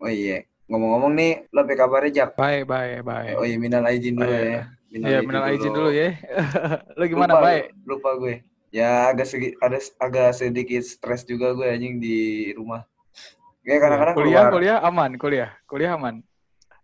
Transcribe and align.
Oh 0.00 0.10
iya. 0.10 0.44
Ngomong-ngomong 0.64 1.12
nih, 1.12 1.32
lo 1.52 1.60
apa 1.60 1.76
kabarnya, 1.76 2.10
Jak? 2.24 2.28
Baik, 2.40 2.64
baik, 2.64 3.04
baik. 3.04 3.34
Oh 3.36 3.44
iya, 3.44 3.56
minal 3.60 3.84
aizin 3.84 4.16
dulu 4.16 4.32
Baik. 4.32 4.48
ya. 4.48 4.62
Iya, 4.94 5.18
minal 5.26 5.44
aizin 5.50 5.72
dulu 5.74 5.90
ya. 5.90 6.08
Lo 6.98 7.04
gimana, 7.10 7.34
lupa, 7.36 7.44
baik? 7.44 7.64
Lupa 7.84 8.10
gue. 8.16 8.34
Ya 8.70 9.10
agak 9.10 9.26
segi, 9.26 9.54
ada 9.58 9.78
agak 10.02 10.30
sedikit 10.34 10.82
stres 10.82 11.26
juga 11.26 11.50
gue 11.54 11.66
anjing 11.66 11.98
di 11.98 12.50
rumah. 12.54 12.86
Kayak 13.66 13.80
kadang-kadang 13.86 14.14
kuliah, 14.18 14.42
keluar. 14.46 14.52
kuliah 14.54 14.78
aman, 14.82 15.10
kuliah, 15.18 15.50
kuliah 15.66 15.90
aman. 15.98 16.14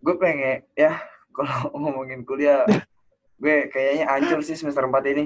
Gue 0.02 0.14
pengen 0.18 0.66
ya 0.74 0.98
kalau 1.36 1.70
ngomongin 1.76 2.22
kuliah, 2.22 2.66
gue 3.38 3.70
kayaknya 3.70 4.06
hancur 4.10 4.42
sih 4.44 4.58
semester 4.58 4.84
4 4.86 5.12
ini. 5.12 5.24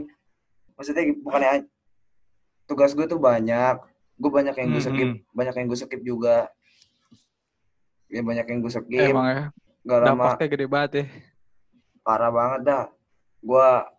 Maksudnya 0.77 1.05
bukannya 1.25 1.65
tugas 2.69 2.93
gue 2.95 3.07
tuh 3.09 3.21
banyak. 3.21 3.81
Gue 4.15 4.31
banyak 4.31 4.55
yang 4.55 4.69
gue 4.71 4.83
Hmm, 4.83 4.89
skip, 4.95 5.09
hmm. 5.11 5.21
banyak 5.35 5.55
yang 5.59 5.67
gue 5.67 5.79
skip 5.79 6.03
juga. 6.07 6.49
Ya 8.15 8.23
banyak 8.23 8.47
yang 8.47 8.59
gue 8.63 8.71
skip. 8.71 9.11
Emang 9.11 9.27
ya, 9.27 9.43
Gak 9.83 9.99
lama 9.99 10.39
dampaknya 10.39 10.47
gede 10.55 10.67
banget 10.71 10.91
ya. 10.95 11.05
parah 12.07 12.31
banget 12.31 12.61
dah. 12.63 12.85
Gua 13.43 13.91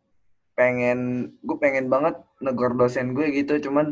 pengen 0.55 1.29
gue 1.43 1.57
pengen 1.59 1.91
banget 1.91 2.15
negor 2.39 2.79
dosen 2.79 3.11
gue 3.11 3.27
gitu 3.35 3.59
cuman 3.67 3.91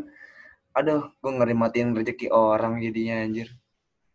aduh 0.72 1.12
gue 1.20 1.32
ngeri 1.36 1.52
matiin 1.52 1.92
rezeki 1.92 2.32
orang 2.32 2.80
jadinya 2.80 3.20
anjir 3.20 3.52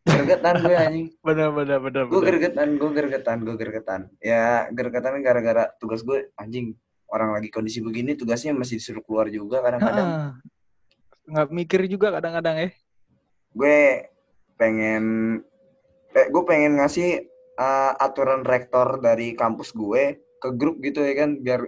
gergetan 0.02 0.66
gue 0.66 0.74
anjing 0.76 1.08
Bener, 1.26 1.54
bener, 1.54 1.78
bener, 1.78 2.04
gue 2.10 2.22
gergetan 2.26 2.68
gue 2.82 2.90
gergetan 2.90 3.38
gue 3.46 3.54
gergetan 3.56 4.02
ya 4.18 4.66
gergetan 4.74 5.22
gara-gara 5.22 5.70
tugas 5.78 6.02
gue 6.02 6.34
anjing 6.42 6.74
orang 7.06 7.38
lagi 7.38 7.54
kondisi 7.54 7.86
begini 7.86 8.18
tugasnya 8.18 8.58
masih 8.58 8.82
disuruh 8.82 9.02
keluar 9.02 9.30
juga 9.34 9.66
kadang-kadang. 9.66 10.38
Nggak 11.26 11.48
mikir 11.50 11.80
juga 11.90 12.14
kadang-kadang 12.14 12.56
ya. 12.66 12.70
gue 13.50 13.80
pengen 14.62 15.04
eh, 16.16 16.28
gue 16.30 16.44
pengen 16.46 16.80
ngasih 16.80 17.28
uh, 17.60 17.94
aturan 18.00 18.42
rektor 18.48 18.98
dari 19.04 19.36
kampus 19.36 19.76
gue 19.76 20.24
ke 20.40 20.50
grup 20.56 20.80
gitu 20.80 21.04
ya 21.04 21.14
kan 21.26 21.40
biar 21.44 21.68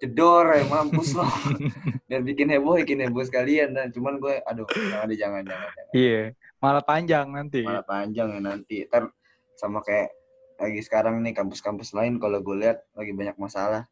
jedor 0.00 0.56
ya 0.56 0.64
mampus 0.64 1.12
loh 1.12 1.28
biar 2.08 2.24
bikin 2.24 2.48
heboh 2.48 2.80
bikin 2.80 3.04
heboh 3.04 3.20
sekalian 3.20 3.76
dan 3.76 3.92
cuman 3.92 4.16
gue 4.16 4.40
aduh 4.48 4.64
jangan 4.64 5.06
deh, 5.12 5.18
jangan 5.20 5.42
jangan. 5.44 5.70
Iya, 5.92 6.22
malah 6.56 6.84
panjang 6.84 7.26
nanti. 7.28 7.60
malah 7.68 7.84
panjang 7.84 8.28
ya 8.32 8.40
nanti 8.40 8.76
ntar 8.88 9.12
sama 9.60 9.84
kayak 9.84 10.08
lagi 10.56 10.80
sekarang 10.80 11.20
nih 11.20 11.36
kampus-kampus 11.36 11.92
lain 11.92 12.16
kalau 12.16 12.40
gue 12.40 12.56
lihat 12.64 12.80
lagi 12.96 13.12
banyak 13.12 13.36
masalah 13.36 13.84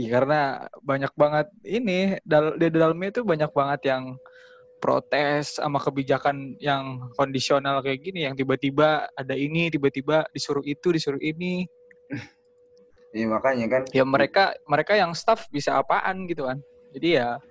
Iya, 0.00 0.08
karena 0.16 0.40
banyak 0.80 1.12
banget 1.12 1.46
ini 1.60 2.16
dal 2.24 2.56
di 2.56 2.72
dalamnya 2.72 3.12
itu 3.12 3.20
banyak 3.20 3.52
banget 3.52 3.80
yang 3.84 4.16
protes 4.80 5.60
sama 5.60 5.76
kebijakan 5.78 6.56
yang 6.56 7.12
kondisional 7.14 7.84
kayak 7.84 8.00
gini 8.00 8.24
yang 8.24 8.34
tiba-tiba 8.34 9.06
ada 9.12 9.34
ini, 9.36 9.68
tiba-tiba 9.68 10.24
disuruh 10.32 10.64
itu, 10.64 10.90
disuruh 10.90 11.20
ini. 11.20 11.68
Iya 13.10 13.26
makanya 13.26 13.66
kan 13.66 13.82
Ya 13.90 14.06
mereka 14.06 14.54
mereka 14.70 14.94
yang 14.94 15.10
staff 15.18 15.50
bisa 15.50 15.74
apaan 15.74 16.30
gitu 16.30 16.46
kan. 16.46 16.62
Jadi 16.94 17.18
ya 17.18 17.42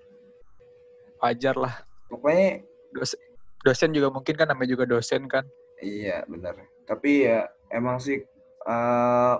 wajar 1.19 1.55
lah. 1.59 1.75
pokoknya 2.07 2.63
Dosen, 2.95 3.19
dosen 3.61 3.91
juga 3.93 4.07
mungkin 4.09 4.33
kan 4.39 4.47
namanya 4.49 4.71
juga 4.71 4.87
dosen 4.87 5.27
kan. 5.29 5.45
iya 5.83 6.23
benar 6.25 6.57
tapi 6.89 7.27
ya 7.29 7.45
emang 7.69 8.01
sih 8.01 8.17
eh, 8.65 9.35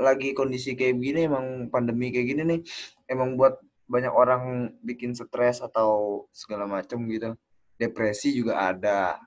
lagi 0.00 0.36
kondisi 0.36 0.76
kayak 0.76 0.96
begini 1.00 1.20
emang 1.28 1.46
pandemi 1.72 2.12
kayak 2.12 2.26
gini 2.34 2.42
nih 2.44 2.60
emang 3.08 3.40
buat 3.40 3.56
banyak 3.90 4.14
orang 4.14 4.70
bikin 4.86 5.18
stres 5.18 5.58
atau 5.58 6.24
segala 6.30 6.70
macem 6.70 7.02
gitu. 7.10 7.34
Depresi 7.74 8.30
juga 8.30 8.70
ada. 8.70 9.18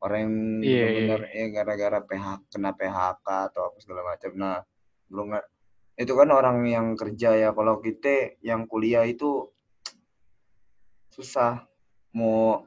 Orang 0.00 0.20
yang 0.20 0.34
Iya, 0.60 0.86
benar 1.00 1.20
ya 1.32 1.46
gara-gara 1.48 1.98
PHK 2.04 2.40
kena 2.52 2.72
PHK 2.76 3.26
atau 3.52 3.72
apa 3.72 3.76
segala 3.80 4.00
macam 4.04 4.30
nah 4.36 4.60
belum 5.08 5.32
itu 5.96 6.12
kan 6.12 6.28
orang 6.32 6.64
yang 6.64 6.86
kerja 6.96 7.36
ya. 7.36 7.50
Kalau 7.52 7.80
kita 7.80 8.40
yang 8.40 8.64
kuliah 8.64 9.04
itu 9.04 9.52
susah. 11.12 11.68
Mau 12.14 12.62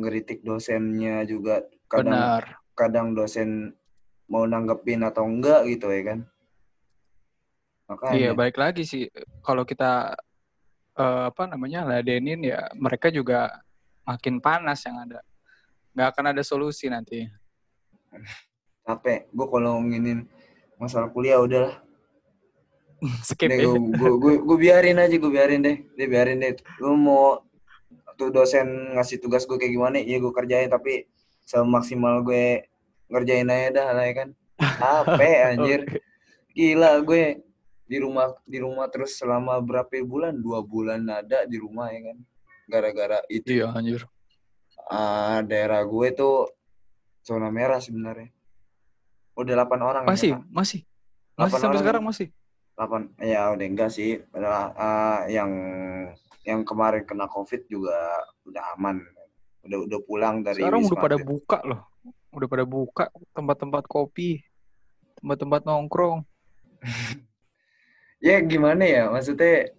ngeritik 0.00 0.40
dosennya 0.40 1.20
juga 1.28 1.60
kadang 1.92 2.40
Benar. 2.40 2.44
kadang 2.72 3.08
dosen 3.12 3.76
mau 4.32 4.48
nanggepin 4.48 5.04
atau 5.04 5.28
enggak 5.28 5.68
gitu 5.68 5.92
ya 5.92 6.02
kan. 6.14 6.18
Makanya. 7.88 8.16
Iya, 8.16 8.30
baik 8.36 8.56
lagi 8.60 8.84
sih. 8.84 9.08
Kalau 9.40 9.64
kita 9.64 10.16
eh, 10.98 11.22
apa 11.30 11.42
namanya 11.46 11.86
ladenin 11.86 12.42
ya 12.42 12.66
mereka 12.74 13.08
juga 13.14 13.62
makin 14.02 14.42
panas 14.42 14.82
yang 14.82 14.98
ada. 14.98 15.20
Nggak 15.94 16.08
akan 16.14 16.24
ada 16.34 16.42
solusi 16.42 16.90
nanti. 16.90 17.26
capek 18.88 19.28
gue 19.28 19.46
kalau 19.52 19.76
ngomongin 19.76 20.24
masalah 20.80 21.12
kuliah 21.12 21.36
udahlah 21.36 21.76
Skip 23.28 23.52
deh 23.52 23.60
ya. 23.60 23.68
gue 23.68 24.12
gue 24.16 24.34
gue 24.42 24.58
biarin 24.58 24.96
aja 24.96 25.12
gue 25.12 25.28
biarin 25.28 25.60
deh 25.60 25.76
deh 25.92 26.08
biarin 26.08 26.40
deh 26.40 26.56
lu 26.80 26.96
mau 26.96 27.44
tuh 28.18 28.34
dosen 28.34 28.96
ngasih 28.98 29.22
tugas 29.22 29.46
gue 29.46 29.60
kayak 29.60 29.76
gimana 29.76 30.00
ya 30.02 30.18
gue 30.18 30.32
kerjain 30.34 30.66
tapi 30.72 31.06
semaksimal 31.46 32.24
gue 32.26 32.66
ngerjain 33.12 33.46
aja 33.46 33.68
dah 33.70 33.88
lah 33.94 34.04
ya 34.08 34.14
kan 34.24 34.28
capek 34.82 35.36
anjir 35.54 35.80
Oke. 35.86 36.00
gila 36.56 36.90
gue 37.06 37.22
di 37.88 37.96
rumah 37.96 38.36
di 38.44 38.58
rumah 38.60 38.86
terus 38.92 39.16
selama 39.16 39.56
berapa 39.58 39.88
bulan 40.04 40.36
dua 40.36 40.60
bulan 40.60 41.00
ada 41.08 41.48
di 41.48 41.56
rumah 41.56 41.88
ya 41.88 42.12
kan 42.12 42.18
gara-gara 42.68 43.18
itu 43.32 43.64
Iya, 43.64 43.72
anjir. 43.72 44.04
ah, 44.86 45.40
daerah 45.40 45.80
gue 45.82 46.08
tuh 46.12 46.52
zona 47.24 47.48
merah 47.48 47.80
sebenarnya 47.80 48.28
udah 49.32 49.54
8 49.56 49.80
orang 49.80 50.02
ya, 50.04 50.08
Masih, 50.10 50.30
Kak. 50.36 50.42
masih. 50.50 50.80
Delapan 50.82 51.38
Masih 51.38 51.52
sampai 51.56 51.68
orang. 51.70 51.80
sekarang 51.80 52.02
masih. 52.04 52.26
8 52.76 53.24
ya 53.24 53.40
udah 53.50 53.66
enggak 53.66 53.90
sih 53.90 54.10
adalah 54.30 54.64
ah, 54.76 55.20
yang 55.26 55.50
yang 56.44 56.60
kemarin 56.62 57.02
kena 57.04 57.24
covid 57.26 57.64
juga 57.66 57.96
udah 58.44 58.64
aman 58.76 59.00
udah 59.64 59.78
udah 59.84 60.00
pulang 60.04 60.40
dari 60.40 60.60
Sekarang 60.60 60.84
udah 60.84 60.96
pada 60.98 61.16
buka 61.18 61.58
loh. 61.64 61.80
Udah 62.32 62.48
pada 62.48 62.64
buka 62.64 63.04
tempat-tempat 63.32 63.84
kopi, 63.84 64.44
tempat-tempat 65.16 65.64
nongkrong. 65.64 66.20
ya 68.18 68.42
gimana 68.42 68.82
ya 68.82 69.02
maksudnya 69.08 69.70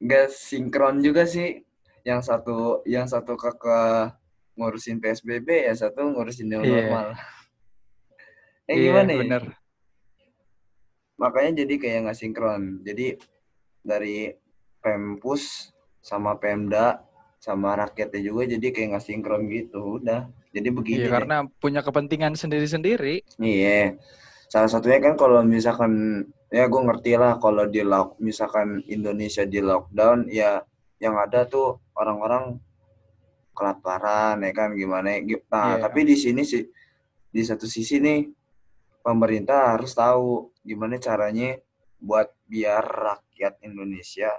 nggak 0.00 0.26
sinkron 0.30 1.00
juga 1.00 1.24
sih 1.24 1.62
yang 2.04 2.20
satu 2.20 2.80
yang 2.84 3.04
satu 3.04 3.36
kakak 3.36 4.16
ngurusin 4.54 5.00
psbb 5.00 5.48
ya 5.68 5.74
satu 5.74 6.04
ngurusin 6.08 6.48
new 6.48 6.60
Iya. 6.60 6.68
normal 6.68 7.06
eh 8.64 8.74
Iya, 8.74 8.84
gimana 8.88 9.10
ya 9.10 9.20
bener. 9.20 9.42
makanya 11.14 11.62
jadi 11.64 11.74
kayak 11.76 11.98
nggak 12.08 12.18
sinkron 12.18 12.62
jadi 12.82 13.06
dari 13.80 14.32
pempus 14.80 15.72
sama 16.00 16.36
pemda 16.36 17.04
sama 17.38 17.76
rakyatnya 17.76 18.20
juga 18.20 18.48
jadi 18.48 18.66
kayak 18.72 18.88
nggak 18.96 19.04
sinkron 19.04 19.42
gitu 19.48 20.00
udah 20.00 20.28
jadi 20.50 20.68
begini 20.72 21.04
Iya, 21.04 21.06
deh. 21.06 21.12
karena 21.12 21.36
punya 21.58 21.80
kepentingan 21.82 22.32
sendiri-sendiri. 22.34 23.26
Iya. 23.36 23.98
Salah 24.54 24.70
satunya 24.70 25.02
kan 25.02 25.18
kalau 25.18 25.42
misalkan 25.42 26.22
ya 26.46 26.70
gue 26.70 26.78
ngerti 26.86 27.18
lah 27.18 27.42
kalau 27.42 27.66
di 27.66 27.82
lock 27.82 28.22
misalkan 28.22 28.86
Indonesia 28.86 29.42
di 29.42 29.58
lockdown 29.58 30.30
ya 30.30 30.62
yang 31.02 31.18
ada 31.18 31.42
tuh 31.42 31.82
orang-orang 31.98 32.62
kelaparan 33.50 34.38
ya 34.46 34.54
kan 34.54 34.70
gimana. 34.78 35.18
Gi- 35.26 35.42
Nah, 35.50 35.74
Iya. 35.74 35.82
tapi 35.82 36.06
di 36.06 36.14
sini 36.14 36.46
sih 36.46 36.62
di 37.34 37.42
satu 37.42 37.66
sisi 37.66 37.98
nih 37.98 38.30
pemerintah 39.02 39.74
harus 39.74 39.90
tahu 39.90 40.54
gimana 40.62 41.02
caranya 41.02 41.58
buat 41.98 42.30
biar 42.46 42.86
rakyat 42.86 43.58
Indonesia 43.66 44.30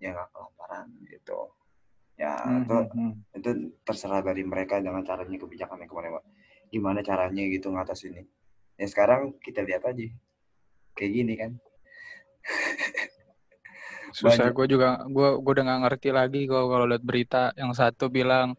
yang 0.00 0.16
nggak 0.16 0.32
kelaparan 0.32 0.88
gitu. 1.04 1.52
Ya, 2.16 2.32
Hmm, 2.40 2.64
itu 2.64 2.76
hmm, 2.96 3.12
itu 3.36 3.50
terserah 3.84 4.24
dari 4.24 4.40
mereka 4.40 4.80
dengan 4.80 5.04
caranya 5.04 5.36
kebijakannya 5.36 5.84
ke 5.84 5.92
mana 5.92 6.16
gimana 6.72 7.04
caranya 7.04 7.44
gitu 7.44 7.68
ngatasin 7.68 8.24
ini 8.74 8.82
ya 8.82 8.86
sekarang 8.90 9.38
kita 9.38 9.62
lihat 9.62 9.86
aja. 9.86 10.06
Kayak 10.94 11.10
gini 11.14 11.34
kan. 11.38 11.52
Susah 14.14 14.50
gue 14.50 14.66
juga 14.70 15.02
gue 15.06 15.28
gue 15.42 15.52
udah 15.54 15.64
nggak 15.66 15.82
ngerti 15.86 16.08
lagi 16.14 16.40
kalau 16.46 16.66
kalau 16.70 16.86
lihat 16.90 17.02
berita. 17.02 17.50
Yang 17.54 17.72
satu 17.78 18.10
bilang 18.10 18.58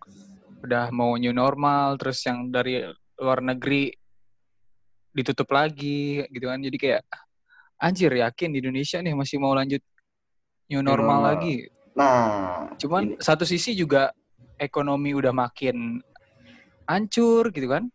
udah 0.64 0.90
mau 0.92 1.16
new 1.20 1.36
normal 1.36 2.00
terus 2.00 2.24
yang 2.24 2.50
dari 2.52 2.84
luar 3.20 3.40
negeri 3.40 3.92
ditutup 5.16 5.48
lagi 5.52 6.24
gitu 6.28 6.46
kan. 6.48 6.60
Jadi 6.60 6.78
kayak 6.80 7.04
anjir 7.80 8.12
yakin 8.12 8.56
di 8.56 8.60
Indonesia 8.64 9.00
nih 9.04 9.16
masih 9.16 9.40
mau 9.40 9.52
lanjut 9.52 9.84
new 10.72 10.80
normal, 10.80 11.24
normal. 11.24 11.28
lagi. 11.36 11.56
Nah 11.96 12.72
cuman 12.76 13.16
ini- 13.16 13.20
satu 13.24 13.48
sisi 13.48 13.72
juga 13.72 14.12
ekonomi 14.60 15.16
udah 15.16 15.32
makin 15.32 16.00
hancur 16.86 17.50
gitu 17.52 17.68
kan 17.72 17.88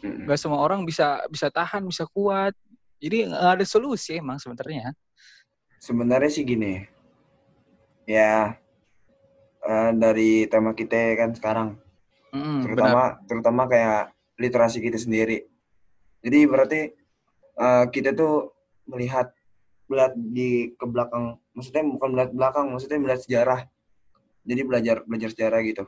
nggak 0.00 0.38
semua 0.40 0.60
orang 0.60 0.84
bisa 0.84 1.20
bisa 1.28 1.52
tahan 1.52 1.84
bisa 1.84 2.08
kuat 2.10 2.56
jadi 3.00 3.28
nggak 3.30 3.60
ada 3.60 3.64
solusi 3.68 4.16
emang 4.16 4.40
sebenarnya 4.40 4.96
sebenarnya 5.80 6.30
sih 6.32 6.44
gini 6.44 6.84
ya 8.08 8.56
eh, 9.64 9.90
dari 9.96 10.48
tema 10.48 10.72
kita 10.72 11.16
kan 11.16 11.32
sekarang 11.36 11.68
Mm, 12.30 12.62
terutama 12.62 13.18
benar. 13.18 13.26
terutama 13.26 13.62
kayak 13.66 14.14
literasi 14.38 14.78
kita 14.78 14.96
sendiri. 14.96 15.50
Jadi 16.22 16.38
berarti 16.46 16.80
uh, 17.58 17.84
kita 17.90 18.14
tuh 18.14 18.54
melihat 18.86 19.34
melihat 19.90 20.14
di 20.14 20.70
ke 20.78 20.86
belakang, 20.86 21.36
maksudnya 21.52 21.82
bukan 21.82 22.08
melihat 22.14 22.30
belakang, 22.32 22.66
maksudnya 22.70 22.98
melihat 23.02 23.20
sejarah. 23.26 23.60
Jadi 24.46 24.60
belajar 24.62 24.96
belajar 25.04 25.28
sejarah 25.34 25.60
gitu. 25.66 25.84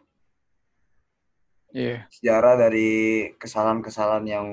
Yeah. 1.72 2.04
Sejarah 2.12 2.60
dari 2.60 3.32
kesalahan-kesalahan 3.40 4.26
yang 4.28 4.48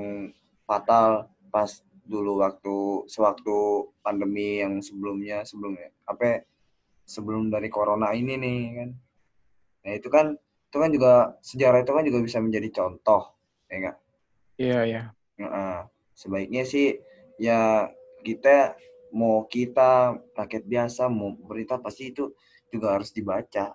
fatal 0.63 1.27
pas 1.51 1.83
dulu 2.09 2.41
waktu 2.41 3.05
sewaktu 3.05 3.91
pandemi 4.01 4.63
yang 4.63 4.81
sebelumnya 4.81 5.45
sebelumnya 5.45 5.93
apa 6.07 6.23
ya, 6.25 6.37
sebelum 7.05 7.51
dari 7.53 7.67
corona 7.67 8.15
ini 8.15 8.39
nih 8.39 8.59
kan. 8.79 8.89
Nah 9.83 9.91
itu 9.93 10.07
kan 10.07 10.35
itu 10.69 10.77
kan 10.77 10.89
juga 10.93 11.13
sejarah 11.41 11.81
itu 11.81 11.91
kan 11.97 12.05
juga 12.05 12.19
bisa 12.21 12.37
menjadi 12.37 12.69
contoh 12.69 13.33
ya 13.65 13.75
enggak 13.81 13.97
iya 14.61 14.79
iya. 14.85 15.03
Nah, 15.41 15.89
sebaiknya 16.13 16.61
sih 16.61 17.01
ya 17.41 17.89
kita 18.21 18.77
mau 19.09 19.49
kita 19.49 20.13
rakyat 20.37 20.63
biasa 20.69 21.09
mau 21.09 21.33
berita 21.33 21.81
pasti 21.81 22.13
itu 22.13 22.37
juga 22.69 22.93
harus 22.93 23.09
dibaca 23.09 23.73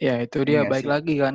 ya 0.00 0.20
itu 0.22 0.38
dia. 0.44 0.64
Ya, 0.64 0.68
baik 0.68 0.86
sih? 0.86 0.90
lagi 0.90 1.14
kan. 1.20 1.34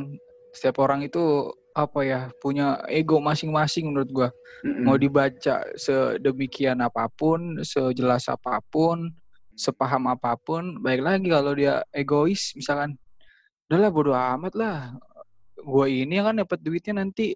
Setiap 0.51 0.83
orang 0.83 1.05
itu 1.07 1.51
apa 1.71 2.03
ya 2.03 2.21
punya 2.43 2.83
ego 2.91 3.23
masing-masing 3.23 3.91
menurut 3.91 4.09
gua. 4.11 4.29
Mm-hmm. 4.61 4.83
mau 4.85 4.93
dibaca 4.93 5.65
sedemikian 5.73 6.85
apa 6.85 7.09
pun 7.09 7.65
sejelas 7.65 8.29
apa 8.29 8.61
pun 8.69 9.09
sepaham 9.57 10.05
apa 10.05 10.37
pun 10.37 10.77
baik 10.85 11.01
lagi 11.01 11.33
kalau 11.33 11.57
dia 11.57 11.81
egois 11.89 12.53
misalkan 12.53 12.93
udahlah 13.65 13.89
bodo 13.89 14.13
amat 14.13 14.53
lah. 14.53 14.93
Gua 15.61 15.89
ini 15.89 16.21
kan 16.21 16.37
dapat 16.37 16.59
duitnya 16.61 17.01
nanti. 17.01 17.33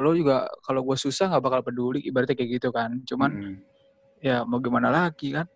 Lo 0.00 0.10
juga 0.10 0.50
kalau 0.66 0.82
gue 0.82 0.98
susah 0.98 1.30
nggak 1.30 1.44
bakal 1.44 1.60
peduli 1.62 2.02
ibaratnya 2.02 2.34
kayak 2.34 2.50
gitu 2.58 2.68
kan. 2.74 2.98
Cuman 3.06 3.30
mm-hmm. 3.30 3.56
ya 4.26 4.42
mau 4.42 4.58
gimana 4.58 4.90
lagi 4.90 5.30
kan? 5.30 5.46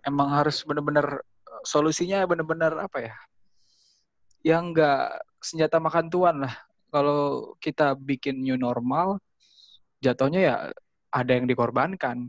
Emang 0.00 0.32
harus 0.32 0.64
bener-bener 0.64 1.20
solusinya 1.66 2.24
bener-bener 2.24 2.72
apa 2.80 2.98
ya 3.04 3.14
yang 4.42 4.74
enggak 4.74 5.22
senjata 5.42 5.78
makan 5.82 6.06
tuan 6.10 6.36
lah 6.46 6.54
kalau 6.92 7.56
kita 7.56 7.96
bikin 7.96 8.44
new 8.44 8.60
normal, 8.60 9.16
jatuhnya 10.04 10.40
ya 10.44 10.54
ada 11.08 11.32
yang 11.32 11.48
dikorbankan. 11.48 12.28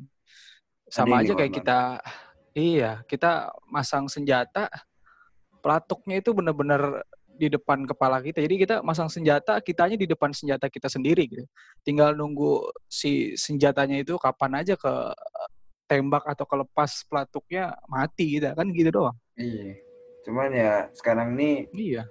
Sama 0.87 1.19
aja 1.19 1.35
kayak 1.35 1.51
kita, 1.51 1.79
iya, 2.55 3.03
kita 3.03 3.51
masang 3.67 4.07
senjata, 4.07 4.71
pelatuknya 5.59 6.23
itu 6.23 6.31
benar-benar 6.31 7.03
di 7.27 7.51
depan 7.51 7.83
kepala 7.83 8.23
kita. 8.23 8.39
Jadi 8.39 8.55
kita 8.55 8.75
masang 8.85 9.11
senjata, 9.11 9.59
kitanya 9.59 9.99
di 9.99 10.07
depan 10.07 10.31
senjata 10.31 10.71
kita 10.71 10.87
sendiri 10.87 11.27
gitu. 11.27 11.43
Tinggal 11.83 12.15
nunggu 12.15 12.63
si 12.87 13.35
senjatanya 13.35 13.99
itu 13.99 14.15
kapan 14.15 14.63
aja 14.63 14.79
ke 14.79 14.93
tembak 15.91 16.23
atau 16.23 16.47
kelepas 16.47 17.03
pelatuknya 17.09 17.75
mati 17.91 18.39
gitu 18.39 18.47
kan 18.53 18.67
gitu 18.71 18.89
doang. 18.95 19.17
Iya. 19.35 19.82
Cuman 20.23 20.49
ya 20.55 20.87
sekarang 20.95 21.35
nih 21.35 21.67
Iya. 21.75 22.03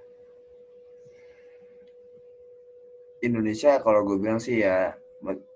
Indonesia 3.23 3.79
kalau 3.79 4.03
gue 4.03 4.19
bilang 4.19 4.43
sih 4.43 4.61
ya 4.61 4.99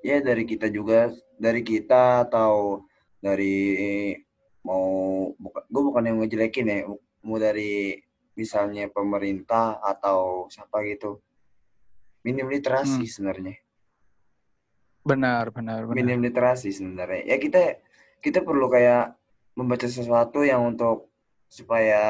ya 0.00 0.23
dari 0.23 0.47
kita 0.47 0.70
juga 0.70 1.11
dari 1.35 1.67
kita 1.67 2.31
atau 2.31 2.87
dari 3.19 4.14
mau 4.62 4.87
bukan 5.35 5.62
gue 5.67 5.82
bukan 5.82 6.06
yang 6.06 6.17
ngejelekin 6.23 6.70
ya 6.70 6.79
mau 7.26 7.38
dari 7.43 7.99
misalnya 8.38 8.87
pemerintah 8.87 9.82
atau 9.82 10.47
siapa 10.47 10.87
gitu 10.87 11.19
minim 12.23 12.47
literasi 12.47 13.02
hmm. 13.02 13.11
sebenarnya 13.11 13.56
benar 15.06 15.50
benar 15.50 15.87
benar 15.87 15.97
minim 15.99 16.23
literasi 16.23 16.70
sebenarnya 16.70 17.35
ya 17.35 17.37
kita 17.38 17.82
kita 18.23 18.43
perlu 18.43 18.67
kayak 18.70 19.14
membaca 19.59 19.87
sesuatu 19.87 20.47
yang 20.47 20.62
untuk 20.67 21.11
supaya 21.47 22.03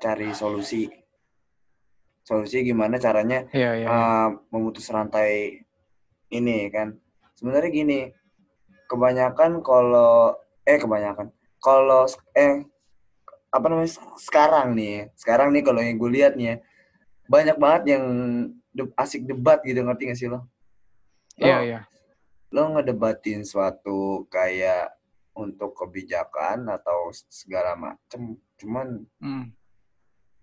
cari 0.00 0.32
solusi 0.32 0.88
solusi 2.24 2.62
gimana 2.62 2.96
caranya 2.96 3.44
yeah, 3.52 3.74
yeah, 3.76 3.90
uh, 3.90 4.28
memutus 4.52 4.88
rantai 4.88 5.62
ini 6.30 6.70
kan 6.70 6.96
sebenarnya 7.36 7.70
gini 7.70 8.00
kebanyakan 8.90 9.62
kalau 9.62 10.34
eh 10.66 10.78
kebanyakan 10.78 11.30
kalau 11.60 12.08
eh 12.34 12.64
apa 13.50 13.66
namanya 13.66 13.90
sekarang 14.16 14.78
nih 14.78 15.10
sekarang 15.18 15.50
nih 15.50 15.62
kalau 15.66 15.82
yang 15.82 15.98
gue 15.98 16.10
lihat 16.10 16.32
nih 16.38 16.54
ya, 16.54 16.56
banyak 17.26 17.56
banget 17.58 17.82
yang 17.98 18.04
de 18.70 18.86
asik 18.94 19.26
debat 19.26 19.58
gitu 19.66 19.82
ngerti 19.82 20.02
gak 20.06 20.18
sih 20.18 20.30
lo? 20.30 20.46
Iya 21.34 21.46
yeah, 21.50 21.60
iya. 21.66 21.80
Lo 22.54 22.70
ngedebatin 22.70 23.42
suatu 23.42 24.26
kayak 24.30 24.94
untuk 25.34 25.74
kebijakan 25.74 26.70
atau 26.70 27.10
segala 27.30 27.74
macem, 27.74 28.38
cuman 28.60 28.86
hmm. 29.18 29.44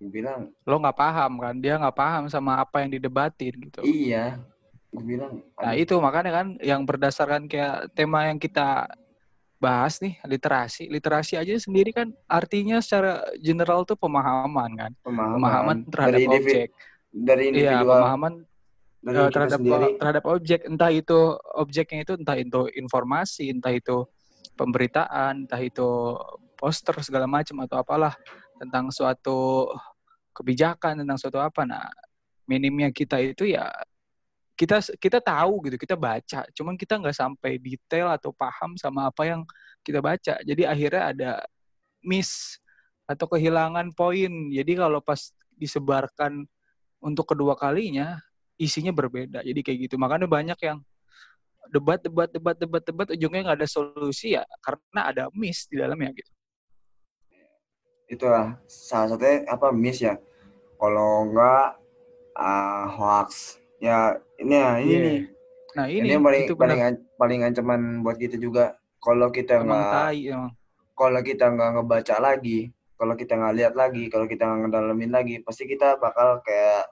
gue 0.02 0.10
bilang 0.10 0.50
lo 0.66 0.76
nggak 0.82 0.98
paham 0.98 1.32
kan? 1.38 1.56
Dia 1.62 1.78
nggak 1.78 1.98
paham 1.98 2.24
sama 2.30 2.62
apa 2.62 2.82
yang 2.82 2.98
didebatin 2.98 3.54
gitu. 3.70 3.82
Iya. 3.86 4.42
Gue 4.90 5.04
bilang 5.16 5.42
nah 5.58 5.74
itu 5.78 5.94
makanya 6.02 6.32
kan 6.44 6.48
yang 6.62 6.82
berdasarkan 6.84 7.46
kayak 7.46 7.94
tema 7.94 8.30
yang 8.30 8.42
kita 8.42 8.90
bahas 9.58 9.98
nih 10.02 10.18
literasi. 10.26 10.90
Literasi 10.90 11.34
aja 11.38 11.54
sendiri 11.58 11.94
kan 11.94 12.14
artinya 12.30 12.82
secara 12.82 13.26
general 13.42 13.86
tuh 13.86 13.98
pemahaman 13.98 14.72
kan. 14.78 14.92
Pemahaman, 15.02 15.38
pemahaman 15.38 15.78
terhadap 15.90 16.18
dari 16.18 16.26
objek. 16.30 16.70
dari 17.08 17.44
iya, 17.50 17.50
individual. 17.50 17.82
iya, 17.82 17.94
pemahaman 17.98 18.34
dari 19.02 19.18
uh, 19.18 19.30
terhadap 19.34 19.60
sendiri. 19.60 19.88
terhadap 19.98 20.24
objek. 20.30 20.60
Entah 20.66 20.92
itu 20.94 21.20
objeknya 21.58 22.00
itu 22.06 22.14
entah 22.18 22.38
itu 22.38 22.62
informasi 22.78 23.46
entah 23.50 23.74
itu 23.74 24.06
pemberitaan 24.58 25.46
entah 25.46 25.62
itu 25.62 26.18
poster 26.58 26.98
segala 27.06 27.30
macam 27.30 27.62
atau 27.64 27.78
apalah 27.80 28.18
tentang 28.58 28.90
suatu 28.90 29.70
kebijakan 30.34 31.06
tentang 31.06 31.18
suatu 31.22 31.38
apa. 31.38 31.64
Nah 31.64 31.86
minimnya 32.50 32.90
kita 32.90 33.22
itu 33.22 33.54
ya 33.54 33.70
kita 34.58 34.82
kita 34.98 35.22
tahu 35.22 35.70
gitu 35.70 35.78
kita 35.78 35.94
baca. 35.94 36.44
Cuman 36.58 36.74
kita 36.74 36.98
nggak 36.98 37.14
sampai 37.14 37.62
detail 37.62 38.10
atau 38.10 38.34
paham 38.34 38.74
sama 38.76 39.08
apa 39.14 39.24
yang 39.30 39.42
kita 39.86 40.02
baca. 40.02 40.42
Jadi 40.42 40.66
akhirnya 40.66 41.04
ada 41.14 41.32
miss 42.02 42.58
atau 43.06 43.30
kehilangan 43.30 43.94
poin. 43.94 44.32
Jadi 44.50 44.74
kalau 44.74 44.98
pas 45.00 45.30
disebarkan 45.54 46.44
untuk 46.98 47.30
kedua 47.30 47.54
kalinya 47.54 48.18
isinya 48.58 48.90
berbeda. 48.90 49.46
Jadi 49.46 49.62
kayak 49.62 49.78
gitu. 49.90 49.96
Makanya 50.02 50.26
banyak 50.26 50.58
yang 50.66 50.82
debat 51.70 52.00
debat 52.02 52.30
debat 52.32 52.56
debat 52.58 52.84
debat 52.84 53.08
ujungnya 53.12 53.52
nggak 53.52 53.60
ada 53.64 53.70
solusi 53.70 54.40
ya 54.40 54.44
karena 54.64 55.02
ada 55.12 55.24
miss 55.36 55.68
di 55.68 55.76
dalamnya 55.76 56.16
gitu 56.16 56.32
itulah 58.08 58.60
salah 58.68 59.16
satunya 59.16 59.44
apa 59.48 59.72
miss 59.72 60.04
ya? 60.04 60.20
Kalau 60.80 61.28
enggak 61.30 61.80
uh, 62.36 62.86
hoax. 62.92 63.62
Ya 63.78 64.18
ini 64.42 64.56
ya 64.58 64.72
ini 64.82 64.92
yeah. 64.92 65.02
nih. 65.04 65.20
Nah 65.78 65.86
ini, 65.86 66.00
ini 66.02 66.10
yang 66.18 66.24
paling 66.26 66.44
paling 66.58 66.80
an, 66.82 66.94
paling 67.20 67.40
ancaman 67.46 67.82
buat 68.02 68.18
kita 68.18 68.40
juga. 68.42 68.80
Kalau 68.98 69.30
kita 69.30 69.62
nggak 69.62 70.18
kalau 70.98 71.22
kita 71.22 71.46
nggak 71.54 71.70
ngebaca 71.78 72.16
lagi 72.18 72.74
kalau 72.98 73.14
kita 73.14 73.38
nggak 73.38 73.56
lihat 73.56 73.74
lagi 73.78 74.10
kalau 74.10 74.26
kita 74.26 74.44
nggak 74.50 74.60
ngedalamin 74.68 75.12
lagi 75.14 75.36
pasti 75.46 75.70
kita 75.70 76.02
bakal 76.02 76.42
kayak 76.42 76.90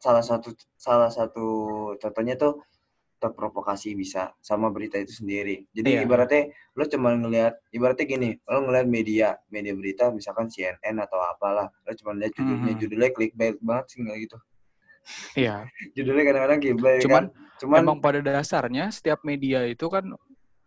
salah 0.00 0.24
satu 0.24 0.54
salah 0.78 1.10
satu 1.10 1.48
contohnya 1.98 2.38
tuh 2.38 2.62
terprovokasi 3.20 3.92
bisa 3.92 4.32
sama 4.40 4.72
berita 4.72 4.96
itu 4.96 5.12
sendiri. 5.12 5.68
Jadi 5.76 6.00
iya. 6.00 6.02
ibaratnya 6.08 6.48
lo 6.72 6.88
cuma 6.88 7.12
ngelihat 7.12 7.60
ibaratnya 7.70 8.06
gini, 8.08 8.30
lo 8.48 8.64
ngelihat 8.64 8.88
media, 8.88 9.28
media 9.52 9.76
berita 9.76 10.08
misalkan 10.08 10.48
CNN 10.48 10.96
atau 11.04 11.20
apalah, 11.20 11.68
lo 11.84 11.92
cuma 11.92 12.16
lihat 12.16 12.32
judulnya, 12.32 12.72
hmm. 12.72 12.80
judulnya 12.80 13.10
clickbait 13.12 13.56
banget 13.60 13.86
sih 13.92 13.98
nggak 14.00 14.18
gitu. 14.24 14.38
Iya. 15.36 15.56
judulnya 15.96 16.24
kadang-kadang 16.24 16.58
clickbait 16.64 17.00
Cuman, 17.04 17.24
kan. 17.28 17.58
Cuman 17.60 17.78
emang 17.84 17.98
pada 18.00 18.24
dasarnya 18.24 18.88
setiap 18.88 19.20
media 19.20 19.68
itu 19.68 19.84
kan 19.92 20.08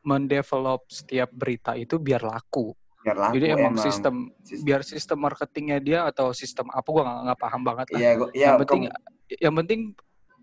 mendevelop 0.05 0.85
setiap 0.85 1.33
berita 1.33 1.73
itu 1.73 1.97
biar 1.97 2.21
laku. 2.21 2.77
Biar 3.01 3.17
laku 3.17 3.33
Jadi 3.41 3.47
emang, 3.49 3.73
emang 3.73 3.81
sistem, 3.81 4.15
sistem 4.45 4.63
biar 4.63 4.81
sistem 4.85 5.17
marketingnya 5.17 5.77
dia 5.81 5.99
atau 6.05 6.29
sistem 6.37 6.69
apa 6.69 6.85
gua 6.85 7.03
nggak 7.25 7.39
paham 7.41 7.61
banget 7.65 7.87
lah. 7.89 7.99
Iya, 7.99 8.11
gua, 8.13 8.29
ya, 8.29 8.45
yang 8.45 8.59
penting 8.61 8.81
yang 9.41 9.55
penting 9.57 9.79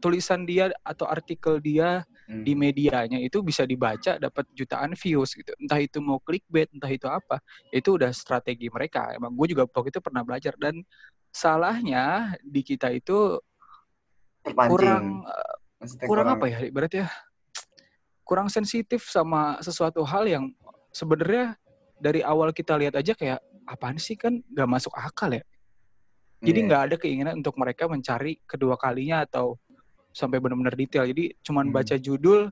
tulisan 0.00 0.48
dia 0.48 0.72
atau 0.80 1.04
artikel 1.06 1.60
dia 1.60 2.02
hmm. 2.26 2.42
di 2.42 2.52
medianya 2.56 3.20
itu 3.20 3.44
bisa 3.44 3.68
dibaca 3.68 4.16
dapat 4.16 4.48
jutaan 4.56 4.96
views 4.96 5.36
gitu. 5.36 5.52
Entah 5.60 5.78
itu 5.78 6.00
mau 6.00 6.18
clickbait, 6.24 6.72
entah 6.72 6.88
itu 6.88 7.06
apa. 7.06 7.38
Itu 7.68 8.00
udah 8.00 8.10
strategi 8.10 8.72
mereka. 8.72 9.12
Emang 9.12 9.36
gue 9.36 9.52
juga 9.52 9.68
waktu 9.68 9.92
itu 9.92 10.00
pernah 10.00 10.24
belajar 10.24 10.56
dan 10.56 10.80
salahnya 11.30 12.34
di 12.42 12.60
kita 12.66 12.90
itu 12.90 13.38
Terpancing. 14.42 14.72
kurang 14.72 15.04
kurang, 15.78 16.08
kurang 16.08 16.28
apa 16.32 16.44
ya 16.50 16.58
berarti 16.72 16.96
ya 17.04 17.08
kurang 18.26 18.48
sensitif 18.50 19.06
sama 19.06 19.58
sesuatu 19.62 20.02
hal 20.02 20.26
yang 20.26 20.44
sebenarnya 20.90 21.54
dari 22.00 22.24
awal 22.24 22.50
kita 22.50 22.74
lihat 22.74 22.96
aja 22.98 23.12
kayak 23.14 23.40
apaan 23.68 24.00
sih 24.00 24.18
kan 24.18 24.42
gak 24.50 24.68
masuk 24.70 24.90
akal 24.96 25.30
ya 25.30 25.44
Jadi 26.40 26.64
Iya. 26.64 26.66
nggak 26.72 26.82
ada 26.88 26.96
keinginan 26.96 27.34
untuk 27.44 27.52
mereka 27.60 27.84
mencari 27.84 28.40
kedua 28.48 28.80
kalinya 28.80 29.28
atau 29.28 29.60
sampai 30.10 30.42
benar-benar 30.42 30.74
detail. 30.74 31.06
Jadi 31.06 31.34
cuman 31.40 31.70
Hmm. 31.70 31.74
baca 31.74 31.96
judul 31.96 32.50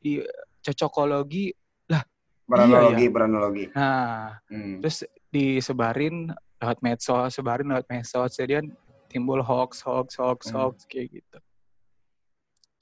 di 0.00 0.20
cocokologi. 0.60 1.52
Beranologi, 2.42 3.06
Iya, 3.06 3.12
beranologi. 3.14 3.64
Nah, 3.72 4.36
Hmm. 4.50 4.82
terus 4.82 5.06
disebarin 5.30 6.28
lewat 6.58 6.78
medsos, 6.82 7.32
sebarin 7.32 7.70
lewat 7.70 7.86
medsos. 7.88 8.34
Jadi 8.34 8.60
timbul 9.08 9.40
hoax, 9.40 9.80
hoax, 9.86 10.18
hoax, 10.18 10.50
Hmm. 10.50 10.58
hoax 10.58 10.84
kayak 10.84 11.22
gitu. 11.22 11.38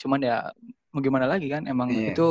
Cuman 0.01 0.25
ya 0.25 0.49
mau 0.91 1.05
gimana 1.05 1.29
lagi 1.29 1.47
kan? 1.47 1.69
Emang 1.69 1.93
Iya. 1.93 2.17
itu 2.17 2.29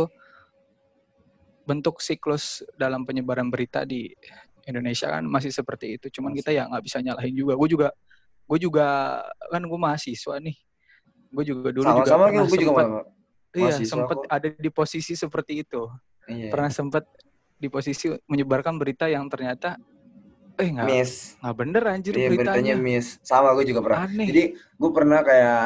bentuk 1.64 2.02
siklus 2.02 2.66
dalam 2.76 3.06
penyebaran 3.06 3.48
berita 3.54 3.86
di 3.86 4.10
Indonesia 4.66 5.06
kan 5.10 5.22
masih 5.24 5.54
seperti 5.54 6.02
itu. 6.02 6.10
Cuman 6.10 6.34
kita 6.34 6.50
ya 6.50 6.66
nggak 6.66 6.84
bisa 6.84 6.98
nyalahin 7.00 7.34
juga. 7.38 7.54
Gue 7.56 7.70
juga, 7.70 7.88
gue 8.50 8.58
juga 8.58 8.88
kan 9.48 9.62
gue 9.62 9.80
mahasiswa 9.80 10.42
nih. 10.42 10.58
Gue 11.30 11.44
juga 11.46 11.70
dulu 11.70 11.86
juga 11.86 12.10
Sama-sama 12.10 12.24
pernah 12.30 12.46
gue 12.46 12.58
juga 12.58 12.72
sempat, 12.74 12.86
ma- 12.90 13.08
iya 13.54 13.74
sempat 13.86 14.18
ada 14.30 14.48
di 14.50 14.70
posisi 14.70 15.14
seperti 15.14 15.54
itu. 15.62 15.82
Iya. 16.26 16.50
Pernah 16.54 16.72
sempat 16.74 17.04
di 17.60 17.68
posisi 17.68 18.10
menyebarkan 18.26 18.78
berita 18.78 19.06
yang 19.10 19.28
ternyata, 19.30 19.76
eh 20.58 20.70
nggak 20.70 20.88
Miss. 20.88 21.36
nggak 21.42 21.56
bener 21.56 21.84
anjir 21.86 22.14
Iya 22.16 22.30
beritanya 22.34 22.76
beritanya. 22.76 22.76
miss. 22.78 23.08
Sama 23.22 23.54
gue 23.58 23.66
juga 23.68 23.82
pernah. 23.86 24.00
Aneh. 24.06 24.28
Jadi 24.30 24.44
gue 24.56 24.92
pernah 24.94 25.20
kayak 25.22 25.66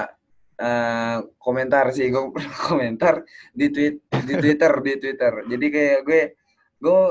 eh, 0.54 1.18
komentar 1.40 1.86
sih, 1.96 2.08
gue 2.12 2.22
pernah 2.34 2.56
komentar 2.72 3.14
di 3.52 3.68
tweet 3.72 3.96
di 4.24 4.34
Twitter 4.40 4.72
di 4.84 4.94
Twitter. 5.00 5.34
Jadi 5.48 5.66
kayak 5.72 6.00
gue 6.04 6.22
gue 6.84 7.02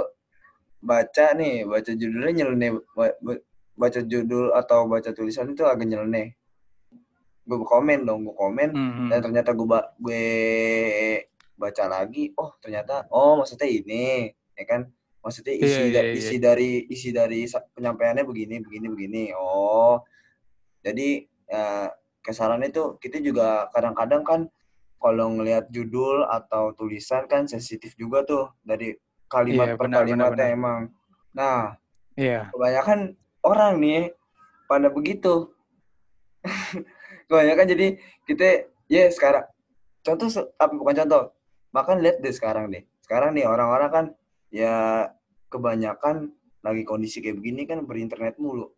baca 0.82 1.26
nih, 1.38 1.64
baca 1.64 1.90
judulnya 1.94 2.32
nyeleneh, 2.42 2.70
ba- 2.92 3.16
ba- 3.22 3.42
baca 3.72 4.00
judul 4.04 4.52
atau 4.52 4.84
baca 4.84 5.10
tulisan 5.14 5.52
itu 5.54 5.62
agak 5.64 5.86
nyeleneh. 5.88 6.34
Gue 7.42 7.58
komen 7.62 8.06
dong, 8.06 8.22
gue 8.22 8.34
komen 8.34 8.70
Mhm. 8.70 9.06
dan 9.10 9.18
ternyata 9.20 9.50
gue 9.50 9.66
ba- 9.66 9.90
gue 9.96 10.24
baca 11.54 11.84
lagi, 11.86 12.30
oh 12.34 12.54
ternyata 12.58 13.06
oh 13.08 13.36
maksudnya 13.36 13.66
ini, 13.66 14.30
ya 14.54 14.64
kan? 14.64 14.86
Maksudnya 15.18 15.54
Iya, 15.54 15.62
isi 15.62 15.80
iya, 15.80 15.90
da- 15.92 16.02
iya. 16.04 16.14
isi 16.14 16.36
dari 16.36 16.70
isi 16.88 17.08
dari 17.10 17.40
penyampaiannya 17.46 18.22
begini 18.22 18.58
begini 18.58 18.86
begini. 18.88 19.24
Oh. 19.32 20.02
Jadi 20.82 21.22
eh, 21.46 21.88
kesalahan 22.20 22.64
itu 22.64 22.96
kita 22.96 23.18
juga 23.18 23.68
kadang-kadang 23.68 24.22
kan 24.22 24.40
kalau 24.96 25.28
ngelihat 25.30 25.68
judul 25.68 26.24
atau 26.24 26.72
tulisan 26.72 27.26
kan 27.26 27.44
sensitif 27.44 27.92
juga 27.94 28.22
tuh 28.22 28.48
dari 28.62 28.94
kalimat 29.28 29.74
Iya, 29.74 29.76
per 29.76 29.86
kalimatnya 29.90 30.46
benar. 30.48 30.56
emang. 30.56 30.80
Nah, 31.32 31.76
Iya. 32.14 32.48
kebanyakan 32.50 33.14
orang 33.42 33.72
nih 33.78 34.02
pada 34.64 34.88
begitu. 34.88 35.50
kebanyakan 37.32 37.64
jadi 37.64 37.86
kita 38.28 38.48
ya 38.92 39.08
sekarang 39.08 39.48
contoh 40.04 40.28
apa 40.60 40.72
bukan 40.76 40.94
contoh 41.00 41.22
bahkan 41.72 41.96
lihat 42.04 42.20
deh 42.20 42.34
sekarang 42.34 42.68
deh 42.68 42.84
sekarang 43.00 43.32
nih 43.32 43.48
orang-orang 43.48 43.88
kan 43.90 44.04
ya 44.52 45.08
kebanyakan 45.48 46.28
lagi 46.60 46.84
kondisi 46.84 47.24
kayak 47.24 47.40
begini 47.40 47.64
kan 47.64 47.88
berinternet 47.88 48.36
mulu 48.36 48.68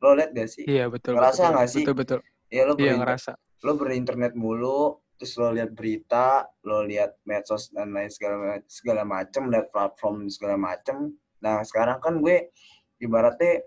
lo 0.00 0.10
lihat 0.16 0.32
gak 0.32 0.48
sih 0.48 0.64
Iya 0.64 0.88
betul. 0.88 1.12
Ngerasa 1.20 1.44
betul, 1.44 1.52
nggak 1.52 1.68
sih? 1.68 1.84
Betul 1.84 1.96
betul. 2.00 2.20
ya 2.48 2.62
lo 2.64 2.72
Iya 2.80 2.96
ngerasa. 2.96 3.32
lo 3.60 3.72
berinternet 3.76 4.32
mulu 4.32 4.96
terus 5.20 5.36
lo 5.36 5.52
lihat 5.52 5.76
berita 5.76 6.48
lo 6.64 6.80
lihat 6.88 7.20
medsos 7.28 7.68
dan 7.68 7.92
lain 7.92 8.08
segala 8.08 8.56
segala 8.64 9.04
macem 9.04 9.52
lihat 9.52 9.68
platform 9.68 10.32
segala 10.32 10.56
macem 10.56 11.12
nah 11.44 11.60
sekarang 11.60 12.00
kan 12.00 12.16
gue 12.24 12.48
ibaratnya 12.96 13.60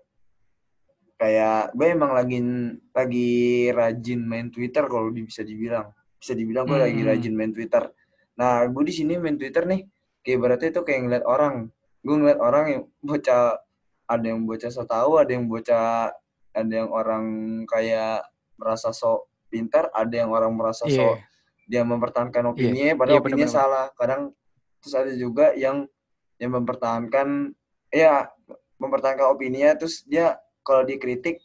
kayak 1.15 1.71
gue 1.71 1.87
emang 1.87 2.11
lagi 2.11 2.39
lagi 2.91 3.31
rajin 3.69 4.21
main 4.21 4.47
Twitter 4.49 4.83
kalau 4.85 5.09
bisa 5.09 5.41
dibilang 5.41 5.93
bisa 6.17 6.33
dibilang 6.33 6.65
gue 6.65 6.79
lagi 6.79 6.99
Hmm. 6.99 7.09
rajin 7.09 7.33
main 7.33 7.51
Twitter 7.51 7.83
nah 8.33 8.65
gue 8.65 8.83
di 8.83 8.93
sini 8.93 9.15
main 9.15 9.37
Twitter 9.37 9.63
nih 9.63 9.85
kayak 10.21 10.35
ibaratnya 10.37 10.69
itu 10.71 10.81
kayak 10.81 10.99
ngeliat 11.03 11.25
orang 11.25 11.55
gue 12.01 12.15
ngeliat 12.15 12.39
orang 12.39 12.65
yang 12.67 12.83
bocah 12.99 13.61
ada 14.03 14.25
yang 14.25 14.41
bocah 14.43 14.69
so 14.69 14.83
tahu 14.83 15.11
ada 15.17 15.31
yang 15.31 15.45
bocah 15.45 16.11
ada 16.53 16.73
yang 16.73 16.89
orang 16.89 17.25
kayak 17.65 18.25
merasa 18.57 18.89
so 18.91 19.25
pintar 19.47 19.87
ada 19.93 20.11
yang 20.11 20.29
orang 20.29 20.51
merasa 20.51 20.85
so 20.85 20.97
Iya. 20.97 21.15
dia 21.63 21.81
mempertahankan 21.85 22.43
opini 22.45 22.91
padahal 22.91 23.17
Iya, 23.17 23.23
opininya 23.23 23.47
benar-benar. 23.47 23.63
salah 23.63 23.85
kadang 23.95 24.21
terus 24.83 24.93
ada 24.93 25.13
juga 25.13 25.55
yang 25.55 25.87
yang 26.35 26.51
mempertahankan 26.51 27.53
ya 27.87 28.27
mempertahankan 28.75 29.29
opininya 29.29 29.71
terus 29.73 30.03
dia 30.03 30.35
kalau 30.63 30.83
dikritik 30.83 31.43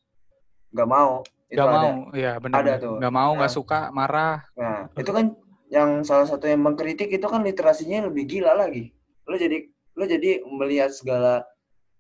nggak 0.71 0.89
mau 0.89 1.21
itu 1.49 1.57
Gak 1.57 1.65
ada 1.65 1.79
mau. 1.81 1.93
Iya 2.13 2.33
benar. 2.39 2.61
Ada 2.61 2.73
tuh. 2.77 2.95
Gak 3.01 3.15
mau, 3.15 3.31
nggak 3.33 3.49
Nah. 3.49 3.57
suka, 3.57 3.81
marah. 3.89 4.37
nah 4.53 4.85
itu 4.95 5.11
kan 5.11 5.27
yang 5.69 5.91
salah 6.01 6.25
satu 6.25 6.45
yang 6.45 6.61
mengkritik 6.61 7.09
itu 7.09 7.25
kan 7.25 7.41
literasinya 7.41 8.09
lebih 8.09 8.25
gila 8.25 8.57
lagi 8.57 8.93
lo 9.25 9.37
jadi 9.37 9.69
lo 9.93 10.05
jadi 10.09 10.41
melihat 10.49 10.89
segala 10.89 11.45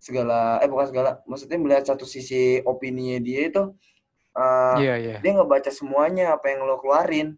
segala 0.01 0.57
eh 0.61 0.69
bukan 0.69 0.89
segala 0.89 1.11
maksudnya 1.25 1.61
melihat 1.61 1.85
satu 1.85 2.09
sisi 2.09 2.65
opininya 2.65 3.21
dia 3.21 3.49
itu 3.49 3.63
eh, 4.33 4.77
Iya 4.81 4.95
iya. 4.97 5.17
dia 5.21 5.33
ngebaca 5.37 5.69
semuanya 5.69 6.33
apa 6.33 6.49
yang 6.49 6.65
lo 6.65 6.81
keluarin 6.81 7.37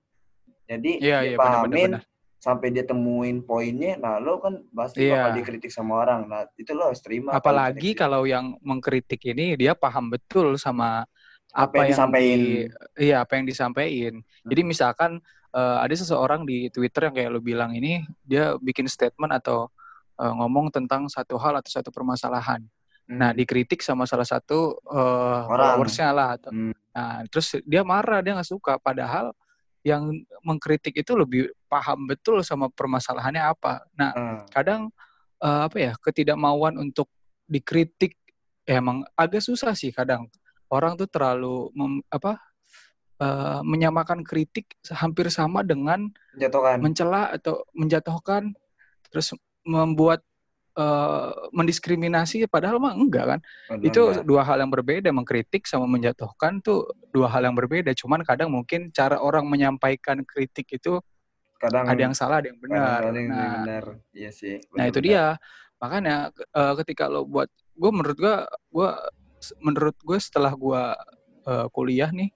jadi 0.67 0.93
Iya 1.03 1.19
dia 1.19 1.31
iya 1.35 1.37
pahamin 1.39 1.99
benar. 1.99 2.03
Sampai 2.41 2.73
dia 2.73 2.83
temuin 2.83 3.39
poinnya 3.39 3.95
nah 3.95 4.17
lo 4.17 4.41
kan 4.41 4.65
pasti 4.73 5.05
Iya. 5.05 5.29
bakal 5.29 5.31
dikritik 5.37 5.69
sama 5.69 6.01
orang 6.01 6.25
nah 6.25 6.49
itu 6.57 6.73
lo 6.73 6.89
harus 6.89 6.99
terima 6.99 7.37
Apalagi 7.37 7.93
kalau 7.93 8.25
yang 8.25 8.57
mengkritik 8.61 9.21
ini 9.25 9.55
dia 9.55 9.77
paham 9.77 10.09
betul 10.09 10.57
sama 10.57 11.05
Apa 11.51 11.83
yang 11.83 11.91
disampaikan. 11.93 12.39
di- 12.39 12.69
iya 12.97 13.17
apa 13.21 13.35
yang 13.35 13.45
disampaikan. 13.45 14.15
Jadi 14.43 14.61
Hmm. 14.63 14.69
misalkan 14.69 15.11
eh, 15.51 15.79
ada 15.83 15.91
seseorang 15.91 16.47
di 16.47 16.71
Twitter 16.71 17.11
yang 17.11 17.15
kayak 17.15 17.31
lu 17.31 17.43
bilang 17.43 17.75
ini 17.75 18.01
dia 18.23 18.55
bikin 18.57 18.87
statement 18.87 19.35
atau 19.35 19.67
eh, 20.15 20.31
ngomong 20.31 20.71
tentang 20.71 21.11
satu 21.11 21.35
hal 21.37 21.59
atau 21.59 21.67
satu 21.69 21.91
permasalahan. 21.91 22.63
Hmm. 23.05 23.19
Nah, 23.19 23.31
dikritik 23.35 23.83
sama 23.83 24.07
salah 24.07 24.23
satu 24.25 24.79
Orang. 24.87 25.51
followersnya 25.51 26.15
lah. 26.15 26.39
Atau, 26.39 26.55
Hmm. 26.55 26.71
Nah, 26.91 27.27
terus 27.27 27.59
dia 27.65 27.83
marah, 27.83 28.23
dia 28.23 28.31
nggak 28.33 28.47
suka. 28.47 28.79
Padahal 28.79 29.35
yang 29.81 30.13
mengkritik 30.45 30.93
itu 31.01 31.17
lebih 31.17 31.49
paham 31.67 32.05
betul 32.05 32.45
sama 32.45 32.69
permasalahannya 32.69 33.41
apa. 33.41 33.85
Nah, 33.97 34.13
Nah, 34.13 34.45
kadang 34.53 34.93
eh, 35.41 35.61
apa 35.67 35.77
ya 35.77 35.93
ketidakmauan 35.97 36.77
untuk 36.77 37.09
dikritik 37.49 38.17
ya 38.69 38.79
emang 38.79 39.03
agak 39.17 39.41
susah 39.41 39.73
sih 39.73 39.91
kadang. 39.91 40.29
Orang 40.71 40.95
tuh 40.95 41.09
terlalu 41.11 41.73
mem- 41.73 42.05
apa 42.13 42.39
eh, 43.21 43.61
menyamakan 43.65 44.21
kritik 44.23 44.77
hampir 44.93 45.33
sama 45.33 45.65
dengan 45.65 46.13
menjatuhkan 46.37 46.77
mencela 46.79 47.23
atau 47.33 47.65
menjatuhkan 47.73 48.53
terus 49.11 49.35
membuat 49.67 50.23
eh, 50.81 51.31
mendiskriminasi 51.53 52.49
padahal 52.49 52.81
mah 52.81 52.97
enggak 52.97 53.37
kan? 53.37 53.41
Benar, 53.69 53.85
itu 53.85 54.01
enggak. 54.01 54.25
dua 54.25 54.43
hal 54.49 54.57
yang 54.65 54.73
berbeda 54.73 55.09
mengkritik 55.13 55.69
sama 55.69 55.85
menjatuhkan 55.85 56.65
tuh 56.65 56.89
dua 57.13 57.29
hal 57.29 57.45
yang 57.45 57.53
berbeda. 57.53 57.93
Cuman 57.93 58.25
kadang 58.25 58.49
mungkin 58.49 58.89
cara 58.91 59.21
orang 59.21 59.45
menyampaikan 59.45 60.25
kritik 60.25 60.73
itu 60.73 60.99
kadang 61.61 61.85
ada 61.85 62.01
yang 62.01 62.17
salah 62.17 62.41
ada 62.41 62.49
yang 62.49 62.59
benar. 62.59 63.05
ada 63.05 63.19
yang 63.21 63.29
nah, 63.29 63.53
benar. 63.61 63.85
Iya 64.17 64.31
sih 64.33 64.57
nah 64.73 64.89
itu 64.89 64.99
dia. 65.05 65.37
Makanya 65.77 66.33
eh, 66.33 66.75
ketika 66.81 67.13
lo 67.13 67.29
buat 67.29 67.53
gue 67.53 67.91
menurut 67.93 68.17
gue 68.17 68.37
gue 68.73 68.91
menurut 69.61 69.97
gue 70.01 70.19
setelah 70.19 70.53
gue 70.57 70.83
eh, 71.45 71.67
kuliah 71.73 72.09
nih 72.09 72.33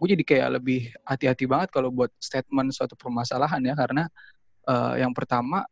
gue 0.00 0.06
jadi 0.16 0.24
kayak 0.24 0.48
lebih 0.56 0.88
hati-hati 1.04 1.44
banget 1.44 1.68
kalau 1.76 1.92
buat 1.92 2.08
statement 2.22 2.70
suatu 2.70 2.94
permasalahan 2.94 3.60
ya. 3.66 3.74
Karena 3.74 4.06
eh, 4.70 4.94
yang 5.02 5.10
pertama 5.10 5.66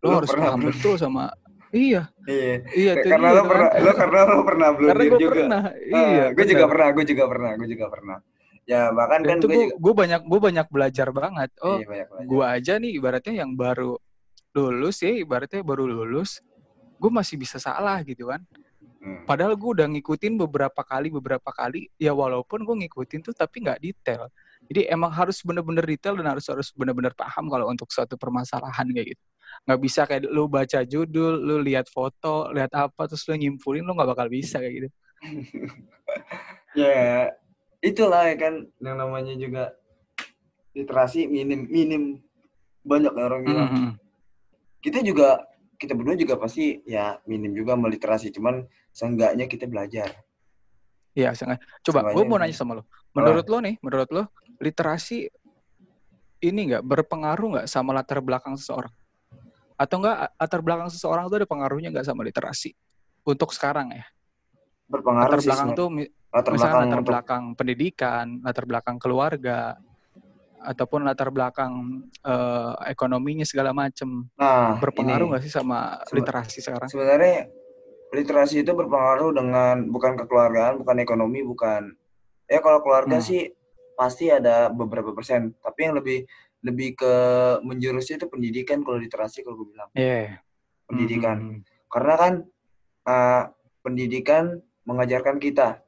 lo, 0.00 0.08
Lo 0.08 0.16
harus 0.22 0.30
paham 0.30 0.60
betul 0.62 0.94
sama 0.94 1.34
iya. 1.74 2.02
Iya. 2.24 2.54
Iya 2.70 2.92
karena 3.02 3.28
dia 3.28 3.36
lo 3.36 3.42
kan. 3.42 3.50
pernah 3.50 3.70
lo 3.74 3.92
karena 3.92 4.20
lo 4.22 4.36
pernah 4.46 4.68
gue 4.70 4.88
juga. 5.18 5.32
pernah. 5.34 5.62
Iya 5.82 6.24
gue 6.30 6.44
juga 6.46 6.64
pernah 6.70 6.88
gue 6.94 7.04
juga 7.04 7.24
pernah 7.26 7.50
gue 7.58 7.68
juga 7.68 7.86
pernah. 7.90 8.18
Ya 8.64 8.82
bahkan 8.94 9.20
Dan 9.20 9.28
kan 9.28 9.38
itu 9.42 9.46
gue 9.46 9.52
gue 9.52 9.64
juga 9.66 9.76
gue 9.82 9.92
banyak 9.92 10.22
gue 10.24 10.40
banyak 10.40 10.66
belajar 10.70 11.08
banget. 11.10 11.50
Oh 11.60 11.76
iya 11.82 11.86
banyak 11.90 12.08
belajar. 12.08 12.28
gue 12.30 12.44
aja 12.46 12.72
nih 12.78 12.92
ibaratnya 12.94 13.34
yang 13.44 13.50
baru 13.58 13.92
lulus 14.54 14.96
ya 15.02 15.10
ibaratnya 15.10 15.60
baru 15.66 15.84
lulus 15.84 16.38
gue 17.02 17.10
masih 17.10 17.36
bisa 17.36 17.58
salah 17.58 18.00
gitu 18.06 18.30
kan. 18.30 18.40
Hmm. 19.04 19.20
padahal 19.28 19.52
gue 19.52 19.68
udah 19.68 19.84
ngikutin 19.84 20.40
beberapa 20.40 20.80
kali 20.80 21.12
beberapa 21.12 21.52
kali 21.52 21.92
ya 22.00 22.16
walaupun 22.16 22.64
gue 22.64 22.88
ngikutin 22.88 23.20
tuh 23.20 23.36
tapi 23.36 23.60
nggak 23.60 23.84
detail. 23.84 24.32
Jadi 24.64 24.88
emang 24.88 25.12
harus 25.12 25.44
bener-bener 25.44 25.84
detail 25.84 26.16
dan 26.16 26.32
harus 26.32 26.48
harus 26.48 26.72
bener-bener 26.72 27.12
paham 27.12 27.52
kalau 27.52 27.68
untuk 27.68 27.92
suatu 27.92 28.16
permasalahan 28.16 28.88
kayak 28.96 29.12
gitu 29.12 29.24
nggak 29.62 29.80
bisa 29.80 30.00
kayak 30.04 30.26
lu 30.26 30.50
baca 30.50 30.82
judul 30.82 31.38
lu 31.38 31.56
lihat 31.62 31.86
foto 31.86 32.50
lihat 32.50 32.74
apa 32.74 33.06
terus 33.06 33.22
lu 33.30 33.38
nyimpulin 33.38 33.86
lu 33.86 33.94
nggak 33.94 34.10
bakal 34.10 34.26
bisa 34.26 34.58
kayak 34.58 34.74
gitu 34.74 34.88
ya 36.82 37.30
itulah 37.80 38.26
ya 38.28 38.36
kan 38.36 38.54
yang 38.82 38.96
namanya 38.98 39.34
juga 39.38 39.72
literasi 40.74 41.30
minim 41.30 41.70
minim 41.70 42.02
banyak 42.82 43.14
orang 43.14 43.40
bilang 43.46 43.68
Mhm. 43.70 43.90
kita 44.82 45.00
juga 45.00 45.40
kita 45.78 45.94
berdua 45.96 46.18
juga 46.18 46.34
pasti 46.36 46.82
ya 46.84 47.18
minim 47.24 47.54
juga 47.54 47.78
meliterasi 47.78 48.34
cuman 48.34 48.66
seenggaknya 48.90 49.46
kita 49.46 49.70
belajar 49.70 50.10
Iya, 51.14 51.30
sengaja. 51.30 51.62
Coba, 51.86 52.10
gue 52.10 52.26
mau 52.26 52.42
nanya 52.42 52.50
sama 52.58 52.74
lo. 52.74 52.90
Menurut 53.14 53.46
lo 53.46 53.62
nih, 53.62 53.78
menurut 53.78 54.10
lo, 54.10 54.22
literasi 54.58 55.30
ini 56.42 56.60
nggak 56.74 56.82
berpengaruh 56.82 57.48
nggak 57.54 57.68
sama 57.70 57.94
latar 57.94 58.18
belakang 58.18 58.58
seseorang? 58.58 58.90
Atau 59.84 60.00
enggak 60.00 60.32
latar 60.40 60.60
belakang 60.64 60.88
seseorang 60.88 61.28
itu 61.28 61.36
ada 61.44 61.48
pengaruhnya 61.48 61.92
nggak 61.92 62.08
sama 62.08 62.24
literasi? 62.24 62.72
Untuk 63.28 63.52
sekarang 63.52 63.92
ya. 63.92 64.04
Berpengaruh 64.88 65.36
latar 65.36 65.44
belakang 65.44 65.68
sih, 65.68 65.76
tuh 65.76 65.88
latar 66.32 66.50
misalnya 66.52 66.72
belakang 66.72 66.80
latar 66.88 67.00
untuk- 67.00 67.08
belakang 67.12 67.42
pendidikan, 67.52 68.26
latar 68.40 68.64
belakang 68.64 68.96
keluarga, 68.96 69.76
ataupun 70.64 71.00
latar 71.04 71.28
belakang 71.28 71.72
eh, 72.24 72.72
ekonominya 72.88 73.44
segala 73.44 73.76
macem. 73.76 74.24
Nah, 74.40 74.80
Berpengaruh 74.80 75.36
nggak 75.36 75.44
sih 75.44 75.52
sama 75.52 76.00
Sebe- 76.08 76.24
literasi 76.24 76.64
sekarang? 76.64 76.88
Sebenarnya 76.88 77.52
literasi 78.16 78.64
itu 78.64 78.72
berpengaruh 78.72 79.36
dengan 79.36 79.84
bukan 79.92 80.16
kekeluargaan, 80.16 80.80
bukan 80.80 80.96
ekonomi, 81.04 81.44
bukan 81.44 81.92
ya 82.48 82.60
kalau 82.64 82.80
keluarga 82.80 83.20
Hmm. 83.20 83.24
sih 83.24 83.52
pasti 83.96 84.28
ada 84.28 84.68
beberapa 84.68 85.12
persen, 85.12 85.52
tapi 85.64 85.88
yang 85.88 85.96
lebih 85.96 86.24
lebih 86.64 86.96
ke 86.96 87.14
menjurusnya 87.60 88.16
itu 88.16 88.26
pendidikan 88.26 88.80
kalau 88.80 88.96
literasi 88.96 89.44
kalau 89.44 89.60
gue 89.60 89.68
bilang 89.70 89.88
Iya. 89.92 90.40
pendidikan. 90.84 91.36
Hmm. 91.36 91.60
Karena 91.86 92.14
kan 92.16 92.32
uh, 93.04 93.42
pendidikan 93.80 94.44
mengajarkan 94.82 95.36
kita 95.36 95.84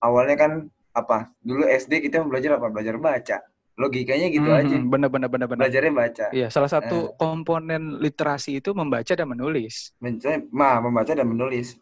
awalnya 0.00 0.36
kan 0.36 0.52
apa? 0.90 1.28
Dulu 1.40 1.64
SD 1.64 2.00
kita 2.02 2.24
belajar 2.24 2.56
apa? 2.56 2.68
Belajar 2.68 2.96
baca. 2.96 3.38
Logikanya 3.74 4.30
gitu 4.30 4.46
Hmm, 4.46 4.60
aja. 4.62 4.76
hmm, 4.78 4.86
Bener, 4.86 5.10
bener, 5.10 5.26
bener, 5.26 5.46
bener. 5.50 5.60
Belajarnya 5.66 5.92
baca. 5.92 6.26
Iya, 6.30 6.46
salah 6.46 6.70
Eh. 6.70 6.74
satu 6.78 6.98
komponen 7.18 7.98
literasi 7.98 8.62
itu 8.62 8.70
membaca 8.70 9.10
dan 9.10 9.26
menulis. 9.26 9.90
Mencari, 9.98 10.46
ma, 10.54 10.78
membaca 10.78 11.10
dan 11.10 11.26
menulis. 11.26 11.74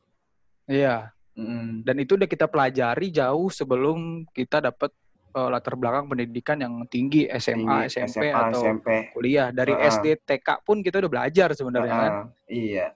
Iya. 0.65 1.13
Mm. 1.37 1.85
Dan 1.85 1.97
itu 1.97 2.17
udah 2.17 2.25
kita 2.25 2.45
pelajari 2.45 3.09
jauh 3.09 3.49
sebelum 3.49 4.25
kita 4.33 4.61
dapat 4.63 4.89
eh, 5.33 5.49
latar 5.49 5.75
belakang 5.75 6.07
pendidikan 6.13 6.61
yang 6.61 6.85
tinggi 6.87 7.27
SMA, 7.41 7.89
Tinggi, 7.89 7.93
SMP 7.93 8.29
SMA, 8.29 8.41
atau 8.53 8.61
SMP. 8.63 8.89
kuliah. 9.17 9.49
Dari 9.51 9.73
ah. 9.73 9.89
SD, 9.89 10.21
TK 10.23 10.49
pun 10.63 10.85
kita 10.85 11.01
udah 11.01 11.11
belajar 11.11 11.49
sebenarnya 11.57 11.95
kan. 11.95 12.13
Ah, 12.13 12.27
iya. 12.47 12.87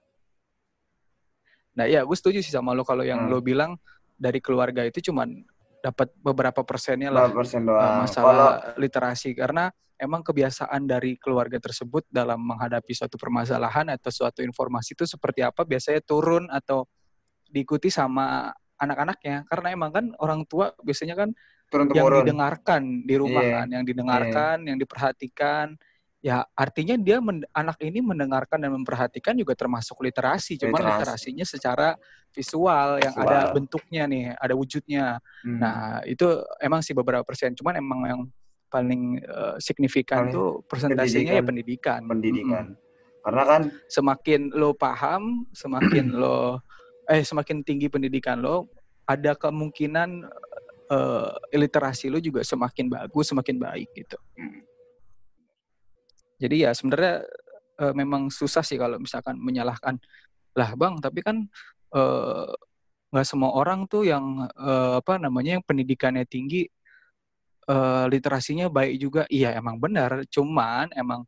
Nah, 1.77 1.85
iya, 1.85 2.01
gue 2.05 2.17
setuju 2.17 2.41
sih 2.41 2.53
sama 2.53 2.73
lo 2.73 2.85
kalau 2.85 3.05
yang 3.05 3.29
Hmm. 3.29 3.33
lo 3.33 3.45
bilang 3.45 3.77
dari 4.17 4.41
keluarga 4.41 4.81
itu 4.85 5.13
cuman 5.13 5.45
dapat 5.85 6.09
beberapa 6.19 6.65
persennya 6.65 7.13
lah 7.13 7.29
persen 7.31 7.63
eh, 7.63 7.69
doang? 7.69 8.03
masalah 8.03 8.33
Kalau 8.33 8.51
literasi 8.81 9.37
karena 9.37 9.69
emang 10.01 10.25
kebiasaan 10.25 10.89
dari 10.89 11.17
keluarga 11.21 11.61
tersebut 11.61 12.05
dalam 12.09 12.41
menghadapi 12.41 12.93
suatu 12.97 13.17
permasalahan 13.21 13.93
atau 13.93 14.13
suatu 14.13 14.41
informasi 14.41 14.97
itu 14.97 15.05
seperti 15.09 15.45
apa 15.45 15.65
biasanya 15.65 16.01
turun 16.05 16.49
atau 16.53 16.89
diikuti 17.49 17.89
sama 17.93 18.53
anak-anaknya 18.77 19.49
karena 19.49 19.69
emang 19.73 19.91
kan 19.93 20.07
orang 20.21 20.45
tua 20.45 20.77
biasanya 20.85 21.17
kan 21.17 21.33
turun 21.67 21.91
yang 21.91 22.07
didengarkan 22.23 22.83
di 23.03 23.15
rumah 23.19 23.43
Iya. 23.43 23.55
kan, 23.59 23.67
yang 23.75 23.85
didengarkan, 23.85 24.57
yang 24.65 24.79
diperhatikan. 24.79 25.67
Ya 26.25 26.43
artinya 26.59 26.99
dia 26.99 27.23
men- 27.23 27.47
anak 27.55 27.79
ini 27.79 28.03
mendengarkan 28.03 28.59
dan 28.59 28.75
memperhatikan 28.75 29.37
juga 29.39 29.55
termasuk 29.55 30.01
literasi, 30.03 30.59
cuman 30.59 30.83
Literasi. 30.83 30.99
literasinya 30.99 31.45
secara 31.47 31.89
visual 32.35 32.99
yang 32.99 33.15
ada 33.15 33.39
Visual. 33.47 33.55
bentuknya 33.55 34.03
nih, 34.11 34.25
ada 34.35 34.55
wujudnya. 34.59 35.07
Hmm. 35.47 35.59
Nah 35.63 35.77
itu 36.03 36.27
emang 36.59 36.83
sih 36.83 36.97
beberapa 36.97 37.23
persen, 37.23 37.55
cuman 37.55 37.79
emang 37.79 38.01
yang 38.07 38.21
paling 38.67 39.23
eh, 39.23 39.55
signifikan 39.63 40.27
Paling 40.27 40.35
tuh 40.35 40.49
persentasenya 40.67 41.39
ya 41.39 41.45
pendidikan. 41.45 42.01
pendidikan. 42.11 42.75
Mm-mm. 42.75 43.23
Karena 43.23 43.43
kan 43.47 43.63
Semakin 43.87 44.51
lo 44.51 44.75
paham, 44.75 45.47
semakin 45.55 46.11
lo 46.23 46.59
eh 47.07 47.23
semakin 47.23 47.63
tinggi 47.63 47.87
pendidikan 47.87 48.43
lo, 48.43 48.67
ada 49.07 49.39
kemungkinan 49.39 50.27
eh, 50.91 51.31
literasi 51.59 52.11
lo 52.11 52.19
juga 52.23 52.43
semakin 52.47 52.87
bagus, 52.87 53.31
semakin 53.35 53.57
baik 53.59 53.89
gitu. 53.95 54.19
Mm. 54.39 54.63
Jadi 56.37 56.57
ya 56.69 56.71
sebenarnya 56.77 57.25
eh, 57.81 57.95
memang 57.97 58.29
susah 58.29 58.63
sih 58.63 58.77
kalau 58.77 59.01
misalkan 59.01 59.41
menyalahkan 59.41 59.97
lah 60.57 60.71
bang, 60.79 61.01
tapi 61.01 61.21
kan 61.25 61.47
eh, 61.95 62.53
nggak 63.13 63.27
semua 63.27 63.55
orang 63.57 63.89
tuh 63.89 64.07
yang 64.07 64.47
eh, 64.53 64.95
apa 65.01 65.19
namanya 65.21 65.61
yang 65.61 65.65
pendidikannya 65.65 66.25
tinggi, 66.29 66.69
eh, 67.69 68.05
literasinya 68.11 68.69
baik 68.69 68.95
juga. 69.01 69.23
Iya 69.29 69.57
emang 69.57 69.81
benar, 69.81 70.25
cuman 70.29 70.93
emang 70.95 71.25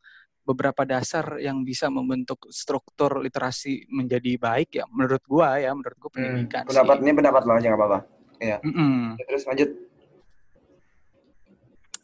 beberapa 0.49 0.89
dasar 0.89 1.37
yang 1.45 1.61
bisa 1.61 1.93
membentuk 1.93 2.49
struktur 2.49 3.21
literasi 3.21 3.85
menjadi 3.93 4.41
baik 4.41 4.81
ya 4.81 4.89
menurut 4.89 5.21
gua 5.29 5.61
ya 5.61 5.77
menurut 5.77 6.01
gua 6.01 6.09
hmm, 6.09 6.17
pendidikan 6.17 6.65
pendapat 6.65 6.97
sih. 6.97 7.05
ini 7.05 7.13
pendapat 7.13 7.43
lo 7.45 7.53
aja 7.53 7.67
nggak 7.69 7.81
apa-apa. 7.85 8.18
Mm-mm. 8.63 9.19
Ya, 9.19 9.25
Terus 9.27 9.45
lanjut. 9.47 9.71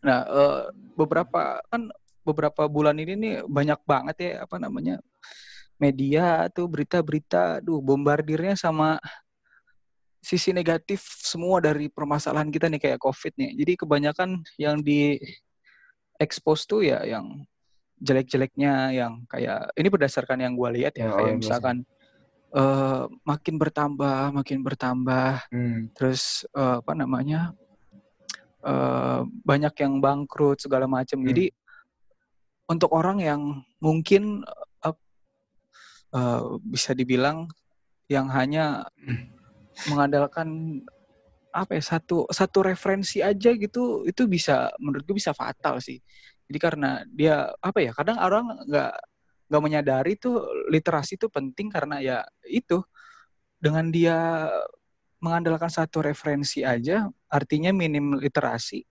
Nah, 0.04 0.20
eh, 0.28 0.62
beberapa 0.94 1.62
kan 1.72 1.88
beberapa 2.24 2.62
bulan 2.68 2.96
ini 3.00 3.14
nih 3.16 3.34
banyak 3.44 3.80
banget 3.84 4.16
ya 4.20 4.30
apa 4.48 4.56
namanya 4.56 5.00
media 5.76 6.48
tuh 6.52 6.70
berita-berita, 6.70 7.60
duh 7.60 7.80
bombardirnya 7.82 8.56
sama 8.56 8.96
sisi 10.24 10.56
negatif 10.56 11.04
semua 11.20 11.60
dari 11.60 11.92
permasalahan 11.92 12.48
kita 12.48 12.72
nih 12.72 12.80
kayak 12.80 13.02
COVID 13.02 13.32
nih. 13.36 13.50
Jadi 13.60 13.72
kebanyakan 13.76 14.30
yang 14.56 14.80
di 14.80 15.20
expose 16.16 16.64
tuh 16.64 16.80
ya 16.80 17.04
yang 17.04 17.44
jelek-jeleknya 18.00 18.96
yang 18.96 19.12
kayak 19.28 19.68
ini 19.76 19.88
berdasarkan 19.92 20.40
yang 20.40 20.52
gue 20.56 20.70
lihat 20.80 20.92
ya 20.96 21.12
oh, 21.12 21.16
kayak 21.20 21.34
misalkan 21.40 21.76
eh, 22.54 23.04
makin 23.26 23.54
bertambah, 23.58 24.30
makin 24.30 24.62
bertambah 24.62 25.42
Hmm. 25.50 25.90
terus 25.94 26.46
eh, 26.54 26.78
apa 26.80 26.92
namanya 26.94 27.50
eh, 28.64 29.20
banyak 29.26 29.74
yang 29.82 29.98
bangkrut 29.98 30.62
segala 30.62 30.86
macam 30.86 31.20
Hmm. 31.20 31.28
jadi 31.28 31.50
untuk 32.70 32.90
orang 32.96 33.20
yang 33.20 33.42
mungkin 33.82 34.46
eh, 34.86 34.96
eh, 36.14 36.42
bisa 36.62 36.94
dibilang 36.94 37.50
yang 38.08 38.28
hanya 38.30 38.86
mengandalkan 39.88 40.80
apa 41.54 41.78
ya 41.78 41.82
satu 41.86 42.26
satu 42.34 42.66
referensi 42.66 43.22
aja 43.22 43.54
gitu 43.54 44.02
itu 44.04 44.22
bisa 44.26 44.74
menurut 44.82 45.06
gue 45.06 45.16
bisa 45.16 45.30
fatal 45.30 45.78
sih 45.78 46.02
jadi 46.50 46.58
karena 46.58 46.90
dia 47.06 47.46
apa 47.62 47.78
ya 47.78 47.94
kadang 47.94 48.18
orang 48.18 48.58
nggak 48.66 48.92
nggak 49.48 49.62
menyadari 49.62 50.16
tuh 50.16 50.44
literasi 50.72 51.20
itu 51.20 51.28
penting 51.28 51.68
karena 51.68 52.00
ya 52.00 52.18
itu 52.48 52.80
dengan 53.60 53.88
dia 53.92 54.48
mengandalkan 55.20 55.72
satu 55.72 56.04
referensi 56.04 56.60
aja 56.60 57.08
artinya 57.32 57.72
minim 57.72 58.20
literasi 58.20 58.84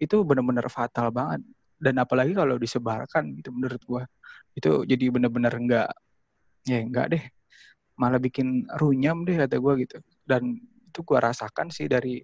itu 0.00 0.16
benar-benar 0.24 0.66
fatal 0.72 1.12
banget. 1.12 1.44
Dan 1.80 1.96
apalagi 2.00 2.32
kalau 2.36 2.56
disebarkan 2.60 3.36
gitu 3.40 3.52
menurut 3.52 3.80
gua 3.84 4.02
itu 4.56 4.84
jadi 4.84 5.08
benar-benar 5.12 5.54
enggak 5.56 5.88
ya 6.68 6.80
enggak 6.84 7.06
deh 7.16 7.24
malah 7.96 8.20
bikin 8.20 8.68
runyam 8.80 9.24
deh 9.28 9.36
kata 9.36 9.56
gua 9.60 9.76
gitu. 9.80 10.00
Dan 10.24 10.60
itu 10.60 11.00
gua 11.04 11.32
rasakan 11.32 11.68
sih 11.72 11.88
dari 11.88 12.20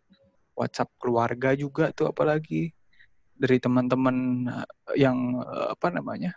WhatsApp 0.57 0.92
keluarga 1.01 1.53
juga 1.57 1.92
tuh 1.92 2.12
apalagi 2.12 2.72
dari 3.37 3.57
teman-teman 3.61 4.16
eh, 4.49 4.68
yang 5.01 5.40
eh, 5.40 5.68
apa 5.77 5.88
namanya 5.92 6.33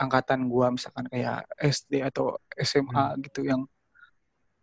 angkatan 0.00 0.48
gua 0.48 0.72
misalkan 0.72 1.04
kayak 1.12 1.44
SD 1.60 2.00
atau 2.00 2.40
SMA 2.56 3.20
gitu 3.28 3.44
yang 3.44 3.68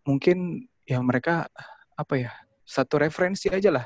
mungkin 0.02 0.66
ya 0.82 0.98
mereka 1.04 1.46
apa 1.94 2.14
ya 2.18 2.32
satu 2.66 2.98
referensi 2.98 3.52
aja 3.54 3.70
lah 3.70 3.86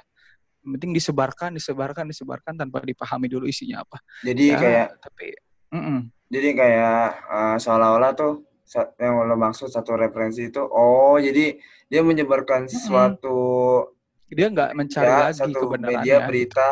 Yang 0.61 0.71
penting 0.77 0.91
disebarkan 0.93 1.49
disebarkan 1.57 2.05
disebarkan 2.07 2.53
tanpa 2.55 2.85
dipahami 2.85 3.25
dulu 3.27 3.49
isinya 3.49 3.81
apa 3.81 3.97
Jadi 4.21 4.43
ya 4.53 4.57
kayak 4.61 4.87
tapi 5.01 5.27
mm-mm. 5.73 5.99
jadi 6.29 6.49
kayak 6.53 7.05
eh, 7.27 7.57
seolah-olah 7.59 8.11
tuh 8.13 8.33
yang 9.01 9.27
lo 9.27 9.35
maksud 9.35 9.67
satu 9.67 9.99
referensi 9.99 10.47
itu 10.47 10.63
oh 10.63 11.19
jadi 11.19 11.59
dia 11.91 12.01
menyebarkan 12.07 12.71
sesuatu 12.71 13.83
dia 14.31 14.47
nggak 14.47 14.71
mencari 14.79 15.11
ya, 15.11 15.19
lagi 15.27 15.39
satu 15.43 15.59
kebenarannya 15.67 15.99
media 15.99 16.15
gitu. 16.15 16.27
berita 16.31 16.69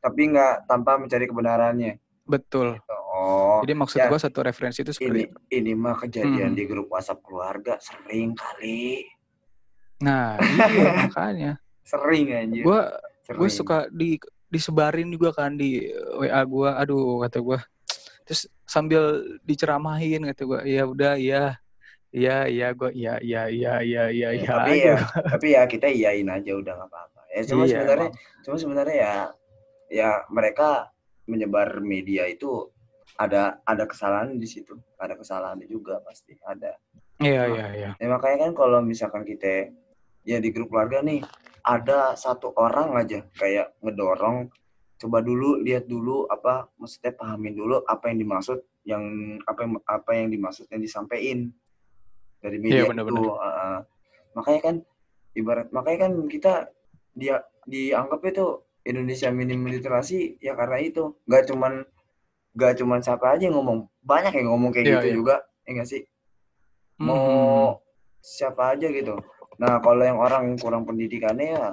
tapi 0.00 0.20
nggak 0.32 0.54
tanpa 0.70 0.96
mencari 0.96 1.24
kebenarannya. 1.28 1.92
betul 2.24 2.78
Oh, 3.26 3.58
jadi 3.58 3.74
maksud 3.74 3.98
ya. 3.98 4.06
gua 4.06 4.18
satu 4.18 4.38
referensi 4.40 4.80
itu 4.80 4.92
seperti 4.92 5.10
ini 5.10 5.22
itu 5.24 5.38
ini 5.52 5.72
mah 5.74 5.98
kejadian 5.98 6.50
Hmm. 6.50 6.54
di 6.54 6.64
grup 6.64 6.86
WhatsApp 6.88 7.18
keluarga 7.20 7.74
sering 7.78 8.32
kali. 8.32 9.02
nah 9.98 10.36
iya 10.70 10.90
makanya 11.00 11.52
Sering 11.82 12.26
anjir. 12.30 12.62
gua 12.62 12.94
sering. 13.20 13.38
gue 13.40 13.48
suka 13.50 13.78
di 13.90 14.20
disebarin 14.46 15.08
juga 15.08 15.34
kan 15.34 15.52
di 15.52 15.82
WA 16.14 16.38
gue 16.40 16.68
aduh 16.70 17.18
kata 17.20 17.38
gue 17.40 17.58
terus 18.22 18.46
sambil 18.62 19.02
diceramahin 19.42 20.22
kata 20.24 20.42
gue 20.44 20.60
ya 20.68 20.82
udah 20.84 21.14
ya 21.16 21.58
iya 22.08 22.46
iya 22.46 22.68
gue 22.70 22.90
iya 22.92 23.18
iya 23.18 23.42
iya 23.48 23.74
iya 23.80 24.04
iya 24.08 24.28
Ya, 24.28 24.36
iya 24.36 24.46
tapi 24.46 24.72
aja. 24.72 24.84
ya 24.84 24.96
tapi 25.32 25.46
ya 25.50 25.62
kita 25.64 25.86
iyain 25.88 26.28
aja 26.28 26.52
udah 26.54 26.72
nggak 26.76 26.88
apa-apa. 26.88 27.20
Ya 27.28 27.42
cuma 27.44 27.62
Iya, 27.62 27.72
sebenarnya 27.74 28.10
cuma 28.40 28.56
sebenarnya 28.56 28.96
ya 28.96 29.14
ya 29.88 30.10
mereka 30.28 30.90
menyebar 31.24 31.80
media 31.80 32.24
itu 32.24 32.70
ada 33.16 33.60
ada 33.64 33.84
kesalahan 33.84 34.36
di 34.36 34.48
situ. 34.48 34.76
Ada 34.96 35.16
kesalahan 35.16 35.60
juga 35.66 36.00
pasti 36.04 36.36
ada. 36.44 36.76
iya 37.16 37.48
iya 37.48 37.66
iya 37.72 37.90
Ya 37.96 38.06
makanya 38.12 38.48
kan 38.48 38.52
kalau 38.52 38.84
misalkan 38.84 39.24
kita 39.24 39.72
ya 40.28 40.36
di 40.36 40.52
grup 40.52 40.68
keluarga 40.68 41.00
nih 41.00 41.24
ada 41.64 42.12
satu 42.12 42.52
orang 42.54 42.92
aja 42.94 43.24
kayak 43.40 43.72
ngedorong 43.80 44.52
coba 44.96 45.18
dulu 45.24 45.60
lihat 45.64 45.88
dulu 45.88 46.28
apa 46.28 46.68
maksudnya 46.76 47.16
pahamin 47.16 47.56
dulu 47.56 47.80
apa 47.84 48.12
yang 48.12 48.20
dimaksud 48.20 48.58
yang 48.84 49.04
apa 49.48 49.64
yang 49.64 49.72
apa 49.88 50.10
yang 50.12 50.28
dimaksud 50.28 50.68
yang 50.68 50.80
disampaikan 50.80 51.48
dari 52.40 52.56
media 52.60 52.84
Iya, 52.84 52.90
benar-benar. 52.92 53.16
itu 53.16 53.32
Uh, 53.32 53.78
makanya 54.36 54.60
kan 54.60 54.76
ibarat 55.32 55.68
makanya 55.72 55.98
kan 56.08 56.12
kita 56.28 56.52
dia 57.16 57.40
dianggap 57.64 58.20
itu 58.28 58.60
Indonesia 58.84 59.28
minim 59.32 59.64
literasi 59.64 60.36
ya 60.38 60.52
karena 60.52 60.84
itu 60.84 61.16
nggak 61.24 61.48
cuman 61.48 61.80
nggak 62.56 62.72
cuman 62.80 63.04
siapa 63.04 63.36
aja 63.36 63.46
yang 63.46 63.56
ngomong 63.60 63.84
banyak 64.00 64.32
yang 64.32 64.48
ngomong 64.48 64.72
kayak 64.72 64.86
Iya, 64.86 64.94
gitu 64.96 65.06
iya. 65.06 65.14
juga 65.14 65.34
ya 65.62 65.70
nggak 65.76 65.88
sih 65.88 66.02
mau 66.96 67.76
siapa 68.18 68.72
aja 68.74 68.88
gitu 68.88 69.14
nah 69.56 69.76
kalau 69.80 70.02
yang 70.02 70.16
orang 70.16 70.56
kurang 70.56 70.84
pendidikannya 70.84 71.52
ya 71.52 71.66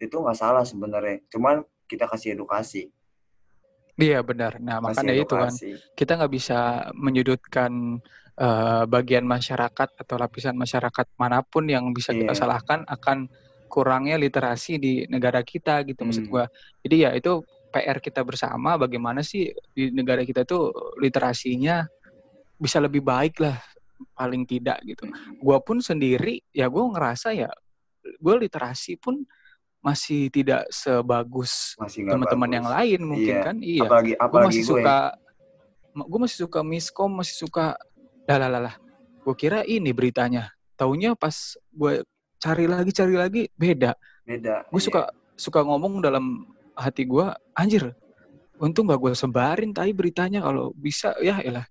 itu 0.00 0.16
nggak 0.16 0.36
salah 0.36 0.64
sebenarnya 0.64 1.20
cuman 1.28 1.60
kita 1.86 2.08
kasih 2.08 2.34
edukasi 2.34 2.88
Iya 3.92 4.24
benar. 4.24 4.56
Nah 4.56 4.80
kasih 4.80 4.84
makanya 4.88 5.14
itu 5.14 5.34
kan 5.36 5.52
edukasi 5.52 5.70
kita 5.92 6.12
nggak 6.16 6.32
bisa 6.32 6.58
menyudutkan 6.96 8.00
eh, 8.32 8.82
bagian 8.88 9.28
masyarakat 9.28 9.88
atau 10.00 10.16
lapisan 10.16 10.56
masyarakat 10.56 11.06
mana 11.20 11.44
pun 11.44 11.68
yang 11.68 11.84
bisa 11.92 12.16
kita 12.16 12.32
Iya. 12.32 12.40
salahkan 12.40 12.88
akan 12.88 13.28
kurangnya 13.68 14.16
literasi 14.16 14.80
di 14.80 15.04
negara 15.12 15.44
kita 15.44 15.84
gitu 15.84 16.08
maksud 16.08 16.24
Hmm. 16.24 16.32
gua. 16.32 16.44
Jadi 16.80 16.96
ya 17.04 17.12
itu 17.12 17.44
PR 17.72 17.98
kita 18.04 18.20
bersama 18.20 18.76
bagaimana 18.76 19.24
sih 19.24 19.48
di 19.72 19.88
negara 19.88 20.20
kita 20.28 20.44
itu 20.44 20.68
literasinya 21.00 21.88
bisa 22.60 22.76
lebih 22.78 23.00
baik 23.00 23.40
lah 23.40 23.56
paling 24.12 24.44
tidak 24.44 24.78
gitu. 24.84 25.08
Gua 25.40 25.58
pun 25.64 25.80
sendiri 25.80 26.44
ya 26.52 26.68
gua 26.68 26.92
ngerasa 26.92 27.32
ya 27.32 27.48
gue 28.02 28.34
literasi 28.46 28.98
pun 28.98 29.22
masih 29.82 30.30
tidak 30.30 30.66
sebagus 30.70 31.74
masih 31.74 32.06
teman-teman 32.06 32.50
yang 32.50 32.68
lain 32.70 33.00
mungkin 33.02 33.34
Iya. 33.34 33.42
kan? 33.42 33.56
Iya. 33.58 33.82
Apalagi 33.82 34.12
gue 34.14 34.22
apalagi 34.22 34.46
masih 34.46 34.62
gue 34.62 34.70
suka 34.78 34.98
gue 35.92 36.20
masih 36.22 36.38
suka 36.48 36.60
miskom 36.62 37.10
masih 37.12 37.34
suka 37.36 37.66
lah 38.30 38.38
lah 38.38 38.62
lah 38.70 38.74
gue 39.22 39.34
kira 39.34 39.66
ini 39.66 39.90
beritanya. 39.90 40.54
Taunya 40.78 41.14
pas 41.18 41.34
gue 41.74 42.06
cari 42.38 42.66
lagi 42.70 42.90
cari 42.94 43.14
lagi 43.14 43.42
beda. 43.58 43.94
Beda 44.22 44.66
gue 44.70 44.80
iya. 44.80 44.86
suka 44.86 45.02
suka 45.34 45.60
ngomong 45.66 45.98
dalam 45.98 46.46
hati 46.82 47.06
gue 47.06 47.26
anjir 47.54 47.94
untung 48.58 48.90
gak 48.90 48.98
gue 48.98 49.14
sebarin 49.14 49.70
tapi 49.70 49.94
beritanya 49.94 50.42
kalau 50.42 50.74
bisa. 50.74 51.14
Ya 51.22 51.38
elah 51.42 51.66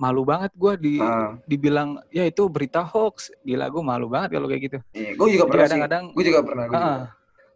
malu 0.00 0.24
banget 0.24 0.52
gue 0.56 0.72
di 0.80 0.94
Ah, 0.96 1.36
dibilang 1.44 2.00
ya 2.08 2.24
itu 2.24 2.48
berita 2.48 2.80
hoax. 2.84 3.32
Gila 3.44 3.68
gue 3.68 3.82
malu 3.84 4.08
banget 4.08 4.36
kalau 4.36 4.48
kayak 4.48 4.62
gitu. 4.68 4.78
Iya. 4.96 5.12
gue 5.16 5.28
juga 5.32 5.44
Jadi 5.44 5.52
pernah 5.52 5.64
kadang-kadang 5.68 6.04
gue 6.12 6.24
juga 6.24 6.40
pernah 6.44 6.64
gue 6.68 6.76
juga 6.80 7.04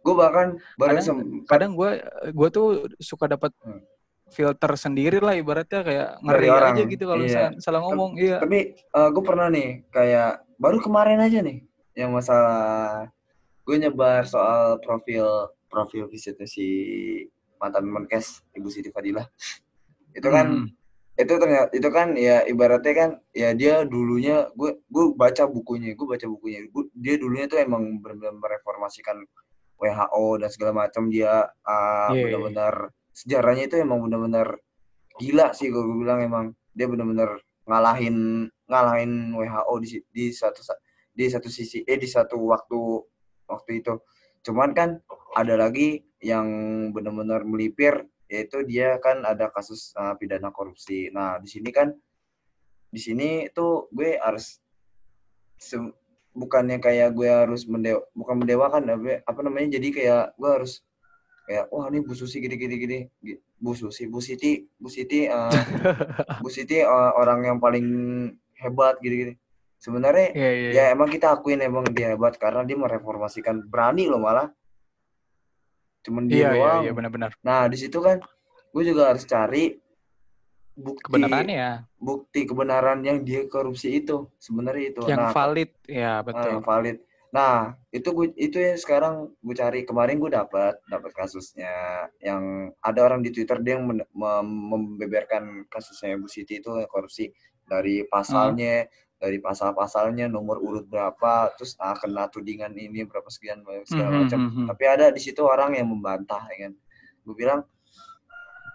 gue 0.05 0.13
bahkan 0.13 0.47
kadang 0.77 1.01
sempat 1.01 1.25
kadang 1.49 1.71
gue 1.73 1.89
gue 2.29 2.49
tuh 2.53 2.67
suka 3.01 3.25
dapat 3.25 3.49
Hmm. 3.65 3.81
filter 4.29 4.71
sendiri 4.77 5.17
lah 5.17 5.33
ibaratnya 5.33 5.81
kayak 5.85 6.09
ngeri 6.21 6.49
orang, 6.49 6.73
aja 6.77 6.81
gitu 6.85 7.03
kalau 7.09 7.23
iya. 7.25 7.53
salah 7.61 7.81
ngomong 7.81 8.17
iya. 8.17 8.37
tapi 8.41 8.73
gue 8.93 9.23
pernah 9.25 9.47
nih 9.53 9.85
kayak 9.89 10.45
baru 10.61 10.77
kemarin 10.81 11.21
aja 11.21 11.41
nih 11.41 11.61
yang 11.97 12.13
masalah 12.13 13.05
gue 13.65 13.75
nyebar 13.81 14.25
soal 14.29 14.77
profil 14.81 15.49
profil 15.67 16.07
visitnya 16.07 16.45
si 16.45 16.65
mantan 17.57 17.87
Menkes 17.87 18.43
Ibu 18.53 18.67
Siti 18.69 18.89
Fadilah. 18.91 19.25
Itu 20.15 20.27
kan 20.29 20.47
Hmm. 20.47 20.67
itu 21.15 21.31
ternyata 21.39 21.71
itu 21.71 21.87
kan 21.87 22.11
ya 22.19 22.43
ibaratnya 22.43 22.91
kan 22.93 23.09
ya 23.31 23.55
dia 23.55 23.87
dulunya 23.87 24.51
gue 24.51 24.83
gue 24.83 25.05
baca 25.15 25.47
bukunya 25.47 25.95
gue 25.95 26.07
baca 26.07 26.25
bukunya. 26.27 26.67
Gua- 26.69 26.91
dia 26.91 27.15
dulunya 27.15 27.47
tuh 27.47 27.59
emang 27.59 27.99
benar-benar 28.03 28.35
mereformasikan 28.35 29.23
WHO 29.79 30.25
dan 30.43 30.49
segala 30.51 30.71
macam. 30.87 31.07
Dia 31.07 31.47
ah, 31.63 32.11
Iya, 32.11 32.15
iya, 32.15 32.23
benar-benar 32.23 32.73
sejarahnya 33.15 33.63
itu 33.67 33.75
emang 33.79 34.03
benar-benar 34.03 34.59
gila 35.15 35.55
sih 35.55 35.71
gue 35.71 35.83
bilang 35.83 36.19
emang. 36.19 36.45
Dia 36.75 36.91
benar-benar 36.91 37.39
ngalahin 37.65 38.47
ngalahin 38.67 39.31
WHO 39.31 39.73
di 39.79 39.87
di 40.11 40.25
satu 40.35 40.59
sa- 40.61 40.79
di 41.15 41.31
satu 41.31 41.47
sisi 41.47 41.79
eh 41.87 41.95
di 41.95 42.11
satu 42.11 42.35
waktu 42.43 42.79
waktu 43.47 43.71
itu 43.79 43.95
cuman 44.45 44.71
kan 44.77 44.89
ada 45.33 45.57
lagi 45.57 46.05
yang 46.21 46.47
benar-benar 46.93 47.41
melipir 47.43 48.05
yaitu 48.29 48.61
dia 48.65 48.97
kan 49.01 49.21
ada 49.21 49.49
kasus 49.53 49.93
uh, 49.97 50.13
pidana 50.17 50.49
korupsi. 50.49 51.09
Nah, 51.13 51.37
di 51.41 51.49
sini 51.49 51.69
kan 51.69 51.93
di 52.89 52.97
sini 53.01 53.49
tuh 53.51 53.89
gue 53.91 54.17
harus 54.21 54.61
bukannya 56.35 56.77
kayak 56.83 57.15
gue 57.15 57.27
harus 57.31 57.63
mendewa 57.65 58.03
bukan 58.11 58.35
mendewakan 58.43 58.81
tapi 58.85 59.23
apa 59.23 59.39
namanya 59.39 59.79
jadi 59.79 59.87
kayak 59.91 60.25
gue 60.35 60.49
harus 60.51 60.83
kayak 61.47 61.71
wah 61.71 61.87
ini 61.87 62.03
Bu 62.03 62.11
Susi 62.17 62.41
gini 62.43 62.55
gini 62.59 62.75
gini. 62.75 62.99
Gi- 63.23 63.39
Bu 63.55 63.71
Susi 63.71 64.03
Bu 64.11 64.19
Siti 64.19 64.67
Bu 64.75 64.91
Siti 64.91 65.25
uh, 65.31 65.47
Bu 66.43 66.49
Siti 66.51 66.83
uh, 66.83 67.11
orang 67.15 67.45
yang 67.47 67.57
paling 67.63 67.85
hebat 68.59 68.99
gini 68.99 69.15
gini 69.15 69.33
sebenarnya 69.85 70.33
Iya, 70.33 70.51
iya, 70.51 70.69
ya 70.73 70.83
iya. 70.89 70.93
emang 70.97 71.13
kita 71.13 71.37
akuin 71.37 71.61
emang 71.61 71.85
dia 71.93 72.17
hebat 72.17 72.33
karena 72.41 72.65
dia 72.65 72.73
mereformasikan 72.73 73.61
berani 73.69 74.09
loh 74.09 74.17
malah 74.17 74.49
cuman 76.01 76.25
dia 76.25 76.33
Iya, 76.33 76.49
iya, 76.49 76.53
doang 76.57 76.81
iya, 76.81 76.91
benar-benar. 76.97 77.31
Nah, 77.45 77.69
di 77.69 77.77
situ 77.77 78.01
kan 78.01 78.17
gue 78.73 78.83
juga 78.83 79.13
harus 79.13 79.25
cari 79.29 79.77
bukti 80.75 81.07
Kebenarannya 81.07 81.55
ya, 81.55 81.73
bukti 81.95 82.43
kebenaran 82.43 82.99
yang 83.05 83.23
dia 83.23 83.47
korupsi 83.47 84.03
itu 84.03 84.27
sebenarnya 84.41 84.85
itu. 84.91 85.01
yang 85.07 85.29
nah, 85.29 85.31
valid, 85.31 85.71
ya 85.87 86.19
ah, 86.19 86.21
betul. 86.25 86.49
yang 86.51 86.65
valid. 86.65 86.97
Nah, 87.31 87.75
itu 87.91 88.09
gue 88.11 88.27
itu 88.35 88.57
ya 88.59 88.75
sekarang 88.75 89.31
gue 89.39 89.55
cari 89.55 89.87
kemarin 89.87 90.19
gue 90.19 90.31
dapat 90.31 90.75
dapat 90.87 91.11
kasusnya 91.15 92.07
yang 92.19 92.75
ada 92.83 92.99
orang 93.07 93.23
di 93.23 93.31
Twitter 93.31 93.59
dia 93.63 93.79
yang 93.79 93.87
membeberkan 94.15 95.63
kasusnya 95.71 96.19
Bu 96.19 96.27
Siti 96.27 96.59
itu 96.59 96.71
korupsi 96.91 97.31
dari 97.65 98.05
pasalnya 98.05 98.85
dari 99.25 99.41
pasal-pasalnya 99.41 100.29
nomor 100.29 100.61
urut 100.61 100.85
berapa 100.85 101.49
terus 101.57 101.73
ah, 101.81 101.97
kena 101.97 102.29
tudingan 102.29 102.77
ini 102.77 103.01
berapa 103.03 103.25
sekian 103.25 103.65
segala 103.83 104.13
Mhm, 104.13 104.19
macam 104.21 104.39
mhm. 104.45 104.65
tapi 104.69 104.83
ada 104.85 105.09
di 105.09 105.17
situ 105.17 105.41
orang 105.41 105.73
yang 105.73 105.89
membantah 105.89 106.45
ya 106.53 106.69
kan 106.69 106.73
gue 107.25 107.33
bilang 107.33 107.65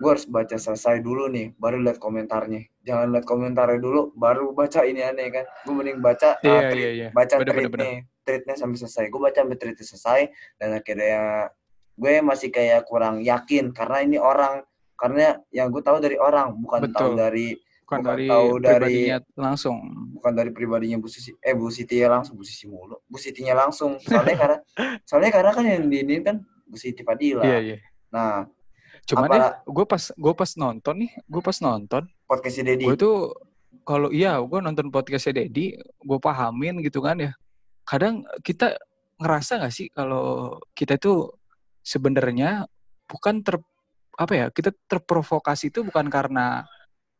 gue 0.01 0.11
harus 0.11 0.27
baca 0.27 0.57
selesai 0.57 0.99
dulu 0.99 1.31
nih 1.31 1.55
baru 1.55 1.79
lihat 1.79 2.03
komentarnya 2.03 2.67
jangan 2.83 3.15
lihat 3.15 3.23
komentarnya 3.23 3.79
dulu 3.79 4.11
baru 4.17 4.51
baca 4.51 4.83
ini 4.83 5.05
aneh 5.05 5.31
kan 5.31 5.47
gue 5.63 5.71
mending 5.71 6.03
baca 6.03 6.35
uh, 6.35 6.43
Iya, 6.43 6.61
tweet- 6.67 6.81
iya, 6.83 6.91
iya. 6.91 7.09
baca 7.13 7.35
Bener, 7.39 7.47
bener, 7.47 7.63
tweetnya 7.71 7.93
tweetnya 8.27 8.55
sampai 8.59 8.77
selesai 8.81 9.05
gue 9.07 9.21
baca 9.21 9.39
sampai 9.39 9.59
tweetnya 9.61 9.87
selesai 9.87 10.21
dan 10.59 10.69
akhirnya 10.75 11.21
gue 11.95 12.13
masih 12.25 12.49
kayak 12.51 12.89
kurang 12.89 13.23
yakin 13.23 13.71
karena 13.71 14.03
ini 14.03 14.17
orang 14.19 14.65
karena 14.97 15.37
yang 15.53 15.69
gue 15.69 15.81
tahu 15.81 16.01
dari 16.01 16.17
orang 16.17 16.57
bukan 16.59 16.91
tahu 16.91 17.13
Betul. 17.13 17.21
dari 17.21 17.49
Bukan 17.90 18.07
bukan 18.07 18.14
dari 18.14 19.11
dari- 19.11 19.11
langsung. 19.35 19.83
bukan 20.14 20.31
dari 20.31 20.55
pribadinya 20.55 20.94
Bu 20.94 21.11
Sisi 21.11 21.35
eh 21.37 21.59
Bu 21.59 21.74
Siti 21.74 21.98
ya 21.98 22.07
langsung 22.07 22.38
Bu 22.38 22.46
Sisi 22.46 22.70
mulu 22.70 23.03
Bu 23.03 23.18
Sitinya 23.18 23.59
langsung 23.59 23.98
soalnya 23.98 24.38
karena 24.38 24.59
soalnya 25.11 25.31
karena 25.35 25.50
kan 25.50 25.64
yang 25.66 25.90
di 25.90 25.98
ini 25.98 26.22
kan 26.22 26.38
Bu 26.70 26.79
Siti 26.79 27.03
Fadila 27.03 27.42
Iya, 27.42 27.59
iya. 27.59 27.76
nah 28.09 28.46
Cuman 29.00 29.26
Apa- 29.26 29.35
ya, 29.35 29.48
gue 29.66 29.85
pas 29.85 30.03
gue 30.07 30.35
pas 30.37 30.50
nonton 30.55 30.94
nih, 30.94 31.11
gue 31.26 31.42
pas 31.42 31.57
nonton, 31.59 32.03
podcastnya 32.31 32.79
Dedi 32.79 32.87
gue 32.87 32.94
tuh 32.94 33.35
kalau 33.83 34.07
iya, 34.14 34.38
gue 34.38 34.59
nonton 34.62 34.87
podcastnya 34.87 35.42
Dedi, 35.42 35.74
gue 35.81 36.18
pahamin 36.22 36.79
gitu 36.79 37.03
kan 37.03 37.18
ya. 37.18 37.35
Kadang 37.83 38.22
kita 38.46 38.79
ngerasa 39.18 39.59
nggak 39.59 39.74
sih 39.74 39.90
kalau 39.90 40.55
kita 40.79 40.94
itu 40.94 41.26
sebenarnya 41.83 42.70
bukan 43.11 43.42
ter 43.42 43.59
apa 44.14 44.31
ya, 44.37 44.46
kita 44.53 44.70
terprovokasi 44.87 45.74
itu 45.74 45.83
bukan 45.83 46.07
karena 46.07 46.62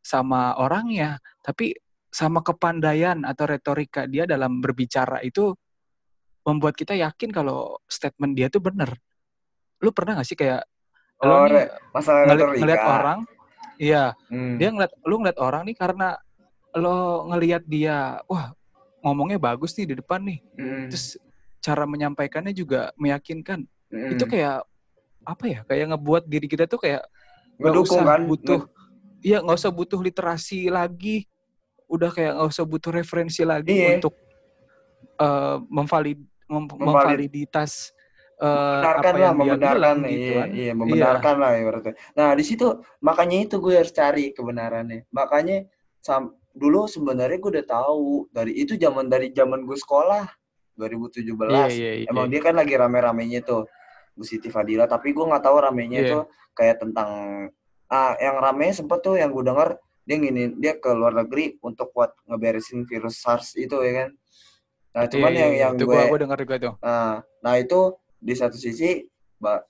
sama 0.01 0.57
orangnya, 0.57 1.21
tapi 1.39 1.77
sama 2.11 2.43
kepandaian 2.43 3.23
atau 3.23 3.47
retorika 3.47 4.03
dia 4.03 4.27
dalam 4.27 4.59
berbicara 4.59 5.23
itu 5.23 5.55
membuat 6.43 6.75
kita 6.75 6.97
yakin 6.97 7.29
kalau 7.31 7.77
statement 7.87 8.33
dia 8.35 8.49
tuh 8.49 8.59
bener. 8.59 8.97
Lu 9.79 9.93
pernah 9.93 10.19
gak 10.19 10.27
sih 10.27 10.35
kayak 10.35 10.65
Oh, 11.21 11.29
lo 11.29 11.45
nih 11.45 11.53
re- 11.53 11.71
masalah 11.93 12.25
ngeli- 12.25 12.33
retorika. 12.41 12.59
ngeliat 12.65 12.81
orang, 12.83 13.19
iya 13.77 14.03
Hmm. 14.27 14.57
dia 14.57 14.69
ngeliat 14.73 14.91
lu 15.05 15.15
ngeliat 15.21 15.37
orang 15.37 15.63
nih 15.69 15.77
karena 15.77 16.17
lo 16.73 16.97
ngeliat 17.29 17.63
dia, 17.63 17.97
wah 18.25 18.57
ngomongnya 19.05 19.37
bagus 19.37 19.77
nih 19.77 19.93
di 19.93 19.95
depan 20.01 20.17
nih, 20.25 20.41
Hmm. 20.57 20.89
terus 20.89 21.21
cara 21.61 21.85
menyampaikannya 21.85 22.57
juga 22.57 22.89
meyakinkan. 22.97 23.69
Hmm. 23.93 24.11
Itu 24.17 24.25
kayak 24.25 24.65
apa 25.21 25.45
ya? 25.45 25.59
Kayak 25.69 25.93
ngebuat 25.93 26.23
diri 26.25 26.49
kita 26.49 26.65
tuh 26.65 26.81
kayak 26.81 27.05
ngedukung 27.61 28.01
kan 28.01 28.25
butuh, 28.25 28.65
iya 29.21 29.37
nggak 29.39 29.57
usah 29.57 29.71
butuh 29.71 29.99
literasi 29.99 30.67
lagi, 30.67 31.25
udah 31.85 32.09
kayak 32.09 32.33
nggak 32.37 32.49
usah 32.49 32.65
butuh 32.65 32.91
referensi 32.91 33.41
lagi 33.41 33.71
Iya. 33.71 34.01
untuk 34.01 34.13
eh, 35.17 35.57
memvalid, 35.69 36.17
mem- 36.49 36.65
Memvalid- 36.65 36.81
memvaliditas 37.29 37.93
eh, 38.35 38.49
membenarkan 38.49 38.97
apa 39.05 39.13
lah, 39.13 39.21
yang 39.21 39.37
membenarkan 39.37 39.77
bilang 39.77 39.97
gitu 40.01 40.17
iya, 40.25 40.33
kan. 40.41 40.47
iya, 40.49 40.71
membenarkan 40.73 41.35
lah 41.37 41.51
ibaratnya. 41.61 41.93
Nah, 42.17 42.29
di 42.33 42.41
situ 42.41 42.65
makanya 42.99 43.37
itu 43.45 43.55
gue 43.61 43.73
harus 43.77 43.93
cari 43.93 44.33
kebenarannya. 44.33 45.05
Makanya 45.13 45.69
sam- 46.01 46.33
dulu 46.51 46.89
sebenarnya 46.89 47.37
gue 47.37 47.51
udah 47.61 47.67
tahu 47.69 48.25
dari 48.33 48.57
itu 48.57 48.73
zaman 48.75 49.05
dari 49.05 49.29
zaman 49.29 49.61
gue 49.61 49.77
sekolah. 49.77 50.25
2017 50.73 51.29
Iya, 51.53 51.65
iya, 51.69 51.91
iya. 52.01 52.07
emang 52.09 52.25
dia 52.31 52.41
kan 52.41 52.57
lagi 52.57 52.73
rame-ramenya 52.73 53.45
tuh 53.45 53.69
Bu 54.17 54.25
Siti 54.25 54.49
Fadila 54.49 54.89
tapi 54.89 55.13
gue 55.13 55.21
nggak 55.21 55.43
tahu 55.45 55.57
ramenya 55.61 55.99
Iya. 56.01 56.07
itu 56.09 56.19
kayak 56.57 56.81
tentang 56.81 57.09
ah 57.91 58.15
yang 58.17 58.39
rame 58.39 58.71
sempet 58.71 59.03
tuh 59.03 59.19
yang 59.19 59.29
gue 59.35 59.43
denger 59.43 59.75
dia 60.01 60.17
gini 60.17 60.43
dia 60.57 60.73
ke 60.79 60.89
luar 60.95 61.11
negeri 61.13 61.59
untuk 61.61 61.91
buat 61.91 62.15
ngeberesin 62.25 62.87
virus 62.87 63.19
SARS 63.21 63.53
itu 63.59 63.75
ya 63.83 64.07
kan 64.07 64.09
nah 64.91 65.03
Iya, 65.07 65.11
cuman 65.11 65.31
iya, 65.31 65.39
yang 65.39 65.53
iya. 65.53 65.61
yang 65.67 65.73
itu 65.75 65.85
gue 65.87 66.01
gua 66.07 66.19
denger 66.19 66.39
juga 66.43 66.55
tuh. 66.59 66.73
nah, 66.83 67.13
nah 67.43 67.53
itu 67.59 67.79
di 68.19 68.33
satu 68.35 68.57
sisi 68.57 69.07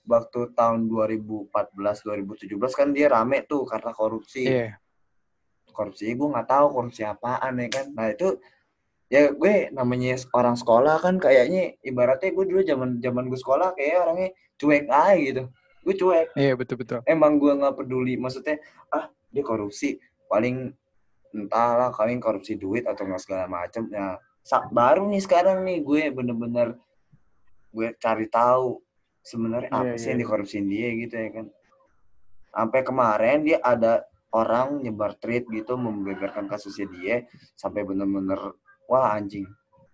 waktu 0.06 0.40
tahun 0.54 0.92
2014 0.92 1.50
2017 1.52 2.60
kan 2.76 2.88
dia 2.92 3.08
rame 3.08 3.42
tuh 3.48 3.64
karena 3.66 3.92
korupsi 3.96 4.44
Iya. 4.46 4.76
korupsi 5.72 6.12
gue 6.12 6.28
nggak 6.28 6.48
tahu 6.50 6.66
korupsi 6.76 7.02
apaan 7.08 7.56
ya 7.58 7.68
kan 7.72 7.86
nah 7.96 8.12
itu 8.12 8.36
ya 9.08 9.32
gue 9.32 9.72
namanya 9.72 10.20
orang 10.36 10.56
sekolah 10.56 11.00
kan 11.00 11.16
kayaknya 11.20 11.76
ibaratnya 11.84 12.32
gue 12.32 12.46
dulu 12.48 12.62
zaman 12.64 12.90
zaman 13.00 13.24
gue 13.32 13.40
sekolah 13.40 13.76
kayak 13.76 13.96
orangnya 14.04 14.30
cuek 14.60 14.88
aja 14.88 15.16
gitu 15.20 15.44
gue 15.82 15.96
cuek. 15.98 16.28
Iya, 16.38 16.54
betul 16.54 16.78
betul. 16.80 17.00
emang 17.06 17.38
gue 17.38 17.52
nggak 17.52 17.76
peduli. 17.76 18.16
Maksudnya 18.16 18.62
ah 18.90 19.10
dia 19.30 19.42
korupsi. 19.42 19.98
Paling 20.26 20.72
entahlah 21.32 21.90
paling 21.92 22.20
korupsi 22.20 22.56
duit 22.56 22.84
atau 22.84 23.08
nggak 23.08 23.22
segala 23.24 23.48
macam 23.48 23.88
ya 23.88 24.20
sa- 24.44 24.68
baru 24.68 25.08
nih 25.08 25.24
sekarang 25.24 25.64
nih 25.64 25.80
gue 25.80 26.12
bener-bener 26.12 26.76
gue 27.72 27.96
cari 27.96 28.28
tahu 28.28 28.84
sebenarnya 29.24 29.72
Iya, 29.72 29.80
apa 29.80 29.96
sih 29.96 30.04
iya, 30.04 30.10
yang 30.12 30.20
iya. 30.20 30.24
dikorupsiin 30.28 30.68
dia 30.68 30.88
gitu 31.00 31.16
ya 31.16 31.30
kan. 31.32 31.46
Sampai 32.52 32.82
kemarin 32.84 33.48
dia 33.48 33.58
ada 33.64 34.04
orang 34.32 34.84
nyebar 34.84 35.16
tweet 35.16 35.48
gitu 35.48 35.80
membeberkan 35.80 36.48
kasusnya 36.48 36.88
dia 36.92 37.16
sampai 37.56 37.88
bener-bener 37.88 38.56
wah 38.88 39.16
anjing. 39.16 39.48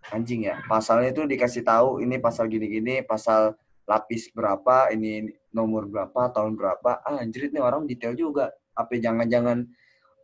Anjing 0.10 0.47
ya. 0.47 0.58
Pasalnya 0.65 1.13
itu 1.13 1.21
dikasih 1.28 1.62
tahu 1.62 2.02
ini 2.02 2.17
pasal 2.17 2.50
gini-gini 2.50 3.06
pasal 3.06 3.54
lapis 3.88 4.30
berapa 4.36 4.91
ini 4.91 5.32
nomor 5.56 5.88
berapa 5.88 6.30
tahun 6.36 6.60
berapa. 6.60 7.02
Ah 7.08 7.23
anjir 7.23 7.47
nih 7.50 7.63
orang 7.63 7.88
detail 7.88 8.13
juga. 8.13 8.52
Apa 8.76 9.00
jangan-jangan 9.00 9.63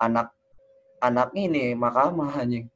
anak 0.03 0.35
anak 0.99 1.31
ini 1.33 1.73
mahkamah 1.73 2.43
anjing. 2.43 2.67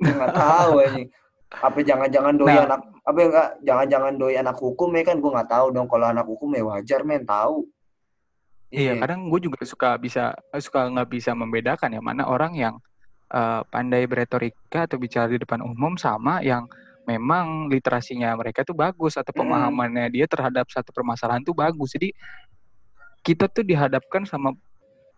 Gua 0.00 0.12
nggak 0.16 0.34
tahu 0.34 0.72
anjing. 0.80 1.08
Apa 1.50 1.78
jangan-jangan 1.84 2.34
doi 2.40 2.48
Nah. 2.48 2.64
anak 2.64 2.80
apa 3.04 3.18
enggak 3.20 3.48
jangan-jangan 3.66 4.12
doi 4.16 4.34
anak 4.40 4.56
hukum 4.56 4.90
ya 4.96 5.02
kan? 5.04 5.16
Gue 5.20 5.30
nggak 5.36 5.50
tahu 5.52 5.66
dong 5.76 5.86
kalau 5.86 6.06
anak 6.08 6.26
hukum 6.26 6.48
ya 6.56 6.64
wajar 6.64 7.04
men 7.04 7.28
tahu. 7.28 7.68
Iya, 8.70 9.02
kadang 9.02 9.26
gue 9.26 9.50
juga 9.50 9.66
suka 9.66 9.98
bisa 9.98 10.30
suka 10.62 10.86
nggak 10.86 11.10
bisa 11.10 11.34
membedakan 11.34 11.90
ya 11.90 11.98
mana 11.98 12.22
orang 12.30 12.54
yang 12.54 12.74
eh, 13.34 13.60
pandai 13.66 14.06
beretorika 14.06 14.86
atau 14.86 14.94
bicara 14.94 15.26
di 15.26 15.42
depan 15.42 15.58
umum 15.58 15.98
sama 15.98 16.38
yang 16.38 16.70
memang 17.16 17.66
literasinya 17.66 18.30
mereka 18.38 18.62
tuh 18.62 18.76
bagus 18.78 19.18
atau 19.18 19.34
pemahamannya 19.34 20.06
dia 20.14 20.26
terhadap 20.30 20.70
satu 20.70 20.94
permasalahan 20.94 21.42
tuh 21.42 21.54
bagus. 21.56 21.90
Jadi 21.94 22.14
kita 23.26 23.50
tuh 23.50 23.66
dihadapkan 23.66 24.24
sama 24.24 24.54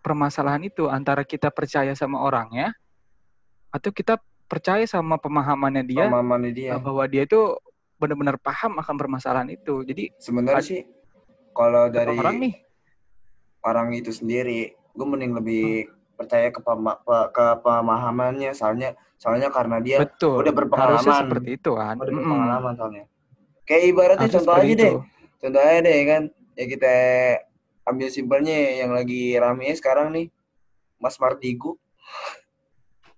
permasalahan 0.03 0.67
itu 0.67 0.89
antara 0.91 1.23
kita 1.23 1.47
percaya 1.53 1.95
sama 1.95 2.19
orangnya 2.19 2.75
atau 3.71 3.89
kita 3.93 4.19
percaya 4.49 4.83
sama 4.83 5.15
pemahamannya 5.15 5.83
dia 5.87 6.05
pemahamannya 6.11 6.51
dia 6.51 6.75
eh, 6.75 6.81
bahwa 6.81 7.03
dia 7.07 7.23
itu 7.23 7.57
benar-benar 7.95 8.35
paham 8.35 8.75
akan 8.81 8.95
permasalahan 8.99 9.49
itu. 9.53 9.85
Jadi 9.87 10.11
sebenarnya 10.19 10.59
ad- 10.59 10.67
sih 10.67 10.81
kalau 11.55 11.87
dari 11.87 12.17
orang 12.19 12.37
nih 12.43 12.53
orang 13.63 13.95
itu 13.95 14.11
sendiri 14.11 14.75
gue 14.75 15.07
mending 15.07 15.33
lebih 15.33 15.89
percaya 16.13 16.47
ke, 16.49 16.59
pema- 16.59 16.97
pe- 16.97 17.29
ke 17.29 17.45
pemahamannya 17.59 18.51
soalnya 18.51 18.89
soalnya 19.15 19.49
karena 19.49 19.77
dia 19.79 19.97
betul 19.99 20.39
udah 20.39 20.53
berpengalaman. 20.53 20.99
harusnya 20.99 21.15
seperti 21.19 21.49
itu 21.55 21.71
kan. 21.73 21.95
udah 21.95 22.13
berpengalaman 22.13 22.73
soalnya 22.73 23.05
kayak 23.63 23.83
ibaratnya 23.87 24.19
Harusnya 24.23 24.37
contoh 24.37 24.53
aja 24.53 24.63
seperti 24.63 24.77
deh 24.77 24.91
itu. 24.91 24.99
contoh 25.39 25.61
aja 25.61 25.79
deh 25.79 25.99
kan 26.03 26.21
ya 26.53 26.65
kita 26.67 26.93
ambil 27.83 28.07
simpelnya 28.07 28.57
yang 28.77 28.91
lagi 28.91 29.23
rame 29.35 29.67
sekarang 29.73 30.07
nih 30.11 30.27
Mas 30.97 31.17
Mardigu 31.17 31.75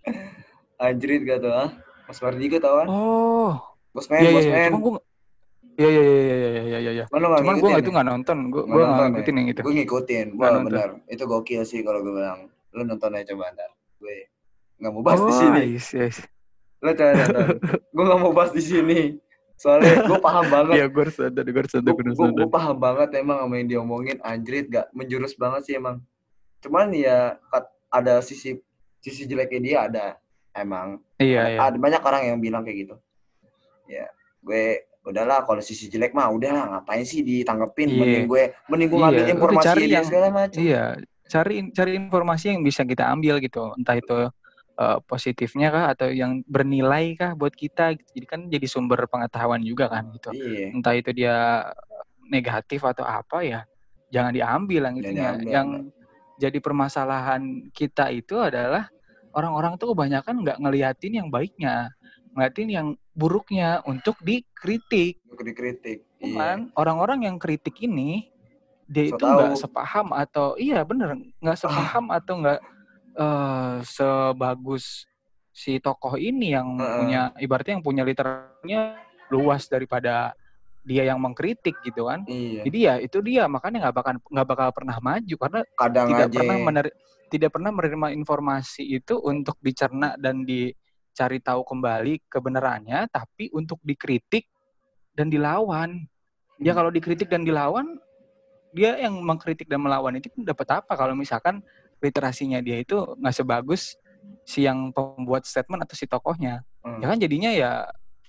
anjrit 0.78 1.22
gak 1.24 1.40
tuh 1.42 1.52
ah 1.52 1.70
Mas 2.06 2.20
Mardigu 2.20 2.58
tau 2.58 2.76
kan 2.80 2.88
Oh, 2.88 3.52
iya 4.12 4.30
iya 4.30 4.32
Bosman 4.34 4.52
iya. 4.54 4.68
Cuma 4.70 4.80
gue 4.82 4.94
Iya 5.76 5.90
iya 5.92 6.02
iya 6.02 6.16
iya 6.16 6.36
iya 6.40 6.78
iya 6.80 6.92
iya. 6.94 7.06
Cuman 7.12 7.56
gue 7.60 7.72
itu 7.76 7.92
ya? 7.92 7.96
nggak 8.00 8.08
nonton, 8.08 8.38
gue 8.48 8.64
gue 8.64 8.80
nggak 8.80 8.96
ya? 8.96 9.08
ngikutin 9.12 9.36
yang 9.36 9.48
itu. 9.52 9.60
gue 9.60 9.74
ngikutin 9.76 10.28
nonton. 10.32 10.64
benar 10.64 10.90
itu 11.06 11.24
gokil 11.26 11.62
sih 11.68 11.80
kalau 11.84 12.00
gue 12.00 12.14
bilang 12.16 12.48
lu 12.76 12.84
nonton 12.84 13.10
aja 13.12 13.32
coba 13.32 13.50
ntar. 13.50 13.72
Gue 13.98 14.28
nggak 14.76 14.92
mau 14.92 15.02
bahas 15.02 15.20
di 15.20 15.32
Oh, 15.32 15.40
sini. 15.40 15.62
yes, 15.74 15.88
yes. 15.92 16.16
lu 16.80 16.92
coba 16.92 17.12
nonton. 17.16 17.46
Gue 17.90 18.04
nggak 18.04 18.20
mau 18.20 18.34
bahas 18.34 18.52
di 18.52 18.62
sini. 18.62 19.00
Soalnya 19.56 20.04
gue 20.04 20.20
paham 20.20 20.46
banget. 20.54 20.76
Iya, 20.76 20.86
gue 20.86 21.02
harus 21.02 21.18
ada, 21.18 21.40
gue 21.42 21.56
harus 21.56 21.74
ada, 21.74 21.90
gue 21.90 22.50
paham 22.52 22.76
banget 22.76 23.10
emang 23.16 23.40
sama 23.40 23.56
yang 23.56 23.70
diomongin. 23.72 24.18
Anjrit 24.20 24.68
gak 24.68 24.92
menjurus 24.92 25.32
banget 25.34 25.62
sih 25.64 25.74
emang. 25.74 26.04
Cuman 26.60 26.92
ya 26.92 27.40
ada 27.88 28.20
sisi 28.20 28.60
sisi 29.00 29.24
jeleknya 29.24 29.60
dia 29.62 29.78
ada. 29.88 30.06
Emang. 30.52 31.00
Iya 31.16 31.40
ada, 31.40 31.50
iya. 31.50 31.60
ada 31.68 31.78
banyak 31.80 32.02
orang 32.02 32.22
yang 32.28 32.38
bilang 32.38 32.68
kayak 32.68 32.84
gitu. 32.84 32.96
Ya 33.88 34.12
gue 34.44 34.64
udahlah 35.06 35.46
kalau 35.46 35.62
sisi 35.62 35.86
jelek 35.86 36.12
mah 36.12 36.28
udahlah 36.28 36.76
ngapain 36.76 37.06
sih 37.06 37.22
ditanggepin? 37.22 37.88
Iya. 37.88 38.00
mending 38.02 38.26
gue 38.26 38.44
mending 38.68 38.90
gue 38.90 39.00
ngambil 39.00 39.24
udah 39.24 39.32
informasi 39.32 39.80
dia 39.80 39.96
yang- 39.96 40.04
segala 40.04 40.28
macam. 40.30 40.60
Iya, 40.60 40.84
cari 41.26 41.70
cari 41.74 41.92
informasi 41.98 42.54
yang 42.54 42.62
bisa 42.62 42.86
kita 42.86 43.10
ambil 43.10 43.42
gitu. 43.42 43.74
Entah 43.78 43.98
itu 43.98 44.30
eh, 44.76 44.98
positifnya 45.08 45.68
kah 45.74 45.86
atau 45.96 46.08
yang 46.12 46.46
bernilai 46.46 47.18
kah 47.18 47.32
buat 47.34 47.54
kita. 47.54 47.98
gitu. 47.98 48.10
Jadi 48.22 48.26
kan 48.28 48.42
jadi 48.48 48.68
sumber 48.70 49.06
pengetahuan 49.10 49.62
juga 49.66 49.90
kan 49.90 50.10
gitu. 50.14 50.30
iya 50.36 50.72
Entah 50.72 50.94
itu 50.94 51.12
dia 51.12 51.70
negatif 52.26 52.82
atau 52.82 53.06
apa 53.06 53.46
ya, 53.46 53.62
jangan 54.10 54.34
diambil 54.34 54.82
yang 54.90 54.96
itunya. 54.98 55.30
diambil, 55.38 55.50
yang 55.50 55.68
jadi 56.36 56.58
permasalahan 56.60 57.72
kita 57.72 58.12
itu 58.12 58.36
adalah 58.42 58.90
orang-orang 59.32 59.80
tuh 59.80 59.94
kebanyakan 59.94 60.44
nggak 60.44 60.58
ngeliatin 60.60 61.14
yang 61.24 61.28
baiknya, 61.30 61.94
ngeliatin 62.36 62.70
yang 62.72 62.88
buruknya 63.16 63.80
untuk 63.88 64.20
dikritik. 64.20 65.24
untuk 65.32 65.48
dikritik 65.48 66.04
iya 66.20 66.24
Cuman 66.26 66.58
orang-orang 66.76 67.28
yang 67.28 67.36
kritik 67.40 67.80
ini 67.80 68.35
dia 68.86 69.10
So 69.10 69.18
itu 69.18 69.26
nggak 69.26 69.54
sepaham 69.58 70.08
atau 70.14 70.54
iya 70.62 70.86
bener 70.86 71.18
nggak 71.42 71.58
sepaham 71.58 72.06
atau 72.14 72.34
nggak 72.42 72.60
eh, 73.18 73.76
sebagus 73.82 75.10
si 75.56 75.80
tokoh 75.80 76.20
ini 76.20 76.52
yang 76.54 76.68
Heeh. 76.78 76.96
punya 77.00 77.22
ibaratnya 77.40 77.80
yang 77.80 77.86
punya 77.86 78.04
literasinya 78.04 79.00
luas 79.32 79.66
daripada 79.72 80.36
dia 80.86 81.02
yang 81.02 81.18
mengkritik 81.18 81.82
gitu 81.82 82.06
kan. 82.06 82.22
iya 82.30 82.62
Jadi 82.62 82.78
ya 82.86 82.94
itu 83.02 83.18
dia 83.26 83.50
makanya 83.50 83.90
nggak 83.90 83.96
bakal 83.96 84.14
nggak 84.22 84.48
bakal 84.48 84.70
pernah 84.70 84.98
maju 85.02 85.36
karena 85.40 85.62
kadang 85.74 86.08
tidak 86.14 86.28
aja 86.30 86.38
pernah 86.38 86.58
mener- 86.62 86.98
tidak 87.34 87.50
pernah 87.58 87.72
menerima 87.74 88.08
informasi 88.14 88.84
itu 88.86 89.18
untuk 89.18 89.58
dicerna 89.58 90.14
dan 90.22 90.46
dicari 90.46 91.42
tahu 91.42 91.66
kembali 91.66 92.22
kebenarannya, 92.30 93.10
tapi 93.10 93.50
untuk 93.50 93.82
dikritik 93.82 94.46
dan 95.18 95.34
dilawan. 95.34 96.06
Dia 96.62 96.72
Hmm. 96.72 96.80
kalau 96.86 96.92
dikritik 96.94 97.28
dan 97.28 97.42
dilawan, 97.44 97.98
dia 98.76 99.00
yang 99.00 99.16
mengkritik 99.24 99.72
dan 99.72 99.80
melawan 99.80 100.20
itu 100.20 100.28
dapat 100.44 100.84
apa? 100.84 100.92
Kalau 100.94 101.16
misalkan 101.16 101.64
literasinya 102.04 102.60
dia 102.60 102.78
itu 102.78 103.00
nggak 103.16 103.32
sebagus 103.34 103.96
si 104.44 104.68
yang 104.68 104.92
pembuat 104.92 105.48
statement 105.48 105.88
atau 105.88 105.96
si 105.96 106.06
tokohnya. 106.06 106.62
Hmm, 106.84 107.00
Ya 107.00 107.06
kan 107.08 107.18
jadinya 107.18 107.52
ya 107.56 107.72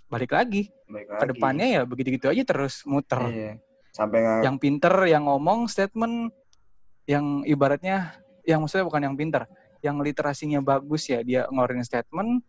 balik 0.06 0.32
lagi. 0.32 0.70
Baik 0.86 1.10
ke 1.10 1.14
lagi. 1.18 1.30
depannya 1.34 1.66
ya 1.66 1.80
begitu-gitu 1.82 2.30
aja 2.30 2.42
terus 2.46 2.86
muter. 2.86 3.18
Iya. 3.26 3.52
Sampai 3.90 4.22
nggak 4.22 4.40
yang 4.46 4.56
pinter 4.56 4.94
yang 5.10 5.26
ngomong 5.26 5.66
statement 5.66 6.30
yang 7.10 7.42
ibaratnya 7.42 8.14
yang 8.46 8.62
maksudnya 8.62 8.86
bukan 8.86 9.02
yang 9.02 9.16
pinter. 9.18 9.44
Yang 9.82 9.96
literasinya 10.06 10.62
bagus 10.62 11.10
ya 11.10 11.20
dia 11.26 11.44
ngeluarin 11.50 11.82
statement 11.82 12.40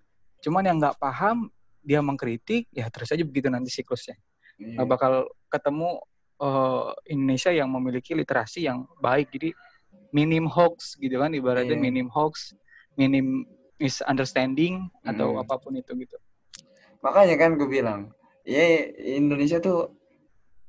cuman 0.46 0.64
yang 0.64 0.78
nggak 0.78 1.02
paham 1.02 1.50
dia 1.82 1.98
mengkritik 2.04 2.70
ya 2.70 2.86
terus 2.94 3.10
aja 3.10 3.26
begitu 3.26 3.50
nanti 3.50 3.74
siklusnya. 3.74 4.16
Iya. 4.58 4.82
nggak 4.82 4.88
bakal 4.90 5.14
ketemu 5.50 6.02
eh, 6.38 6.88
Indonesia 7.10 7.52
yang 7.52 7.70
memiliki 7.70 8.14
literasi 8.14 8.66
yang 8.66 8.86
baik. 8.98 9.30
Jadi 9.34 9.50
minim 10.14 10.48
hoax 10.48 10.96
gitu 10.96 11.20
kan 11.20 11.34
ibaratnya 11.34 11.76
Iya. 11.76 11.84
minim 11.84 12.08
hoax 12.08 12.56
minim 12.96 13.44
misunderstanding 13.78 14.90
atau 15.04 15.38
Mm. 15.38 15.42
apa 15.46 15.56
pun 15.58 15.74
itu 15.76 15.94
gitu. 15.94 16.18
Makanya 17.04 17.36
kan 17.38 17.54
gue 17.56 17.68
bilang 17.68 18.10
ya 18.42 18.64
Indonesia 18.98 19.60
tuh 19.60 19.94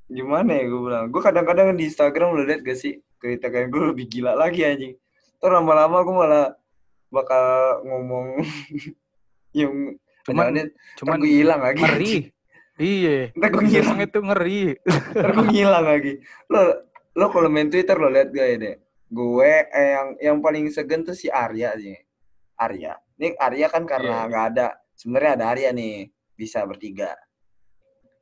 gimana 0.09 0.57
ya 0.57 0.65
gue 0.69 0.81
bilang. 0.81 1.05
Gue 1.09 1.23
kadang-kadang 1.23 1.73
di 1.73 1.89
Instagram 1.89 2.37
lo 2.37 2.43
liat 2.45 2.61
gak 2.61 2.77
sih 2.77 3.01
kritikan 3.17 3.69
gue 3.69 3.93
lebih 3.93 4.09
gila 4.09 4.37
lagi 4.37 4.65
anjing. 4.65 4.95
Terus 5.39 5.53
lama-lama 5.55 6.03
gue 6.03 6.15
malah 6.15 6.47
bakal 7.09 7.45
ngomong 7.89 8.27
yang 9.59 9.97
cuman 10.29 10.69
cuman 11.01 11.17
gue 11.25 11.33
hilang 11.33 11.61
lagi 11.65 11.81
ngeri 11.81 12.15
iya 12.79 13.31
ntar 13.35 13.51
gue 13.51 13.63
ngomong 13.67 14.01
itu 14.01 14.19
ngeri 14.23 14.63
ntar 15.15 15.31
gue 15.35 15.47
ngilang 15.51 15.87
lagi 15.87 16.13
lo 16.49 16.63
lo 17.15 17.27
kalau 17.29 17.51
main 17.51 17.69
Twitter 17.69 17.95
lo 17.95 18.09
liat 18.09 18.31
gak 18.31 18.47
ya 18.47 18.57
deh 18.57 18.77
gue 19.09 19.53
eh, 19.69 19.89
yang 19.93 20.09
yang 20.19 20.37
paling 20.39 20.71
segen 20.71 21.03
tuh 21.03 21.13
si 21.13 21.27
Arya 21.27 21.75
sih 21.77 21.97
Arya 22.57 22.95
ini 23.19 23.35
Arya 23.35 23.67
kan 23.69 23.83
karena 23.85 24.25
Iya. 24.25 24.29
nggak 24.31 24.45
ada 24.55 24.67
sebenarnya 24.95 25.33
ada 25.39 25.45
Arya 25.53 25.71
nih 25.73 25.95
bisa 26.35 26.63
bertiga 26.63 27.15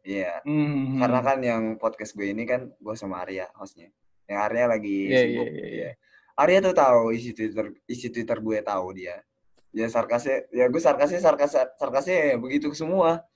Iya. 0.07 0.39
Hmm. 0.47 1.03
Karena 1.03 1.19
kan 1.19 1.39
yang 1.43 1.63
podcast 1.83 2.15
gue 2.15 2.31
ini 2.31 2.47
kan 2.47 2.71
gue 2.71 2.95
sama 2.95 3.27
Arya 3.27 3.51
hostnya. 3.59 3.91
Yang 4.31 4.39
Arya 4.39 4.65
lagi 4.71 4.99
Iya, 5.11 5.19
sibuk. 5.27 5.43
iya, 5.43 5.51
iya, 5.51 5.67
iya. 5.67 5.91
Arya 6.39 6.59
tuh 6.63 6.75
tahu 6.79 7.11
isi 7.11 7.35
Twitter 7.35 7.75
isi 7.91 8.07
Twitter 8.15 8.39
gue 8.39 8.59
tahu 8.63 8.95
dia. 8.95 9.19
Ya 9.75 9.91
sarkasnya 9.91 10.47
ya 10.55 10.71
gue 10.71 10.79
sarkasnya 10.79 11.19
sarkas 11.19 11.59
sarkasnya 11.75 12.15
ya 12.23 12.35
begitu 12.39 12.71
semua. 12.71 13.27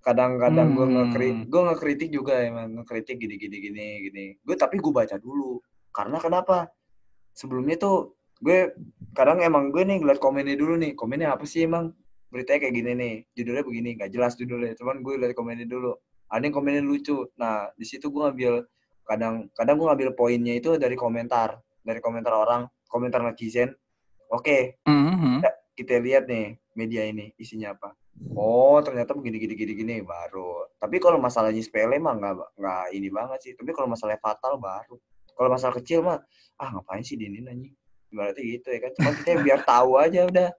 Kadang-kadang 0.00 0.72
gue 0.72 0.86
Hmm. 0.86 0.94
ngekritik, 0.96 1.46
gue 1.46 1.62
ngekritik 1.68 2.08
juga 2.08 2.34
emang 2.40 2.72
ngekritik 2.80 3.20
gini 3.20 3.36
gini 3.36 3.56
gini 3.60 3.86
gini. 4.08 4.24
Gue 4.40 4.56
tapi 4.56 4.80
gue 4.80 4.88
baca 4.88 5.20
dulu. 5.20 5.60
Karena 5.92 6.16
kenapa? 6.16 6.72
Sebelumnya 7.36 7.76
tuh 7.76 8.16
gue 8.40 8.72
kadang 9.12 9.44
emang 9.44 9.68
gue 9.68 9.84
nih 9.84 10.00
ngeliat 10.00 10.16
komennya 10.16 10.56
dulu 10.56 10.80
nih. 10.80 10.96
Komennya 10.96 11.36
apa 11.36 11.44
sih 11.44 11.68
emang? 11.68 11.92
Beritanya 12.32 12.64
kayak 12.64 12.74
gini 12.74 12.90
nih. 12.96 13.14
Judulnya 13.36 13.64
begini, 13.66 13.90
nggak 14.00 14.10
jelas 14.10 14.32
judulnya. 14.40 14.72
Cuman 14.78 15.04
gue 15.04 15.14
liat 15.20 15.36
komennya 15.36 15.68
dulu. 15.68 15.92
Ada 16.30 16.48
yang 16.48 16.54
komennya 16.54 16.80
lucu. 16.80 17.26
Nah, 17.36 17.68
di 17.76 17.84
situ 17.84 18.08
gue 18.08 18.22
ngambil 18.22 18.54
kadang 19.04 19.50
kadang 19.52 19.74
gue 19.76 19.86
ngambil 19.90 20.10
poinnya 20.14 20.54
itu 20.54 20.78
dari 20.78 20.94
komentar, 20.94 21.58
dari 21.82 21.98
komentar 21.98 22.32
orang, 22.32 22.64
komentar 22.86 23.20
netizen. 23.20 23.74
Oke, 24.30 24.78
Mhm. 24.86 25.42
kita 25.74 25.98
lihat 25.98 26.30
nih 26.30 26.54
media 26.78 27.02
ini 27.02 27.34
isinya 27.34 27.74
apa. 27.74 27.98
Oh, 28.36 28.76
ternyata 28.84 29.16
begini 29.16 29.40
gini 29.40 29.54
gini 29.56 29.72
gini 29.74 29.94
baru. 30.04 30.68
Tapi 30.76 31.00
kalau 31.00 31.16
masalahnya 31.16 31.60
sepele 31.60 31.96
mah 31.96 32.14
nggak 32.14 32.34
nggak 32.56 32.84
ini 32.92 33.08
banget 33.08 33.38
sih. 33.40 33.52
Tapi 33.56 33.70
kalau 33.72 33.88
masalah 33.88 34.20
fatal 34.20 34.60
baru. 34.60 34.96
Kalau 35.32 35.48
masalah 35.48 35.74
kecil 35.80 36.04
mah 36.04 36.20
ah 36.56 36.68
ngapain 36.70 37.00
sih 37.00 37.16
dinin 37.16 37.48
anjing. 37.48 37.72
Berarti 38.12 38.40
gitu 38.44 38.68
ya 38.68 38.78
kan. 38.84 38.92
Cuma 38.92 39.10
kita 39.16 39.40
biar 39.40 39.60
tahu 39.64 39.90
aja 39.96 40.20
udah. 40.28 40.50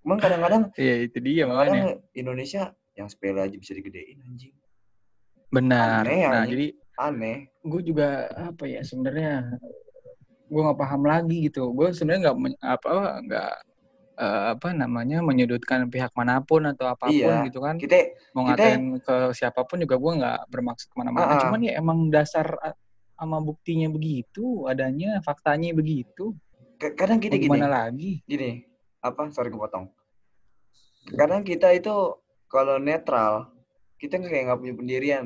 Cuman 0.00 0.18
kadang-kadang 0.18 0.62
Iya 0.80 0.94
itu 1.04 1.18
dia 1.20 1.44
makanya. 1.44 1.68
kadang 1.68 1.92
Indonesia 2.16 2.62
yang 2.96 3.08
sepele 3.12 3.40
aja 3.44 3.56
bisa 3.56 3.72
digedein 3.76 4.18
anjing. 4.24 4.56
Benar. 5.52 6.02
Aneh, 6.08 6.24
Nah 6.24 6.42
aneh. 6.44 6.48
jadi 6.48 6.66
Aneh. 6.98 7.36
gue 7.62 7.82
juga 7.84 8.26
apa 8.32 8.64
ya 8.64 8.80
sebenarnya 8.80 9.44
gue 10.48 10.60
nggak 10.64 10.80
paham 10.80 11.02
lagi 11.04 11.52
gitu. 11.52 11.68
Gue 11.70 11.92
sebenarnya 11.92 12.32
nggak 12.32 12.36
apa 12.64 12.88
nggak 13.22 13.52
eh, 14.18 14.44
apa 14.52 14.74
namanya 14.74 15.22
menyudutkan 15.22 15.86
pihak 15.86 16.10
mana 16.12 16.42
pun 16.42 16.66
atau 16.66 16.84
apa 16.84 17.06
pun 17.06 17.14
Iya. 17.14 17.46
gitu 17.46 17.62
kan. 17.62 17.78
Kita 17.78 17.94
Mau 18.34 18.42
kita- 18.44 18.58
ngatain 18.58 18.82
ke 18.98 19.14
siapa 19.32 19.62
pun 19.62 19.78
juga 19.78 19.94
gue 19.94 20.12
nggak 20.18 20.40
bermaksud 20.48 20.90
ke 20.90 20.96
mana-mana. 20.96 21.38
Ah. 21.38 21.40
Cuman 21.40 21.60
ya 21.62 21.78
emang 21.78 22.10
dasar 22.10 22.58
ah, 22.58 22.74
sama 23.14 23.38
buktinya 23.38 23.86
begitu, 23.88 24.66
adanya 24.66 25.18
faktanya 25.20 25.70
begitu. 25.72 26.34
kadang 26.78 27.18
kita 27.18 27.34
gini. 27.34 27.50
gimana 27.50 27.66
lagi? 27.66 28.22
gini 28.22 28.62
apa 28.98 29.26
sorry 29.30 29.50
kepotong 29.50 29.90
kadang 31.10 31.42
kita 31.42 31.70
itu 31.70 31.90
kalau 32.46 32.78
netral 32.78 33.50
kita 33.96 34.14
nggak 34.14 34.30
kayak 34.30 34.44
nggak 34.46 34.58
punya 34.58 34.74
pendirian 34.74 35.24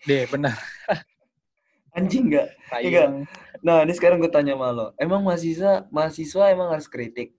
Deh 0.00 0.24
benar. 0.26 0.54
anjing 1.90 2.30
nggak 2.30 2.48
Iya. 2.80 3.26
nah 3.60 3.82
ini 3.82 3.92
sekarang 3.92 4.22
gue 4.22 4.30
tanya 4.30 4.54
sama 4.54 4.70
lo 4.70 4.86
emang 4.94 5.26
mahasiswa 5.26 5.90
mahasiswa 5.90 6.44
emang 6.48 6.70
harus 6.70 6.86
kritik 6.86 7.34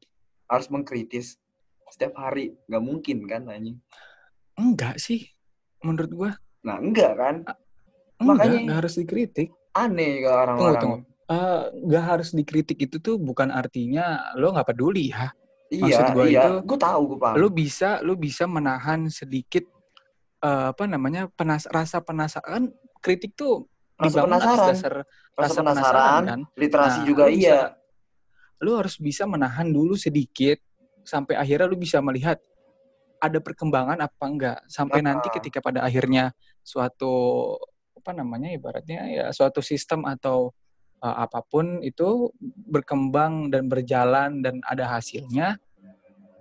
harus 0.52 0.68
mengkritis 0.68 1.40
setiap 1.88 2.20
hari 2.20 2.52
nggak 2.68 2.84
mungkin 2.84 3.24
kan 3.24 3.48
anjing 3.48 3.80
Enggak 4.54 5.00
sih, 5.00 5.32
menurut 5.80 6.12
gue 6.12 6.32
nah 6.62 6.78
enggak 6.78 7.16
kan 7.16 7.36
enggak, 7.42 7.58
Makanya- 8.22 8.62
enggak 8.62 8.78
harus 8.84 8.94
dikritik. 8.96 9.50
aneh 9.72 10.20
kalau 10.20 10.38
orang-orang 10.44 10.82
tunggu. 10.84 11.00
Eh, 11.26 11.62
nggak 11.88 12.04
harus 12.06 12.30
dikritik 12.32 12.78
itu 12.78 13.00
tuh 13.00 13.16
bukan 13.16 13.48
artinya 13.50 14.36
lo 14.36 14.52
nggak 14.52 14.68
peduli 14.68 15.10
ya. 15.10 15.32
iya 15.72 15.80
Maksud 15.88 16.08
gua 16.12 16.26
iya 16.28 16.42
itu, 16.44 16.52
gue 16.68 16.78
tahu 16.78 17.02
gue 17.08 17.18
paham 17.18 17.36
Lo 17.40 17.48
bisa 17.48 18.04
lo 18.04 18.14
bisa 18.14 18.44
menahan 18.46 19.08
sedikit 19.08 19.64
eh, 20.38 20.66
apa 20.70 20.84
namanya 20.86 21.32
penas 21.32 21.64
rasa 21.66 22.04
penasaran. 22.04 22.68
Kritik 23.00 23.34
tuh 23.34 23.72
rasa 23.96 24.22
penasaran 24.22 24.58
dasar 24.76 24.94
rasa 25.34 25.40
rasa 25.40 25.60
penasaran 25.64 25.64
penasaran 25.64 26.24
kan. 26.28 26.40
literasi 26.54 27.00
Nah, 27.00 27.08
juga 27.08 27.24
iya 27.32 27.60
Lo 28.62 28.78
harus 28.78 28.98
bisa 29.02 29.26
menahan 29.26 29.70
dulu 29.70 29.98
sedikit 29.98 30.58
sampai 31.02 31.36
akhirnya 31.36 31.68
lo 31.68 31.78
bisa 31.78 31.98
melihat 32.00 32.38
ada 33.22 33.38
perkembangan 33.38 34.02
apa 34.02 34.26
enggak. 34.26 34.60
Sampai 34.70 35.02
nanti 35.06 35.30
ketika 35.34 35.62
pada 35.62 35.86
akhirnya 35.86 36.34
suatu 36.62 37.54
apa 38.02 38.18
namanya 38.18 38.50
ibaratnya 38.50 39.06
ya 39.14 39.26
suatu 39.30 39.62
sistem 39.62 40.10
atau 40.10 40.50
uh, 41.06 41.16
apa 41.22 41.46
pun 41.46 41.86
itu 41.86 42.34
berkembang 42.66 43.54
dan 43.54 43.70
berjalan 43.70 44.42
dan 44.42 44.58
ada 44.66 44.98
hasilnya 44.98 45.54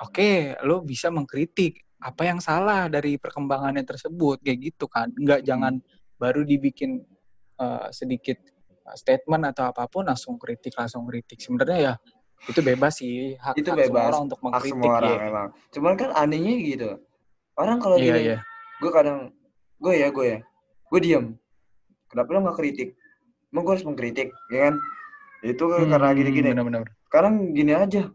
oke 0.00 0.56
lo 0.64 0.80
bisa 0.80 1.12
mengkritik 1.12 1.84
apa 2.00 2.24
yang 2.24 2.40
salah 2.40 2.88
dari 2.88 3.20
perkembangannya 3.20 3.84
tersebut 3.84 4.40
kayak 4.40 4.72
gitu 4.72 4.88
kan. 4.88 5.12
Nggak 5.12 5.44
Hmm. 5.44 5.48
jangan 5.48 5.74
baru 6.16 6.44
dibikin 6.44 7.04
uh, 7.60 7.88
sedikit 7.92 8.40
statement 8.94 9.42
atau 9.46 9.68
apa 9.68 9.86
pun 9.86 10.06
langsung 10.06 10.36
kritik 10.36 10.74
langsung 10.74 11.04
kritik. 11.06 11.38
Sebenarnya 11.38 11.78
ya 11.78 11.92
itu 12.46 12.60
bebas 12.60 12.96
sih. 12.96 13.36
Hak, 13.36 13.54
Itu 13.54 13.70
hak 13.70 13.78
semua 13.84 13.88
bebas. 13.92 14.08
orang 14.10 14.22
untuk 14.26 14.38
hak 14.38 14.44
mengkritik 14.48 14.72
semua 14.72 14.92
orang 14.96 15.12
ya. 15.12 15.18
emang. 15.28 15.48
Cuman 15.70 15.92
kan 15.94 16.10
anehnya 16.14 16.54
gitu. 16.58 16.90
Orang 17.54 17.76
kalau 17.78 17.96
Iya 17.96 18.04
gini 18.08 18.20
iya. 18.24 18.38
gue 18.80 18.90
kadang 18.90 19.18
gue 19.76 19.94
ya 19.94 20.08
gue 20.08 20.26
ya. 20.26 20.38
Gue 20.88 21.00
diam 21.00 21.24
kenapa 22.08 22.28
lo 22.32 22.38
nggak 22.42 22.56
kritik? 22.56 22.88
Emang 23.50 23.62
gue 23.62 23.72
harus 23.76 23.86
mengkritik 23.86 24.28
ya 24.48 24.58
kan? 24.70 24.74
Itu 25.42 25.64
karena 25.68 25.96
Hmm, 26.00 26.16
gini-gini. 26.16 26.48
Benar-benar. 26.52 26.86
sekarang 27.06 27.34
gini 27.52 27.72
aja. 27.74 28.08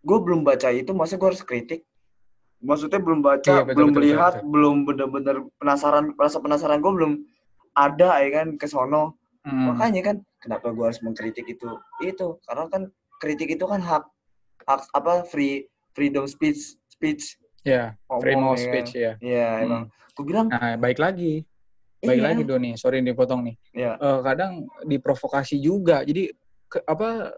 Gue 0.00 0.18
belum 0.22 0.40
baca 0.42 0.70
itu 0.70 0.94
masa 0.94 1.18
gue 1.18 1.26
harus 1.26 1.42
kritik? 1.42 1.82
Maksudnya 2.58 2.98
belum 2.98 3.20
baca 3.20 3.50
Iya, 3.50 3.62
betul, 3.62 3.74
belum 3.76 3.88
betul, 3.90 3.98
melihat 4.02 4.32
betul, 4.38 4.48
belum 4.50 4.76
bener-bener 4.82 5.36
penasaran 5.58 6.04
rasa 6.14 6.38
penasaran 6.38 6.78
gue 6.78 6.92
belum 6.94 7.12
ada 7.74 8.18
ya 8.18 8.30
kan 8.32 8.54
ke 8.58 8.66
sono 8.66 9.17
Hmm. 9.48 9.72
makanya 9.72 10.00
kan 10.12 10.16
kenapa 10.44 10.76
gue 10.76 10.84
harus 10.84 11.00
mengkritik 11.00 11.48
itu 11.48 11.70
itu 12.04 12.36
karena 12.44 12.68
kan 12.68 12.82
kritik 13.16 13.48
itu 13.56 13.64
kan 13.64 13.80
hak 13.80 14.04
hak 14.68 14.84
apa 14.92 15.24
free 15.24 15.64
freedom 15.96 16.28
speech 16.28 16.76
speech 16.92 17.40
Ya, 17.64 17.96
freedom 18.20 18.48
ngomong, 18.48 18.56
of 18.56 18.62
speech 18.62 18.90
ya. 18.96 19.12
Iya 19.18 19.48
Hmm. 19.50 19.64
emang 19.64 19.82
gue 19.88 20.24
bilang 20.24 20.46
Nah, 20.52 20.76
baik 20.76 21.00
lagi. 21.00 21.42
Baik 21.98 22.20
iya, 22.22 22.26
lagi 22.30 22.42
Doni, 22.46 22.70
sorry 22.78 23.02
dipotong 23.02 23.42
nih. 23.50 23.56
Iya. 23.74 23.92
Eh, 23.98 24.20
kadang 24.22 24.52
diprovokasi 24.86 25.58
juga. 25.58 26.06
Jadi 26.06 26.30
ke- 26.70 26.84
apa 26.86 27.34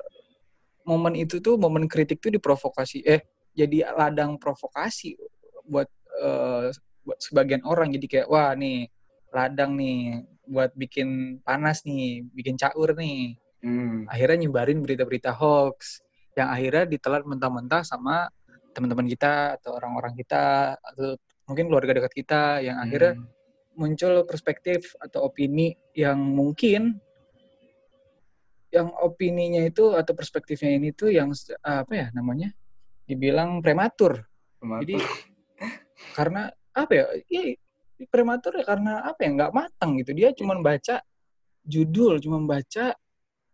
momen 0.84 1.14
itu 1.16 1.38
tuh 1.40 1.56
momen 1.56 1.86
kritik 1.88 2.18
tuh 2.20 2.34
diprovokasi 2.34 3.00
eh 3.06 3.22
jadi 3.54 3.90
ladang 3.96 4.36
provokasi 4.36 5.16
buat 5.64 5.88
eh, 6.20 6.68
buat 7.06 7.18
sebagian 7.22 7.62
orang 7.64 7.94
jadi 7.96 8.06
kayak 8.06 8.28
wah 8.28 8.52
nih 8.54 8.86
ladang 9.30 9.78
nih 9.78 10.26
buat 10.50 10.74
bikin 10.74 11.38
panas 11.46 11.86
nih, 11.86 12.26
bikin 12.34 12.58
caur 12.58 12.98
nih. 12.98 13.38
Hmm. 13.62 14.10
Akhirnya 14.10 14.50
nyebarin 14.50 14.82
berita-berita 14.82 15.30
hoax 15.30 16.02
yang 16.34 16.50
akhirnya 16.50 16.90
ditelan 16.90 17.22
mentah-mentah 17.22 17.86
sama 17.86 18.26
teman-teman 18.74 19.06
kita 19.06 19.58
atau 19.62 19.78
orang-orang 19.78 20.14
kita 20.18 20.74
atau 20.78 21.14
mungkin 21.46 21.66
keluarga 21.70 22.02
dekat 22.02 22.12
kita 22.14 22.42
yang 22.62 22.78
akhirnya 22.78 23.14
Hmm. 23.18 23.26
muncul 23.74 24.26
perspektif 24.26 24.94
atau 24.98 25.26
opini 25.26 25.74
yang 25.94 26.18
mungkin 26.18 26.98
yang 28.70 28.94
opininya 29.02 29.66
itu 29.66 29.98
atau 29.98 30.14
perspektifnya 30.14 30.78
ini 30.78 30.94
tuh 30.94 31.10
yang 31.10 31.34
apa 31.66 31.90
ya 31.90 32.06
namanya 32.14 32.54
dibilang 33.02 33.58
prematur 33.58 34.22
Cuma- 34.62 34.78
jadi 34.78 34.94
karena 36.14 36.54
apa 36.70 36.92
ya 36.94 37.04
ya 37.26 37.42
prematur 38.08 38.56
ya 38.56 38.64
karena 38.64 39.04
apa 39.04 39.20
ya 39.26 39.30
nggak 39.36 39.52
matang 39.52 39.98
gitu. 40.00 40.14
Dia 40.14 40.32
cuma 40.32 40.56
baca 40.56 41.02
judul 41.60 42.16
cuma 42.20 42.40
baca 42.40 42.96